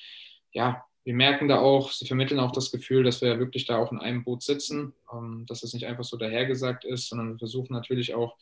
ja, 0.51 0.85
wir 1.03 1.13
merken 1.13 1.47
da 1.47 1.59
auch, 1.59 1.91
sie 1.91 2.05
vermitteln 2.05 2.39
auch 2.39 2.51
das 2.51 2.71
Gefühl, 2.71 3.03
dass 3.03 3.21
wir 3.21 3.39
wirklich 3.39 3.65
da 3.65 3.77
auch 3.77 3.91
in 3.91 3.99
einem 3.99 4.23
Boot 4.23 4.43
sitzen, 4.43 4.93
ähm, 5.13 5.45
dass 5.47 5.63
es 5.63 5.73
nicht 5.73 5.85
einfach 5.85 6.03
so 6.03 6.17
dahergesagt 6.17 6.85
ist, 6.85 7.09
sondern 7.09 7.31
wir 7.31 7.39
versuchen 7.39 7.73
natürlich 7.73 8.13
auch 8.13 8.37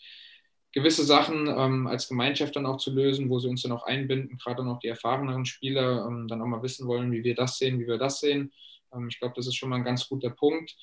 gewisse 0.72 1.05
Sachen 1.05 1.47
ähm, 1.47 1.88
als 1.88 2.09
Gemeinschaft 2.09 2.55
dann 2.55 2.66
auch 2.66 2.78
zu 2.78 2.91
lösen, 2.91 3.30
wo 3.30 3.39
sie 3.39 3.47
uns 3.47 3.61
dann 3.61 3.72
auch 3.72 3.84
einbinden, 3.84 4.38
gerade 4.38 4.63
noch 4.63 4.80
die 4.80 4.89
erfahreneren 4.89 5.45
Spieler 5.45 6.05
ähm, 6.05 6.28
dann 6.28 6.41
auch 6.41 6.47
mal 6.47 6.63
wissen 6.63 6.88
wollen, 6.88 7.11
wie 7.11 7.24
wir 7.24 7.34
das 7.34 7.57
sehen, 7.57 7.80
wie 7.80 7.88
wir 7.88 7.97
das 7.97 8.20
sehen. 8.20 8.51
Ähm, 8.93 9.07
ich 9.07 9.20
glaube, 9.20 9.36
das 9.38 9.47
ist 9.47 9.55
schon 9.55 9.70
mal 9.70 9.78
ein 9.78 9.86
ganz 9.86 10.09
guter 10.09 10.32
Punkt. 10.32 10.76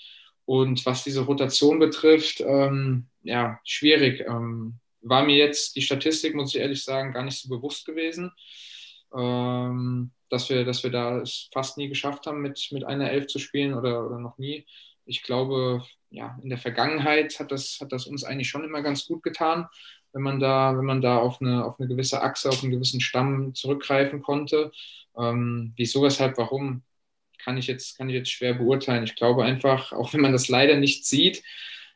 Und 0.44 0.84
was 0.86 1.04
diese 1.04 1.20
Rotation 1.20 1.78
betrifft, 1.78 2.40
ähm, 2.40 3.06
ja, 3.22 3.60
schwierig. 3.64 4.24
War 5.02 5.24
mir 5.24 5.36
jetzt 5.36 5.76
die 5.76 5.82
Statistik, 5.82 6.34
muss 6.34 6.54
ich 6.54 6.60
ehrlich 6.60 6.84
sagen, 6.84 7.12
gar 7.12 7.24
nicht 7.24 7.40
so 7.40 7.48
bewusst 7.48 7.86
gewesen, 7.86 8.32
ähm, 9.14 10.12
dass, 10.28 10.48
wir, 10.48 10.64
dass 10.64 10.82
wir 10.82 10.90
da 10.90 11.20
es 11.20 11.48
fast 11.52 11.76
nie 11.76 11.88
geschafft 11.88 12.26
haben, 12.26 12.40
mit, 12.40 12.68
mit 12.70 12.84
einer 12.84 13.10
Elf 13.10 13.26
zu 13.26 13.38
spielen 13.38 13.74
oder, 13.74 14.06
oder 14.06 14.18
noch 14.18 14.38
nie. 14.38 14.66
Ich 15.04 15.22
glaube, 15.22 15.82
ja, 16.10 16.38
in 16.42 16.48
der 16.48 16.58
Vergangenheit 16.58 17.38
hat 17.38 17.50
das, 17.50 17.78
hat 17.80 17.92
das 17.92 18.06
uns 18.06 18.24
eigentlich 18.24 18.48
schon 18.48 18.64
immer 18.64 18.82
ganz 18.82 19.06
gut 19.06 19.22
getan, 19.22 19.66
wenn 20.12 20.22
man 20.22 20.40
da, 20.40 20.76
wenn 20.76 20.84
man 20.84 21.00
da 21.00 21.18
auf 21.18 21.40
eine, 21.40 21.64
auf 21.64 21.80
eine 21.80 21.88
gewisse 21.88 22.22
Achse, 22.22 22.48
auf 22.48 22.62
einen 22.62 22.72
gewissen 22.72 23.00
Stamm 23.00 23.54
zurückgreifen 23.54 24.22
konnte. 24.22 24.70
Ähm, 25.18 25.72
wieso, 25.76 26.02
weshalb, 26.02 26.38
warum, 26.38 26.82
kann 27.42 27.56
ich, 27.56 27.66
jetzt, 27.66 27.98
kann 27.98 28.08
ich 28.08 28.14
jetzt 28.14 28.30
schwer 28.30 28.54
beurteilen. 28.54 29.04
Ich 29.04 29.16
glaube 29.16 29.44
einfach, 29.44 29.92
auch 29.92 30.12
wenn 30.12 30.20
man 30.20 30.32
das 30.32 30.48
leider 30.48 30.76
nicht 30.76 31.04
sieht, 31.06 31.42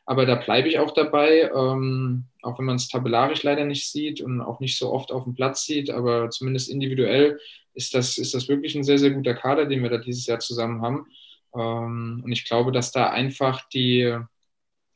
aber 0.07 0.25
da 0.25 0.35
bleibe 0.35 0.69
ich 0.69 0.79
auch 0.79 0.91
dabei, 0.91 1.51
ähm, 1.53 2.23
auch 2.41 2.57
wenn 2.57 2.65
man 2.65 2.77
es 2.77 2.87
tabellarisch 2.87 3.43
leider 3.43 3.65
nicht 3.65 3.91
sieht 3.91 4.21
und 4.21 4.39
auch 4.41 4.61
nicht 4.61 4.77
so 4.77 4.91
oft 4.93 5.11
auf 5.11 5.25
dem 5.25 5.35
Platz 5.35 5.65
sieht, 5.65 5.89
aber 5.89 6.29
zumindest 6.29 6.69
individuell 6.69 7.39
ist 7.73 7.93
das, 7.93 8.17
ist 8.17 8.33
das 8.33 8.47
wirklich 8.47 8.73
ein 8.75 8.85
sehr, 8.85 8.97
sehr 8.99 9.11
guter 9.11 9.33
Kader, 9.33 9.65
den 9.65 9.83
wir 9.83 9.89
da 9.89 9.97
dieses 9.97 10.25
Jahr 10.25 10.39
zusammen 10.39 10.81
haben. 10.81 11.07
Ähm, 11.53 12.21
und 12.23 12.31
ich 12.31 12.45
glaube, 12.45 12.71
dass 12.71 12.93
da 12.93 13.09
einfach 13.09 13.67
die, 13.67 14.17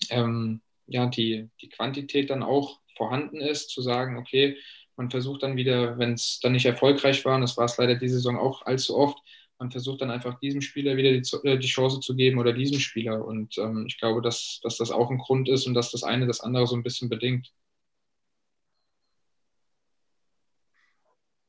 ähm, 0.09 0.61
ja, 0.87 1.07
die, 1.07 1.49
die 1.61 1.69
Quantität 1.69 2.29
dann 2.29 2.41
auch 2.41 2.79
vorhanden 2.95 3.41
ist, 3.41 3.69
zu 3.69 3.81
sagen, 3.81 4.17
okay, 4.17 4.57
man 4.95 5.11
versucht 5.11 5.43
dann 5.43 5.57
wieder, 5.57 5.97
wenn 5.99 6.13
es 6.13 6.39
dann 6.41 6.53
nicht 6.53 6.65
erfolgreich 6.65 7.25
war, 7.25 7.35
und 7.35 7.41
das 7.41 7.57
war 7.57 7.65
es 7.65 7.77
leider 7.77 7.95
diese 7.95 8.15
Saison 8.15 8.37
auch 8.37 8.65
allzu 8.65 8.95
oft, 8.95 9.17
man 9.61 9.69
versucht 9.69 10.01
dann 10.01 10.09
einfach 10.09 10.39
diesem 10.39 10.59
Spieler 10.59 10.97
wieder 10.97 11.11
die, 11.11 11.47
äh, 11.47 11.59
die 11.59 11.67
Chance 11.67 11.99
zu 11.99 12.15
geben 12.15 12.39
oder 12.39 12.51
diesem 12.51 12.79
Spieler. 12.79 13.23
Und 13.23 13.59
ähm, 13.59 13.85
ich 13.87 13.99
glaube, 13.99 14.21
dass, 14.21 14.59
dass 14.63 14.77
das 14.77 14.89
auch 14.89 15.11
ein 15.11 15.19
Grund 15.19 15.47
ist 15.47 15.67
und 15.67 15.75
dass 15.75 15.91
das 15.91 16.03
eine 16.03 16.25
das 16.25 16.41
andere 16.41 16.65
so 16.65 16.75
ein 16.75 16.81
bisschen 16.81 17.09
bedingt. 17.09 17.53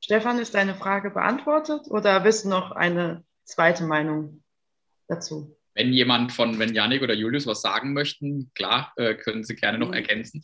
Stefan, 0.05 0.39
ist 0.39 0.55
deine 0.55 0.75
Frage 0.75 1.11
beantwortet 1.11 1.87
oder 1.89 2.23
du 2.45 2.49
noch 2.51 2.73
eine 2.73 3.25
zweite 3.45 3.85
Meinung 3.85 4.43
dazu? 5.09 5.57
Wenn 5.73 5.95
jemand 5.95 6.33
von, 6.33 6.59
wenn 6.59 6.75
Janik 6.75 7.01
oder 7.01 7.15
Julius 7.15 7.47
was 7.47 7.63
sagen 7.63 7.95
möchten, 7.95 8.51
klar, 8.55 8.93
äh, 8.97 9.15
können 9.15 9.43
sie 9.43 9.57
gerne 9.57 9.79
noch 9.79 9.89
mhm. 9.89 9.95
ergänzen. 9.95 10.43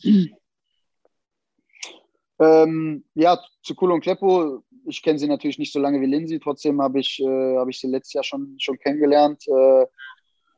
Ähm, 2.39 3.03
ja, 3.13 3.37
zu 3.61 3.75
Kulo 3.75 3.95
und 3.95 4.01
Kleppo 4.01 4.63
ich 4.89 5.01
kenne 5.01 5.19
sie 5.19 5.27
natürlich 5.27 5.59
nicht 5.59 5.71
so 5.73 5.79
lange 5.79 6.01
wie 6.01 6.05
Lindsay, 6.05 6.39
trotzdem 6.39 6.81
habe 6.81 6.99
ich, 6.99 7.19
äh, 7.21 7.57
hab 7.57 7.69
ich 7.69 7.79
sie 7.79 7.87
letztes 7.87 8.13
Jahr 8.13 8.23
schon, 8.23 8.55
schon 8.59 8.77
kennengelernt. 8.77 9.47
Äh, 9.47 9.85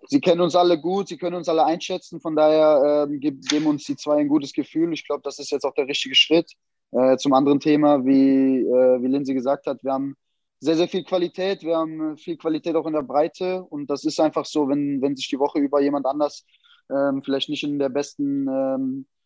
sie 0.08 0.22
kennen 0.22 0.42
uns 0.42 0.56
alle 0.56 0.80
gut, 0.80 1.08
sie 1.08 1.18
können 1.18 1.36
uns 1.36 1.50
alle 1.50 1.66
einschätzen, 1.66 2.20
von 2.20 2.36
daher 2.36 3.08
äh, 3.10 3.18
geben 3.18 3.68
uns 3.68 3.86
die 3.86 3.96
zwei 3.96 4.18
ein 4.18 4.28
gutes 4.28 4.54
Gefühl. 4.54 4.94
Ich 4.94 5.06
glaube, 5.06 5.22
das 5.24 5.40
ist 5.40 5.52
jetzt 5.52 5.66
auch 5.66 5.74
der 5.74 5.88
richtige 5.88 6.16
Schritt. 6.16 6.52
Äh, 6.92 7.18
zum 7.18 7.34
anderen 7.34 7.60
Thema, 7.60 8.06
wie, 8.06 8.60
äh, 8.60 9.02
wie 9.02 9.08
Lindsay 9.08 9.34
gesagt 9.34 9.68
hat, 9.68 9.84
wir 9.84 9.94
haben 9.94 10.16
sehr, 10.60 10.76
sehr 10.76 10.88
viel 10.88 11.04
Qualität, 11.04 11.64
wir 11.64 11.78
haben 11.78 12.18
viel 12.18 12.38
Qualität 12.38 12.76
auch 12.76 12.86
in 12.86 12.94
der 12.94 13.02
Breite 13.02 13.64
und 13.64 13.90
das 13.90 14.04
ist 14.04 14.20
einfach 14.20 14.46
so, 14.46 14.68
wenn, 14.68 15.02
wenn 15.02 15.16
sich 15.16 15.28
die 15.30 15.40
Woche 15.40 15.60
über 15.60 15.82
jemand 15.82 16.06
anders 16.06 16.46
ähm, 16.92 17.24
vielleicht 17.24 17.50
nicht 17.50 17.64
in 17.64 17.80
der 17.80 17.90
besten 17.90 18.48
ähm, 18.48 19.06
äh, 19.06 19.21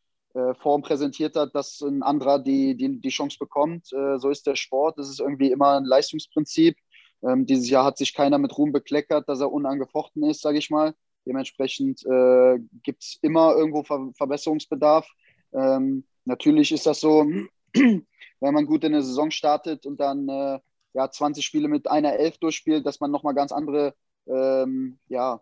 Form 0.55 0.81
präsentiert 0.81 1.35
hat, 1.35 1.55
dass 1.55 1.81
ein 1.81 2.03
anderer 2.03 2.39
die, 2.39 2.75
die, 2.75 2.99
die 2.99 3.09
Chance 3.09 3.37
bekommt. 3.39 3.91
Äh, 3.93 4.17
so 4.19 4.29
ist 4.29 4.45
der 4.45 4.55
Sport. 4.55 4.97
Das 4.99 5.09
ist 5.09 5.19
irgendwie 5.19 5.51
immer 5.51 5.77
ein 5.77 5.85
Leistungsprinzip. 5.85 6.77
Ähm, 7.23 7.45
dieses 7.45 7.69
Jahr 7.69 7.85
hat 7.85 7.97
sich 7.97 8.13
keiner 8.13 8.37
mit 8.37 8.57
Ruhm 8.57 8.71
bekleckert, 8.71 9.29
dass 9.29 9.39
er 9.39 9.51
unangefochten 9.51 10.23
ist, 10.23 10.41
sage 10.41 10.57
ich 10.57 10.69
mal. 10.69 10.93
Dementsprechend 11.25 12.05
äh, 12.05 12.59
gibt 12.83 13.03
es 13.03 13.17
immer 13.21 13.55
irgendwo 13.55 13.83
Ver 13.83 14.11
Verbesserungsbedarf. 14.15 15.07
Ähm, 15.53 16.03
natürlich 16.25 16.71
ist 16.71 16.85
das 16.85 16.99
so, 16.99 17.25
wenn 17.73 18.05
man 18.39 18.65
gut 18.65 18.83
in 18.83 18.93
eine 18.93 19.03
Saison 19.03 19.31
startet 19.31 19.85
und 19.85 19.99
dann 19.99 20.27
äh, 20.29 20.59
ja, 20.93 21.09
20 21.09 21.45
Spiele 21.45 21.67
mit 21.67 21.89
einer 21.89 22.13
Elf 22.13 22.37
durchspielt, 22.37 22.85
dass 22.85 22.99
man 22.99 23.11
nochmal 23.11 23.33
ganz 23.33 23.51
andere 23.51 23.95
ähm, 24.27 24.99
ja, 25.07 25.41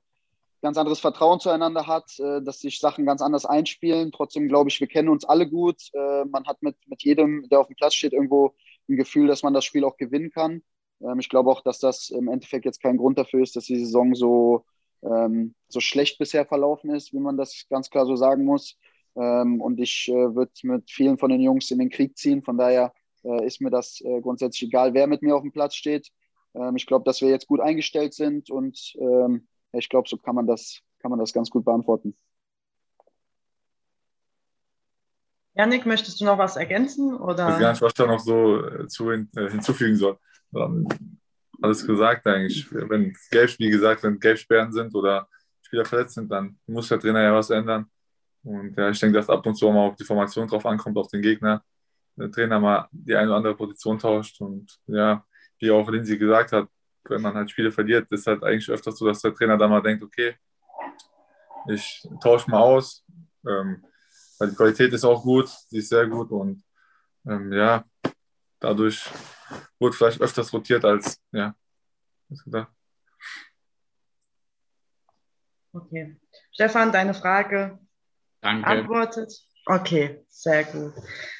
ganz 0.64 0.78
anderes 0.78 1.02
Vertrauen 1.02 1.42
zueinander 1.42 1.86
hat, 1.86 2.18
äh, 2.20 2.42
dass 2.42 2.62
sich 2.62 2.80
Sachen 2.80 3.06
ganz 3.06 3.22
anders 3.22 3.46
einspielen. 3.46 4.12
Trotzdem 4.12 4.48
glaube 4.48 4.70
ich, 4.70 4.80
wir 4.80 4.88
kennen 4.88 5.10
uns 5.10 5.26
alle 5.26 5.48
gut. 5.48 5.90
Äh, 5.94 6.24
man 6.26 6.46
hat 6.46 6.64
mit, 6.64 6.78
mit 6.88 7.04
jedem, 7.04 7.48
der 7.50 7.60
auf 7.60 7.68
dem 7.68 7.76
Platz 7.76 7.94
steht, 7.96 8.14
irgendwo 8.14 8.56
ein 8.90 8.96
Gefühl, 8.96 9.28
dass 9.28 9.44
man 9.44 9.54
das 9.54 9.66
Spiel 9.66 9.84
auch 9.84 9.98
gewinnen 9.98 10.32
kann. 10.32 10.64
Ähm, 11.02 11.20
ich 11.20 11.28
glaube 11.28 11.52
auch, 11.52 11.62
dass 11.62 11.80
das 11.80 12.10
im 12.10 12.30
Endeffekt 12.30 12.64
jetzt 12.64 12.82
kein 12.82 12.96
Grund 12.98 13.18
dafür 13.18 13.44
ist, 13.44 13.58
dass 13.58 13.66
die 13.66 13.78
Saison 13.78 14.16
so, 14.16 14.64
ähm, 15.04 15.54
so 15.68 15.82
schlecht 15.82 16.18
bisher 16.18 16.46
verlaufen 16.46 16.92
ist, 16.92 17.12
wie 17.12 17.20
man 17.20 17.36
das 17.36 17.66
ganz 17.70 17.90
klar 17.90 18.06
so 18.06 18.16
sagen 18.16 18.46
muss. 18.46 18.78
Ähm, 19.18 19.60
und 19.60 19.82
ich 19.82 20.08
äh, 20.08 20.34
würde 20.34 20.52
mit 20.64 20.90
vielen 20.90 21.18
von 21.18 21.30
den 21.30 21.42
Jungs 21.42 21.72
in 21.72 21.80
den 21.80 21.90
Krieg 21.90 22.18
ziehen. 22.18 22.42
Von 22.42 22.58
daher 22.58 22.94
ist 23.46 23.62
mir 23.62 23.70
das 23.70 24.04
grundsätzlich 24.22 24.68
egal, 24.68 24.94
wer 24.94 25.08
mit 25.08 25.22
mir 25.22 25.34
auf 25.34 25.44
dem 25.44 25.54
Platz 25.54 25.76
steht. 25.76 26.10
Ich 26.76 26.86
glaube, 26.86 27.06
dass 27.06 27.22
wir 27.22 27.30
jetzt 27.30 27.48
gut 27.48 27.62
eingestellt 27.62 28.14
sind 28.14 28.50
und 28.50 28.98
ich 29.74 29.90
glaube, 29.90 30.08
so 30.08 30.18
kann 30.18 30.36
man 30.36 30.48
das, 30.48 30.82
kann 31.00 31.12
man 31.12 31.20
das 31.20 31.34
ganz 31.34 31.50
gut 31.50 31.66
beantworten. 31.66 32.16
Janik, 35.56 35.86
möchtest 35.86 36.20
du 36.20 36.26
noch 36.26 36.38
was 36.38 36.56
ergänzen? 36.56 37.16
Oder? 37.16 37.48
Ich 37.48 37.54
weiß 37.54 37.60
gar 37.60 37.72
nicht, 37.72 37.82
was 37.82 37.92
ich 37.92 37.96
da 37.96 38.08
noch 38.08 38.20
so 38.20 38.66
äh, 38.66 38.88
zu, 38.88 39.12
äh, 39.12 39.26
hinzufügen 39.50 39.96
soll. 39.96 40.18
Alles 41.62 41.86
gesagt 41.86 42.26
eigentlich. 42.28 42.68
Wenn 42.72 43.16
Gelb, 43.30 43.60
wie 43.60 43.70
gesagt, 43.70 44.04
wenn 44.04 44.20
Gelbsperren 44.20 44.72
sind 44.72 44.94
oder 44.96 45.28
Spieler 45.62 45.86
verletzt 45.86 46.16
sind, 46.16 46.32
dann 46.32 46.58
muss 46.66 46.90
der 46.90 47.00
Trainer 47.00 47.22
ja 47.22 47.34
was 47.34 47.52
ändern. 47.52 47.86
Und 48.44 48.76
ja, 48.76 48.90
ich 48.90 49.00
denke, 49.00 49.18
dass 49.18 49.30
ab 49.30 49.46
und 49.46 49.56
zu 49.56 49.72
mal 49.72 49.88
auf 49.88 49.96
die 49.96 50.04
Formation 50.04 50.48
drauf 50.48 50.66
ankommt, 50.66 50.98
auf 50.98 51.08
den 51.08 51.22
Gegner. 51.22 51.64
Der 52.16 52.32
Trainer 52.32 52.60
mal 52.60 52.88
die 52.92 53.16
eine 53.16 53.28
oder 53.28 53.38
andere 53.38 53.56
Position 53.56 53.98
tauscht. 53.98 54.42
Und 54.42 54.80
ja, 54.88 55.24
wie 55.60 55.72
auch 55.72 55.88
Lindsay 55.90 56.18
gesagt 56.18 56.52
hat, 56.52 56.68
wenn 57.06 57.22
man 57.22 57.34
halt 57.34 57.52
Spiele 57.52 57.72
verliert, 57.72 58.12
ist 58.12 58.28
halt 58.28 58.44
eigentlich 58.44 58.70
öfters 58.70 58.98
so, 58.98 59.06
dass 59.06 59.22
der 59.22 59.34
Trainer 59.34 59.58
dann 59.58 59.70
mal 59.70 59.82
denkt, 59.82 60.04
okay, 60.04 60.36
ich 61.68 62.08
tausche 62.22 62.50
mal 62.50 62.60
aus, 62.60 63.06
ähm, 63.48 63.84
weil 64.40 64.50
die 64.50 64.56
Qualität 64.56 64.94
ist 64.94 65.06
auch 65.06 65.22
gut, 65.22 65.50
die 65.72 65.78
ist 65.78 65.90
sehr 65.90 66.08
gut 66.08 66.32
und 66.32 66.64
ähm, 67.26 67.54
ja, 67.54 67.86
dadurch 68.60 69.10
wurde 69.80 69.96
vielleicht 69.96 70.22
öfters 70.22 70.52
rotiert 70.54 70.84
als, 70.84 71.22
ja, 71.32 71.56
als 72.30 72.44
gedacht. 72.44 72.72
Okay. 75.74 76.20
Stefan, 76.52 76.92
deine 76.92 77.14
Frage 77.14 77.80
Danke. 78.42 78.64
beantwortet? 78.64 79.34
Okay, 79.66 80.24
sehr 80.28 80.66
gut. 80.66 80.94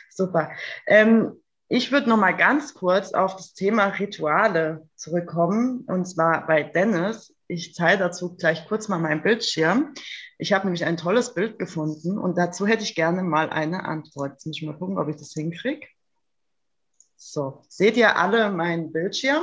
Super. 0.10 0.52
Ähm, 0.88 1.43
ich 1.76 1.92
würde 1.92 2.08
noch 2.08 2.18
mal 2.18 2.38
ganz 2.38 2.76
kurz 2.76 3.14
auf 3.14 3.36
das 3.36 3.56
Thema 3.56 3.86
Rituale 3.88 4.88
zurückkommen, 4.96 5.86
und 5.88 6.06
zwar 6.06 6.46
bei 6.46 6.62
Dennis. 6.62 7.34
Ich 7.48 7.74
teile 7.74 7.98
dazu 7.98 8.36
gleich 8.36 8.68
kurz 8.68 8.90
mal 8.90 9.00
meinen 9.00 9.24
Bildschirm. 9.24 9.92
Ich 10.38 10.54
habe 10.54 10.66
nämlich 10.66 10.86
ein 10.86 10.98
tolles 10.98 11.34
Bild 11.34 11.58
gefunden 11.58 12.20
und 12.20 12.38
dazu 12.38 12.68
hätte 12.68 12.84
ich 12.84 12.94
gerne 12.94 13.24
mal 13.24 13.50
eine 13.50 13.86
Antwort. 13.86 14.34
Jetzt 14.34 14.46
muss 14.46 14.58
ich 14.58 14.68
mal 14.68 14.78
gucken, 14.78 15.00
ob 15.00 15.10
ich 15.10 15.16
das 15.16 15.34
hinkriege. 15.34 15.88
So, 17.16 17.64
seht 17.70 17.98
ihr 17.98 18.18
alle 18.18 18.52
meinen 18.52 18.92
Bildschirm? 18.92 19.42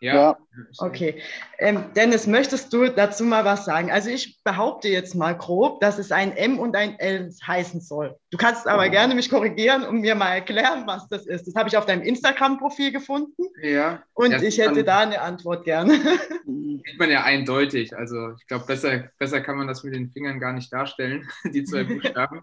Ja. 0.00 0.36
Okay. 0.78 1.22
Ähm, 1.58 1.84
Dennis, 1.94 2.26
möchtest 2.26 2.72
du 2.72 2.88
dazu 2.88 3.24
mal 3.24 3.44
was 3.44 3.64
sagen? 3.64 3.90
Also 3.90 4.10
ich 4.10 4.42
behaupte 4.44 4.88
jetzt 4.88 5.14
mal 5.14 5.36
grob, 5.36 5.80
dass 5.80 5.98
es 5.98 6.12
ein 6.12 6.36
M 6.36 6.58
und 6.58 6.76
ein 6.76 6.98
L 6.98 7.30
heißen 7.46 7.80
soll. 7.80 8.16
Du 8.30 8.36
kannst 8.36 8.66
aber 8.66 8.86
oh. 8.86 8.90
gerne 8.90 9.14
mich 9.14 9.30
korrigieren 9.30 9.84
und 9.84 10.00
mir 10.00 10.14
mal 10.14 10.34
erklären, 10.34 10.86
was 10.86 11.08
das 11.08 11.26
ist. 11.26 11.46
Das 11.46 11.54
habe 11.54 11.68
ich 11.68 11.76
auf 11.76 11.86
deinem 11.86 12.02
Instagram-Profil 12.02 12.92
gefunden. 12.92 13.44
Ja. 13.62 14.02
Und 14.12 14.32
ja, 14.32 14.42
ich 14.42 14.58
hätte 14.58 14.84
da 14.84 15.00
eine 15.00 15.20
Antwort 15.20 15.64
gerne. 15.64 15.94
Sieht 16.46 16.98
man 16.98 17.10
ja 17.10 17.24
eindeutig. 17.24 17.96
Also 17.96 18.32
ich 18.38 18.46
glaube, 18.46 18.66
besser, 18.66 19.10
besser 19.18 19.40
kann 19.40 19.56
man 19.56 19.66
das 19.66 19.82
mit 19.82 19.94
den 19.94 20.10
Fingern 20.10 20.40
gar 20.40 20.52
nicht 20.52 20.72
darstellen, 20.72 21.28
die 21.52 21.64
zwei 21.64 21.84
Buchstaben. 21.84 22.42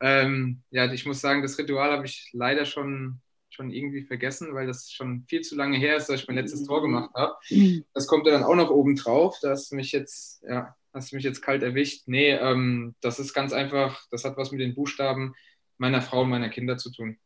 ähm, 0.00 0.62
ja, 0.70 0.90
ich 0.92 1.06
muss 1.06 1.20
sagen, 1.20 1.42
das 1.42 1.58
Ritual 1.58 1.90
habe 1.90 2.06
ich 2.06 2.30
leider 2.32 2.64
schon 2.64 3.20
schon 3.52 3.70
irgendwie 3.70 4.02
vergessen, 4.02 4.54
weil 4.54 4.66
das 4.66 4.90
schon 4.90 5.24
viel 5.28 5.42
zu 5.42 5.54
lange 5.56 5.76
her 5.76 5.96
ist, 5.96 6.08
dass 6.08 6.20
ich 6.20 6.28
mein 6.28 6.36
letztes 6.36 6.64
Tor 6.64 6.82
gemacht 6.82 7.10
habe. 7.14 7.36
Das 7.92 8.06
kommt 8.06 8.26
ja 8.26 8.32
dann 8.32 8.44
auch 8.44 8.54
noch 8.54 8.70
oben 8.70 8.96
drauf. 8.96 9.38
Da 9.42 9.50
hast 9.50 9.70
du 9.70 9.76
mich 9.76 9.92
jetzt, 9.92 10.42
ja, 10.42 10.74
hast 10.92 11.12
du 11.12 11.16
mich 11.16 11.24
jetzt 11.24 11.42
kalt 11.42 11.62
erwischt. 11.62 12.04
Nee, 12.06 12.30
ähm, 12.30 12.94
das 13.00 13.18
ist 13.18 13.34
ganz 13.34 13.52
einfach, 13.52 14.06
das 14.10 14.24
hat 14.24 14.36
was 14.36 14.52
mit 14.52 14.60
den 14.60 14.74
Buchstaben 14.74 15.34
meiner 15.78 16.00
Frau 16.00 16.22
und 16.22 16.30
meiner 16.30 16.48
Kinder 16.48 16.78
zu 16.78 16.90
tun. 16.90 17.18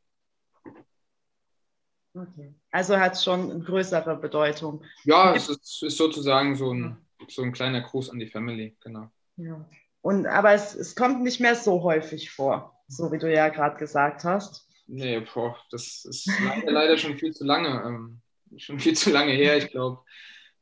Okay. 2.14 2.54
Also 2.70 2.98
hat 2.98 3.12
es 3.12 3.24
schon 3.24 3.50
eine 3.50 3.60
größere 3.62 4.16
Bedeutung. 4.16 4.82
Ja, 5.04 5.34
es 5.34 5.48
ist, 5.48 5.82
ist, 5.82 5.96
sozusagen 5.98 6.56
so 6.56 6.72
ein, 6.72 6.96
so 7.28 7.42
ein 7.42 7.52
kleiner 7.52 7.82
Gruß 7.82 8.10
an 8.10 8.18
die 8.18 8.26
Family, 8.26 8.76
genau. 8.80 9.10
Ja. 9.36 9.68
Und, 10.00 10.26
aber 10.26 10.52
es, 10.52 10.74
es 10.74 10.96
kommt 10.96 11.22
nicht 11.22 11.40
mehr 11.40 11.54
so 11.54 11.82
häufig 11.82 12.30
vor, 12.30 12.80
so 12.88 13.12
wie 13.12 13.18
du 13.18 13.30
ja 13.30 13.48
gerade 13.48 13.76
gesagt 13.76 14.24
hast. 14.24 14.65
Nee, 14.88 15.20
boah, 15.20 15.58
das 15.70 16.04
ist 16.04 16.30
leider, 16.44 16.70
leider 16.70 16.98
schon 16.98 17.16
viel 17.16 17.32
zu 17.32 17.44
lange. 17.44 17.82
Ähm, 17.84 18.20
schon 18.56 18.78
viel 18.78 18.96
zu 18.96 19.10
lange 19.10 19.32
her. 19.32 19.56
Ich 19.56 19.70
glaube, 19.70 20.00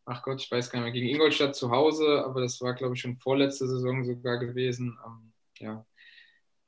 ach 0.06 0.22
Gott, 0.22 0.40
ich 0.40 0.50
weiß 0.50 0.70
gar 0.70 0.80
nicht 0.80 0.84
mehr, 0.84 0.92
gegen 0.92 1.08
Ingolstadt 1.08 1.54
zu 1.54 1.70
Hause, 1.70 2.24
aber 2.24 2.40
das 2.40 2.60
war, 2.60 2.74
glaube 2.74 2.94
ich, 2.94 3.00
schon 3.00 3.18
vorletzte 3.18 3.68
Saison 3.68 4.04
sogar 4.04 4.38
gewesen. 4.38 4.98
Ähm, 5.04 5.32
ja, 5.58 5.86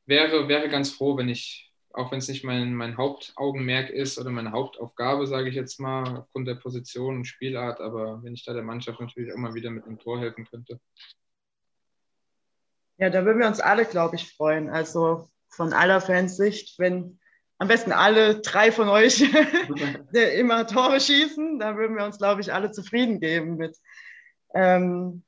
wäre, 0.06 0.48
wäre 0.48 0.68
ganz 0.68 0.90
froh, 0.90 1.16
wenn 1.16 1.28
ich, 1.28 1.72
auch 1.92 2.12
wenn 2.12 2.18
es 2.18 2.28
nicht 2.28 2.44
mein, 2.44 2.74
mein 2.74 2.96
Hauptaugenmerk 2.96 3.90
ist 3.90 4.18
oder 4.18 4.30
meine 4.30 4.52
Hauptaufgabe, 4.52 5.26
sage 5.26 5.48
ich 5.48 5.54
jetzt 5.54 5.80
mal, 5.80 6.18
aufgrund 6.18 6.48
der 6.48 6.56
Position 6.56 7.16
und 7.16 7.24
Spielart, 7.24 7.80
aber 7.80 8.22
wenn 8.22 8.34
ich 8.34 8.44
da 8.44 8.52
der 8.52 8.62
Mannschaft 8.62 9.00
natürlich 9.00 9.32
auch 9.32 9.38
mal 9.38 9.54
wieder 9.54 9.70
mit 9.70 9.84
einem 9.84 9.98
Tor 9.98 10.20
helfen 10.20 10.46
könnte. 10.46 10.78
Ja, 12.98 13.10
da 13.10 13.24
würden 13.24 13.40
wir 13.40 13.46
uns 13.46 13.60
alle, 13.60 13.84
glaube 13.84 14.16
ich, 14.16 14.32
freuen. 14.32 14.70
Also 14.70 15.28
von 15.48 15.72
aller 15.72 16.00
Fansicht, 16.00 16.78
wenn 16.78 17.18
am 17.58 17.68
besten 17.68 17.92
alle 17.92 18.40
drei 18.40 18.70
von 18.70 18.88
euch 18.88 19.22
immer 20.12 20.66
Tore 20.66 21.00
schießen. 21.00 21.58
Da 21.58 21.76
würden 21.76 21.96
wir 21.96 22.04
uns, 22.04 22.18
glaube 22.18 22.40
ich, 22.40 22.52
alle 22.52 22.70
zufrieden 22.70 23.20
geben 23.20 23.56
mit. 23.56 23.76
Ähm, 24.54 25.22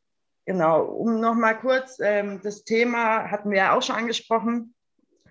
genau, 0.45 0.85
um 0.85 1.21
nochmal 1.21 1.59
kurz, 1.59 1.99
ähm, 2.01 2.41
das 2.43 2.65
Thema 2.65 3.31
hatten 3.31 3.51
wir 3.51 3.59
ja 3.59 3.77
auch 3.77 3.83
schon 3.83 3.97
angesprochen, 3.97 4.75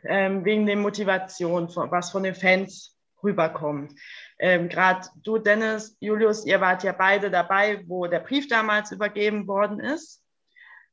ähm, 0.04 0.46
wegen 0.46 0.66
der 0.66 0.76
Motivation, 0.76 1.68
was 1.76 2.12
von 2.12 2.24
den 2.24 2.36
Fans 2.36 2.96
rüberkommt. 3.24 3.94
Ähm, 4.40 4.70
Gerade 4.70 5.08
du, 5.24 5.40
Dennis, 5.40 5.98
Julius, 6.00 6.46
ihr 6.46 6.62
wart 6.62 6.84
ja 6.84 6.92
beide 6.92 7.32
dabei, 7.32 7.84
wo 7.88 8.06
der 8.06 8.20
Brief 8.20 8.48
damals 8.48 8.92
übergeben 8.92 9.48
worden 9.48 9.80
ist 9.80 10.24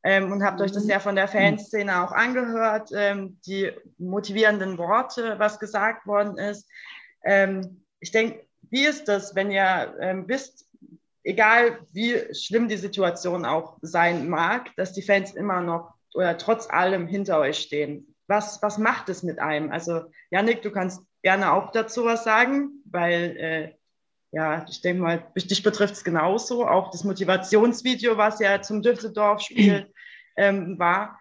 ähm, 0.05 0.31
und 0.31 0.45
habt 0.45 0.61
euch 0.61 0.71
das 0.71 0.85
mhm. 0.85 0.91
ja 0.91 1.01
von 1.01 1.17
der 1.17 1.29
Fanszene 1.29 2.05
auch 2.05 2.13
angehört, 2.13 2.91
ähm, 2.95 3.41
die 3.47 3.73
motivierenden 3.99 4.77
Worte, 4.77 5.39
was 5.39 5.59
gesagt 5.59 6.07
worden 6.07 6.37
ist. 6.37 6.69
Ähm, 7.25 7.85
ich 8.01 8.13
denke, 8.13 8.45
wie 8.71 8.85
ist 8.85 9.09
das, 9.09 9.35
wenn 9.35 9.51
ihr 9.51 9.97
ähm, 10.01 10.29
wisst, 10.29 10.69
egal 11.23 11.79
wie 11.93 12.23
schlimm 12.35 12.69
die 12.69 12.77
Situation 12.77 13.47
auch 13.47 13.79
sein 13.81 14.29
mag, 14.29 14.71
dass 14.77 14.93
die 14.93 15.03
Fans 15.03 15.33
immer 15.33 15.63
noch 15.63 15.95
oder 16.13 16.37
trotz 16.37 16.69
allem 16.69 17.07
hinter 17.07 17.39
euch 17.39 17.59
stehen? 17.59 18.15
Was, 18.27 18.63
was 18.63 18.79
macht 18.79 19.09
es 19.09 19.23
mit 19.23 19.39
einem? 19.39 19.71
Also, 19.71 20.03
Janik, 20.31 20.61
du 20.63 20.71
kannst 20.71 21.01
gerne 21.23 21.53
auch 21.53 21.73
dazu 21.73 22.05
was 22.05 22.25
sagen, 22.25 22.83
weil 22.91 23.37
äh, 23.39 23.75
ja, 24.33 24.67
ich 24.69 24.81
denke 24.81 25.01
mal, 25.01 25.25
dich 25.37 25.63
betrifft 25.63 25.95
es 25.95 26.05
genauso. 26.05 26.67
Auch 26.67 26.91
das 26.91 27.05
Motivationsvideo, 27.05 28.17
was 28.17 28.41
ja 28.41 28.61
zum 28.61 28.83
Düsseldorf-Spiel 28.83 29.87
ähm, 30.37 30.79
war. 30.79 31.19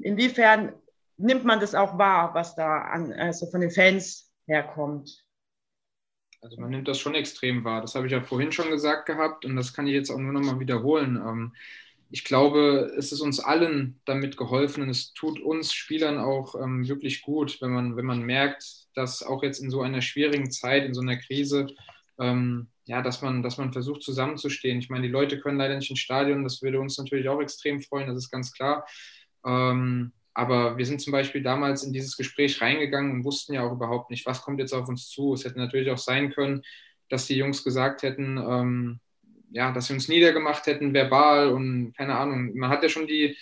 Inwiefern 0.00 0.72
nimmt 1.16 1.44
man 1.44 1.60
das 1.60 1.74
auch 1.74 1.98
wahr, 1.98 2.34
was 2.34 2.54
da 2.54 2.82
an, 2.82 3.12
also 3.12 3.46
von 3.46 3.60
den 3.60 3.70
Fans 3.70 4.32
herkommt? 4.46 5.24
Also 6.40 6.60
man 6.60 6.70
nimmt 6.70 6.88
das 6.88 6.98
schon 6.98 7.14
extrem 7.14 7.64
wahr. 7.64 7.80
Das 7.80 7.94
habe 7.94 8.06
ich 8.06 8.12
ja 8.12 8.20
vorhin 8.20 8.50
schon 8.50 8.70
gesagt 8.70 9.06
gehabt 9.06 9.44
und 9.44 9.54
das 9.54 9.72
kann 9.72 9.86
ich 9.86 9.94
jetzt 9.94 10.10
auch 10.10 10.18
nur 10.18 10.32
noch 10.32 10.40
mal 10.40 10.58
wiederholen. 10.58 11.16
Ähm, 11.16 11.54
ich 12.10 12.24
glaube, 12.24 12.92
es 12.98 13.12
ist 13.12 13.20
uns 13.20 13.40
allen 13.40 14.00
damit 14.04 14.36
geholfen 14.36 14.82
und 14.82 14.90
es 14.90 15.14
tut 15.14 15.40
uns 15.40 15.72
Spielern 15.72 16.18
auch 16.18 16.54
ähm, 16.56 16.86
wirklich 16.86 17.22
gut, 17.22 17.62
wenn 17.62 17.70
man, 17.70 17.96
wenn 17.96 18.04
man 18.04 18.22
merkt, 18.22 18.64
dass 18.94 19.22
auch 19.22 19.42
jetzt 19.42 19.60
in 19.60 19.70
so 19.70 19.80
einer 19.80 20.02
schwierigen 20.02 20.50
Zeit, 20.50 20.84
in 20.84 20.94
so 20.94 21.00
einer 21.00 21.16
Krise, 21.16 21.68
ähm, 22.18 22.68
ja, 22.84 23.02
dass 23.02 23.22
man, 23.22 23.42
dass 23.42 23.58
man 23.58 23.72
versucht 23.72 24.02
zusammenzustehen. 24.02 24.78
Ich 24.78 24.90
meine, 24.90 25.06
die 25.06 25.12
Leute 25.12 25.40
können 25.40 25.58
leider 25.58 25.76
nicht 25.76 25.90
ins 25.90 26.00
Stadion, 26.00 26.44
das 26.44 26.62
würde 26.62 26.80
uns 26.80 26.98
natürlich 26.98 27.28
auch 27.28 27.40
extrem 27.40 27.80
freuen, 27.80 28.08
das 28.08 28.18
ist 28.18 28.30
ganz 28.30 28.52
klar. 28.52 28.86
Ähm, 29.44 30.12
aber 30.34 30.78
wir 30.78 30.86
sind 30.86 31.00
zum 31.00 31.12
Beispiel 31.12 31.42
damals 31.42 31.82
in 31.84 31.92
dieses 31.92 32.16
Gespräch 32.16 32.60
reingegangen 32.60 33.12
und 33.12 33.24
wussten 33.24 33.52
ja 33.52 33.62
auch 33.62 33.72
überhaupt 33.72 34.10
nicht, 34.10 34.24
was 34.26 34.42
kommt 34.42 34.60
jetzt 34.60 34.72
auf 34.72 34.88
uns 34.88 35.08
zu. 35.08 35.34
Es 35.34 35.44
hätte 35.44 35.58
natürlich 35.58 35.90
auch 35.90 35.98
sein 35.98 36.32
können, 36.32 36.62
dass 37.08 37.26
die 37.26 37.36
Jungs 37.36 37.62
gesagt 37.62 38.02
hätten, 38.02 38.38
ähm, 38.38 39.00
ja, 39.50 39.70
dass 39.72 39.88
sie 39.88 39.92
uns 39.92 40.08
niedergemacht 40.08 40.66
hätten, 40.66 40.94
verbal 40.94 41.48
und 41.48 41.92
keine 41.94 42.16
Ahnung. 42.16 42.56
Man 42.56 42.70
hat 42.70 42.82
ja 42.82 42.88
schon 42.88 43.06
die, 43.06 43.36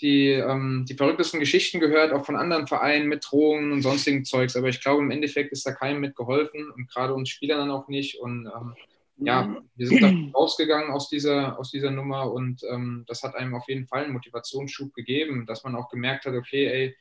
die, 0.00 0.30
ähm, 0.30 0.84
die 0.88 0.94
verrücktesten 0.94 1.40
Geschichten 1.40 1.80
gehört, 1.80 2.12
auch 2.12 2.26
von 2.26 2.36
anderen 2.36 2.66
Vereinen 2.66 3.08
mit 3.08 3.24
Drohungen 3.28 3.72
und 3.72 3.82
sonstigen 3.82 4.24
Zeugs. 4.24 4.56
Aber 4.56 4.68
ich 4.68 4.80
glaube, 4.80 5.02
im 5.02 5.10
Endeffekt 5.10 5.52
ist 5.52 5.66
da 5.66 5.72
keinem 5.72 6.00
mitgeholfen 6.00 6.70
und 6.70 6.90
gerade 6.90 7.14
uns 7.14 7.28
Spielern 7.28 7.58
dann 7.58 7.70
auch 7.70 7.88
nicht. 7.88 8.18
Und 8.20 8.46
ähm, 8.46 8.74
ja, 9.18 9.44
mhm. 9.44 9.68
wir 9.76 9.86
sind 9.86 10.02
dann 10.02 10.30
rausgegangen 10.34 10.90
aus 10.90 11.08
dieser, 11.08 11.58
aus 11.58 11.70
dieser 11.70 11.90
Nummer 11.90 12.32
und 12.32 12.62
ähm, 12.70 13.04
das 13.06 13.22
hat 13.22 13.36
einem 13.36 13.54
auf 13.54 13.68
jeden 13.68 13.86
Fall 13.86 14.04
einen 14.04 14.12
Motivationsschub 14.12 14.92
gegeben, 14.94 15.46
dass 15.46 15.64
man 15.64 15.76
auch 15.76 15.88
gemerkt 15.88 16.26
hat, 16.26 16.34
okay, 16.34 16.66
ey, 16.66 16.96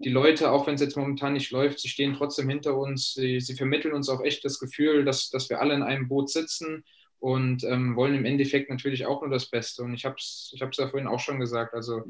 die 0.00 0.10
Leute, 0.10 0.52
auch 0.52 0.68
wenn 0.68 0.76
es 0.76 0.80
jetzt 0.80 0.96
momentan 0.96 1.32
nicht 1.32 1.50
läuft, 1.50 1.80
sie 1.80 1.88
stehen 1.88 2.14
trotzdem 2.14 2.48
hinter 2.48 2.76
uns, 2.76 3.14
sie, 3.14 3.40
sie 3.40 3.54
vermitteln 3.54 3.94
uns 3.94 4.08
auch 4.08 4.22
echt 4.22 4.44
das 4.44 4.60
Gefühl, 4.60 5.04
dass, 5.04 5.28
dass 5.30 5.50
wir 5.50 5.60
alle 5.60 5.74
in 5.74 5.82
einem 5.82 6.06
Boot 6.06 6.30
sitzen 6.30 6.84
und 7.20 7.64
ähm, 7.64 7.96
wollen 7.96 8.14
im 8.14 8.24
Endeffekt 8.24 8.70
natürlich 8.70 9.06
auch 9.06 9.20
nur 9.22 9.30
das 9.30 9.46
Beste. 9.46 9.82
Und 9.82 9.94
ich 9.94 10.04
habe 10.04 10.16
es 10.18 10.52
ich 10.54 10.60
ja 10.60 10.88
vorhin 10.88 11.08
auch 11.08 11.18
schon 11.18 11.40
gesagt. 11.40 11.74
Also 11.74 12.02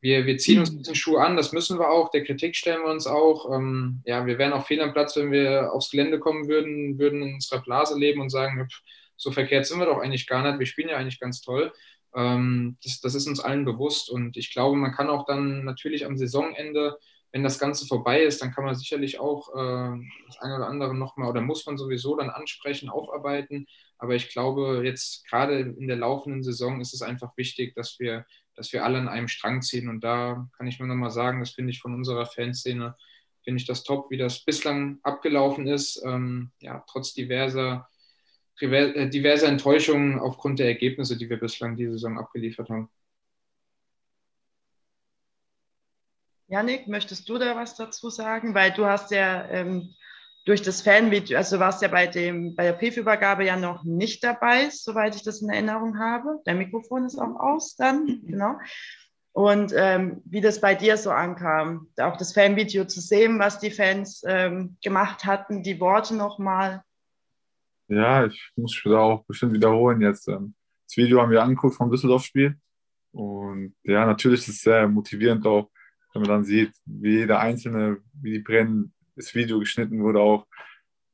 wir, 0.00 0.26
wir 0.26 0.36
ziehen 0.38 0.60
uns 0.60 0.76
diesen 0.76 0.94
Schuh 0.94 1.16
an, 1.16 1.36
das 1.36 1.52
müssen 1.52 1.78
wir 1.78 1.90
auch. 1.90 2.10
Der 2.10 2.24
Kritik 2.24 2.56
stellen 2.56 2.82
wir 2.82 2.90
uns 2.90 3.06
auch. 3.06 3.54
Ähm, 3.54 4.02
ja, 4.04 4.26
wir 4.26 4.38
wären 4.38 4.52
auch 4.52 4.66
fehl 4.66 4.80
am 4.80 4.92
Platz, 4.92 5.16
wenn 5.16 5.30
wir 5.30 5.72
aufs 5.72 5.90
Gelände 5.90 6.18
kommen 6.18 6.48
würden, 6.48 6.98
würden 6.98 7.22
in 7.22 7.34
unserer 7.34 7.62
Blase 7.62 7.98
leben 7.98 8.20
und 8.20 8.30
sagen, 8.30 8.68
so 9.16 9.30
verkehrt 9.30 9.66
sind 9.66 9.78
wir 9.78 9.86
doch 9.86 9.98
eigentlich 9.98 10.26
gar 10.26 10.42
nicht. 10.42 10.58
Wir 10.58 10.66
spielen 10.66 10.88
ja 10.88 10.96
eigentlich 10.96 11.20
ganz 11.20 11.40
toll. 11.40 11.72
Ähm, 12.14 12.76
das, 12.82 13.00
das 13.00 13.14
ist 13.14 13.28
uns 13.28 13.40
allen 13.40 13.64
bewusst. 13.64 14.10
Und 14.10 14.36
ich 14.36 14.52
glaube, 14.52 14.76
man 14.76 14.92
kann 14.92 15.08
auch 15.08 15.24
dann 15.24 15.64
natürlich 15.64 16.04
am 16.04 16.16
Saisonende 16.16 16.98
wenn 17.32 17.42
das 17.42 17.58
Ganze 17.58 17.86
vorbei 17.86 18.22
ist, 18.22 18.40
dann 18.40 18.52
kann 18.52 18.64
man 18.64 18.74
sicherlich 18.74 19.20
auch 19.20 19.54
äh, 19.54 19.98
das 20.26 20.38
eine 20.40 20.56
oder 20.56 20.66
andere 20.66 20.94
nochmal 20.94 21.28
oder 21.28 21.40
muss 21.40 21.66
man 21.66 21.76
sowieso 21.76 22.16
dann 22.16 22.30
ansprechen, 22.30 22.88
aufarbeiten. 22.88 23.66
Aber 23.98 24.14
ich 24.14 24.30
glaube, 24.30 24.82
jetzt 24.84 25.26
gerade 25.28 25.60
in 25.60 25.88
der 25.88 25.96
laufenden 25.96 26.42
Saison 26.42 26.80
ist 26.80 26.94
es 26.94 27.02
einfach 27.02 27.36
wichtig, 27.36 27.74
dass 27.74 27.98
wir, 27.98 28.24
dass 28.54 28.72
wir 28.72 28.84
alle 28.84 28.98
an 28.98 29.08
einem 29.08 29.28
Strang 29.28 29.60
ziehen. 29.60 29.88
Und 29.88 30.02
da 30.02 30.48
kann 30.56 30.66
ich 30.66 30.78
nur 30.78 30.88
nochmal 30.88 31.10
sagen, 31.10 31.40
das 31.40 31.50
finde 31.50 31.72
ich 31.72 31.80
von 31.80 31.94
unserer 31.94 32.24
Fanszene, 32.24 32.96
finde 33.42 33.60
ich 33.60 33.66
das 33.66 33.82
top, 33.82 34.10
wie 34.10 34.16
das 34.16 34.44
bislang 34.44 34.98
abgelaufen 35.02 35.66
ist. 35.66 36.02
Ähm, 36.04 36.52
ja, 36.60 36.84
trotz 36.88 37.12
diverser, 37.12 37.88
äh, 38.60 39.08
diverser 39.08 39.48
Enttäuschungen 39.48 40.18
aufgrund 40.18 40.60
der 40.60 40.68
Ergebnisse, 40.68 41.18
die 41.18 41.28
wir 41.28 41.38
bislang 41.38 41.76
diese 41.76 41.92
Saison 41.92 42.18
abgeliefert 42.18 42.70
haben. 42.70 42.88
Janik, 46.48 46.88
möchtest 46.88 47.28
du 47.28 47.38
da 47.38 47.56
was 47.56 47.76
dazu 47.76 48.08
sagen? 48.08 48.54
Weil 48.54 48.72
du 48.72 48.86
hast 48.86 49.10
ja 49.10 49.44
ähm, 49.48 49.94
durch 50.46 50.62
das 50.62 50.80
Fanvideo, 50.80 51.36
also 51.36 51.56
du 51.56 51.60
warst 51.60 51.82
ja 51.82 51.88
bei, 51.88 52.06
dem, 52.06 52.54
bei 52.56 52.64
der 52.64 52.72
Briefübergabe 52.72 53.44
ja 53.44 53.56
noch 53.56 53.84
nicht 53.84 54.24
dabei, 54.24 54.70
soweit 54.70 55.14
ich 55.14 55.22
das 55.22 55.42
in 55.42 55.50
Erinnerung 55.50 55.98
habe. 55.98 56.40
Der 56.46 56.54
Mikrofon 56.54 57.04
ist 57.04 57.18
auch 57.18 57.38
aus 57.38 57.76
dann, 57.76 58.22
genau. 58.26 58.58
Und 59.32 59.74
ähm, 59.76 60.22
wie 60.24 60.40
das 60.40 60.60
bei 60.60 60.74
dir 60.74 60.96
so 60.96 61.10
ankam, 61.10 61.88
auch 62.00 62.16
das 62.16 62.32
Fanvideo 62.32 62.86
zu 62.86 63.00
sehen, 63.00 63.38
was 63.38 63.60
die 63.60 63.70
Fans 63.70 64.22
ähm, 64.26 64.78
gemacht 64.82 65.26
hatten, 65.26 65.62
die 65.62 65.78
Worte 65.80 66.16
nochmal. 66.16 66.82
Ja, 67.88 68.24
ich 68.24 68.50
muss 68.56 68.80
da 68.84 68.98
auch 68.98 69.24
bestimmt 69.26 69.52
wiederholen 69.52 70.00
jetzt. 70.00 70.28
Ähm, 70.28 70.54
das 70.86 70.96
Video 70.96 71.20
haben 71.20 71.30
wir 71.30 71.42
angeguckt 71.42 71.76
vom 71.76 71.90
Düsseldorf-Spiel. 71.90 72.58
Und 73.12 73.74
ja, 73.84 74.06
natürlich 74.06 74.40
ist 74.40 74.48
es 74.48 74.62
sehr 74.62 74.88
motivierend 74.88 75.46
auch, 75.46 75.70
wenn 76.18 76.28
man 76.28 76.38
dann 76.38 76.44
sieht, 76.44 76.72
wie 76.84 77.18
jeder 77.18 77.40
Einzelne, 77.40 77.98
wie 78.20 78.32
die 78.32 78.38
brennen, 78.40 78.92
das 79.14 79.34
Video 79.34 79.58
geschnitten 79.58 80.02
wurde 80.02 80.20
auch. 80.20 80.46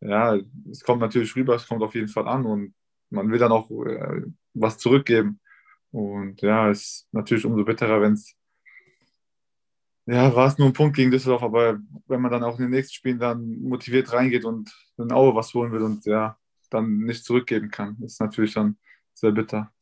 Ja, 0.01 0.39
es 0.71 0.83
kommt 0.83 1.01
natürlich 1.01 1.35
rüber, 1.37 1.55
es 1.55 1.67
kommt 1.67 1.83
auf 1.83 1.95
jeden 1.95 2.09
Fall 2.09 2.27
an 2.29 2.45
und 2.45 2.75
man 3.11 3.31
will 3.31 3.39
dann 3.39 3.53
auch 3.53 3.71
äh, 3.71 4.23
was 4.55 4.79
zurückgeben. 4.79 5.41
Und 5.91 6.41
ja, 6.43 6.71
es 6.71 6.81
ist 6.81 7.09
natürlich 7.13 7.47
umso 7.47 7.65
bitterer, 7.65 8.01
wenn 8.01 8.15
es, 8.15 8.35
ja, 10.07 10.35
war 10.35 10.49
es 10.49 10.59
nur 10.59 10.69
ein 10.69 10.75
Punkt 10.75 10.97
gegen 10.97 11.11
Düsseldorf, 11.11 11.43
aber 11.43 11.79
wenn 12.07 12.21
man 12.21 12.31
dann 12.31 12.45
auch 12.45 12.59
in 12.59 12.65
den 12.65 12.71
nächsten 12.73 12.95
Spielen 12.95 13.19
dann 13.19 13.61
motiviert 13.63 14.13
reingeht 14.13 14.45
und 14.45 14.71
dann 14.97 15.13
Aue 15.13 15.35
was 15.35 15.55
holen 15.55 15.73
will 15.73 15.83
und 15.83 16.05
ja, 16.05 16.39
dann 16.71 16.99
nicht 16.99 17.25
zurückgeben 17.25 17.71
kann, 17.71 17.97
ist 18.03 18.21
natürlich 18.21 18.55
dann 18.55 18.77
sehr 19.15 19.33
bitter. 19.33 19.73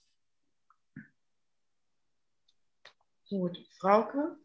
Gut, 3.28 3.58
Frauke? 3.80 4.41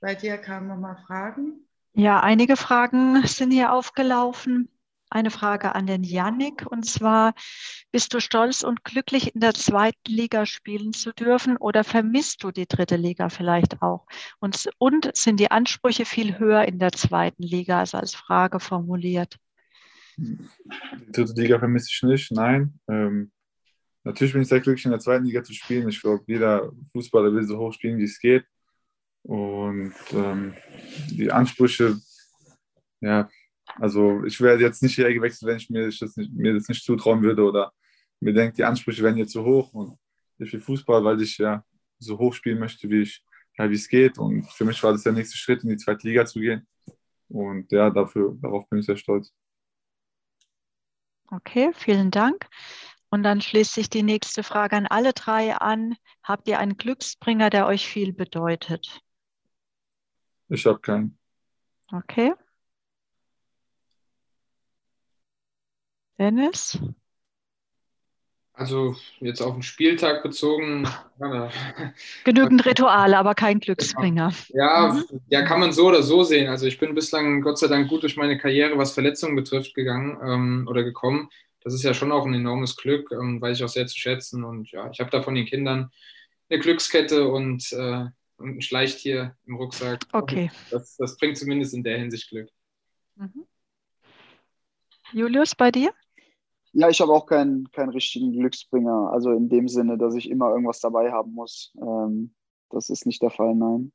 Bei 0.00 0.14
dir 0.14 0.38
kamen 0.38 0.68
nochmal 0.68 0.96
Fragen. 1.06 1.66
Ja, 1.94 2.20
einige 2.20 2.56
Fragen 2.56 3.26
sind 3.26 3.50
hier 3.50 3.72
aufgelaufen. 3.72 4.68
eine 5.08 5.30
Frage 5.30 5.74
an 5.74 5.86
den 5.86 6.02
Yannick 6.04 6.66
und 6.66 6.84
zwar, 6.84 7.34
bist 7.92 8.12
du 8.12 8.20
stolz 8.20 8.62
und 8.62 8.84
glücklich, 8.84 9.34
in 9.34 9.40
der 9.40 9.54
zweiten 9.54 10.10
Liga 10.10 10.46
spielen 10.46 10.92
zu 10.92 11.12
dürfen 11.12 11.56
oder 11.56 11.84
vermisst 11.84 12.42
du 12.42 12.50
die 12.50 12.66
dritte 12.66 12.96
Liga 12.96 13.28
vielleicht 13.28 13.82
auch? 13.82 14.06
Und, 14.40 14.68
und 14.78 15.16
sind 15.16 15.38
die 15.40 15.50
Ansprüche 15.50 16.04
viel 16.04 16.38
höher 16.38 16.64
in 16.66 16.78
der 16.78 16.92
zweiten 16.92 17.42
Liga 17.44 17.80
als 17.80 17.94
als 17.94 18.14
Frage 18.14 18.60
formuliert? 18.60 19.38
Die 20.18 21.12
dritte 21.12 21.40
Liga 21.40 21.58
vermisse 21.58 21.88
ich 21.90 22.02
nicht, 22.02 22.32
nein. 22.32 22.78
Ähm, 22.88 23.30
natürlich 24.04 24.32
bin 24.32 24.42
ich 24.42 24.48
sehr 24.48 24.60
glücklich, 24.60 24.84
in 24.86 24.90
der 24.90 25.00
zweiten 25.00 25.24
Liga 25.24 25.42
zu 25.44 25.52
spielen. 25.54 25.88
Ich 25.88 26.00
glaube, 26.00 26.24
jeder 26.26 26.72
Fußballer 26.92 27.32
will 27.32 27.44
so 27.44 27.58
hoch 27.58 27.72
spielen, 27.72 27.98
wie 27.98 28.04
es 28.04 28.18
geht. 28.18 28.44
Und 29.26 29.92
ähm, 30.12 30.54
die 31.10 31.32
Ansprüche, 31.32 31.96
ja, 33.00 33.28
also 33.74 34.24
ich 34.24 34.40
wäre 34.40 34.60
jetzt 34.60 34.82
nicht 34.84 34.94
hierher 34.94 35.12
gewechselt, 35.12 35.48
wenn 35.48 35.56
ich 35.56 35.68
mir 35.68 35.86
das, 35.86 36.16
nicht, 36.16 36.32
mir 36.32 36.54
das 36.54 36.68
nicht 36.68 36.84
zutrauen 36.84 37.22
würde 37.22 37.42
oder 37.42 37.72
mir 38.20 38.32
denke, 38.32 38.54
die 38.54 38.64
Ansprüche 38.64 39.02
wären 39.02 39.16
jetzt 39.16 39.32
zu 39.32 39.44
hoch 39.44 39.72
und 39.72 39.98
ich 40.38 40.52
will 40.52 40.60
Fußball, 40.60 41.02
weil 41.02 41.20
ich 41.20 41.38
ja 41.38 41.64
so 41.98 42.18
hoch 42.18 42.34
spielen 42.34 42.60
möchte, 42.60 42.88
wie 42.88 43.10
ja, 43.58 43.64
es 43.66 43.88
geht. 43.88 44.16
Und 44.18 44.46
für 44.52 44.64
mich 44.64 44.80
war 44.84 44.92
das 44.92 45.02
der 45.02 45.12
nächste 45.12 45.36
Schritt, 45.36 45.64
in 45.64 45.70
die 45.70 45.76
zweite 45.76 46.06
Liga 46.06 46.24
zu 46.24 46.38
gehen. 46.38 46.66
Und 47.28 47.72
ja, 47.72 47.90
dafür, 47.90 48.36
darauf 48.40 48.68
bin 48.68 48.78
ich 48.78 48.86
sehr 48.86 48.96
stolz. 48.96 49.32
Okay, 51.32 51.72
vielen 51.74 52.12
Dank. 52.12 52.46
Und 53.10 53.24
dann 53.24 53.40
schließt 53.40 53.74
sich 53.74 53.90
die 53.90 54.04
nächste 54.04 54.44
Frage 54.44 54.76
an 54.76 54.86
alle 54.86 55.12
drei 55.12 55.56
an. 55.56 55.96
Habt 56.22 56.46
ihr 56.46 56.60
einen 56.60 56.76
Glücksbringer, 56.76 57.50
der 57.50 57.66
euch 57.66 57.88
viel 57.88 58.12
bedeutet? 58.12 59.00
Ich 60.48 60.66
habe 60.66 60.78
keinen. 60.80 61.18
Okay. 61.92 62.34
Dennis? 66.18 66.78
Also 68.52 68.96
jetzt 69.20 69.42
auf 69.42 69.52
den 69.52 69.62
Spieltag 69.62 70.22
bezogen. 70.22 70.88
Genügend 72.24 72.64
Rituale, 72.64 73.18
aber 73.18 73.34
kein 73.34 73.60
Glücksbringer. 73.60 74.32
Ja, 74.48 74.94
mhm. 74.94 75.20
ja, 75.28 75.42
kann 75.42 75.60
man 75.60 75.72
so 75.72 75.88
oder 75.88 76.02
so 76.02 76.22
sehen. 76.24 76.48
Also 76.48 76.66
ich 76.66 76.78
bin 76.78 76.94
bislang 76.94 77.42
Gott 77.42 77.58
sei 77.58 77.66
Dank 77.66 77.88
gut 77.88 78.02
durch 78.02 78.16
meine 78.16 78.38
Karriere, 78.38 78.78
was 78.78 78.94
Verletzungen 78.94 79.36
betrifft, 79.36 79.74
gegangen 79.74 80.18
ähm, 80.24 80.66
oder 80.70 80.84
gekommen. 80.84 81.28
Das 81.62 81.74
ist 81.74 81.82
ja 81.82 81.92
schon 81.92 82.12
auch 82.12 82.24
ein 82.24 82.32
enormes 82.32 82.76
Glück, 82.76 83.10
ähm, 83.12 83.42
weiß 83.42 83.58
ich 83.58 83.64
auch 83.64 83.68
sehr 83.68 83.86
zu 83.86 83.98
schätzen. 83.98 84.42
Und 84.42 84.70
ja, 84.70 84.88
ich 84.90 85.00
habe 85.00 85.10
da 85.10 85.20
von 85.20 85.34
den 85.34 85.44
Kindern 85.44 85.90
eine 86.48 86.58
Glückskette 86.58 87.28
und, 87.28 87.70
äh, 87.72 88.06
und 88.38 88.56
ein 88.56 88.62
Schleichtier 88.62 89.36
im 89.46 89.56
Rucksack. 89.56 90.04
Okay. 90.12 90.50
Das, 90.70 90.96
das, 90.96 91.16
bringt 91.16 91.38
zumindest 91.38 91.74
in 91.74 91.82
der 91.82 91.98
Hinsicht 91.98 92.28
Glück. 92.28 92.50
Mhm. 93.16 93.46
Julius, 95.12 95.54
bei 95.54 95.70
dir? 95.70 95.92
Ja, 96.72 96.88
ich 96.88 97.00
habe 97.00 97.12
auch 97.12 97.26
keinen, 97.26 97.70
keinen 97.70 97.90
richtigen 97.90 98.32
Glücksbringer. 98.32 99.10
Also 99.12 99.30
in 99.30 99.48
dem 99.48 99.68
Sinne, 99.68 99.96
dass 99.96 100.14
ich 100.14 100.28
immer 100.28 100.50
irgendwas 100.50 100.80
dabei 100.80 101.12
haben 101.12 101.32
muss. 101.32 101.72
Ähm, 101.80 102.34
das 102.70 102.90
ist 102.90 103.06
nicht 103.06 103.22
der 103.22 103.30
Fall, 103.30 103.54
nein. 103.54 103.92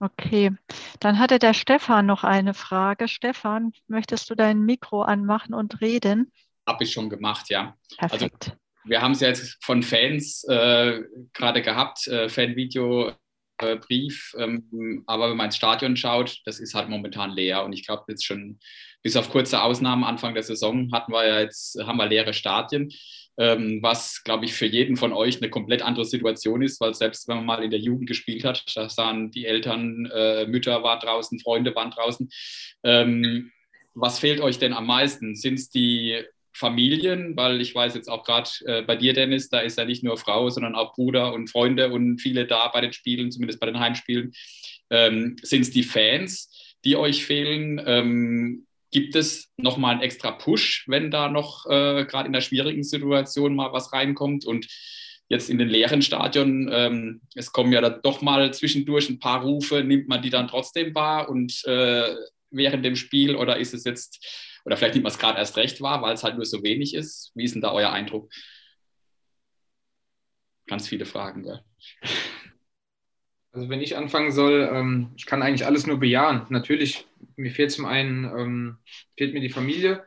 Okay, 0.00 0.52
dann 1.00 1.18
hatte 1.18 1.38
der 1.38 1.54
Stefan 1.54 2.06
noch 2.06 2.24
eine 2.24 2.52
Frage. 2.52 3.08
Stefan, 3.08 3.72
möchtest 3.86 4.28
du 4.28 4.34
dein 4.34 4.60
Mikro 4.60 5.02
anmachen 5.02 5.54
und 5.54 5.80
reden? 5.80 6.32
Habe 6.66 6.84
ich 6.84 6.92
schon 6.92 7.08
gemacht, 7.08 7.48
ja. 7.48 7.76
Perfekt. 7.96 8.50
Also, 8.50 8.63
wir 8.84 9.02
haben 9.02 9.12
es 9.12 9.20
jetzt 9.20 9.56
von 9.64 9.82
Fans 9.82 10.44
äh, 10.44 11.02
gerade 11.32 11.62
gehabt, 11.62 12.06
äh, 12.06 12.28
Fanvideo 12.28 13.12
äh, 13.58 13.76
Brief. 13.76 14.34
Ähm, 14.38 15.02
aber 15.06 15.30
wenn 15.30 15.36
man 15.36 15.46
ins 15.46 15.56
Stadion 15.56 15.96
schaut, 15.96 16.40
das 16.44 16.60
ist 16.60 16.74
halt 16.74 16.88
momentan 16.88 17.30
leer. 17.30 17.64
Und 17.64 17.72
ich 17.72 17.86
glaube, 17.86 18.04
jetzt 18.08 18.24
schon 18.24 18.58
bis 19.02 19.16
auf 19.16 19.30
kurze 19.30 19.62
Ausnahmen 19.62 20.04
Anfang 20.04 20.34
der 20.34 20.42
Saison 20.42 20.90
hatten 20.92 21.12
wir 21.12 21.26
ja 21.26 21.40
jetzt, 21.40 21.78
haben 21.84 21.98
wir 21.98 22.06
leere 22.06 22.34
Stadien. 22.34 22.92
Ähm, 23.36 23.80
was, 23.82 24.22
glaube 24.22 24.44
ich, 24.44 24.54
für 24.54 24.66
jeden 24.66 24.96
von 24.96 25.12
euch 25.12 25.38
eine 25.38 25.50
komplett 25.50 25.82
andere 25.82 26.04
Situation 26.04 26.62
ist, 26.62 26.80
weil 26.80 26.94
selbst 26.94 27.26
wenn 27.26 27.38
man 27.38 27.46
mal 27.46 27.64
in 27.64 27.70
der 27.70 27.80
Jugend 27.80 28.08
gespielt 28.08 28.44
hat, 28.44 28.64
da 28.76 28.88
sahen 28.88 29.32
die 29.32 29.44
Eltern, 29.44 30.06
äh, 30.06 30.46
Mütter 30.46 30.84
waren 30.84 31.00
draußen, 31.00 31.40
Freunde 31.40 31.74
waren 31.74 31.90
draußen. 31.90 32.30
Ähm, 32.84 33.50
was 33.94 34.20
fehlt 34.20 34.40
euch 34.40 34.58
denn 34.58 34.72
am 34.72 34.86
meisten? 34.86 35.34
Sind 35.34 35.54
es 35.54 35.68
die 35.68 36.22
Familien, 36.54 37.36
weil 37.36 37.60
ich 37.60 37.74
weiß 37.74 37.94
jetzt 37.94 38.08
auch 38.08 38.24
gerade 38.24 38.48
äh, 38.64 38.82
bei 38.82 38.96
dir, 38.96 39.12
Dennis, 39.12 39.48
da 39.48 39.60
ist 39.60 39.76
ja 39.76 39.84
nicht 39.84 40.04
nur 40.04 40.16
Frau, 40.16 40.48
sondern 40.50 40.74
auch 40.74 40.94
Bruder 40.94 41.32
und 41.32 41.50
Freunde 41.50 41.90
und 41.90 42.20
viele 42.20 42.46
da 42.46 42.68
bei 42.68 42.80
den 42.80 42.92
Spielen, 42.92 43.30
zumindest 43.30 43.60
bei 43.60 43.66
den 43.66 43.80
Heimspielen. 43.80 44.32
Ähm, 44.90 45.36
Sind 45.42 45.62
es 45.62 45.70
die 45.70 45.82
Fans, 45.82 46.76
die 46.84 46.96
euch 46.96 47.24
fehlen? 47.24 47.82
Ähm, 47.84 48.66
gibt 48.92 49.16
es 49.16 49.50
nochmal 49.56 49.92
einen 49.92 50.02
extra 50.02 50.30
Push, 50.30 50.84
wenn 50.86 51.10
da 51.10 51.28
noch 51.28 51.66
äh, 51.66 52.04
gerade 52.04 52.26
in 52.28 52.32
der 52.32 52.40
schwierigen 52.40 52.84
Situation 52.84 53.56
mal 53.56 53.72
was 53.72 53.92
reinkommt? 53.92 54.44
Und 54.44 54.68
jetzt 55.28 55.50
in 55.50 55.58
den 55.58 55.68
leeren 55.68 56.02
Stadion, 56.02 56.70
ähm, 56.72 57.20
es 57.34 57.50
kommen 57.50 57.72
ja 57.72 57.80
dann 57.80 58.00
doch 58.02 58.22
mal 58.22 58.54
zwischendurch 58.54 59.08
ein 59.10 59.18
paar 59.18 59.42
Rufe, 59.42 59.82
nimmt 59.82 60.06
man 60.06 60.22
die 60.22 60.30
dann 60.30 60.48
trotzdem 60.48 60.94
wahr 60.94 61.28
und 61.28 61.64
äh, 61.66 62.14
während 62.50 62.84
dem 62.84 62.94
Spiel 62.94 63.34
oder 63.34 63.56
ist 63.56 63.74
es 63.74 63.84
jetzt 63.84 64.24
oder 64.64 64.76
vielleicht 64.76 64.94
nimmt 64.94 65.04
man 65.04 65.12
es 65.12 65.18
gerade 65.18 65.38
erst 65.38 65.56
recht 65.56 65.80
wahr, 65.80 66.02
weil 66.02 66.14
es 66.14 66.24
halt 66.24 66.36
nur 66.36 66.46
so 66.46 66.62
wenig 66.62 66.94
ist. 66.94 67.32
Wie 67.34 67.44
ist 67.44 67.54
denn 67.54 67.62
da 67.62 67.72
euer 67.72 67.90
Eindruck? 67.90 68.30
Ganz 70.66 70.88
viele 70.88 71.04
Fragen, 71.04 71.42
gell? 71.42 71.60
Also 73.52 73.68
wenn 73.68 73.82
ich 73.82 73.96
anfangen 73.96 74.32
soll, 74.32 74.68
ähm, 74.72 75.12
ich 75.16 75.26
kann 75.26 75.42
eigentlich 75.42 75.66
alles 75.66 75.86
nur 75.86 76.00
bejahen. 76.00 76.46
Natürlich, 76.48 77.06
mir 77.36 77.52
fehlt 77.52 77.70
zum 77.70 77.84
einen, 77.84 78.24
ähm, 78.24 78.78
fehlt 79.16 79.32
mir 79.32 79.40
die 79.40 79.50
Familie 79.50 80.04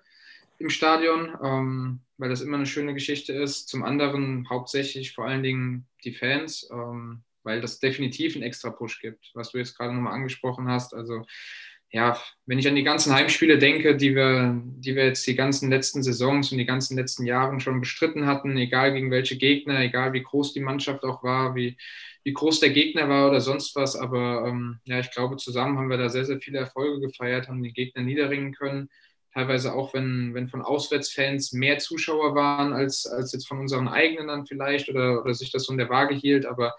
im 0.60 0.70
Stadion, 0.70 1.38
ähm, 1.42 2.02
weil 2.18 2.30
das 2.30 2.42
immer 2.42 2.58
eine 2.58 2.66
schöne 2.66 2.94
Geschichte 2.94 3.32
ist. 3.32 3.70
Zum 3.70 3.84
anderen 3.84 4.50
hauptsächlich 4.50 5.14
vor 5.14 5.26
allen 5.26 5.44
Dingen 5.44 5.88
die 6.04 6.14
Fans, 6.14 6.68
ähm, 6.72 7.24
weil 7.44 7.62
das 7.62 7.80
definitiv 7.80 8.36
einen 8.36 8.44
extra 8.44 8.70
Push 8.70 9.00
gibt, 9.00 9.32
was 9.34 9.52
du 9.52 9.60
jetzt 9.60 9.78
gerade 9.78 9.94
nochmal 9.94 10.14
angesprochen 10.14 10.68
hast. 10.68 10.94
Also 10.94 11.26
ja, 11.98 12.16
wenn 12.46 12.60
ich 12.60 12.68
an 12.68 12.76
die 12.76 12.84
ganzen 12.84 13.12
Heimspiele 13.12 13.58
denke, 13.58 13.98
die 13.98 14.14
wir, 14.14 14.62
die 14.64 14.96
wir 14.96 15.06
jetzt 15.06 15.26
die 15.26 15.36
ganzen 15.36 15.72
letzten 15.72 16.04
Saisons 16.04 16.52
und 16.52 16.60
die 16.60 16.66
ganzen 16.66 16.96
letzten 16.96 17.26
Jahren 17.26 17.60
schon 17.60 17.80
bestritten 17.80 18.28
hatten, 18.28 18.56
egal 18.56 18.94
gegen 18.94 19.10
welche 19.10 19.36
Gegner, 19.36 19.80
egal 19.80 20.14
wie 20.14 20.22
groß 20.22 20.54
die 20.54 20.60
Mannschaft 20.60 21.04
auch 21.04 21.24
war, 21.24 21.56
wie, 21.56 21.76
wie 22.24 22.34
groß 22.34 22.60
der 22.60 22.70
Gegner 22.70 23.10
war 23.10 23.28
oder 23.28 23.42
sonst 23.42 23.76
was. 23.76 23.96
Aber 23.96 24.46
ähm, 24.48 24.80
ja, 24.86 25.00
ich 25.00 25.10
glaube, 25.10 25.38
zusammen 25.38 25.80
haben 25.80 25.90
wir 25.90 25.98
da 25.98 26.10
sehr, 26.10 26.26
sehr 26.26 26.40
viele 26.40 26.60
Erfolge 26.60 27.00
gefeiert, 27.00 27.48
haben 27.48 27.64
den 27.64 27.74
Gegner 27.74 28.04
niederringen 28.04 28.54
können. 28.54 28.90
Teilweise 29.34 29.74
auch, 29.74 29.96
wenn, 29.96 30.36
wenn 30.36 30.50
von 30.50 30.62
Auswärtsfans 30.62 31.52
mehr 31.54 31.80
Zuschauer 31.80 32.36
waren 32.36 32.74
als, 32.74 33.08
als 33.08 33.34
jetzt 33.34 33.48
von 33.48 33.60
unseren 33.60 33.88
eigenen 33.88 34.28
dann 34.28 34.46
vielleicht 34.46 34.88
oder, 34.88 35.24
oder 35.24 35.34
sich 35.34 35.52
das 35.52 35.64
so 35.64 35.72
in 35.72 35.80
der 35.80 35.90
Waage 35.90 36.14
hielt. 36.14 36.46
Aber 36.46 36.76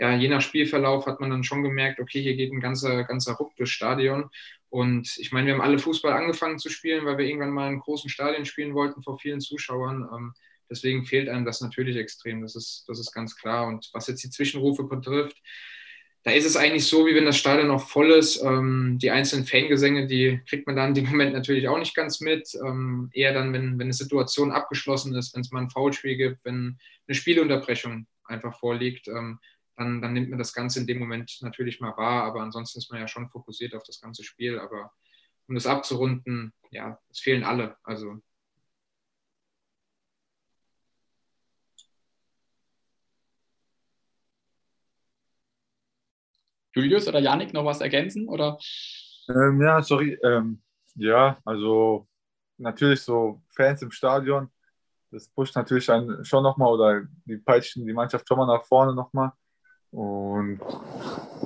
ja, 0.00 0.14
je 0.14 0.28
nach 0.28 0.40
Spielverlauf 0.40 1.06
hat 1.06 1.20
man 1.20 1.28
dann 1.28 1.44
schon 1.44 1.62
gemerkt, 1.62 2.00
okay, 2.00 2.22
hier 2.22 2.34
geht 2.34 2.52
ein 2.52 2.60
ganzer, 2.60 3.04
ganzer 3.04 3.34
Ruck 3.34 3.54
durchs 3.56 3.72
Stadion. 3.72 4.30
Und 4.70 5.16
ich 5.18 5.32
meine, 5.32 5.48
wir 5.48 5.54
haben 5.54 5.60
alle 5.60 5.78
Fußball 5.78 6.12
angefangen 6.12 6.58
zu 6.58 6.70
spielen, 6.70 7.04
weil 7.04 7.18
wir 7.18 7.26
irgendwann 7.26 7.50
mal 7.50 7.72
in 7.72 7.80
großen 7.80 8.08
Stadien 8.08 8.46
spielen 8.46 8.74
wollten 8.74 9.02
vor 9.02 9.18
vielen 9.18 9.40
Zuschauern. 9.40 10.08
Ähm, 10.14 10.32
deswegen 10.70 11.04
fehlt 11.04 11.28
einem 11.28 11.44
das 11.44 11.60
natürlich 11.60 11.96
extrem, 11.96 12.40
das 12.40 12.54
ist, 12.54 12.84
das 12.86 13.00
ist 13.00 13.12
ganz 13.12 13.36
klar. 13.36 13.66
Und 13.66 13.90
was 13.92 14.06
jetzt 14.06 14.22
die 14.22 14.30
Zwischenrufe 14.30 14.84
betrifft, 14.84 15.36
da 16.22 16.32
ist 16.32 16.44
es 16.44 16.56
eigentlich 16.56 16.86
so, 16.86 17.06
wie 17.06 17.14
wenn 17.14 17.24
das 17.24 17.38
Stadion 17.38 17.68
noch 17.68 17.88
voll 17.88 18.10
ist. 18.10 18.42
Ähm, 18.42 18.98
die 19.00 19.10
einzelnen 19.10 19.46
Fangesänge, 19.46 20.06
die 20.06 20.40
kriegt 20.46 20.66
man 20.66 20.76
dann 20.76 20.94
dem 20.94 21.06
Moment 21.06 21.32
natürlich 21.32 21.66
auch 21.66 21.78
nicht 21.78 21.94
ganz 21.94 22.20
mit. 22.20 22.54
Ähm, 22.64 23.10
eher 23.12 23.32
dann, 23.32 23.52
wenn, 23.52 23.78
wenn 23.78 23.86
eine 23.86 23.92
Situation 23.92 24.52
abgeschlossen 24.52 25.14
ist, 25.14 25.34
wenn 25.34 25.40
es 25.40 25.50
mal 25.50 25.62
ein 25.62 25.70
Foulspiel 25.70 26.16
gibt, 26.16 26.44
wenn 26.44 26.78
eine 27.08 27.14
Spielunterbrechung 27.14 28.06
einfach 28.24 28.58
vorliegt. 28.58 29.08
Ähm, 29.08 29.38
dann, 29.80 30.02
dann 30.02 30.12
nimmt 30.12 30.28
man 30.28 30.38
das 30.38 30.52
Ganze 30.52 30.78
in 30.78 30.86
dem 30.86 30.98
Moment 30.98 31.38
natürlich 31.40 31.80
mal 31.80 31.96
wahr, 31.96 32.24
aber 32.24 32.42
ansonsten 32.42 32.78
ist 32.78 32.90
man 32.90 33.00
ja 33.00 33.08
schon 33.08 33.30
fokussiert 33.30 33.74
auf 33.74 33.82
das 33.82 34.00
ganze 34.00 34.22
Spiel. 34.22 34.58
Aber 34.58 34.92
um 35.48 35.54
das 35.54 35.66
abzurunden, 35.66 36.52
ja, 36.70 36.98
es 37.10 37.20
fehlen 37.20 37.44
alle. 37.44 37.76
Also 37.82 38.20
Julius 46.76 47.08
oder 47.08 47.18
Janik 47.18 47.54
noch 47.54 47.64
was 47.64 47.80
ergänzen? 47.80 48.28
Oder? 48.28 48.58
Ähm, 49.28 49.60
ja, 49.62 49.82
sorry. 49.82 50.18
Ähm, 50.22 50.62
ja, 50.94 51.38
also 51.44 52.06
natürlich 52.58 53.00
so 53.00 53.42
Fans 53.48 53.80
im 53.80 53.90
Stadion, 53.90 54.50
das 55.10 55.28
pusht 55.28 55.56
natürlich 55.56 55.90
einen 55.90 56.22
schon 56.24 56.42
nochmal 56.42 56.72
oder 56.72 57.02
die 57.24 57.38
peitschen 57.38 57.86
die 57.86 57.94
Mannschaft 57.94 58.28
schon 58.28 58.36
mal 58.36 58.46
nach 58.46 58.64
vorne 58.64 58.94
nochmal. 58.94 59.32
Und 59.90 60.60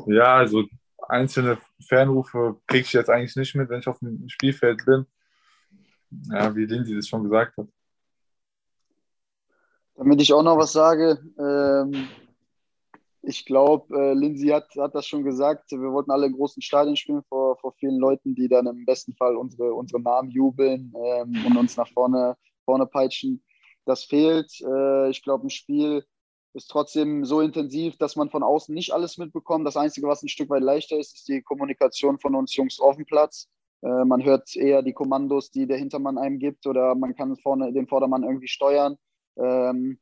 ja, 0.07 0.37
also 0.37 0.65
einzelne 1.09 1.59
Fernrufe 1.87 2.57
kriege 2.67 2.85
ich 2.85 2.93
jetzt 2.93 3.11
eigentlich 3.11 3.37
nicht 3.37 3.55
mit, 3.55 3.69
wenn 3.69 3.81
ich 3.81 3.89
auf 3.89 3.99
dem 3.99 4.29
Spielfeld 4.29 4.85
bin. 4.85 5.07
Ja, 6.31 6.55
wie 6.55 6.67
Lindy 6.67 6.95
das 6.95 7.09
schon 7.09 7.25
gesagt 7.25 7.57
hat. 7.57 7.67
Damit 9.97 10.21
ich 10.21 10.33
auch 10.33 10.43
noch 10.43 10.59
was 10.59 10.73
sage, 10.73 11.21
ähm, 11.39 12.09
Ich 13.27 13.47
glaube, 13.47 13.97
äh, 13.97 14.13
Lindsay 14.13 14.49
hat, 14.49 14.69
hat 14.77 14.95
das 14.95 15.07
schon 15.07 15.25
gesagt. 15.25 15.71
Wir 15.71 15.93
wollten 15.93 16.11
alle 16.11 16.27
in 16.27 16.35
großen 16.35 16.61
Stadien 16.61 16.97
spielen 16.97 17.23
vor, 17.29 17.57
vor 17.57 17.73
vielen 17.73 17.99
Leuten, 17.99 18.35
die 18.35 18.49
dann 18.49 18.67
im 18.67 18.85
besten 18.85 19.15
Fall 19.15 19.37
unsere, 19.37 19.73
unsere 19.73 20.03
Namen 20.03 20.31
jubeln 20.31 20.93
ähm, 20.95 21.35
und 21.47 21.57
uns 21.57 21.77
nach 21.77 21.89
vorne, 21.89 22.37
vorne 22.67 22.87
peitschen. 22.87 23.43
Das 23.87 24.05
fehlt. 24.05 24.53
Äh, 24.61 25.09
ich 25.09 25.23
glaube, 25.23 25.47
ein 25.47 25.51
Spiel 25.51 26.05
ist 26.55 26.71
trotzdem 26.71 27.25
so 27.25 27.41
intensiv, 27.41 27.97
dass 27.97 28.17
man 28.17 28.31
von 28.31 28.43
außen 28.43 28.75
nicht 28.75 28.93
alles 28.93 29.19
mitbekommt. 29.19 29.67
Das 29.67 29.77
Einzige, 29.77 30.07
was 30.07 30.23
ein 30.23 30.29
Stück 30.29 30.51
weit 30.51 30.63
leichter 30.63 30.99
ist, 30.99 31.17
ist 31.17 31.29
die 31.29 31.43
Kommunikation 31.43 32.19
von 32.19 32.35
uns 32.35 32.55
Jungs 32.55 32.81
auf 32.81 32.97
dem 32.97 33.07
Platz. 33.07 33.49
Äh, 33.83 34.05
man 34.05 34.25
hört 34.25 34.55
eher 34.55 34.83
die 34.83 34.93
Kommandos, 34.93 35.51
die 35.51 35.67
der 35.67 35.79
Hintermann 35.79 36.17
einem 36.17 36.39
gibt, 36.39 36.67
oder 36.67 36.95
man 36.95 37.15
kann 37.15 37.37
vorne 37.37 37.73
den 37.73 37.89
Vordermann 37.89 38.23
irgendwie 38.23 38.49
steuern. 38.49 38.97
Ähm, 39.37 39.99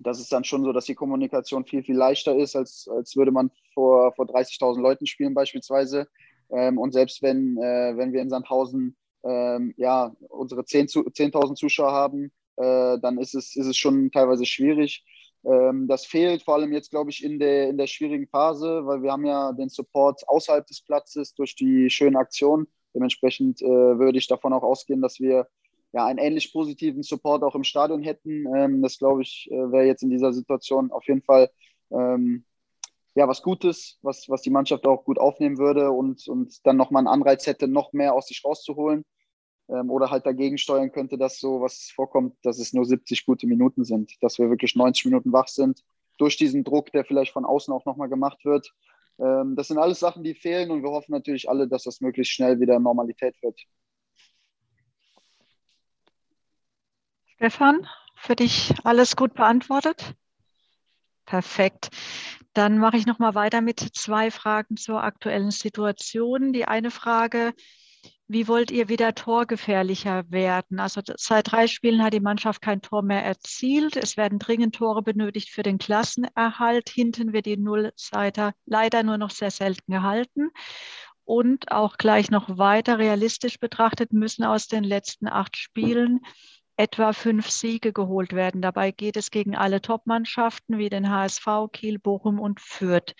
das 0.00 0.20
ist 0.20 0.32
dann 0.32 0.44
schon 0.44 0.64
so, 0.64 0.72
dass 0.72 0.84
die 0.84 0.94
Kommunikation 0.94 1.64
viel, 1.64 1.82
viel 1.82 1.96
leichter 1.96 2.36
ist, 2.36 2.56
als, 2.56 2.88
als 2.90 3.16
würde 3.16 3.30
man 3.30 3.50
vor, 3.72 4.12
vor 4.14 4.26
30.000 4.26 4.80
Leuten 4.80 5.06
spielen 5.06 5.34
beispielsweise. 5.34 6.08
Ähm, 6.50 6.78
und 6.78 6.92
selbst 6.92 7.22
wenn, 7.22 7.56
äh, 7.58 7.96
wenn 7.96 8.12
wir 8.12 8.22
in 8.22 8.30
Sandhausen 8.30 8.96
ähm, 9.24 9.74
ja, 9.76 10.14
unsere 10.28 10.62
10.000 10.62 11.14
10 11.14 11.56
Zuschauer 11.56 11.92
haben, 11.92 12.32
äh, 12.56 12.98
dann 12.98 13.18
ist 13.18 13.34
es, 13.34 13.56
ist 13.56 13.66
es 13.66 13.76
schon 13.76 14.10
teilweise 14.10 14.46
schwierig. 14.46 15.04
Ähm, 15.46 15.86
das 15.86 16.06
fehlt 16.06 16.42
vor 16.42 16.54
allem 16.54 16.72
jetzt, 16.72 16.90
glaube 16.90 17.10
ich, 17.10 17.22
in 17.22 17.38
der, 17.38 17.68
in 17.68 17.78
der 17.78 17.86
schwierigen 17.86 18.26
Phase, 18.26 18.84
weil 18.84 19.02
wir 19.02 19.12
haben 19.12 19.24
ja 19.26 19.52
den 19.52 19.68
Support 19.68 20.28
außerhalb 20.28 20.66
des 20.66 20.82
Platzes 20.82 21.34
durch 21.34 21.54
die 21.54 21.88
schönen 21.90 22.16
Aktionen. 22.16 22.66
Dementsprechend 22.94 23.62
äh, 23.62 23.66
würde 23.66 24.18
ich 24.18 24.26
davon 24.26 24.52
auch 24.52 24.62
ausgehen, 24.62 25.02
dass 25.02 25.20
wir 25.20 25.46
ja, 25.92 26.06
einen 26.06 26.18
ähnlich 26.18 26.52
positiven 26.52 27.02
Support 27.02 27.42
auch 27.42 27.54
im 27.54 27.64
Stadion 27.64 28.02
hätten. 28.02 28.46
Ähm, 28.54 28.82
das, 28.82 28.98
glaube 28.98 29.22
ich, 29.22 29.48
äh, 29.50 29.72
wäre 29.72 29.86
jetzt 29.86 30.02
in 30.02 30.10
dieser 30.10 30.32
Situation 30.32 30.90
auf 30.90 31.06
jeden 31.06 31.22
Fall 31.22 31.50
ähm, 31.90 32.44
ja, 33.14 33.26
was 33.28 33.42
Gutes, 33.42 33.98
was, 34.02 34.28
was 34.28 34.42
die 34.42 34.50
Mannschaft 34.50 34.86
auch 34.86 35.04
gut 35.04 35.18
aufnehmen 35.18 35.58
würde 35.58 35.90
und, 35.90 36.28
und 36.28 36.66
dann 36.66 36.76
nochmal 36.76 37.00
einen 37.00 37.08
Anreiz 37.08 37.46
hätte, 37.46 37.66
noch 37.66 37.92
mehr 37.92 38.14
aus 38.14 38.26
sich 38.28 38.44
rauszuholen. 38.44 39.04
Ähm, 39.68 39.90
oder 39.90 40.10
halt 40.10 40.26
dagegen 40.26 40.58
steuern 40.58 40.92
könnte, 40.92 41.18
dass 41.18 41.38
so 41.38 41.60
was 41.60 41.90
vorkommt, 41.94 42.36
dass 42.42 42.58
es 42.58 42.72
nur 42.72 42.84
70 42.84 43.26
gute 43.26 43.46
Minuten 43.46 43.84
sind, 43.84 44.12
dass 44.20 44.38
wir 44.38 44.48
wirklich 44.50 44.76
90 44.76 45.06
Minuten 45.06 45.32
wach 45.32 45.48
sind, 45.48 45.82
durch 46.18 46.36
diesen 46.36 46.64
Druck, 46.64 46.92
der 46.92 47.04
vielleicht 47.04 47.32
von 47.32 47.44
außen 47.44 47.72
auch 47.74 47.84
nochmal 47.84 48.08
gemacht 48.08 48.44
wird. 48.44 48.72
Ähm, 49.18 49.56
das 49.56 49.68
sind 49.68 49.78
alles 49.78 50.00
Sachen, 50.00 50.22
die 50.22 50.34
fehlen 50.34 50.70
und 50.70 50.82
wir 50.82 50.90
hoffen 50.90 51.12
natürlich 51.12 51.48
alle, 51.48 51.68
dass 51.68 51.84
das 51.84 52.00
möglichst 52.00 52.32
schnell 52.32 52.60
wieder 52.60 52.78
Normalität 52.78 53.34
wird. 53.42 53.60
Stefan, 57.36 57.86
für 58.16 58.36
dich 58.36 58.72
alles 58.84 59.14
gut 59.14 59.34
beantwortet? 59.34 60.14
Perfekt. 61.26 61.90
Dann 62.54 62.78
mache 62.78 62.96
ich 62.96 63.04
noch 63.04 63.18
mal 63.18 63.34
weiter 63.34 63.60
mit 63.60 63.80
zwei 63.80 64.30
Fragen 64.30 64.76
zur 64.76 65.02
aktuellen 65.02 65.50
Situation. 65.50 66.52
Die 66.54 66.64
eine 66.64 66.90
Frage, 66.90 67.52
wie 68.28 68.48
wollt 68.48 68.70
ihr 68.70 68.88
wieder 68.88 69.14
torgefährlicher 69.14 70.24
werden? 70.30 70.80
Also 70.80 71.00
seit 71.16 71.52
drei 71.52 71.68
Spielen 71.68 72.02
hat 72.02 72.12
die 72.12 72.20
Mannschaft 72.20 72.60
kein 72.60 72.82
Tor 72.82 73.02
mehr 73.02 73.24
erzielt. 73.24 73.96
Es 73.96 74.16
werden 74.16 74.38
dringend 74.38 74.74
Tore 74.74 75.02
benötigt 75.02 75.50
für 75.50 75.62
den 75.62 75.78
Klassenerhalt. 75.78 76.88
Hinten 76.88 77.32
wird 77.32 77.46
die 77.46 77.56
Nullseiter 77.56 78.52
leider 78.64 79.04
nur 79.04 79.18
noch 79.18 79.30
sehr 79.30 79.50
selten 79.50 79.92
gehalten. 79.92 80.50
Und 81.24 81.70
auch 81.70 81.98
gleich 81.98 82.30
noch 82.30 82.58
weiter 82.58 82.98
realistisch 82.98 83.58
betrachtet 83.58 84.12
müssen 84.12 84.44
aus 84.44 84.66
den 84.66 84.84
letzten 84.84 85.28
acht 85.28 85.56
Spielen 85.56 86.20
etwa 86.76 87.12
fünf 87.12 87.50
Siege 87.50 87.92
geholt 87.92 88.32
werden. 88.32 88.60
Dabei 88.60 88.90
geht 88.90 89.16
es 89.16 89.30
gegen 89.30 89.56
alle 89.56 89.80
Top-Mannschaften 89.80 90.78
wie 90.78 90.90
den 90.90 91.10
HSV, 91.10 91.46
Kiel, 91.72 91.98
Bochum 91.98 92.38
und 92.38 92.60
Fürth. 92.60 93.14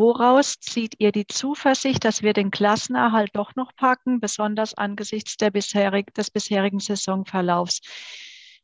Woraus 0.00 0.58
zieht 0.60 0.94
ihr 0.96 1.12
die 1.12 1.26
Zuversicht, 1.26 2.06
dass 2.06 2.22
wir 2.22 2.32
den 2.32 2.50
Klassenerhalt 2.50 3.32
doch 3.34 3.54
noch 3.54 3.76
packen, 3.76 4.18
besonders 4.18 4.72
angesichts 4.72 5.36
bisherig, 5.36 6.14
des 6.14 6.30
bisherigen 6.30 6.78
Saisonverlaufs? 6.78 7.82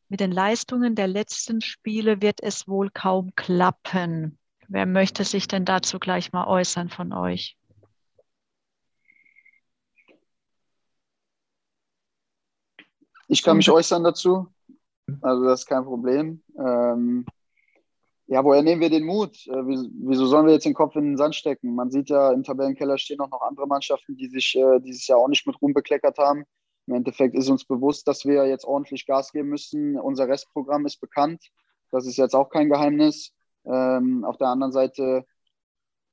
Mit 0.09 0.21
den 0.21 0.33
Leistungen 0.33 0.95
der 0.95 1.09
letzten 1.09 1.61
Spiele 1.61 2.23
wird 2.23 2.43
es 2.43 2.67
wohl 2.67 2.89
kaum 2.89 3.35
klappen. 3.37 4.39
Wer 4.69 4.87
möchte 4.87 5.25
sich 5.25 5.47
denn 5.47 5.67
dazu 5.67 5.99
gleich 5.99 6.33
mal 6.33 6.47
äußern 6.47 6.89
von 6.89 7.13
euch? 7.13 7.59
Ich 13.29 13.43
kann 13.43 13.59
mich 13.59 13.71
äußern 13.71 14.05
dazu. 14.05 14.47
Also 15.21 15.45
das 15.45 15.61
ist 15.61 15.67
kein 15.67 15.85
Problem. 15.85 16.43
Ähm, 16.59 17.27
ja, 18.27 18.45
woher 18.45 18.63
nehmen 18.63 18.81
wir 18.81 18.91
den 18.91 19.05
Mut? 19.05 19.47
Äh, 19.47 19.63
wieso 19.65 20.27
sollen 20.27 20.47
wir 20.47 20.53
jetzt 20.53 20.67
den 20.67 20.75
Kopf 20.75 20.97
in 20.97 21.05
den 21.05 21.17
Sand 21.17 21.35
stecken? 21.35 21.75
Man 21.75 21.91
sieht 21.91 22.11
ja, 22.11 22.33
im 22.33 22.43
Tabellenkeller 22.43 22.99
stehen 22.99 23.21
auch 23.21 23.31
noch 23.31 23.43
andere 23.43 23.67
Mannschaften, 23.67 24.17
die 24.17 24.29
sich 24.29 24.57
äh, 24.57 24.81
dieses 24.81 25.07
Jahr 25.07 25.19
auch 25.19 25.29
nicht 25.29 25.47
mit 25.47 25.61
Ruhm 25.63 25.73
bekleckert 25.73 26.19
haben. 26.19 26.45
Im 26.87 26.95
Endeffekt 26.95 27.35
ist 27.35 27.49
uns 27.49 27.65
bewusst, 27.65 28.07
dass 28.09 28.25
wir 28.25 28.47
jetzt 28.47 28.65
ordentlich 28.65 29.07
Gas 29.07 29.33
geben 29.33 29.49
müssen. 29.49 29.99
Unser 29.99 30.29
Restprogramm 30.29 30.87
ist 30.87 31.01
bekannt. 31.01 31.43
Das 31.91 32.07
ist 32.07 32.17
jetzt 32.17 32.35
auch 32.35 32.51
kein 32.51 32.69
Geheimnis. 32.69 33.33
Ähm, 33.65 34.25
auf 34.25 34.37
der 34.37 34.49
anderen 34.49 34.73
Seite 34.73 35.25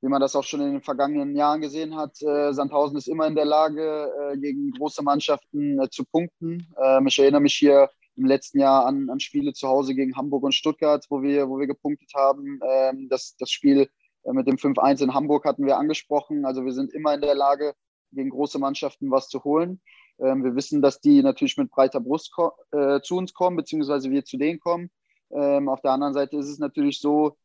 wie 0.04 0.08
man 0.10 0.20
das 0.20 0.36
auch 0.36 0.44
schon 0.44 0.60
in 0.60 0.72
den 0.72 0.82
vergangenen 0.82 1.34
Jahren 1.34 1.62
gesehen 1.62 1.96
hat, 1.96 2.20
äh, 2.20 2.52
Sandhausen 2.52 2.98
ist 2.98 3.08
immer 3.08 3.26
in 3.26 3.34
der 3.34 3.46
Lage, 3.46 4.12
äh, 4.32 4.36
gegen 4.36 4.70
große 4.72 5.02
Mannschaften 5.02 5.80
zu 5.90 6.04
punkten. 6.04 6.68
Ähm, 6.78 7.06
ich 7.06 7.18
erinnere 7.18 7.40
mich 7.40 7.54
hier 7.54 7.88
im 8.16 8.26
letzten 8.26 8.60
Jahr 8.60 8.86
an, 8.86 9.10
an 9.10 9.20
Spiele 9.20 9.52
zu 9.52 9.68
Hause 9.68 9.94
gegen 9.94 10.16
Hamburg 10.16 10.44
und 10.44 10.54
Stuttgart, 10.54 11.04
wo 11.10 11.22
wir, 11.22 11.48
wo 11.48 11.58
wir 11.58 11.66
gepunktet 11.66 12.12
haben. 12.14 12.60
Ähm, 12.66 13.08
das, 13.08 13.36
das 13.38 13.50
Spiel 13.50 13.88
äh, 14.24 14.32
mit 14.32 14.46
dem 14.46 14.56
5-1 14.56 15.02
in 15.02 15.14
Hamburg 15.14 15.44
hatten 15.44 15.66
wir 15.66 15.78
angesprochen. 15.78 16.44
Also 16.44 16.64
wir 16.64 16.72
sind 16.72 16.92
immer 16.92 17.14
in 17.14 17.20
der 17.20 17.34
Lage, 17.34 17.74
gegen 18.14 18.30
große 18.30 18.58
Mannschaften 18.58 19.10
was 19.10 19.28
zu 19.28 19.44
holen. 19.44 19.80
Ähm, 20.18 20.44
wir 20.44 20.54
wissen, 20.54 20.80
dass 20.80 21.00
die 21.00 21.22
natürlich 21.22 21.56
mit 21.56 21.70
breiter 21.70 22.00
Brust 22.00 22.32
äh, 22.72 23.00
zu 23.00 23.16
uns 23.16 23.34
kommen, 23.34 23.56
beziehungsweise 23.56 24.10
wir 24.10 24.24
zu 24.24 24.36
denen 24.36 24.60
kommen. 24.60 24.90
Ähm, 25.30 25.68
auf 25.68 25.80
der 25.80 25.92
anderen 25.92 26.14
Seite 26.14 26.36
ist 26.36 26.48
es 26.48 26.58
natürlich 26.58 27.00
so, 27.00 27.36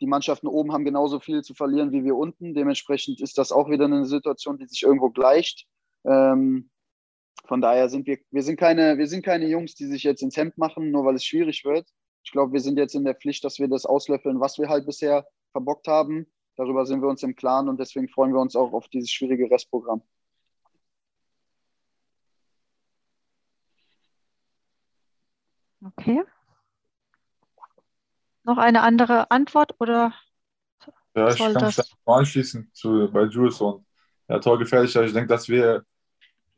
die 0.00 0.06
Mannschaften 0.06 0.46
oben 0.46 0.72
haben 0.72 0.84
genauso 0.84 1.18
viel 1.18 1.42
zu 1.42 1.54
verlieren 1.54 1.90
wie 1.92 2.04
wir 2.04 2.16
unten. 2.16 2.54
Dementsprechend 2.54 3.20
ist 3.20 3.38
das 3.38 3.50
auch 3.50 3.68
wieder 3.68 3.86
eine 3.86 4.04
Situation, 4.04 4.58
die 4.58 4.66
sich 4.66 4.82
irgendwo 4.82 5.10
gleicht. 5.10 5.66
Ähm, 6.04 6.70
von 7.44 7.60
daher 7.60 7.88
sind 7.88 8.06
wir, 8.06 8.18
wir 8.30 8.42
sind 8.42 8.58
keine, 8.58 8.98
wir 8.98 9.06
sind 9.06 9.24
keine 9.24 9.46
Jungs, 9.46 9.74
die 9.74 9.86
sich 9.86 10.02
jetzt 10.02 10.22
ins 10.22 10.36
Hemd 10.36 10.58
machen, 10.58 10.90
nur 10.90 11.04
weil 11.04 11.14
es 11.14 11.24
schwierig 11.24 11.64
wird. 11.64 11.88
Ich 12.24 12.32
glaube, 12.32 12.52
wir 12.52 12.60
sind 12.60 12.78
jetzt 12.78 12.94
in 12.94 13.04
der 13.04 13.14
Pflicht, 13.14 13.44
dass 13.44 13.58
wir 13.58 13.68
das 13.68 13.86
auslöffeln, 13.86 14.40
was 14.40 14.58
wir 14.58 14.68
halt 14.68 14.86
bisher 14.86 15.26
verbockt 15.52 15.88
haben. 15.88 16.26
Darüber 16.56 16.84
sind 16.84 17.00
wir 17.00 17.08
uns 17.08 17.22
im 17.22 17.36
Klaren 17.36 17.68
und 17.68 17.78
deswegen 17.78 18.08
freuen 18.08 18.32
wir 18.32 18.40
uns 18.40 18.56
auch 18.56 18.72
auf 18.72 18.88
dieses 18.88 19.10
schwierige 19.10 19.50
Restprogramm. 19.50 20.02
Okay. 25.84 26.24
Noch 28.42 28.58
eine 28.58 28.82
andere 28.82 29.30
Antwort 29.30 29.74
oder 29.78 30.12
ja, 31.14 31.28
ich 31.30 31.38
kann 31.38 31.54
das? 31.54 31.76
mich 31.76 31.92
anschließen 32.04 32.70
zu, 32.72 33.10
bei 33.12 33.24
Jules 33.24 33.60
und 33.60 33.86
ja, 34.28 34.38
torgefährlicher. 34.38 35.04
Ich 35.04 35.12
denke, 35.12 35.28
dass 35.28 35.48
wir 35.48 35.84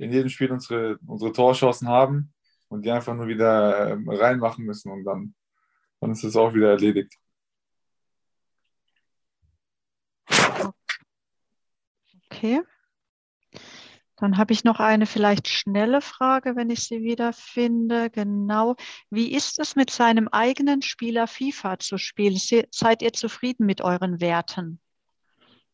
in 0.01 0.13
jedem 0.13 0.31
Spiel 0.31 0.51
unsere, 0.51 0.99
unsere 1.07 1.33
Torchancen 1.33 1.89
haben 1.89 2.33
und 2.69 2.85
die 2.85 2.91
einfach 2.91 3.15
nur 3.15 3.29
wieder 3.29 3.91
ähm, 3.91 4.09
reinmachen 4.09 4.65
müssen 4.65 4.91
und 4.91 5.05
dann, 5.05 5.35
dann 6.01 6.13
ist 6.13 6.25
es 6.25 6.37
auch 6.37 6.55
wieder 6.55 6.71
erledigt. 6.71 7.15
Okay. 12.31 12.63
Dann 14.17 14.39
habe 14.39 14.53
ich 14.53 14.65
noch 14.65 14.81
eine 14.81 15.07
vielleicht 15.07 15.49
schnelle 15.49 16.01
Frage, 16.01 16.57
wenn 16.57 16.71
ich 16.71 16.85
sie 16.85 17.03
wieder 17.03 17.33
finde. 17.33 18.11
Genau. 18.11 18.77
Wie 19.11 19.33
ist 19.33 19.59
es 19.59 19.77
mit 19.77 19.91
seinem 19.91 20.29
eigenen 20.29 20.83
Spieler 20.83 21.27
FIFA 21.27 21.79
zu 21.79 21.99
spielen? 21.99 22.39
Seid 22.71 23.03
ihr 23.03 23.13
zufrieden 23.13 23.67
mit 23.67 23.81
euren 23.83 24.21
Werten? 24.21 24.81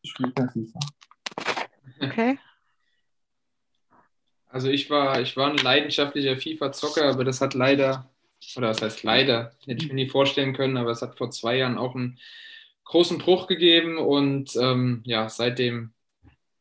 Ich 0.01 0.11
spiele 0.11 0.33
kein 0.33 0.49
FIFA. 0.49 0.79
Okay. 2.01 2.39
Also 4.49 4.69
ich 4.69 4.89
war, 4.89 5.19
ich 5.21 5.35
war 5.37 5.49
ein 5.49 5.57
leidenschaftlicher 5.57 6.37
FIFA-Zocker, 6.37 7.09
aber 7.09 7.23
das 7.23 7.41
hat 7.41 7.53
leider, 7.53 8.09
oder 8.55 8.69
das 8.69 8.81
heißt 8.81 9.03
leider, 9.03 9.51
hätte 9.65 9.83
ich 9.83 9.89
mir 9.89 9.95
nie 9.95 10.09
vorstellen 10.09 10.53
können, 10.53 10.77
aber 10.77 10.91
es 10.91 11.01
hat 11.01 11.17
vor 11.17 11.31
zwei 11.31 11.57
Jahren 11.57 11.77
auch 11.77 11.95
einen 11.95 12.19
großen 12.85 13.17
Bruch 13.17 13.47
gegeben 13.47 13.97
und 13.97 14.55
ähm, 14.55 15.01
ja, 15.05 15.27
seitdem 15.29 15.93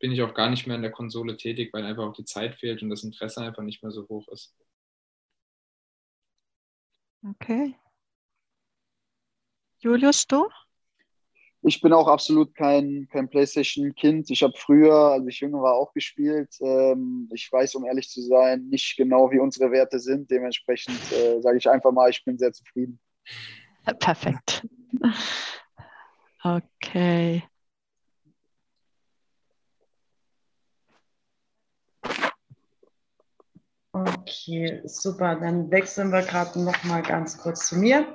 bin 0.00 0.12
ich 0.12 0.22
auch 0.22 0.34
gar 0.34 0.50
nicht 0.50 0.66
mehr 0.66 0.76
in 0.76 0.82
der 0.82 0.90
Konsole 0.90 1.36
tätig, 1.36 1.72
weil 1.72 1.84
einfach 1.84 2.04
auch 2.04 2.12
die 2.12 2.24
Zeit 2.24 2.56
fehlt 2.56 2.82
und 2.82 2.90
das 2.90 3.04
Interesse 3.04 3.40
einfach 3.42 3.62
nicht 3.62 3.82
mehr 3.82 3.92
so 3.92 4.06
hoch 4.08 4.26
ist. 4.28 4.54
Okay. 7.24 7.74
Julius, 9.78 10.26
du? 10.26 10.48
Ich 11.66 11.80
bin 11.80 11.92
auch 11.92 12.06
absolut 12.06 12.54
kein, 12.54 13.08
kein 13.10 13.28
PlayStation-Kind. 13.28 14.30
Ich 14.30 14.44
habe 14.44 14.52
früher, 14.56 14.94
als 14.94 15.26
ich 15.26 15.40
jünger 15.40 15.62
war, 15.62 15.74
auch 15.74 15.92
gespielt. 15.92 16.54
Ähm, 16.60 17.28
ich 17.34 17.50
weiß, 17.50 17.74
um 17.74 17.84
ehrlich 17.84 18.08
zu 18.08 18.22
sein, 18.22 18.68
nicht 18.68 18.96
genau, 18.96 19.32
wie 19.32 19.40
unsere 19.40 19.72
Werte 19.72 19.98
sind. 19.98 20.30
Dementsprechend 20.30 21.00
äh, 21.10 21.40
sage 21.40 21.58
ich 21.58 21.68
einfach 21.68 21.90
mal, 21.90 22.08
ich 22.08 22.24
bin 22.24 22.38
sehr 22.38 22.52
zufrieden. 22.52 23.00
Perfekt. 23.98 24.64
Okay. 26.44 27.42
Okay, 33.90 34.82
super. 34.84 35.34
Dann 35.34 35.68
wechseln 35.72 36.12
wir 36.12 36.22
gerade 36.22 36.62
noch 36.62 36.84
mal 36.84 37.02
ganz 37.02 37.38
kurz 37.38 37.66
zu 37.66 37.76
mir. 37.76 38.14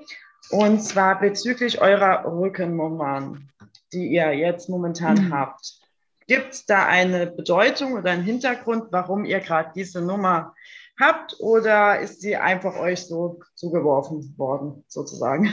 Und 0.49 0.81
zwar 0.81 1.19
bezüglich 1.19 1.80
eurer 1.81 2.26
Rückennummern, 2.26 3.49
die 3.93 4.07
ihr 4.07 4.34
jetzt 4.34 4.69
momentan 4.69 5.27
mhm. 5.27 5.34
habt. 5.34 5.80
Gibt 6.27 6.53
es 6.53 6.65
da 6.65 6.85
eine 6.85 7.27
Bedeutung 7.27 7.93
oder 7.93 8.11
einen 8.11 8.23
Hintergrund, 8.23 8.85
warum 8.91 9.26
ihr 9.26 9.39
gerade 9.39 9.72
diese 9.76 10.01
Nummer 10.01 10.53
habt 10.99 11.35
oder 11.39 11.99
ist 11.99 12.22
sie 12.22 12.35
einfach 12.35 12.76
euch 12.77 13.05
so 13.05 13.39
zugeworfen 13.55 14.34
worden, 14.38 14.84
sozusagen? 14.88 15.47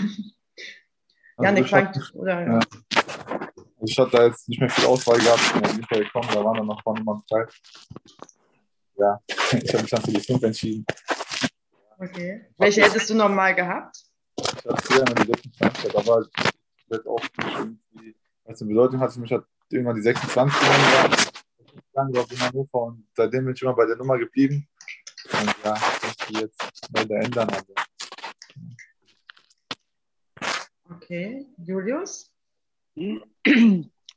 Also 1.36 1.54
Janik, 1.54 1.68
fangt, 1.68 2.12
oder? 2.14 2.46
Ja. 2.46 2.58
Also 2.58 3.84
ich 3.84 3.98
hatte 3.98 4.10
da 4.10 4.26
jetzt 4.26 4.48
nicht 4.48 4.60
mehr 4.60 4.68
viel 4.68 4.86
Auswahl 4.86 5.18
gehabt, 5.18 5.52
bin 5.52 5.76
nicht 5.76 5.90
mehr 5.90 6.00
gekommen, 6.00 6.28
da 6.34 6.44
waren 6.44 6.56
dann 6.56 6.66
noch 6.66 6.78
ein 6.78 6.84
paar 6.84 6.94
Nummern 6.94 7.22
frei. 7.28 7.46
Ja, 8.96 9.20
ich 9.28 9.72
habe 9.72 9.82
mich 9.82 9.90
dann 9.90 10.02
für 10.02 10.10
die 10.10 10.20
5 10.20 10.42
entschieden. 10.42 10.84
Okay. 11.98 12.46
Welche 12.58 12.82
hättest 12.82 13.10
du 13.10 13.14
nochmal 13.14 13.54
gehabt? 13.54 14.07
Ich 14.56 14.64
hatte 14.64 14.82
früher 14.82 15.06
immer 15.06 15.14
die 15.14 15.32
26, 15.32 15.96
aber 15.96 16.26
wird 16.88 17.06
auch 17.06 17.22
irgendwie, 17.38 18.16
was 18.44 18.60
eine 18.60 18.68
Bedeutung 18.68 19.00
hat, 19.00 19.12
für 19.12 19.20
mich 19.20 19.32
hat 19.32 19.44
irgendwann 19.70 19.96
die 19.96 20.02
26 20.02 20.58
genommen, 20.58 21.16
lange 21.92 22.14
war 22.14 22.30
in 22.30 22.40
Hannover 22.40 22.82
und 22.84 23.06
seitdem 23.14 23.44
bin 23.44 23.54
ich 23.54 23.62
immer 23.62 23.74
bei 23.74 23.86
der 23.86 23.96
Nummer 23.96 24.18
geblieben. 24.18 24.66
Und 25.32 25.54
ja, 25.64 25.74
das 25.74 26.16
ich 26.30 26.40
jetzt 26.40 26.88
der 26.92 27.20
ändern. 27.20 27.48
Also. 27.50 27.74
Okay, 30.90 31.46
Julius? 31.58 32.30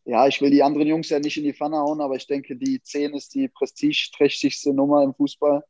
Ja, 0.05 0.27
ich 0.27 0.41
will 0.41 0.49
die 0.49 0.63
anderen 0.63 0.87
Jungs 0.87 1.09
ja 1.09 1.19
nicht 1.19 1.37
in 1.37 1.43
die 1.43 1.53
Pfanne 1.53 1.77
hauen, 1.77 2.01
aber 2.01 2.15
ich 2.15 2.25
denke, 2.25 2.55
die 2.55 2.81
10 2.81 3.13
ist 3.13 3.35
die 3.35 3.47
prestigeträchtigste 3.49 4.73
Nummer 4.73 5.03
im 5.03 5.13
Fußball. 5.13 5.63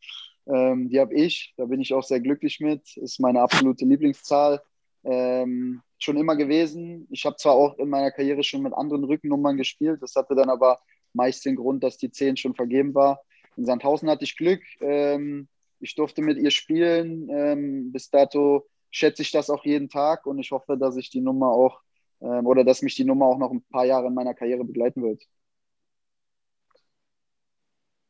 Ähm, 0.48 0.90
die 0.90 1.00
habe 1.00 1.14
ich, 1.14 1.54
da 1.58 1.66
bin 1.66 1.82
ich 1.82 1.94
auch 1.94 2.04
sehr 2.04 2.20
glücklich 2.20 2.60
mit. 2.60 2.98
Ist 2.98 3.20
meine 3.20 3.42
absolute 3.42 3.86
Lieblingszahl. 3.86 4.62
Ähm, 5.04 5.82
schon 5.98 6.18
immer 6.18 6.36
gewesen. 6.36 7.08
Ich 7.10 7.26
habe 7.26 7.36
zwar 7.38 7.54
auch 7.54 7.78
in 7.78 7.90
meiner 7.90 8.12
Karriere 8.12 8.44
schon 8.44 8.62
mit 8.62 8.74
anderen 8.74 9.04
Rückennummern 9.04 9.58
gespielt, 9.58 10.02
das 10.02 10.16
hatte 10.16 10.36
dann 10.36 10.50
aber 10.50 10.80
meist 11.14 11.46
den 11.46 11.56
Grund, 11.56 11.84
dass 11.84 11.98
die 11.98 12.12
10 12.12 12.38
schon 12.38 12.56
vergeben 12.56 12.94
war. 12.96 13.22
In 13.58 13.66
Sandhausen 13.66 14.10
hatte 14.10 14.24
ich 14.24 14.38
Glück. 14.38 14.62
Ähm, 14.80 15.48
ich 15.80 15.96
durfte 15.96 16.22
mit 16.22 16.38
ihr 16.38 16.52
spielen. 16.52 17.30
Ähm, 17.30 17.92
bis 17.92 18.10
dato 18.10 18.66
schätze 18.92 19.22
ich 19.22 19.32
das 19.32 19.50
auch 19.50 19.66
jeden 19.66 19.90
Tag 19.90 20.26
und 20.26 20.40
ich 20.40 20.52
hoffe, 20.52 20.78
dass 20.78 20.96
ich 20.96 21.10
die 21.10 21.22
Nummer 21.22 21.50
auch 21.50 21.82
ähm, 22.22 22.46
oder 22.46 22.64
dass 22.64 22.82
mich 22.82 22.96
die 22.96 23.04
Nummer 23.06 23.26
auch 23.26 23.38
noch 23.38 23.52
ein 23.52 23.64
paar 23.64 23.86
Jahre 23.86 24.08
in 24.08 24.14
meiner 24.14 24.34
Karriere 24.34 24.64
begleiten 24.64 25.02
wird. 25.04 25.24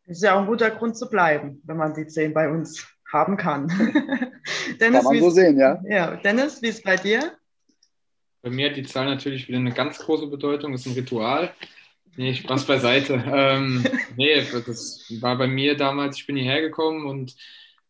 Das 0.05 0.17
ist 0.17 0.23
ja 0.23 0.35
auch 0.35 0.41
ein 0.41 0.47
guter 0.47 0.71
Grund 0.71 0.97
zu 0.97 1.09
bleiben, 1.09 1.61
wenn 1.65 1.77
man 1.77 1.93
die 1.93 2.07
10 2.07 2.33
bei 2.33 2.49
uns 2.49 2.87
haben 3.11 3.37
kann. 3.37 3.67
Dennis, 4.79 5.03
kann 5.03 5.13
man 5.13 5.19
so 5.19 5.29
sehen, 5.29 5.57
ja. 5.57 5.81
Ja, 5.87 6.15
Dennis, 6.17 6.61
wie 6.61 6.67
ist 6.67 6.77
es 6.77 6.83
bei 6.83 6.95
dir? 6.95 7.37
Bei 8.41 8.49
mir 8.49 8.69
hat 8.69 8.77
die 8.77 8.83
Zahl 8.83 9.05
natürlich 9.05 9.47
wieder 9.47 9.59
eine 9.59 9.73
ganz 9.73 9.99
große 9.99 10.27
Bedeutung. 10.27 10.71
Das 10.71 10.81
ist 10.81 10.87
ein 10.87 10.93
Ritual. 10.93 11.53
Nee, 12.17 12.33
Spaß 12.33 12.65
beiseite. 12.65 13.13
ähm, 13.33 13.85
nee, 14.17 14.41
das 14.65 15.05
war 15.21 15.37
bei 15.37 15.47
mir 15.47 15.77
damals, 15.77 16.17
ich 16.17 16.27
bin 16.27 16.35
hierher 16.35 16.61
gekommen 16.61 17.05
und 17.05 17.35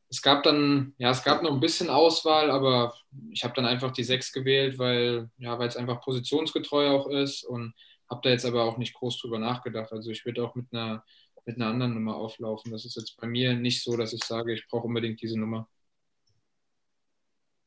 es 0.10 0.22
gab 0.22 0.44
dann, 0.44 0.94
ja, 0.98 1.10
es 1.10 1.24
gab 1.24 1.42
noch 1.42 1.54
ein 1.54 1.62
bisschen 1.62 1.90
Auswahl, 1.90 2.52
aber 2.52 2.94
ich 3.32 3.44
habe 3.46 3.54
dann 3.56 3.66
einfach 3.66 3.92
die 3.92 4.04
6 4.04 4.34
gewählt, 4.34 4.78
weil 4.78 5.30
ja, 5.38 5.58
weil 5.58 5.70
es 5.70 5.78
einfach 5.78 6.02
positionsgetreu 6.02 6.90
auch 6.90 7.08
ist 7.08 7.46
und 7.46 7.74
habe 8.10 8.20
da 8.24 8.30
jetzt 8.30 8.46
aber 8.46 8.64
auch 8.64 8.78
nicht 8.78 8.94
groß 8.94 9.20
drüber 9.20 9.40
nachgedacht. 9.40 9.94
Also 9.94 10.12
ich 10.12 10.26
würde 10.26 10.44
auch 10.44 10.54
mit 10.54 10.66
einer, 10.74 11.04
mit 11.46 11.56
einer 11.56 11.68
anderen 11.68 11.94
Nummer 11.94 12.16
auflaufen. 12.16 12.72
Das 12.72 12.86
ist 12.86 12.96
jetzt 12.96 13.18
bei 13.18 13.28
mir 13.28 13.54
nicht 13.54 13.84
so, 13.84 13.98
dass 13.98 14.14
ich 14.14 14.24
sage, 14.24 14.54
ich 14.54 14.68
brauche 14.68 14.88
unbedingt 14.88 15.22
diese 15.22 15.40
Nummer. 15.40 15.68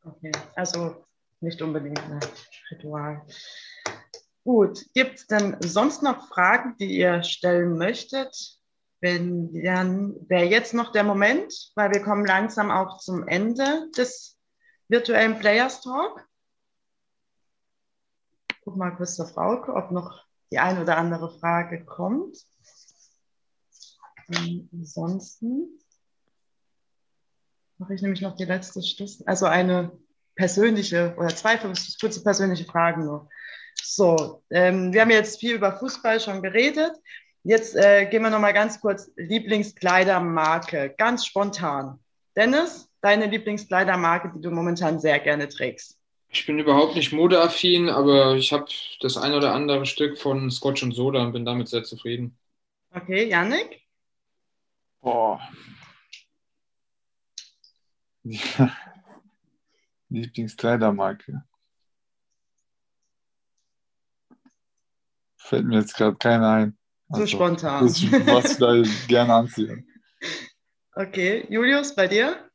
Okay, 0.04 0.32
also 0.54 1.04
nicht 1.40 1.60
unbedingt 1.62 1.98
ein 1.98 2.20
Ritual. 2.70 3.26
Gut, 4.44 4.84
gibt 4.92 5.18
es 5.18 5.26
denn 5.26 5.56
sonst 5.60 6.02
noch 6.02 6.28
Fragen, 6.28 6.76
die 6.78 6.98
ihr 6.98 7.22
stellen 7.22 7.78
möchtet? 7.78 8.60
Wenn, 9.00 9.62
dann 9.62 10.16
wäre 10.28 10.44
jetzt 10.44 10.74
noch 10.74 10.92
der 10.92 11.04
Moment, 11.04 11.72
weil 11.74 11.92
wir 11.92 12.02
kommen 12.02 12.26
langsam 12.26 12.70
auch 12.70 12.98
zum 12.98 13.26
Ende 13.26 13.90
des 13.96 14.38
virtuellen 14.88 15.38
Players 15.38 15.80
Talk. 15.80 16.26
Guck 18.62 18.76
mal 18.76 18.96
zur 19.04 19.26
Frauke, 19.26 19.74
ob 19.74 19.90
noch 19.90 20.24
die 20.50 20.58
eine 20.58 20.82
oder 20.82 20.96
andere 20.96 21.38
Frage 21.38 21.84
kommt. 21.84 22.36
Ansonsten 24.28 25.78
mache 27.78 27.94
ich 27.94 28.02
nämlich 28.02 28.20
noch 28.20 28.36
die 28.36 28.44
letzte 28.44 28.82
Schluss, 28.82 29.26
also 29.26 29.46
eine 29.46 29.92
persönliche 30.36 31.14
oder 31.16 31.28
zwei 31.28 31.56
kurze 31.56 32.22
persönliche 32.22 32.64
Fragen 32.64 33.04
nur. 33.04 33.28
So, 33.82 34.42
ähm, 34.50 34.92
wir 34.92 35.00
haben 35.00 35.10
jetzt 35.10 35.40
viel 35.40 35.54
über 35.56 35.72
Fußball 35.78 36.20
schon 36.20 36.42
geredet. 36.42 36.92
Jetzt 37.42 37.76
äh, 37.76 38.06
gehen 38.06 38.22
wir 38.22 38.30
noch 38.30 38.40
mal 38.40 38.52
ganz 38.52 38.80
kurz 38.80 39.10
Lieblingskleidermarke, 39.16 40.94
ganz 40.96 41.26
spontan. 41.26 41.98
Dennis, 42.36 42.88
deine 43.00 43.26
Lieblingskleidermarke, 43.26 44.32
die 44.34 44.40
du 44.40 44.50
momentan 44.50 44.98
sehr 44.98 45.18
gerne 45.20 45.48
trägst? 45.48 45.98
Ich 46.28 46.46
bin 46.46 46.58
überhaupt 46.58 46.96
nicht 46.96 47.12
modeaffin, 47.12 47.88
aber 47.88 48.34
ich 48.34 48.52
habe 48.52 48.66
das 49.00 49.16
ein 49.16 49.34
oder 49.34 49.52
andere 49.52 49.86
Stück 49.86 50.18
von 50.18 50.50
Scotch 50.50 50.82
und 50.82 50.92
Soda 50.92 51.22
und 51.22 51.32
bin 51.32 51.44
damit 51.44 51.68
sehr 51.68 51.84
zufrieden. 51.84 52.36
Okay, 52.92 53.28
Yannick? 53.28 53.83
Boah. 55.04 55.38
Ja. 58.22 58.74
Lieblingskleidermarke. 60.08 61.44
Fällt 65.36 65.66
mir 65.66 65.80
jetzt 65.80 65.94
gerade 65.94 66.16
keiner 66.16 66.50
ein. 66.50 66.78
So 67.08 67.16
also, 67.16 67.26
spontan. 67.26 67.86
Das, 67.86 68.02
was 68.02 68.52
ich 68.52 68.56
da 68.56 68.82
gerne 69.08 69.34
anziehe. 69.34 69.84
Okay, 70.94 71.46
Julius, 71.50 71.94
bei 71.94 72.08
dir? 72.08 72.50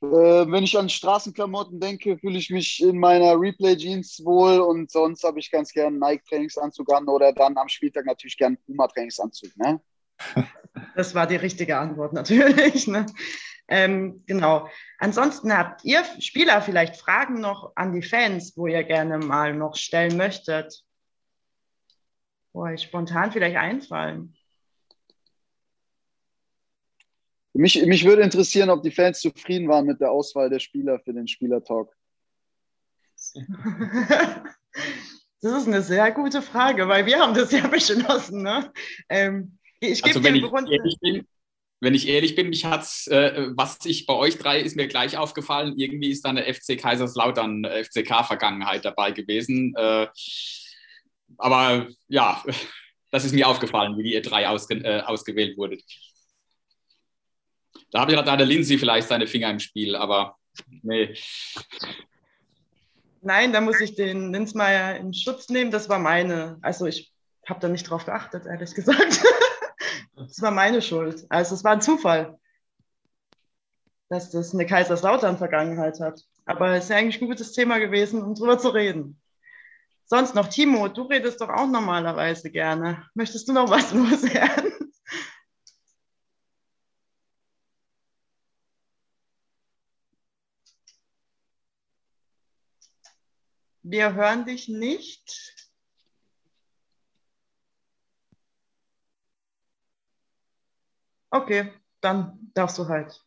Äh, 0.00 0.06
wenn 0.06 0.64
ich 0.64 0.78
an 0.78 0.88
Straßenklamotten 0.88 1.80
denke, 1.80 2.16
fühle 2.16 2.38
ich 2.38 2.48
mich 2.48 2.82
in 2.82 2.98
meiner 2.98 3.38
Replay-Jeans 3.38 4.24
wohl 4.24 4.60
und 4.60 4.90
sonst 4.90 5.22
habe 5.22 5.38
ich 5.38 5.50
ganz 5.50 5.70
gern 5.70 5.98
Nike-Trainingsanzug 5.98 6.90
an 6.94 7.08
oder 7.08 7.34
dann 7.34 7.58
am 7.58 7.68
Spieltag 7.68 8.06
natürlich 8.06 8.38
gern 8.38 8.56
Puma-Trainingsanzug. 8.64 9.54
Ne? 9.58 9.82
Das 10.98 11.14
war 11.14 11.28
die 11.28 11.36
richtige 11.36 11.78
Antwort 11.78 12.12
natürlich. 12.12 12.88
Ne? 12.88 13.06
Ähm, 13.68 14.24
genau. 14.26 14.68
Ansonsten 14.98 15.56
habt 15.56 15.84
ihr 15.84 16.02
Spieler 16.18 16.60
vielleicht 16.60 16.96
Fragen 16.96 17.40
noch 17.40 17.70
an 17.76 17.92
die 17.92 18.02
Fans, 18.02 18.56
wo 18.56 18.66
ihr 18.66 18.82
gerne 18.82 19.18
mal 19.18 19.54
noch 19.54 19.76
stellen 19.76 20.16
möchtet? 20.16 20.82
wo 22.52 22.62
euch 22.62 22.82
spontan 22.82 23.30
vielleicht 23.30 23.56
einfallen? 23.56 24.34
Mich, 27.52 27.80
mich 27.86 28.04
würde 28.04 28.22
interessieren, 28.22 28.68
ob 28.68 28.82
die 28.82 28.90
Fans 28.90 29.20
zufrieden 29.20 29.68
waren 29.68 29.86
mit 29.86 30.00
der 30.00 30.10
Auswahl 30.10 30.50
der 30.50 30.58
Spieler 30.58 30.98
für 30.98 31.12
den 31.12 31.28
Spielertalk. 31.28 31.96
Das 35.40 35.52
ist 35.52 35.68
eine 35.68 35.82
sehr 35.82 36.10
gute 36.10 36.42
Frage, 36.42 36.88
weil 36.88 37.06
wir 37.06 37.20
haben 37.20 37.32
das 37.32 37.52
ja 37.52 37.64
beschlossen. 37.68 38.42
Ne? 38.42 38.72
Ähm, 39.08 39.57
ich 39.80 40.04
also 40.04 40.22
wenn 40.24 40.36
ich, 40.36 40.98
bin, 41.00 41.26
wenn 41.80 41.94
ich 41.94 42.08
ehrlich 42.08 42.34
bin, 42.34 42.48
mich 42.48 42.64
hat's, 42.64 43.06
äh, 43.06 43.48
was 43.54 43.78
ich 43.84 44.06
bei 44.06 44.14
euch 44.14 44.38
drei 44.38 44.60
ist 44.60 44.76
mir 44.76 44.88
gleich 44.88 45.16
aufgefallen. 45.16 45.74
Irgendwie 45.76 46.10
ist 46.10 46.24
da 46.24 46.30
eine 46.30 46.52
FC 46.52 46.78
Kaiserslautern 46.78 47.64
äh, 47.64 47.84
FCK-Vergangenheit 47.84 48.84
dabei 48.84 49.12
gewesen. 49.12 49.74
Äh, 49.76 50.08
aber 51.36 51.88
ja, 52.08 52.42
das 53.10 53.24
ist 53.24 53.32
mir 53.32 53.46
aufgefallen, 53.46 53.96
wie 53.98 54.14
ihr 54.14 54.22
drei 54.22 54.48
ausge 54.48 54.74
äh, 54.76 55.00
ausgewählt 55.02 55.56
wurdet. 55.56 55.82
Da 57.90 58.00
habe 58.00 58.12
ich 58.12 58.16
gerade 58.16 58.36
der 58.36 58.46
Lindsay 58.46 58.76
vielleicht 58.76 59.08
seine 59.08 59.26
Finger 59.26 59.50
im 59.50 59.60
Spiel, 59.60 59.96
aber 59.96 60.36
nee. 60.82 61.14
Nein, 63.22 63.52
da 63.52 63.60
muss 63.60 63.80
ich 63.80 63.94
den 63.94 64.32
Linsmeier 64.32 64.96
in 64.96 65.14
Schutz 65.14 65.48
nehmen. 65.48 65.70
Das 65.70 65.88
war 65.88 65.98
meine, 65.98 66.58
also 66.60 66.86
ich 66.86 67.12
habe 67.48 67.60
da 67.60 67.68
nicht 67.68 67.88
drauf 67.88 68.04
geachtet, 68.04 68.46
ehrlich 68.46 68.74
gesagt. 68.74 69.22
das 70.28 70.42
war 70.42 70.50
meine 70.50 70.82
Schuld. 70.82 71.26
Also 71.28 71.54
es 71.54 71.64
war 71.64 71.72
ein 71.72 71.80
Zufall, 71.80 72.38
dass 74.08 74.30
das 74.30 74.54
eine 74.54 74.66
Kaiserslautern-Vergangenheit 74.66 76.00
hat. 76.00 76.22
Aber 76.44 76.70
es 76.72 76.84
ist 76.84 76.90
ja 76.90 76.96
eigentlich 76.96 77.20
ein 77.20 77.28
gutes 77.28 77.52
Thema 77.52 77.78
gewesen, 77.78 78.22
um 78.22 78.34
drüber 78.34 78.58
zu 78.58 78.68
reden. 78.68 79.20
Sonst 80.04 80.34
noch, 80.34 80.48
Timo, 80.48 80.88
du 80.88 81.02
redest 81.02 81.40
doch 81.40 81.50
auch 81.50 81.66
normalerweise 81.66 82.50
gerne. 82.50 83.06
Möchtest 83.14 83.48
du 83.48 83.52
noch 83.52 83.68
was 83.68 83.92
loswerden? 83.92 84.72
wir 93.90 94.14
hören 94.14 94.44
dich 94.44 94.68
nicht. 94.68 95.67
Okay, 101.30 101.72
dann 102.00 102.50
darfst 102.54 102.78
du 102.78 102.88
halt 102.88 103.22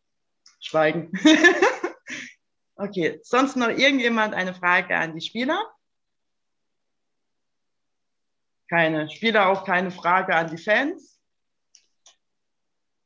schweigen. 0.59 1.11
okay, 2.75 3.19
sonst 3.23 3.55
noch 3.55 3.69
irgendjemand 3.69 4.33
eine 4.33 4.53
Frage 4.53 4.95
an 4.95 5.13
die 5.13 5.21
Spieler? 5.21 5.61
Keine 8.69 9.09
Spieler, 9.09 9.49
auch 9.49 9.65
keine 9.65 9.91
Frage 9.91 10.35
an 10.35 10.49
die 10.49 10.57
Fans. 10.57 11.19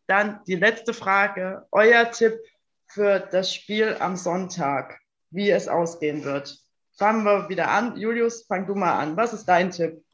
Dann 0.08 0.44
die 0.46 0.56
letzte 0.56 0.94
Frage. 0.94 1.68
Euer 1.72 2.12
Tipp 2.12 2.40
für 2.88 3.20
das 3.20 3.54
Spiel 3.54 3.98
am 4.00 4.16
Sonntag, 4.16 5.00
wie 5.32 5.50
es 5.50 5.68
ausgehen 5.68 6.24
wird. 6.24 6.60
Fangen 6.98 7.26
wir 7.26 7.50
wieder 7.50 7.70
an. 7.70 7.98
Julius, 7.98 8.46
fang 8.46 8.68
du 8.68 8.76
mal 8.76 9.00
an. 9.00 9.18
Was 9.18 9.34
ist 9.34 9.46
dein 9.46 9.72
Tipp? 9.72 10.06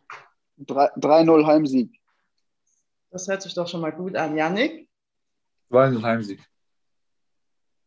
3-0 0.58 1.46
Heimsieg. 1.46 2.01
Das 3.12 3.28
hört 3.28 3.42
sich 3.42 3.54
doch 3.54 3.68
schon 3.68 3.82
mal 3.82 3.92
gut 3.92 4.16
an. 4.16 4.36
Janik? 4.38 4.90
2-0 5.70 6.02
Heimsieg. 6.02 6.40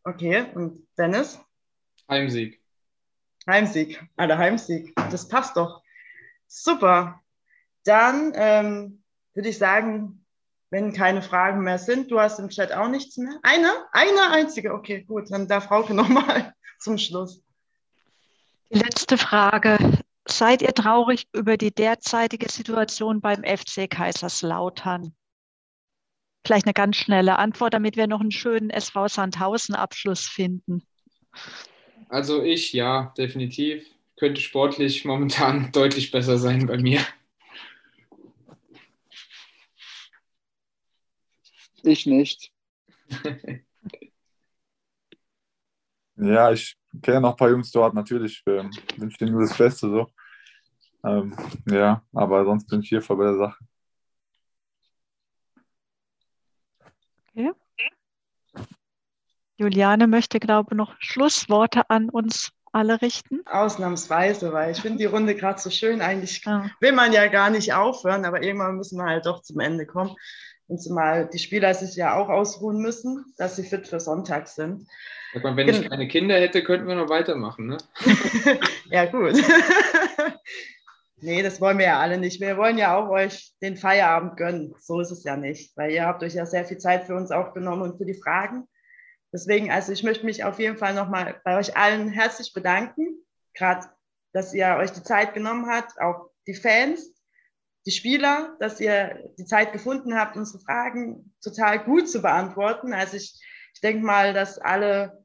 Okay, 0.03 0.45
und 0.53 0.87
Dennis? 0.97 1.39
Heimsieg. 2.07 2.61
Heimsieg, 3.47 4.01
alle 4.15 4.37
Heimsieg. 4.37 4.93
Das 5.11 5.27
passt 5.27 5.57
doch. 5.57 5.81
Super. 6.47 7.21
Dann 7.83 8.33
ähm, 8.35 9.03
würde 9.33 9.49
ich 9.49 9.57
sagen, 9.57 10.25
wenn 10.69 10.93
keine 10.93 11.21
Fragen 11.21 11.61
mehr 11.61 11.79
sind, 11.79 12.11
du 12.11 12.19
hast 12.19 12.39
im 12.39 12.49
Chat 12.49 12.71
auch 12.71 12.87
nichts 12.87 13.17
mehr. 13.17 13.39
Eine? 13.41 13.69
Eine 13.91 14.31
einzige. 14.31 14.73
Okay, 14.73 15.03
gut. 15.03 15.31
Dann 15.31 15.47
darf 15.47 15.65
Frauke 15.65 15.93
nochmal 15.93 16.53
zum 16.79 16.97
Schluss. 16.97 17.43
Die 18.71 18.79
letzte 18.79 19.17
Frage. 19.17 19.77
Seid 20.27 20.63
ihr 20.63 20.73
traurig 20.73 21.27
über 21.33 21.55
die 21.55 21.73
derzeitige 21.73 22.51
Situation 22.51 23.21
beim 23.21 23.43
FC 23.43 23.89
Kaiserslautern? 23.89 25.15
Vielleicht 26.45 26.65
eine 26.65 26.73
ganz 26.73 26.97
schnelle 26.97 27.37
Antwort, 27.37 27.73
damit 27.73 27.95
wir 27.95 28.07
noch 28.07 28.21
einen 28.21 28.31
schönen 28.31 28.69
SV 28.69 29.07
Sandhausen-Abschluss 29.07 30.27
finden. 30.27 30.83
Also 32.09 32.43
ich, 32.43 32.73
ja, 32.73 33.13
definitiv. 33.17 33.85
Könnte 34.17 34.41
sportlich 34.41 35.05
momentan 35.05 35.71
deutlich 35.73 36.11
besser 36.11 36.37
sein 36.37 36.67
bei 36.67 36.77
mir. 36.77 37.01
Ich 41.83 42.05
nicht. 42.07 42.51
ja, 46.15 46.51
ich 46.51 46.75
kenne 47.01 47.21
noch 47.21 47.31
ein 47.31 47.37
paar 47.37 47.49
Jungs 47.49 47.71
dort, 47.71 47.93
natürlich 47.93 48.43
ähm, 48.47 48.71
wünsche 48.97 49.17
denen 49.17 49.33
nur 49.33 49.41
das 49.41 49.57
Beste 49.57 49.89
so. 49.89 50.11
Ähm, 51.05 51.35
ja, 51.69 52.01
aber 52.13 52.45
sonst 52.45 52.67
bin 52.67 52.81
ich 52.81 52.89
hier 52.89 53.01
voll 53.01 53.17
bei 53.17 53.25
der 53.25 53.37
Sache. 53.37 53.57
Okay. 57.35 57.53
Juliane 59.57 60.07
möchte, 60.07 60.39
glaube 60.39 60.69
ich, 60.71 60.77
noch 60.77 60.95
Schlussworte 60.99 61.89
an 61.89 62.09
uns 62.09 62.51
alle 62.71 63.01
richten. 63.01 63.41
Ausnahmsweise, 63.45 64.51
weil 64.51 64.71
ich 64.71 64.81
finde 64.81 64.97
die 64.97 65.05
Runde 65.05 65.33
gerade 65.33 65.61
so 65.61 65.69
schön. 65.69 66.01
Eigentlich 66.01 66.43
Ja. 66.43 66.69
will 66.81 66.91
man 66.91 67.13
ja 67.13 67.27
gar 67.27 67.49
nicht 67.49 67.73
aufhören, 67.73 68.25
aber 68.25 68.43
irgendwann 68.43 68.75
müssen 68.75 68.97
wir 68.97 69.05
halt 69.05 69.25
doch 69.25 69.41
zum 69.43 69.61
Ende 69.61 69.85
kommen. 69.85 70.13
Und 70.67 70.81
zumal 70.81 71.29
die 71.31 71.39
Spieler 71.39 71.73
sich 71.73 71.95
ja 71.95 72.15
auch 72.15 72.29
ausruhen 72.29 72.79
müssen, 72.79 73.25
dass 73.37 73.55
sie 73.55 73.63
fit 73.63 73.87
für 73.87 73.99
Sonntag 73.99 74.47
sind. 74.47 74.87
Sag 75.33 75.43
mal, 75.43 75.55
wenn 75.57 75.69
ich 75.69 75.89
keine 75.89 76.07
Kinder 76.07 76.35
hätte, 76.35 76.63
könnten 76.63 76.87
wir 76.87 76.95
noch 76.95 77.09
weitermachen, 77.09 77.67
ne? 77.67 77.77
ja, 78.89 79.05
gut. 79.05 79.35
nee, 81.17 81.43
das 81.43 81.61
wollen 81.61 81.77
wir 81.77 81.85
ja 81.85 81.99
alle 81.99 82.17
nicht. 82.17 82.41
Wir 82.41 82.57
wollen 82.57 82.77
ja 82.77 82.95
auch 82.97 83.09
euch 83.09 83.53
den 83.61 83.77
Feierabend 83.77 84.37
gönnen. 84.37 84.73
So 84.79 84.99
ist 85.01 85.11
es 85.11 85.23
ja 85.23 85.35
nicht, 85.35 85.75
weil 85.77 85.91
ihr 85.91 86.05
habt 86.05 86.23
euch 86.23 86.33
ja 86.33 86.45
sehr 86.45 86.65
viel 86.65 86.77
Zeit 86.77 87.05
für 87.05 87.15
uns 87.15 87.31
auch 87.31 87.53
genommen 87.53 87.81
und 87.81 87.97
für 87.97 88.05
die 88.05 88.19
Fragen. 88.19 88.67
Deswegen, 89.33 89.69
also 89.69 89.91
ich 89.91 90.03
möchte 90.03 90.25
mich 90.25 90.45
auf 90.45 90.59
jeden 90.59 90.77
Fall 90.77 90.93
nochmal 90.93 91.41
bei 91.43 91.57
euch 91.57 91.75
allen 91.75 92.09
herzlich 92.09 92.53
bedanken, 92.53 93.17
gerade, 93.53 93.87
dass 94.31 94.53
ihr 94.53 94.77
euch 94.79 94.91
die 94.91 95.03
Zeit 95.03 95.33
genommen 95.33 95.67
habt, 95.69 95.99
auch 95.99 96.29
die 96.47 96.53
Fans, 96.53 97.11
die 97.85 97.91
Spieler, 97.91 98.55
dass 98.59 98.79
ihr 98.79 99.31
die 99.37 99.45
Zeit 99.45 99.71
gefunden 99.71 100.15
habt, 100.15 100.37
unsere 100.37 100.59
Fragen 100.59 101.33
total 101.41 101.83
gut 101.83 102.09
zu 102.09 102.21
beantworten. 102.21 102.93
Also 102.93 103.17
ich, 103.17 103.39
ich 103.73 103.81
denke 103.81 104.03
mal, 104.03 104.33
dass 104.33 104.57
alle 104.57 105.23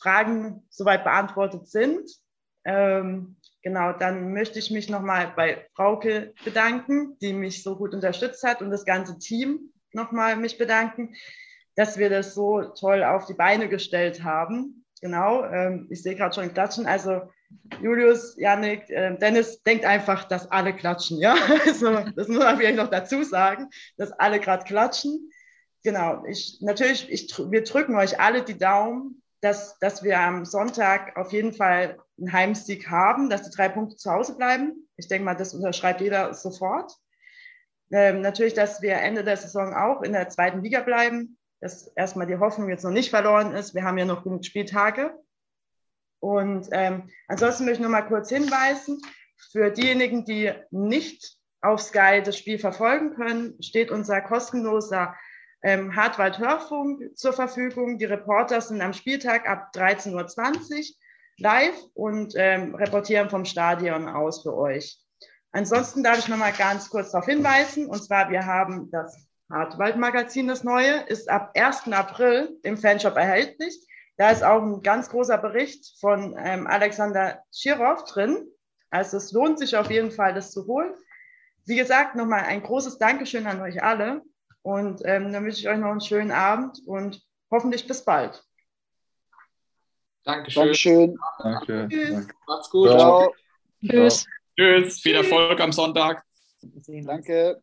Fragen 0.00 0.62
soweit 0.70 1.04
beantwortet 1.04 1.68
sind. 1.68 2.08
Ähm, 2.64 3.36
genau, 3.62 3.92
dann 3.92 4.32
möchte 4.32 4.58
ich 4.58 4.70
mich 4.70 4.88
nochmal 4.88 5.32
bei 5.34 5.66
Frauke 5.74 6.34
bedanken, 6.44 7.16
die 7.20 7.32
mich 7.32 7.62
so 7.62 7.76
gut 7.76 7.94
unterstützt 7.94 8.44
hat 8.44 8.62
und 8.62 8.70
das 8.70 8.84
ganze 8.84 9.18
Team 9.18 9.72
nochmal 9.92 10.36
mich 10.36 10.58
bedanken, 10.58 11.14
dass 11.74 11.96
wir 11.96 12.10
das 12.10 12.34
so 12.34 12.62
toll 12.78 13.02
auf 13.02 13.26
die 13.26 13.34
Beine 13.34 13.68
gestellt 13.68 14.22
haben. 14.22 14.84
Genau, 15.00 15.44
ähm, 15.44 15.86
ich 15.90 16.02
sehe 16.02 16.14
gerade 16.14 16.34
schon 16.34 16.52
klatschen. 16.52 16.86
Also 16.86 17.22
Julius, 17.80 18.36
Janik, 18.38 18.88
äh, 18.90 19.16
Dennis, 19.16 19.62
denkt 19.62 19.84
einfach, 19.84 20.24
dass 20.24 20.50
alle 20.50 20.74
klatschen. 20.74 21.18
Ja, 21.18 21.36
das 21.64 21.80
muss 21.80 22.28
man 22.28 22.56
vielleicht 22.56 22.76
noch 22.76 22.90
dazu 22.90 23.22
sagen, 23.22 23.68
dass 23.96 24.12
alle 24.12 24.40
gerade 24.40 24.64
klatschen. 24.64 25.30
Genau, 25.84 26.24
ich, 26.26 26.58
natürlich, 26.60 27.08
ich, 27.10 27.32
wir 27.38 27.62
drücken 27.62 27.96
euch 27.96 28.20
alle 28.20 28.42
die 28.42 28.58
Daumen, 28.58 29.22
dass, 29.40 29.78
dass 29.78 30.02
wir 30.02 30.18
am 30.18 30.44
Sonntag 30.44 31.16
auf 31.16 31.32
jeden 31.32 31.52
Fall 31.52 31.98
einen 32.18 32.32
Heimsieg 32.32 32.90
haben, 32.90 33.30
dass 33.30 33.48
die 33.48 33.56
drei 33.56 33.68
Punkte 33.68 33.96
zu 33.96 34.10
Hause 34.10 34.36
bleiben. 34.36 34.88
Ich 34.96 35.06
denke 35.06 35.24
mal, 35.24 35.34
das 35.34 35.54
unterschreibt 35.54 36.00
jeder 36.00 36.34
sofort. 36.34 36.92
Ähm, 37.92 38.20
natürlich, 38.20 38.54
dass 38.54 38.82
wir 38.82 38.96
Ende 38.96 39.24
der 39.24 39.36
Saison 39.36 39.72
auch 39.72 40.02
in 40.02 40.12
der 40.12 40.28
zweiten 40.28 40.62
Liga 40.62 40.80
bleiben, 40.80 41.38
dass 41.60 41.86
erstmal 41.96 42.26
die 42.26 42.38
Hoffnung 42.38 42.68
jetzt 42.68 42.84
noch 42.84 42.90
nicht 42.90 43.10
verloren 43.10 43.54
ist. 43.54 43.74
Wir 43.74 43.84
haben 43.84 43.98
ja 43.98 44.04
noch 44.04 44.24
genug 44.24 44.44
Spieltage. 44.44 45.14
Und 46.20 46.68
ähm, 46.72 47.10
ansonsten 47.28 47.64
möchte 47.64 47.80
ich 47.80 47.84
noch 47.84 47.90
mal 47.90 48.02
kurz 48.02 48.28
hinweisen, 48.28 49.00
für 49.52 49.70
diejenigen, 49.70 50.24
die 50.24 50.52
nicht 50.70 51.36
auf 51.60 51.80
Sky 51.80 52.22
das 52.24 52.36
Spiel 52.36 52.58
verfolgen 52.58 53.14
können, 53.14 53.60
steht 53.62 53.90
unser 53.90 54.20
kostenloser 54.20 55.14
ähm, 55.62 55.94
Hartwald-Hörfunk 55.94 57.16
zur 57.16 57.32
Verfügung. 57.32 57.98
Die 57.98 58.04
Reporter 58.04 58.60
sind 58.60 58.80
am 58.80 58.92
Spieltag 58.92 59.48
ab 59.48 59.70
13.20 59.74 60.12
Uhr 60.14 60.84
live 61.38 61.76
und 61.94 62.34
ähm, 62.36 62.74
reportieren 62.74 63.30
vom 63.30 63.44
Stadion 63.44 64.08
aus 64.08 64.42
für 64.42 64.56
euch. 64.56 64.98
Ansonsten 65.52 66.02
darf 66.02 66.18
ich 66.18 66.28
noch 66.28 66.36
mal 66.36 66.52
ganz 66.52 66.90
kurz 66.90 67.10
darauf 67.10 67.26
hinweisen, 67.26 67.86
und 67.86 68.04
zwar 68.04 68.30
wir 68.30 68.44
haben 68.44 68.90
das 68.90 69.28
Hartwald-Magazin, 69.50 70.46
das 70.46 70.62
neue, 70.62 71.00
ist 71.06 71.30
ab 71.30 71.52
1. 71.54 71.90
April 71.92 72.58
im 72.62 72.76
Fanshop 72.76 73.16
erhältlich. 73.16 73.80
Da 74.18 74.30
ist 74.30 74.42
auch 74.42 74.60
ein 74.60 74.82
ganz 74.82 75.08
großer 75.10 75.38
Bericht 75.38 75.94
von 76.00 76.36
ähm, 76.38 76.66
Alexander 76.66 77.40
Schirov 77.54 78.04
drin. 78.04 78.46
Also 78.90 79.16
es 79.16 79.32
lohnt 79.32 79.58
sich 79.60 79.76
auf 79.76 79.90
jeden 79.90 80.10
Fall, 80.10 80.34
das 80.34 80.50
zu 80.50 80.66
holen. 80.66 80.92
Wie 81.66 81.76
gesagt, 81.76 82.16
nochmal 82.16 82.42
ein 82.42 82.62
großes 82.62 82.98
Dankeschön 82.98 83.46
an 83.46 83.60
euch 83.60 83.82
alle. 83.82 84.22
Und 84.62 85.02
ähm, 85.04 85.32
dann 85.32 85.44
wünsche 85.44 85.60
ich 85.60 85.68
euch 85.68 85.78
noch 85.78 85.90
einen 85.90 86.00
schönen 86.00 86.32
Abend 86.32 86.80
und 86.84 87.22
hoffentlich 87.50 87.86
bis 87.86 88.04
bald. 88.04 88.42
Dankeschön. 90.24 90.62
Dankeschön. 90.62 91.18
Danke. 91.42 91.88
Tschüss. 91.88 92.10
danke. 92.10 92.34
Macht's 92.46 92.70
gut. 92.70 92.90
Ciao. 92.90 93.34
Tschüss. 93.86 94.26
Tschüss, 94.58 95.00
viel 95.00 95.14
Erfolg 95.14 95.60
am 95.60 95.72
Sonntag. 95.72 96.24
Danke. 96.86 97.62